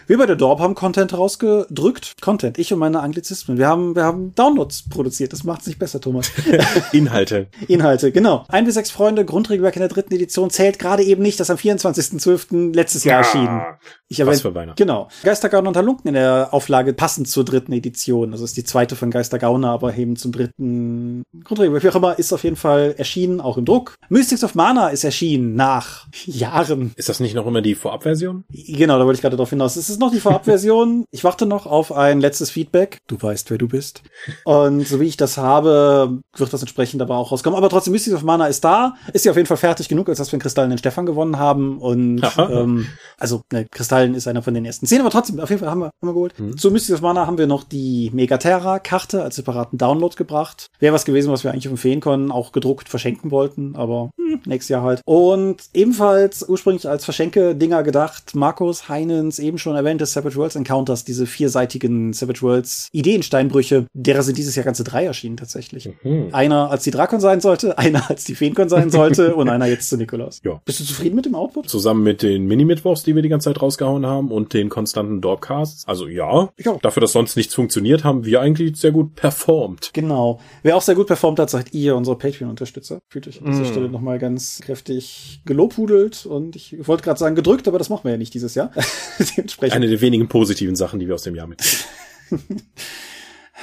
Wir 0.07 0.19
bei 0.19 0.27
der 0.27 0.37
Dorp 0.37 0.61
haben 0.61 0.75
Content 0.75 1.17
rausgedrückt. 1.17 2.13
Content, 2.21 2.59
ich 2.59 2.73
und 2.73 2.79
meine 2.79 3.01
Anglizismen. 3.01 3.57
Wir 3.57 3.69
haben, 3.69 3.97
wir 3.97 4.05
haben 4.05 4.35
Downloads 4.35 4.89
produziert. 4.91 5.33
Das 5.33 5.45
macht 5.45 5.63
es 5.63 5.67
nicht 5.67 5.79
besser, 5.79 6.01
Thomas. 6.01 6.31
Inhalte. 6.93 7.47
Inhalte, 7.69 8.13
genau. 8.13 8.45
Ein 8.49 8.67
bis 8.67 8.75
sechs 8.75 8.91
Freunde, 8.91 9.25
Grundregelwerk 9.25 9.77
in 9.77 9.81
der 9.81 9.89
dritten 9.89 10.15
Edition 10.15 10.51
zählt 10.51 10.79
gerade 10.79 11.03
eben 11.03 11.23
nicht, 11.23 11.41
das 11.41 11.49
am 11.49 11.57
24.12. 11.57 12.75
letztes 12.75 13.05
Jahr 13.05 13.19
erschienen. 13.19 13.63
Ich 14.09 14.25
Was 14.25 14.43
für 14.43 14.55
Weihnachten. 14.55 14.77
Genau. 14.77 15.09
Geistergauner 15.23 15.69
und 15.69 15.77
Halunken 15.77 16.09
in 16.09 16.15
der 16.15 16.49
Auflage 16.53 16.93
passend 16.93 17.29
zur 17.29 17.45
dritten 17.45 17.73
Edition. 17.73 18.33
Also 18.33 18.45
ist 18.45 18.57
die 18.57 18.65
zweite 18.65 18.97
von 18.97 19.11
Geistergauner, 19.11 19.71
aber 19.71 19.97
eben 19.97 20.17
zum 20.17 20.31
dritten 20.31 21.23
Grundregelwerk. 21.43 21.83
Wie 21.83 21.89
auch 21.89 21.97
immer, 21.97 22.19
ist 22.19 22.33
auf 22.33 22.45
jeden 22.45 22.57
Fall 22.57 22.95
erschienen, 22.99 23.41
auch 23.41 23.57
im 23.57 23.65
Druck. 23.65 23.95
Mystics 24.09 24.45
of 24.45 24.55
Mana 24.55 24.89
ist 24.89 25.05
erschienen 25.05 25.55
nach 25.57 26.07
Jahren. 26.27 26.93
Ist 26.97 27.09
das 27.09 27.21
nicht 27.21 27.35
noch 27.35 27.47
immer 27.47 27.63
die 27.63 27.75
Vorabversion? 27.75 28.45
Genau, 28.51 28.99
da 28.99 29.07
wollte 29.07 29.17
ich 29.17 29.23
gerade 29.23 29.37
darauf 29.37 29.51
hinaus. 29.51 29.77
Es 29.77 29.94
ist 29.95 30.01
noch 30.01 30.13
die 30.13 30.21
Vorabversion. 30.21 31.05
ich 31.11 31.25
warte 31.25 31.47
noch 31.47 31.67
auf 31.67 31.93
ein 31.93 32.21
letztes 32.21 32.51
Feedback. 32.51 32.99
Du 33.07 33.21
weißt, 33.21 33.51
wer 33.51 33.59
du 33.59 33.69
bist. 33.69 34.03
Und 34.45 34.87
so 34.87 35.01
wie 35.01 35.07
ich 35.07 35.17
das 35.17 35.39
habe, 35.39 36.21
wird 36.37 36.53
das 36.53 36.61
entsprechend 36.61 37.01
aber 37.03 37.17
auch 37.17 37.33
rauskommen. 37.33 37.57
Aber 37.57 37.69
trotzdem, 37.69 37.93
Mystics 37.93 38.17
of 38.17 38.23
Mana 38.23 38.47
ist 38.47 38.65
da. 38.65 38.95
Ist 39.13 39.25
ja 39.25 39.31
auf 39.31 39.37
jeden 39.37 39.47
Fall 39.47 39.57
fertig 39.57 39.89
genug, 39.89 40.09
als 40.09 40.19
dass 40.19 40.31
wir 40.33 40.35
in 40.35 40.41
Kristallen 40.41 40.71
den 40.71 40.79
Stefan 40.79 41.07
gewonnen 41.07 41.39
haben. 41.39 41.79
Und 41.79 42.23
ähm, 42.39 42.87
also, 43.19 43.43
ne, 43.53 43.67
Kristallen 43.71 44.15
ist 44.15 44.29
einer 44.29 44.43
von 44.43 44.55
den 44.55 44.65
ersten 44.65 44.87
zehn, 44.87 45.01
aber 45.01 45.11
trotzdem, 45.11 45.41
auf 45.41 45.51
jeden 45.51 45.61
Fall 45.61 45.71
haben 45.71 45.81
wir, 45.81 45.87
haben 45.87 46.09
wir 46.09 46.13
geholt. 46.13 46.39
Mhm. 46.39 46.59
Zu 46.59 46.71
Mystics 46.71 46.97
of 46.97 47.03
Mana 47.03 47.27
haben 47.27 47.39
wir 47.39 47.47
noch 47.47 47.65
die 47.65 48.11
Megaterra-Karte 48.13 49.23
als 49.23 49.37
separaten 49.37 49.79
Download 49.79 50.15
gebracht. 50.17 50.69
Wäre 50.79 50.95
was 50.95 51.05
gewesen, 51.05 51.33
was 51.33 51.45
wir 51.45 51.53
eigentlich 51.53 51.65
dem 51.65 51.77
Feenkon 51.77 52.31
auch 52.31 52.53
gedruckt 52.53 52.89
verschenken 52.89 53.31
wollten, 53.31 53.77
aber 53.77 54.11
hm, 54.17 54.41
nächstes 54.45 54.71
Jahr 54.71 54.83
halt. 54.83 55.01
Und 55.05 55.63
ebenfalls 55.73 56.49
ursprünglich 56.49 56.89
als 56.89 57.05
Verschenke-Dinger 57.05 57.83
gedacht, 57.83 58.35
Markus 58.35 58.89
Heinens 58.89 59.39
eben 59.39 59.59
schon 59.59 59.77
erwähnte 59.85 60.07
Savage 60.07 60.37
Worlds 60.37 60.57
Encounters, 60.57 61.05
diese 61.05 61.27
vierseitigen 61.27 62.13
Savage 62.13 62.43
Worlds 62.43 62.89
Ideensteinbrüche, 62.93 63.87
derer 63.93 64.23
sind 64.23 64.39
dieses 64.39 64.57
Jahr 64.57 64.65
ganze 64.65 64.85
drei 64.85 65.05
erschienen 65.05 65.37
tatsächlich. 65.37 65.91
Mhm. 66.03 66.29
Einer 66.33 66.71
als 66.71 66.85
die 66.85 66.91
Drakon 66.91 67.21
sein 67.21 67.41
sollte, 67.41 67.79
einer 67.85 68.11
als 68.11 68.25
die 68.25 68.35
Feenkon 68.35 68.69
sein 68.69 68.91
sollte 68.91 69.35
und 69.35 69.49
einer 69.49 69.67
jetzt 69.67 69.89
zu 69.89 69.97
Nikolaus. 69.97 70.41
Ja. 70.45 70.61
Bist 70.65 70.81
du 70.81 70.85
zufrieden 70.85 71.17
mit 71.17 71.27
dem 71.27 71.35
Output? 71.35 71.69
Zusammen 71.69 72.03
mit 72.03 72.23
den 72.23 72.47
Mini-Mittwochs, 72.47 73.03
die 73.03 73.15
wir 73.15 73.23
die 73.23 73.29
ganze 73.29 73.51
Zeit 73.51 73.61
rausgehauen 73.61 74.07
haben 74.07 74.31
und 74.31 74.55
den 74.55 74.69
konstanten 74.69 75.21
Dorpcasts. 75.21 75.87
Also 75.87 76.09
ja, 76.09 76.25
auch. 76.27 76.81
dafür, 76.83 77.01
dass 77.01 77.13
sonst 77.13 77.37
nichts 77.37 77.55
funktioniert, 77.55 78.05
haben 78.05 78.25
wir 78.25 78.41
eigentlich 78.41 78.77
sehr 78.77 78.93
gut 78.93 79.15
performt. 79.15 79.91
Genau. 79.93 80.41
Wer 80.63 80.77
auch 80.77 80.83
sehr 80.83 80.95
gut 80.95 81.07
performt 81.07 81.39
hat, 81.39 81.51
sagt 81.51 81.75
ihr, 81.75 81.97
unsere 81.97 82.17
Patreon-Unterstützer. 82.17 83.01
Fühlt 83.09 83.29
euch 83.29 83.41
an 83.41 83.51
dieser 83.51 83.65
Mm. 83.65 83.67
Stelle 83.67 83.89
nochmal 83.89 84.19
ganz 84.19 84.61
kräftig 84.63 85.41
gelobhudelt 85.45 86.27
und 86.27 86.57
ich 86.57 86.77
wollte 86.87 87.03
gerade 87.03 87.19
sagen 87.19 87.35
gedrückt, 87.35 87.69
aber 87.69 87.79
das 87.79 87.89
machen 87.89 88.05
wir 88.05 88.13
ja 88.13 88.17
nicht 88.17 88.35
dieses 88.35 88.55
Jahr. 88.55 88.71
Dementsprechend. 89.37 89.74
Eine 89.75 89.89
der 89.89 90.01
wenigen 90.01 90.29
positiven 90.29 90.77
Sachen, 90.77 91.01
die 91.01 91.09
wir 91.09 91.17
aus 91.17 91.25
dem 91.25 91.35
Jahr 91.35 91.49
mitnehmen. 91.49 92.63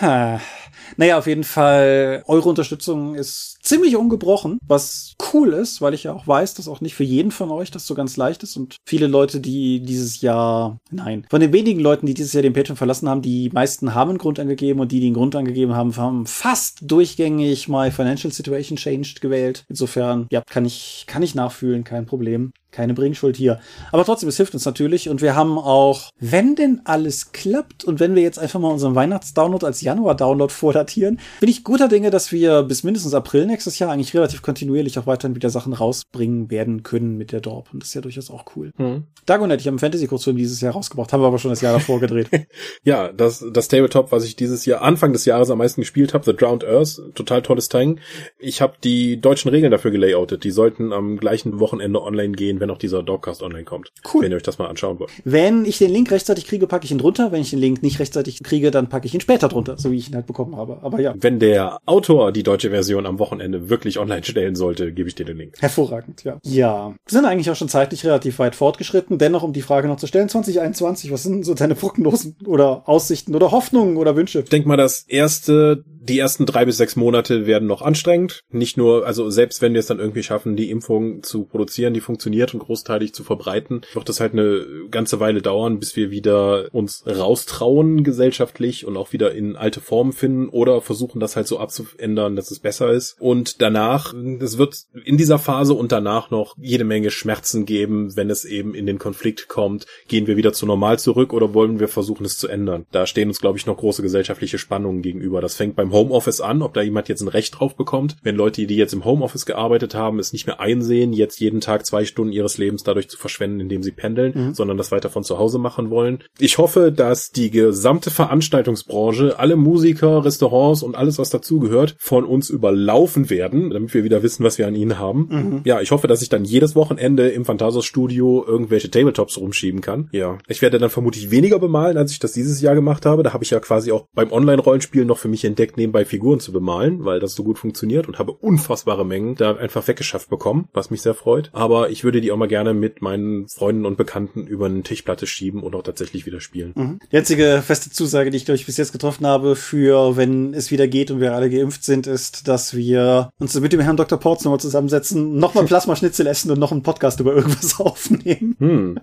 Naja, 0.97 1.17
auf 1.17 1.27
jeden 1.27 1.45
Fall, 1.45 2.23
eure 2.27 2.49
Unterstützung 2.49 3.15
ist 3.15 3.59
ziemlich 3.61 3.95
ungebrochen, 3.95 4.57
was 4.67 5.13
cool 5.31 5.53
ist, 5.53 5.81
weil 5.81 5.93
ich 5.93 6.03
ja 6.03 6.11
auch 6.11 6.27
weiß, 6.27 6.55
dass 6.55 6.67
auch 6.67 6.81
nicht 6.81 6.95
für 6.95 7.05
jeden 7.05 7.31
von 7.31 7.49
euch 7.49 7.71
das 7.71 7.87
so 7.87 7.95
ganz 7.95 8.17
leicht 8.17 8.43
ist 8.43 8.57
und 8.57 8.75
viele 8.85 9.07
Leute, 9.07 9.39
die 9.39 9.79
dieses 9.79 10.19
Jahr, 10.19 10.79
nein, 10.89 11.25
von 11.29 11.39
den 11.39 11.53
wenigen 11.53 11.79
Leuten, 11.79 12.07
die 12.07 12.13
dieses 12.13 12.33
Jahr 12.33 12.41
den 12.41 12.51
Patreon 12.51 12.75
verlassen 12.75 13.07
haben, 13.07 13.21
die 13.21 13.49
meisten 13.53 13.95
haben 13.95 14.09
einen 14.09 14.17
Grund 14.17 14.37
angegeben 14.37 14.81
und 14.81 14.91
die, 14.91 14.99
die 14.99 15.05
einen 15.05 15.15
Grund 15.15 15.35
angegeben 15.35 15.75
haben, 15.75 15.95
haben 15.95 16.25
fast 16.25 16.79
durchgängig 16.81 17.69
My 17.69 17.89
Financial 17.89 18.33
Situation 18.33 18.77
Changed 18.77 19.21
gewählt. 19.21 19.63
Insofern, 19.69 20.27
ja, 20.29 20.41
kann 20.41 20.65
ich, 20.65 21.05
kann 21.07 21.23
ich 21.23 21.35
nachfühlen, 21.35 21.85
kein 21.85 22.05
Problem. 22.05 22.51
Keine 22.71 22.93
Bringschuld 22.93 23.35
hier. 23.35 23.59
Aber 23.91 24.05
trotzdem, 24.05 24.29
es 24.29 24.37
hilft 24.37 24.53
uns 24.53 24.65
natürlich. 24.65 25.09
Und 25.09 25.21
wir 25.21 25.35
haben 25.35 25.57
auch, 25.57 26.09
wenn 26.19 26.55
denn 26.55 26.81
alles 26.85 27.31
klappt 27.33 27.83
und 27.83 27.99
wenn 27.99 28.15
wir 28.15 28.21
jetzt 28.21 28.39
einfach 28.39 28.59
mal 28.59 28.71
unseren 28.71 28.95
Weihnachtsdownload 28.95 29.65
als 29.65 29.81
Januar-Download 29.81 30.53
vordatieren, 30.53 31.19
bin 31.39 31.49
ich 31.49 31.63
guter 31.63 31.87
Dinge, 31.87 32.09
dass 32.09 32.31
wir 32.31 32.63
bis 32.63 32.83
mindestens 32.83 33.13
April 33.13 33.45
nächstes 33.45 33.77
Jahr 33.79 33.91
eigentlich 33.91 34.13
relativ 34.13 34.41
kontinuierlich 34.41 34.97
auch 34.99 35.07
weiterhin 35.07 35.35
wieder 35.35 35.49
Sachen 35.49 35.73
rausbringen 35.73 36.49
werden 36.49 36.83
können 36.83 37.17
mit 37.17 37.31
der 37.31 37.41
Dorp. 37.41 37.73
Und 37.73 37.81
das 37.81 37.89
ist 37.89 37.95
ja 37.95 38.01
durchaus 38.01 38.31
auch 38.31 38.45
cool. 38.55 38.71
Hm. 38.77 39.03
Dagon 39.25 39.49
hätte 39.49 39.61
ich 39.61 39.69
am 39.69 39.79
Fantasy-Kurzfilm 39.79 40.37
dieses 40.37 40.61
Jahr 40.61 40.73
rausgebracht, 40.73 41.11
haben 41.11 41.21
wir 41.21 41.27
aber 41.27 41.39
schon 41.39 41.51
das 41.51 41.61
Jahr 41.61 41.73
davor 41.73 41.99
gedreht. 41.99 42.29
Ja, 42.83 43.11
das, 43.11 43.45
das 43.51 43.67
Tabletop, 43.67 44.11
was 44.11 44.23
ich 44.23 44.35
dieses 44.35 44.65
Jahr, 44.65 44.81
Anfang 44.81 45.13
des 45.13 45.25
Jahres 45.25 45.49
am 45.49 45.57
meisten 45.57 45.81
gespielt 45.81 46.13
habe, 46.13 46.25
The 46.25 46.35
Drowned 46.35 46.63
Earth, 46.63 47.01
total 47.15 47.41
tolles 47.41 47.69
Teil. 47.69 47.97
Ich 48.39 48.61
habe 48.61 48.73
die 48.83 49.19
deutschen 49.19 49.49
Regeln 49.49 49.71
dafür 49.71 49.91
gelayoutet. 49.91 50.43
Die 50.43 50.51
sollten 50.51 50.93
am 50.93 51.17
gleichen 51.17 51.59
Wochenende 51.59 52.01
online 52.01 52.33
gehen, 52.33 52.59
wenn 52.61 52.71
auch 52.71 52.77
dieser 52.77 53.03
Dogcast 53.03 53.43
online 53.43 53.65
kommt. 53.65 53.91
Cool. 54.13 54.23
Wenn 54.23 54.31
ihr 54.31 54.37
euch 54.37 54.43
das 54.43 54.57
mal 54.57 54.67
anschauen 54.67 54.99
wollt. 54.99 55.11
Wenn 55.25 55.65
ich 55.65 55.77
den 55.77 55.91
Link 55.91 56.09
rechtzeitig 56.11 56.47
kriege, 56.47 56.67
packe 56.67 56.85
ich 56.85 56.91
ihn 56.91 56.97
drunter. 56.97 57.33
Wenn 57.33 57.41
ich 57.41 57.49
den 57.49 57.59
Link 57.59 57.83
nicht 57.83 57.99
rechtzeitig 57.99 58.41
kriege, 58.43 58.71
dann 58.71 58.87
packe 58.87 59.07
ich 59.07 59.13
ihn 59.13 59.19
später 59.21 59.49
drunter, 59.49 59.77
so 59.77 59.91
wie 59.91 59.97
ich 59.97 60.07
ihn 60.07 60.15
halt 60.15 60.27
bekommen 60.27 60.55
habe. 60.55 60.79
Aber 60.81 61.01
ja, 61.01 61.13
Wenn 61.17 61.39
der 61.39 61.79
Autor 61.85 62.31
die 62.31 62.43
deutsche 62.43 62.69
Version 62.69 63.05
am 63.05 63.19
Wochenende 63.19 63.69
wirklich 63.69 63.99
online 63.99 64.23
stellen 64.23 64.55
sollte, 64.55 64.93
gebe 64.93 65.09
ich 65.09 65.15
dir 65.15 65.25
den 65.25 65.37
Link. 65.37 65.55
Hervorragend, 65.59 66.23
ja. 66.23 66.39
Ja. 66.43 66.89
Wir 66.89 66.95
sind 67.07 67.25
eigentlich 67.25 67.49
auch 67.49 67.55
schon 67.55 67.69
zeitlich 67.69 68.05
relativ 68.05 68.39
weit 68.39 68.55
fortgeschritten. 68.55 69.17
Dennoch, 69.17 69.43
um 69.43 69.53
die 69.53 69.61
Frage 69.61 69.87
noch 69.87 69.97
zu 69.97 70.07
stellen, 70.07 70.29
2021, 70.29 71.11
was 71.11 71.23
sind 71.23 71.45
so 71.45 71.53
deine 71.53 71.75
Prognosen 71.75 72.35
oder 72.45 72.87
Aussichten 72.87 73.35
oder 73.35 73.51
Hoffnungen 73.51 73.97
oder 73.97 74.15
Wünsche? 74.15 74.39
Ich 74.39 74.49
denke 74.49 74.67
mal, 74.67 74.77
das 74.77 75.05
erste, 75.07 75.83
die 75.87 76.19
ersten 76.19 76.45
drei 76.45 76.65
bis 76.65 76.77
sechs 76.77 76.95
Monate 76.95 77.45
werden 77.45 77.67
noch 77.67 77.81
anstrengend. 77.81 78.43
Nicht 78.51 78.77
nur, 78.77 79.05
also 79.05 79.29
selbst 79.29 79.61
wenn 79.61 79.73
wir 79.73 79.79
es 79.79 79.87
dann 79.87 79.99
irgendwie 79.99 80.23
schaffen, 80.23 80.55
die 80.55 80.69
Impfung 80.69 81.23
zu 81.23 81.45
produzieren, 81.45 81.93
die 81.93 82.01
funktioniert 82.01 82.50
und 82.53 82.61
großteilig 82.61 83.13
zu 83.13 83.23
verbreiten, 83.23 83.81
wird 83.93 84.09
das 84.09 84.19
halt 84.19 84.33
eine 84.33 84.65
ganze 84.89 85.19
Weile 85.19 85.41
dauern, 85.41 85.79
bis 85.79 85.95
wir 85.95 86.11
wieder 86.11 86.67
uns 86.71 87.03
raustrauen 87.07 88.03
gesellschaftlich 88.03 88.85
und 88.85 88.97
auch 88.97 89.13
wieder 89.13 89.33
in 89.33 89.55
alte 89.55 89.81
Formen 89.81 90.13
finden 90.13 90.49
oder 90.49 90.81
versuchen, 90.81 91.19
das 91.19 91.35
halt 91.35 91.47
so 91.47 91.59
abzuändern, 91.59 92.35
dass 92.35 92.51
es 92.51 92.59
besser 92.59 92.91
ist. 92.91 93.15
Und 93.19 93.61
danach, 93.61 94.13
es 94.39 94.57
wird 94.57 94.75
in 95.05 95.17
dieser 95.17 95.39
Phase 95.39 95.73
und 95.73 95.91
danach 95.91 96.31
noch 96.31 96.55
jede 96.59 96.83
Menge 96.83 97.11
Schmerzen 97.11 97.65
geben, 97.65 98.15
wenn 98.15 98.29
es 98.29 98.45
eben 98.45 98.73
in 98.73 98.85
den 98.85 98.99
Konflikt 98.99 99.47
kommt. 99.47 99.85
Gehen 100.07 100.27
wir 100.27 100.37
wieder 100.37 100.53
zu 100.53 100.65
normal 100.65 100.99
zurück 100.99 101.33
oder 101.33 101.53
wollen 101.53 101.79
wir 101.79 101.87
versuchen, 101.87 102.25
es 102.25 102.37
zu 102.37 102.47
ändern? 102.47 102.85
Da 102.91 103.05
stehen 103.05 103.29
uns, 103.29 103.39
glaube 103.39 103.57
ich, 103.57 103.65
noch 103.65 103.77
große 103.77 104.01
gesellschaftliche 104.01 104.57
Spannungen 104.57 105.01
gegenüber. 105.01 105.41
Das 105.41 105.55
fängt 105.55 105.75
beim 105.75 105.91
Homeoffice 105.91 106.41
an, 106.41 106.61
ob 106.61 106.73
da 106.73 106.81
jemand 106.81 107.09
jetzt 107.09 107.21
ein 107.21 107.27
Recht 107.27 107.59
drauf 107.59 107.75
bekommt, 107.75 108.17
wenn 108.23 108.35
Leute, 108.35 108.65
die 108.65 108.75
jetzt 108.75 108.93
im 108.93 109.05
Homeoffice 109.05 109.45
gearbeitet 109.45 109.95
haben, 109.95 110.19
es 110.19 110.33
nicht 110.33 110.47
mehr 110.47 110.59
einsehen, 110.59 111.13
jetzt 111.13 111.39
jeden 111.39 111.61
Tag 111.61 111.85
zwei 111.85 112.05
Stunden 112.05 112.33
ihres 112.41 112.57
Lebens 112.57 112.83
dadurch 112.83 113.09
zu 113.09 113.17
verschwenden, 113.17 113.59
indem 113.59 113.83
sie 113.83 113.91
pendeln, 113.91 114.33
mhm. 114.35 114.53
sondern 114.53 114.77
das 114.77 114.91
weiter 114.91 115.09
von 115.09 115.23
zu 115.23 115.37
Hause 115.37 115.59
machen 115.59 115.89
wollen. 115.89 116.23
Ich 116.39 116.57
hoffe, 116.57 116.91
dass 116.91 117.31
die 117.31 117.51
gesamte 117.51 118.11
Veranstaltungsbranche, 118.11 119.39
alle 119.39 119.55
Musiker, 119.55 120.25
Restaurants 120.25 120.83
und 120.83 120.95
alles, 120.95 121.19
was 121.19 121.29
dazugehört, 121.29 121.95
von 121.99 122.25
uns 122.25 122.49
überlaufen 122.49 123.29
werden, 123.29 123.69
damit 123.69 123.93
wir 123.93 124.03
wieder 124.03 124.23
wissen, 124.23 124.43
was 124.43 124.57
wir 124.57 124.67
an 124.67 124.75
ihnen 124.75 124.97
haben. 124.97 125.27
Mhm. 125.29 125.61
Ja, 125.63 125.81
ich 125.81 125.91
hoffe, 125.91 126.07
dass 126.07 126.21
ich 126.21 126.29
dann 126.29 126.43
jedes 126.43 126.75
Wochenende 126.75 127.29
im 127.29 127.45
Phantasos 127.45 127.85
Studio 127.85 128.43
irgendwelche 128.45 128.89
Tabletops 128.89 129.37
rumschieben 129.37 129.81
kann. 129.81 130.09
Ja, 130.11 130.37
ich 130.47 130.61
werde 130.61 130.79
dann 130.79 130.89
vermutlich 130.89 131.31
weniger 131.31 131.59
bemalen, 131.59 131.97
als 131.97 132.11
ich 132.11 132.19
das 132.19 132.31
dieses 132.33 132.61
Jahr 132.61 132.75
gemacht 132.75 133.05
habe. 133.05 133.23
Da 133.23 133.33
habe 133.33 133.43
ich 133.43 133.51
ja 133.51 133.59
quasi 133.59 133.91
auch 133.91 134.07
beim 134.13 134.31
Online-Rollenspiel 134.31 135.05
noch 135.05 135.17
für 135.17 135.27
mich 135.27 135.45
entdeckt, 135.45 135.77
nebenbei 135.77 136.05
Figuren 136.05 136.39
zu 136.39 136.51
bemalen, 136.51 137.05
weil 137.05 137.19
das 137.19 137.35
so 137.35 137.43
gut 137.43 137.59
funktioniert 137.59 138.07
und 138.07 138.19
habe 138.19 138.31
unfassbare 138.33 139.05
Mengen 139.05 139.35
da 139.35 139.55
einfach 139.55 139.87
weggeschafft 139.87 140.29
bekommen, 140.29 140.67
was 140.73 140.89
mich 140.89 141.01
sehr 141.01 141.13
freut. 141.13 141.49
Aber 141.53 141.89
ich 141.89 142.03
würde 142.03 142.21
die 142.21 142.30
auch 142.31 142.37
mal 142.37 142.47
gerne 142.47 142.73
mit 142.73 143.01
meinen 143.01 143.47
Freunden 143.47 143.85
und 143.85 143.97
Bekannten 143.97 144.47
über 144.47 144.65
eine 144.65 144.83
Tischplatte 144.83 145.27
schieben 145.27 145.63
und 145.63 145.75
auch 145.75 145.83
tatsächlich 145.83 146.25
wieder 146.25 146.41
spielen. 146.41 146.73
Mhm. 146.75 146.99
Die 147.11 147.17
einzige 147.17 147.61
feste 147.65 147.89
Zusage, 147.91 148.29
die 148.29 148.37
ich 148.37 148.45
glaube 148.45 148.57
ich 148.57 148.65
bis 148.65 148.77
jetzt 148.77 148.91
getroffen 148.91 149.25
habe 149.25 149.55
für, 149.55 150.17
wenn 150.17 150.53
es 150.53 150.71
wieder 150.71 150.87
geht 150.87 151.11
und 151.11 151.19
wir 151.19 151.33
alle 151.33 151.49
geimpft 151.49 151.83
sind, 151.83 152.07
ist, 152.07 152.47
dass 152.47 152.75
wir 152.75 153.31
uns 153.39 153.59
mit 153.59 153.73
dem 153.73 153.79
Herrn 153.79 153.97
Dr. 153.97 154.19
Ports 154.19 154.43
nochmal 154.43 154.59
zusammensetzen, 154.59 155.37
nochmal 155.37 155.65
Plasmaschnitzel 155.65 156.27
essen 156.27 156.51
und 156.51 156.59
noch 156.59 156.71
einen 156.71 156.83
Podcast 156.83 157.19
über 157.19 157.35
irgendwas 157.35 157.79
aufnehmen. 157.79 158.55
Hm. 158.59 158.99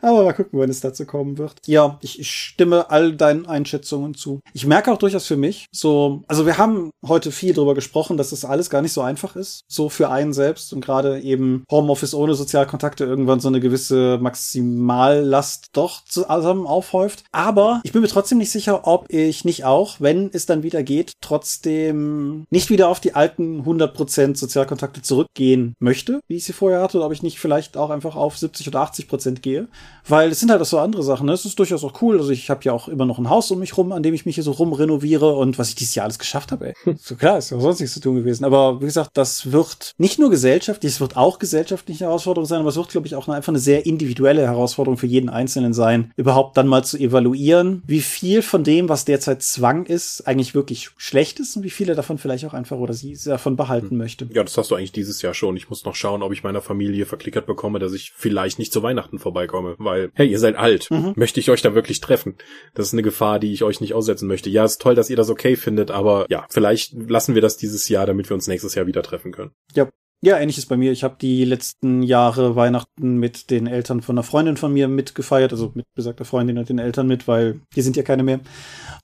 Aber 0.00 0.24
mal 0.24 0.32
gucken, 0.32 0.58
wenn 0.60 0.70
es 0.70 0.80
dazu 0.80 1.04
kommen 1.06 1.38
wird. 1.38 1.54
Ja, 1.66 1.98
ich, 2.02 2.18
stimme 2.30 2.90
all 2.90 3.14
deinen 3.14 3.46
Einschätzungen 3.46 4.14
zu. 4.14 4.40
Ich 4.52 4.66
merke 4.66 4.92
auch 4.92 4.98
durchaus 4.98 5.26
für 5.26 5.36
mich, 5.36 5.66
so, 5.70 6.22
also 6.26 6.46
wir 6.46 6.58
haben 6.58 6.90
heute 7.06 7.30
viel 7.30 7.54
darüber 7.54 7.74
gesprochen, 7.74 8.16
dass 8.16 8.30
das 8.30 8.44
alles 8.44 8.70
gar 8.70 8.82
nicht 8.82 8.92
so 8.92 9.00
einfach 9.00 9.36
ist, 9.36 9.64
so 9.68 9.88
für 9.88 10.10
einen 10.10 10.32
selbst 10.32 10.72
und 10.72 10.84
gerade 10.84 11.20
eben 11.20 11.64
Homeoffice 11.70 12.14
ohne 12.14 12.34
Sozialkontakte 12.52 13.04
irgendwann 13.04 13.40
so 13.40 13.48
eine 13.48 13.60
gewisse 13.60 14.18
Maximallast 14.20 15.70
doch 15.72 16.04
zusammen 16.04 16.66
aufhäuft. 16.66 17.24
Aber 17.32 17.80
ich 17.82 17.92
bin 17.92 18.02
mir 18.02 18.08
trotzdem 18.08 18.36
nicht 18.36 18.50
sicher, 18.50 18.86
ob 18.86 19.06
ich 19.08 19.46
nicht 19.46 19.64
auch, 19.64 19.96
wenn 20.00 20.28
es 20.34 20.44
dann 20.44 20.62
wieder 20.62 20.82
geht, 20.82 21.14
trotzdem 21.22 22.46
nicht 22.50 22.68
wieder 22.68 22.88
auf 22.88 23.00
die 23.00 23.14
alten 23.14 23.62
100% 23.62 24.36
Sozialkontakte 24.36 25.00
zurückgehen 25.00 25.74
möchte, 25.78 26.20
wie 26.28 26.36
ich 26.36 26.44
sie 26.44 26.52
vorher 26.52 26.82
hatte, 26.82 26.98
oder 26.98 27.06
ob 27.06 27.12
ich 27.12 27.22
nicht 27.22 27.40
vielleicht 27.40 27.78
auch 27.78 27.88
einfach 27.88 28.16
auf 28.16 28.36
70 28.36 28.68
oder 28.68 28.82
80% 28.82 29.40
gehe. 29.40 29.68
Weil 30.06 30.30
es 30.30 30.40
sind 30.40 30.50
halt 30.50 30.60
auch 30.60 30.66
so 30.66 30.78
andere 30.78 31.02
Sachen. 31.02 31.26
Ne? 31.26 31.32
Es 31.32 31.46
ist 31.46 31.58
durchaus 31.58 31.84
auch 31.84 32.02
cool. 32.02 32.18
Also 32.18 32.30
ich 32.30 32.50
habe 32.50 32.60
ja 32.64 32.74
auch 32.74 32.88
immer 32.88 33.06
noch 33.06 33.18
ein 33.18 33.30
Haus 33.30 33.50
um 33.50 33.60
mich 33.60 33.78
rum, 33.78 33.92
an 33.92 34.02
dem 34.02 34.12
ich 34.12 34.26
mich 34.26 34.34
hier 34.34 34.44
so 34.44 34.50
rumrenoviere 34.50 35.34
und 35.36 35.58
was 35.58 35.70
ich 35.70 35.74
dieses 35.76 35.94
Jahr 35.94 36.04
alles 36.04 36.18
geschafft 36.18 36.52
habe, 36.52 36.68
ey. 36.68 36.96
So 37.02 37.16
klar, 37.16 37.38
ist 37.38 37.50
ja 37.50 37.58
sonst 37.58 37.80
nichts 37.80 37.94
zu 37.94 38.00
tun 38.00 38.16
gewesen. 38.16 38.44
Aber 38.44 38.82
wie 38.82 38.86
gesagt, 38.86 39.12
das 39.14 39.52
wird 39.52 39.94
nicht 39.96 40.18
nur 40.18 40.28
gesellschaftlich, 40.28 40.92
es 40.92 41.00
wird 41.00 41.16
auch 41.16 41.38
gesellschaftliche 41.38 42.08
Herausforderung 42.42 42.46
sein, 42.46 42.60
aber 42.60 42.68
es 42.68 42.76
wird, 42.76 42.88
glaube 42.88 43.06
ich, 43.06 43.14
auch 43.14 43.28
einfach 43.28 43.52
eine 43.52 43.58
sehr 43.58 43.86
individuelle 43.86 44.42
Herausforderung 44.42 44.98
für 44.98 45.06
jeden 45.06 45.28
Einzelnen 45.28 45.72
sein, 45.72 46.12
überhaupt 46.16 46.56
dann 46.56 46.66
mal 46.66 46.84
zu 46.84 46.98
evaluieren, 46.98 47.82
wie 47.86 48.00
viel 48.00 48.42
von 48.42 48.64
dem, 48.64 48.88
was 48.88 49.04
derzeit 49.04 49.42
Zwang 49.42 49.86
ist, 49.86 50.26
eigentlich 50.26 50.54
wirklich 50.54 50.90
schlecht 50.96 51.40
ist 51.40 51.56
und 51.56 51.62
wie 51.62 51.70
viele 51.70 51.94
davon 51.94 52.18
vielleicht 52.18 52.44
auch 52.44 52.54
einfach 52.54 52.76
oder 52.76 52.94
sie 52.94 53.16
davon 53.24 53.56
behalten 53.56 53.90
hm. 53.90 53.98
möchte. 53.98 54.28
Ja, 54.32 54.42
das 54.42 54.56
hast 54.56 54.70
du 54.70 54.74
eigentlich 54.74 54.92
dieses 54.92 55.22
Jahr 55.22 55.34
schon. 55.34 55.56
Ich 55.56 55.68
muss 55.68 55.84
noch 55.84 55.94
schauen, 55.94 56.22
ob 56.22 56.32
ich 56.32 56.42
meiner 56.42 56.60
Familie 56.60 57.06
verklickert 57.06 57.46
bekomme, 57.46 57.78
dass 57.78 57.92
ich 57.92 58.12
vielleicht 58.14 58.58
nicht 58.58 58.72
zu 58.72 58.82
Weihnachten 58.82 59.18
vorbeikomme, 59.18 59.76
weil, 59.78 60.10
hey, 60.14 60.28
ihr 60.28 60.38
seid 60.38 60.56
alt. 60.56 60.90
Mhm. 60.90 61.12
Möchte 61.16 61.40
ich 61.40 61.50
euch 61.50 61.62
da 61.62 61.74
wirklich 61.74 62.00
treffen? 62.00 62.36
Das 62.74 62.86
ist 62.86 62.92
eine 62.92 63.02
Gefahr, 63.02 63.38
die 63.38 63.52
ich 63.52 63.62
euch 63.62 63.80
nicht 63.80 63.94
aussetzen 63.94 64.28
möchte. 64.28 64.50
Ja, 64.50 64.64
ist 64.64 64.80
toll, 64.80 64.94
dass 64.94 65.10
ihr 65.10 65.16
das 65.16 65.30
okay 65.30 65.56
findet, 65.56 65.90
aber 65.90 66.26
ja, 66.28 66.46
vielleicht 66.50 66.92
lassen 67.08 67.34
wir 67.34 67.42
das 67.42 67.56
dieses 67.56 67.88
Jahr, 67.88 68.06
damit 68.06 68.30
wir 68.30 68.34
uns 68.34 68.48
nächstes 68.48 68.74
Jahr 68.74 68.86
wieder 68.86 69.02
treffen 69.02 69.32
können. 69.32 69.52
Ja, 69.74 69.88
ja, 70.24 70.38
ähnliches 70.38 70.66
bei 70.66 70.76
mir. 70.76 70.92
Ich 70.92 71.02
habe 71.02 71.16
die 71.20 71.44
letzten 71.44 72.02
Jahre 72.02 72.54
Weihnachten 72.54 73.16
mit 73.16 73.50
den 73.50 73.66
Eltern 73.66 74.02
von 74.02 74.14
einer 74.16 74.22
Freundin 74.22 74.56
von 74.56 74.72
mir 74.72 74.86
mitgefeiert, 74.86 75.50
also 75.50 75.72
mit 75.74 75.84
besagter 75.96 76.24
Freundin 76.24 76.58
und 76.58 76.68
den 76.68 76.78
Eltern 76.78 77.08
mit, 77.08 77.26
weil 77.26 77.60
hier 77.74 77.82
sind 77.82 77.96
ja 77.96 78.04
keine 78.04 78.22
mehr. 78.22 78.38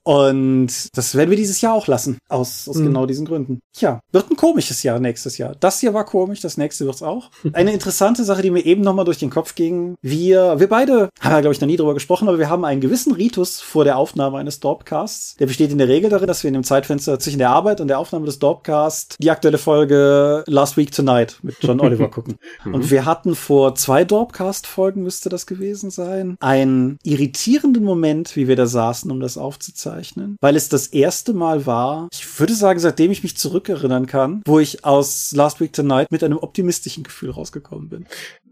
Und 0.04 0.96
das 0.96 1.16
werden 1.16 1.30
wir 1.30 1.36
dieses 1.36 1.60
Jahr 1.60 1.74
auch 1.74 1.88
lassen, 1.88 2.18
aus, 2.28 2.68
aus 2.68 2.76
mhm. 2.76 2.86
genau 2.86 3.06
diesen 3.06 3.26
Gründen. 3.26 3.58
Tja, 3.76 3.98
wird 4.12 4.30
ein 4.30 4.36
komisches 4.36 4.84
Jahr 4.84 5.00
nächstes 5.00 5.38
Jahr. 5.38 5.56
Das 5.58 5.80
hier 5.80 5.92
war 5.92 6.04
komisch, 6.04 6.40
das 6.40 6.56
nächste 6.56 6.86
wird's 6.86 7.02
auch. 7.02 7.32
Eine 7.52 7.72
interessante 7.72 8.22
Sache, 8.22 8.42
die 8.42 8.52
mir 8.52 8.64
eben 8.64 8.82
nochmal 8.82 9.04
durch 9.04 9.18
den 9.18 9.30
Kopf 9.30 9.56
ging. 9.56 9.96
Wir, 10.00 10.60
wir 10.60 10.68
beide 10.68 11.08
haben 11.20 11.32
ja, 11.32 11.40
glaube 11.40 11.52
ich, 11.52 11.60
noch 11.60 11.66
nie 11.66 11.76
drüber 11.76 11.94
gesprochen, 11.94 12.28
aber 12.28 12.38
wir 12.38 12.48
haben 12.48 12.64
einen 12.64 12.80
gewissen 12.80 13.12
Ritus 13.12 13.60
vor 13.60 13.82
der 13.82 13.98
Aufnahme 13.98 14.38
eines 14.38 14.60
Dorpcasts. 14.60 15.34
Der 15.36 15.46
besteht 15.46 15.72
in 15.72 15.78
der 15.78 15.88
Regel 15.88 16.10
darin, 16.10 16.28
dass 16.28 16.44
wir 16.44 16.48
in 16.48 16.54
dem 16.54 16.64
Zeitfenster 16.64 17.18
zwischen 17.18 17.38
der 17.38 17.50
Arbeit 17.50 17.80
und 17.80 17.88
der 17.88 17.98
Aufnahme 17.98 18.26
des 18.26 18.38
Dorpcasts 18.38 19.16
die 19.18 19.32
aktuelle 19.32 19.58
Folge 19.58 20.44
Last 20.46 20.76
Week 20.76 20.92
Tonight 20.92 21.07
Night 21.08 21.38
mit 21.42 21.56
John 21.60 21.80
Oliver 21.80 22.08
gucken. 22.10 22.38
Mhm. 22.64 22.74
Und 22.74 22.90
wir 22.90 23.04
hatten 23.04 23.34
vor 23.34 23.74
zwei 23.74 24.04
Dorpcast-Folgen, 24.04 25.02
müsste 25.02 25.28
das 25.28 25.46
gewesen 25.46 25.90
sein, 25.90 26.36
einen 26.40 26.98
irritierenden 27.02 27.84
Moment, 27.84 28.36
wie 28.36 28.46
wir 28.46 28.56
da 28.56 28.66
saßen, 28.66 29.10
um 29.10 29.20
das 29.20 29.38
aufzuzeichnen, 29.38 30.36
weil 30.40 30.56
es 30.56 30.68
das 30.68 30.88
erste 30.88 31.32
Mal 31.32 31.66
war, 31.66 32.08
ich 32.12 32.38
würde 32.38 32.54
sagen, 32.54 32.78
seitdem 32.78 33.10
ich 33.10 33.22
mich 33.22 33.36
zurückerinnern 33.36 34.06
kann, 34.06 34.42
wo 34.46 34.58
ich 34.58 34.84
aus 34.84 35.32
Last 35.32 35.60
Week 35.60 35.72
Tonight 35.72 36.10
mit 36.10 36.22
einem 36.22 36.38
optimistischen 36.38 37.04
Gefühl 37.04 37.30
rausgekommen 37.30 37.88
bin. 37.88 38.06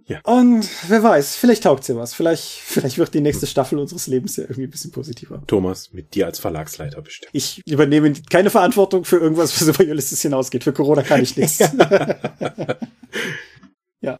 Ja. 0.08 0.20
Und 0.22 0.68
wer 0.88 1.02
weiß, 1.02 1.36
vielleicht 1.36 1.64
taugt 1.64 1.86
ja 1.88 1.96
was. 1.96 2.14
Vielleicht, 2.14 2.44
vielleicht 2.44 2.98
wird 2.98 3.14
die 3.14 3.20
nächste 3.20 3.46
Staffel 3.46 3.78
unseres 3.78 4.06
Lebens 4.06 4.36
ja 4.36 4.44
irgendwie 4.44 4.64
ein 4.64 4.70
bisschen 4.70 4.92
positiver. 4.92 5.42
Thomas, 5.46 5.92
mit 5.92 6.14
dir 6.14 6.26
als 6.26 6.38
Verlagsleiter 6.38 7.02
bestimmt. 7.02 7.30
Ich 7.32 7.62
übernehme 7.66 8.12
keine 8.30 8.50
Verantwortung 8.50 9.04
für 9.04 9.18
irgendwas, 9.18 9.60
was 9.60 9.68
über 9.68 9.90
Ulysses 9.90 10.22
hinausgeht. 10.22 10.64
Für 10.64 10.72
Corona 10.72 11.02
kann 11.02 11.22
ich 11.22 11.36
nichts. 11.36 11.58
Ja, 11.58 11.72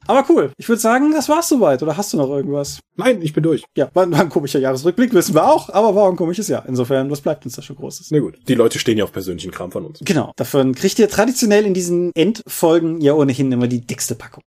aber 0.08 0.24
cool. 0.28 0.50
Ich 0.56 0.68
würde 0.68 0.82
sagen, 0.82 1.12
das 1.12 1.28
war's 1.28 1.48
soweit. 1.48 1.84
Oder 1.84 1.96
hast 1.96 2.12
du 2.12 2.16
noch 2.16 2.30
irgendwas? 2.30 2.80
Nein, 2.96 3.22
ich 3.22 3.32
bin 3.32 3.44
durch. 3.44 3.62
Ja, 3.76 3.88
war, 3.94 4.10
war 4.10 4.20
ein 4.20 4.28
komischer 4.28 4.58
Jahresrückblick, 4.58 5.14
wissen 5.14 5.36
wir 5.36 5.48
auch, 5.48 5.70
aber 5.70 5.94
war 5.94 6.10
ein 6.10 6.16
komisches 6.16 6.48
Jahr. 6.48 6.64
Insofern, 6.66 7.08
was 7.12 7.20
bleibt 7.20 7.44
uns 7.44 7.54
da 7.54 7.62
schon 7.62 7.76
Großes? 7.76 8.10
Na 8.10 8.18
gut, 8.18 8.38
die 8.48 8.54
Leute 8.54 8.80
stehen 8.80 8.98
ja 8.98 9.04
auf 9.04 9.12
persönlichen 9.12 9.52
Kram 9.52 9.70
von 9.70 9.84
uns. 9.84 10.00
Genau, 10.04 10.32
davon 10.34 10.74
kriegt 10.74 10.98
ihr 10.98 11.08
traditionell 11.08 11.64
in 11.64 11.74
diesen 11.74 12.10
Endfolgen 12.16 13.00
ja 13.00 13.14
ohnehin 13.14 13.52
immer 13.52 13.68
die 13.68 13.86
dickste 13.86 14.16
Packung. 14.16 14.42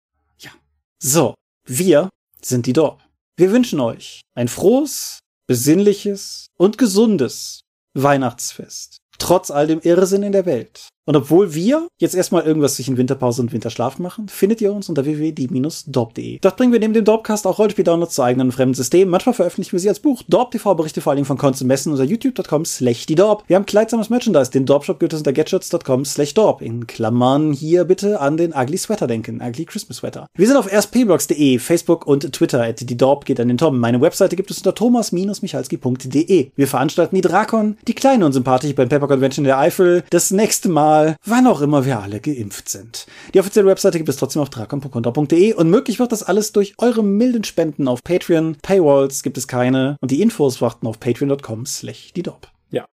So, 1.01 1.35
wir 1.65 2.11
sind 2.43 2.67
die 2.67 2.73
Dorp. 2.73 3.05
Wir 3.37 3.53
wünschen 3.53 3.79
euch 3.79 4.21
ein 4.35 4.49
frohes, 4.49 5.21
besinnliches 5.47 6.49
und 6.59 6.77
gesundes 6.77 7.61
Weihnachtsfest. 7.95 8.99
Trotz 9.17 9.53
all 9.53 9.69
dem 9.69 9.81
Irrsinn 9.81 10.25
in 10.25 10.33
der 10.33 10.45
Welt. 10.45 10.89
Und 11.09 11.17
obwohl 11.17 11.55
wir 11.55 11.89
jetzt 11.97 12.15
erstmal 12.15 12.43
irgendwas 12.43 12.75
zwischen 12.75 12.99
Winterpause 12.99 13.41
und 13.41 13.51
Winterschlaf 13.51 13.99
machen, 13.99 14.29
findet 14.29 14.61
ihr 14.61 14.75
uns 14.75 14.91
unter 14.91 15.07
www.die-dorp.de. 15.07 16.39
Dort 16.41 16.57
bringen 16.59 16.71
wir 16.71 16.81
neben 16.81 16.93
dem 16.93 17.07
Dorpcast 17.07 17.47
auch 17.47 17.59
Rollspiel-Downloads 17.59 18.15
zu 18.15 18.23
eigenen 18.23 18.53
fremden 18.53 18.75
Systemen. 18.75 19.11
Manchmal 19.11 19.35
veröffentlichen 19.35 19.73
wir 19.73 19.81
sie 19.81 19.89
als 19.89 20.01
Buch. 20.01 20.23
Dorp 20.29 20.51
TV 20.51 20.75
berichte 20.75 21.01
vor 21.01 21.13
allen 21.13 21.25
Dingen 21.25 21.25
von 21.25 21.39
und 21.39 21.65
Messen 21.65 21.93
unter 21.93 22.05
youtube.com 22.05 22.67
slash 22.67 23.07
die 23.07 23.15
Dorp. 23.15 23.43
Wir 23.47 23.57
haben 23.57 23.65
kleidsames 23.65 24.11
Merchandise. 24.11 24.51
Den 24.51 24.67
Dorpshop 24.67 25.01
gibt 25.01 25.15
es 25.15 25.21
unter 25.21 25.33
gadgets.com 25.33 26.05
slash 26.05 26.35
Dorp. 26.35 26.61
In 26.61 26.87
Klammern 26.87 27.55
hier 27.55 27.85
bitte 27.85 28.21
an 28.21 28.37
den 28.37 28.53
Ugly 28.53 28.77
Sweater 28.77 29.07
denken. 29.07 29.41
Ugly 29.43 29.65
Christmas 29.65 29.97
Sweater. 29.97 30.27
Wir 30.35 30.47
sind 30.47 30.59
auf 30.59 30.71
rspblogs.de, 30.71 31.59
Facebook 31.59 32.07
und 32.07 32.31
Twitter. 32.35 32.65
At 32.65 32.87
die 32.87 32.99
Dorp 32.99 33.25
geht 33.25 33.41
an 33.41 33.49
den 33.49 33.57
Tom. 33.57 33.79
Meine 33.79 34.03
Webseite 34.03 34.37
gibt 34.37 34.51
es 34.51 34.59
unter 34.59 34.75
thomas-michalski.de. 34.75 36.51
Wir 36.55 36.69
veranstalten 36.69 37.17
die 37.17 37.23
Drakon, 37.23 37.79
die 37.87 37.95
kleine 37.95 38.27
und 38.27 38.35
sympathische 38.35 38.75
beim 38.75 38.91
Pepper 38.91 39.09
Convention 39.09 39.45
der 39.45 39.57
Eifel. 39.57 40.05
Das 40.11 40.31
nächste 40.31 40.69
Mal 40.69 40.98
Mal, 40.99 41.17
wann 41.25 41.47
auch 41.47 41.61
immer 41.61 41.85
wir 41.85 42.01
alle 42.01 42.19
geimpft 42.19 42.69
sind. 42.69 43.07
Die 43.33 43.39
offizielle 43.39 43.69
Webseite 43.69 43.99
gibt 43.99 44.09
es 44.09 44.17
trotzdem 44.17 44.43
auf 44.43 44.51
drakon.de 44.51 45.55
und 45.55 45.71
möglich 45.71 46.01
wird 46.01 46.11
das 46.11 46.25
alles 46.25 46.51
durch 46.51 46.75
eure 46.79 47.05
milden 47.05 47.45
Spenden 47.45 47.87
auf 47.87 48.03
Patreon. 48.03 48.57
Paywalls 48.63 49.23
gibt 49.23 49.39
es 49.39 49.47
keine 49.47 49.97
und 50.01 50.11
die 50.11 50.21
Infos 50.21 50.61
warten 50.61 50.89
auf 50.89 50.99
patreon.com 50.99 51.67
slash 51.67 52.13
die 52.15 52.25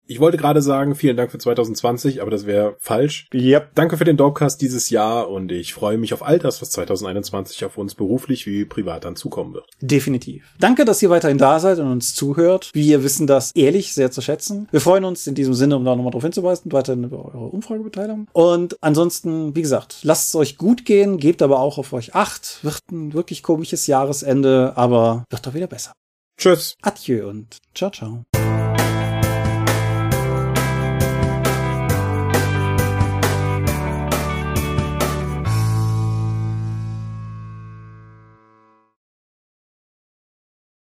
ich 0.10 0.20
wollte 0.20 0.38
gerade 0.38 0.64
sagen, 0.64 0.96
vielen 0.96 1.16
Dank 1.16 1.30
für 1.30 1.38
2020, 1.38 2.22
aber 2.24 2.32
das 2.32 2.48
wäre 2.48 2.76
falsch. 2.80 3.28
Yep. 3.32 3.76
Danke 3.76 3.96
für 3.96 4.06
den 4.06 4.18
Dogcast 4.18 4.60
dieses 4.60 4.90
Jahr 4.90 5.30
und 5.30 5.52
ich 5.52 5.76
freue 5.76 6.00
mich 6.00 6.16
auf 6.16 6.24
all 6.24 6.40
das, 6.40 6.64
was 6.64 6.72
2021 6.72 7.64
auf 7.64 7.78
uns 7.78 7.94
beruflich 7.94 8.48
wie 8.48 8.66
privat 8.66 9.06
dann 9.06 9.16
zukommen 9.16 9.54
wird. 9.54 9.68
Definitiv. 9.82 10.56
Danke, 10.60 10.84
dass 10.84 11.02
ihr 11.04 11.12
weiterhin 11.12 11.38
da 11.38 11.60
seid 11.60 11.78
und 11.78 11.92
uns 11.92 12.16
zuhört. 12.16 12.72
Wir 12.74 13.04
wissen 13.04 13.28
das 13.28 13.52
ehrlich 13.54 13.94
sehr 13.94 14.10
zu 14.10 14.22
schätzen. 14.22 14.68
Wir 14.72 14.82
freuen 14.82 15.06
uns 15.06 15.28
in 15.28 15.36
diesem 15.36 15.54
Sinne, 15.54 15.78
um 15.78 15.86
da 15.86 15.96
nochmal 15.96 16.12
drauf 16.12 16.24
hinzuweisen, 16.24 16.72
weiterhin 16.72 17.04
über 17.04 17.26
eure 17.26 17.46
Umfragebeteiligung. 17.46 18.28
Und 18.34 18.78
ansonsten, 18.82 19.56
wie 19.56 19.62
gesagt, 19.62 20.00
lasst 20.02 20.30
es 20.30 20.36
euch 20.36 20.58
gut 20.58 20.86
gehen, 20.86 21.18
gebt 21.18 21.44
aber 21.44 21.60
auch 21.60 21.78
auf 21.78 21.94
euch 21.94 22.16
acht. 22.16 22.64
Wird 22.64 22.82
ein 22.92 23.14
wirklich 23.14 23.44
komisches 23.44 23.86
Jahresende, 23.86 24.74
aber 24.76 25.26
wird 25.30 25.46
doch 25.46 25.54
wieder 25.54 25.68
besser. 25.68 25.94
Tschüss. 26.40 26.78
Adieu 26.82 27.30
und 27.30 27.58
ciao, 27.76 27.92
ciao. 27.92 28.24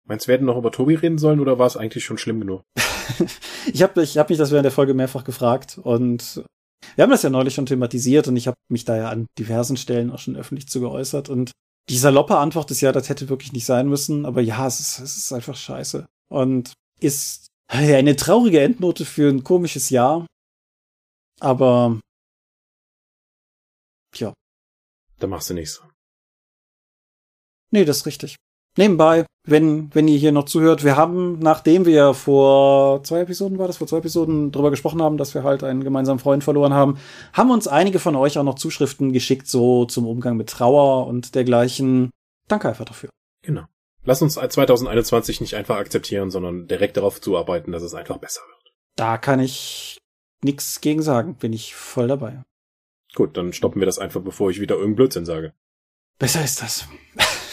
Meinst 0.06 0.26
du, 0.26 0.28
wir 0.28 0.34
hätten 0.34 0.44
noch 0.44 0.58
über 0.58 0.70
Tobi 0.70 0.94
reden 0.94 1.18
sollen 1.18 1.40
oder 1.40 1.58
war 1.58 1.66
es 1.66 1.76
eigentlich 1.76 2.04
schon 2.04 2.18
schlimm 2.18 2.40
genug? 2.40 2.62
ich 3.72 3.82
habe 3.82 4.02
ich 4.02 4.18
hab 4.18 4.28
mich 4.28 4.38
das 4.38 4.50
während 4.50 4.64
der 4.64 4.72
Folge 4.72 4.94
mehrfach 4.94 5.24
gefragt 5.24 5.78
und 5.82 6.44
wir 6.94 7.02
haben 7.02 7.10
das 7.10 7.22
ja 7.22 7.30
neulich 7.30 7.54
schon 7.54 7.66
thematisiert 7.66 8.28
und 8.28 8.36
ich 8.36 8.46
habe 8.46 8.56
mich 8.70 8.84
da 8.84 8.96
ja 8.96 9.08
an 9.08 9.26
diversen 9.38 9.76
Stellen 9.76 10.10
auch 10.10 10.18
schon 10.18 10.36
öffentlich 10.36 10.68
zu 10.68 10.80
geäußert 10.80 11.30
und 11.30 11.52
die 11.88 11.98
saloppe 11.98 12.36
Antwort 12.36 12.70
ist 12.70 12.80
ja, 12.82 12.92
das 12.92 13.08
hätte 13.08 13.28
wirklich 13.28 13.52
nicht 13.52 13.66
sein 13.66 13.88
müssen, 13.88 14.26
aber 14.26 14.40
ja, 14.40 14.66
es 14.66 14.80
ist, 14.80 14.98
es 15.00 15.16
ist 15.16 15.32
einfach 15.32 15.56
scheiße 15.56 16.06
und 16.30 16.72
ist 17.00 17.46
eine 17.68 18.16
traurige 18.16 18.60
Endnote 18.60 19.04
für 19.04 19.28
ein 19.30 19.42
komisches 19.42 19.90
Jahr, 19.90 20.26
aber 21.40 21.98
tja. 24.12 24.34
Da 25.18 25.26
machst 25.26 25.50
du 25.50 25.54
nichts. 25.54 25.82
Nee, 27.70 27.84
das 27.84 27.98
ist 27.98 28.06
richtig. 28.06 28.36
Nebenbei, 28.76 29.24
wenn, 29.46 29.94
wenn 29.94 30.08
ihr 30.08 30.18
hier 30.18 30.32
noch 30.32 30.46
zuhört, 30.46 30.84
wir 30.84 30.96
haben, 30.96 31.38
nachdem 31.38 31.86
wir 31.86 32.14
vor 32.14 33.02
zwei 33.04 33.20
Episoden 33.20 33.58
war 33.58 33.66
das, 33.66 33.76
vor 33.76 33.86
zwei 33.86 33.98
Episoden 33.98 34.50
drüber 34.50 34.70
gesprochen 34.70 35.02
haben, 35.02 35.16
dass 35.16 35.34
wir 35.34 35.44
halt 35.44 35.62
einen 35.62 35.84
gemeinsamen 35.84 36.18
Freund 36.18 36.42
verloren 36.42 36.74
haben, 36.74 36.98
haben 37.32 37.50
uns 37.50 37.68
einige 37.68 37.98
von 37.98 38.16
euch 38.16 38.38
auch 38.38 38.42
noch 38.42 38.56
Zuschriften 38.56 39.12
geschickt, 39.12 39.46
so 39.46 39.84
zum 39.84 40.06
Umgang 40.06 40.36
mit 40.36 40.48
Trauer 40.48 41.06
und 41.06 41.34
dergleichen. 41.34 42.10
Danke 42.48 42.68
einfach 42.68 42.86
dafür. 42.86 43.10
Genau. 43.42 43.64
Lass 44.02 44.22
uns 44.22 44.34
2021 44.34 45.40
nicht 45.40 45.54
einfach 45.54 45.76
akzeptieren, 45.76 46.30
sondern 46.30 46.66
direkt 46.66 46.96
darauf 46.96 47.20
zuarbeiten, 47.20 47.72
dass 47.72 47.82
es 47.82 47.94
einfach 47.94 48.18
besser 48.18 48.40
wird. 48.40 48.74
Da 48.96 49.18
kann 49.18 49.40
ich 49.40 49.98
nichts 50.42 50.80
gegen 50.80 51.02
sagen, 51.02 51.36
bin 51.36 51.52
ich 51.52 51.74
voll 51.74 52.08
dabei. 52.08 52.42
Gut, 53.14 53.36
dann 53.36 53.52
stoppen 53.52 53.80
wir 53.80 53.86
das 53.86 53.98
einfach, 53.98 54.20
bevor 54.20 54.50
ich 54.50 54.60
wieder 54.60 54.74
irgendeinen 54.74 54.96
Blödsinn 54.96 55.24
sage. 55.24 55.52
Besser 56.18 56.42
ist 56.42 56.60
das. 56.60 56.88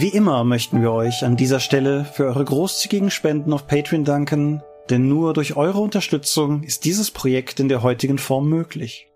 Wie 0.00 0.10
immer 0.10 0.44
möchten 0.44 0.80
wir 0.80 0.92
euch 0.92 1.24
an 1.24 1.34
dieser 1.34 1.58
Stelle 1.58 2.04
für 2.04 2.26
eure 2.26 2.44
großzügigen 2.44 3.10
Spenden 3.10 3.52
auf 3.52 3.66
Patreon 3.66 4.04
danken, 4.04 4.62
denn 4.88 5.08
nur 5.08 5.34
durch 5.34 5.56
eure 5.56 5.80
Unterstützung 5.80 6.62
ist 6.62 6.84
dieses 6.84 7.10
Projekt 7.10 7.58
in 7.58 7.68
der 7.68 7.82
heutigen 7.82 8.18
Form 8.18 8.48
möglich. 8.48 9.08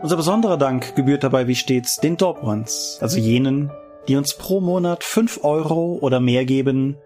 Unser 0.00 0.16
besonderer 0.16 0.56
Dank 0.56 0.96
gebührt 0.96 1.24
dabei 1.24 1.46
wie 1.46 1.56
stets 1.56 1.98
den 1.98 2.16
Dog 2.16 2.42
Ones, 2.42 2.96
also 3.02 3.18
jenen, 3.18 3.70
die 4.08 4.16
uns 4.16 4.32
pro 4.32 4.62
Monat 4.62 5.04
5 5.04 5.44
Euro 5.44 5.98
oder 6.00 6.20
mehr 6.20 6.46
geben. 6.46 6.96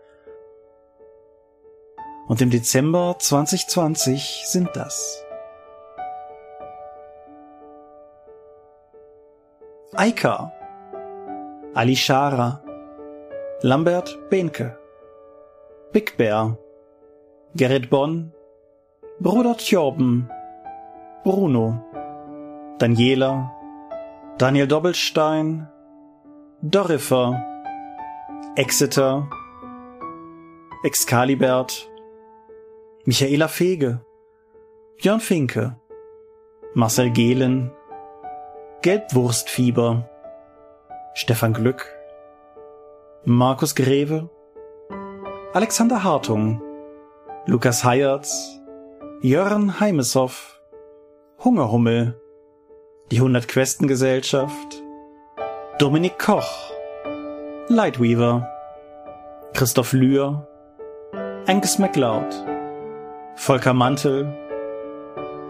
Und 2.28 2.41
im 2.41 2.51
Dezember 2.51 3.16
2020 3.18 4.43
sind 4.45 4.68
das 4.74 5.24
Aika 9.93 10.53
Ali 11.79 11.95
Schara, 11.95 12.61
Lambert 13.62 14.18
Behnke, 14.31 14.76
Big 15.93 16.16
Bear, 16.16 16.59
Gerrit 17.55 17.89
Bonn, 17.89 18.33
Bruder 19.20 19.57
Tjorben, 19.57 20.29
Bruno, 21.22 21.81
Daniela, 22.81 23.53
Daniel 24.39 24.66
Doppelstein, 24.66 25.68
Dorifer, 26.62 27.47
Exeter, 28.57 29.29
Excalibert, 30.83 31.89
Michaela 33.05 33.47
Fege, 33.47 34.01
Björn 34.97 35.20
Finke, 35.20 35.76
Marcel 36.74 37.11
Gehlen, 37.12 37.70
Gelbwurstfieber, 38.83 40.09
Stefan 41.21 41.53
Glück, 41.53 41.85
Markus 43.25 43.75
Greve, 43.75 44.31
Alexander 45.53 46.05
Hartung, 46.05 46.62
Lukas 47.45 47.83
Heyertz, 47.83 48.61
Jörn 49.21 49.81
Heimeshoff, 49.81 50.61
Hungerhummel, 51.43 52.14
die 53.11 53.16
100 53.16 53.49
Questen 53.49 53.89
Gesellschaft, 53.89 54.81
Dominik 55.81 56.21
Koch, 56.21 56.71
Lightweaver, 57.66 58.49
Christoph 59.55 59.93
Lühr, 59.93 60.47
Angus 61.49 61.81
MacLeod, 61.81 62.33
Volker 63.35 63.75
Mantel, 63.75 64.33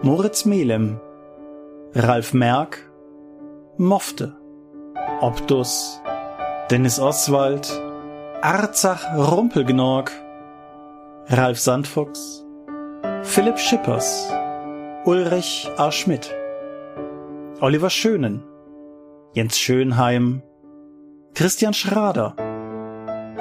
Moritz 0.01 0.45
Melem, 0.45 0.99
Ralf 1.93 2.33
Merck, 2.33 2.79
Mofte, 3.77 4.38
Optus, 5.21 6.01
Dennis 6.71 6.99
Oswald, 6.99 7.67
Arzach 8.41 9.03
Rumpelgnorg, 9.17 10.11
Ralf 11.27 11.59
Sandfuchs, 11.59 12.45
Philipp 13.23 13.59
Schippers, 13.59 14.31
Ulrich 15.05 15.69
A. 15.77 15.91
Schmidt, 15.91 16.33
Oliver 17.59 17.89
Schönen, 17.89 18.43
Jens 19.33 19.59
Schönheim, 19.59 20.41
Christian 21.35 21.73
Schrader, 21.73 22.35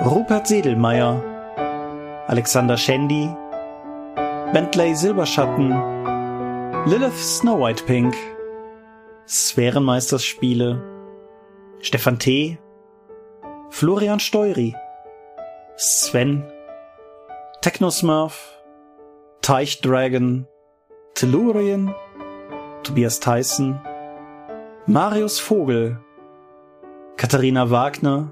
Rupert 0.04 0.48
Sedelmeier, 0.48 1.22
Alexander 2.26 2.76
Schendi, 2.76 3.34
Bentley 4.52 4.94
Silberschatten, 4.96 5.70
Lilith 6.86 7.16
Snow 7.16 7.60
White 7.60 7.84
Pink, 7.86 8.16
Sphärenmeisterspiele, 9.28 10.97
Stefan 11.80 12.18
T., 12.18 12.58
Florian 13.70 14.18
Steury, 14.18 14.74
Sven, 15.76 16.44
Technosmurf, 17.62 18.34
Teichdragon, 19.42 20.46
Tellurien, 21.14 21.94
Tobias 22.82 23.20
Tyson, 23.20 23.80
Marius 24.86 25.38
Vogel, 25.38 25.98
Katharina 27.16 27.70
Wagner, 27.70 28.30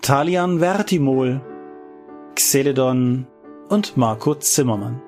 Talian 0.00 0.60
Vertimol, 0.60 1.40
Xeledon 2.34 3.26
und 3.68 3.96
Marco 3.96 4.34
Zimmermann. 4.34 5.02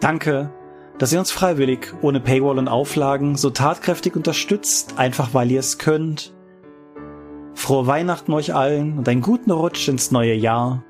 Danke 0.00 0.50
dass 0.98 1.12
ihr 1.12 1.18
uns 1.18 1.30
freiwillig, 1.30 1.94
ohne 2.02 2.20
Paywall 2.20 2.58
und 2.58 2.68
Auflagen, 2.68 3.36
so 3.36 3.50
tatkräftig 3.50 4.16
unterstützt, 4.16 4.94
einfach 4.98 5.34
weil 5.34 5.50
ihr 5.50 5.60
es 5.60 5.78
könnt. 5.78 6.34
Frohe 7.54 7.86
Weihnachten 7.86 8.32
euch 8.32 8.54
allen 8.54 8.98
und 8.98 9.08
einen 9.08 9.22
guten 9.22 9.50
Rutsch 9.50 9.88
ins 9.88 10.10
neue 10.10 10.34
Jahr 10.34 10.84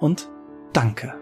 und 0.00 0.28
danke. 0.72 1.21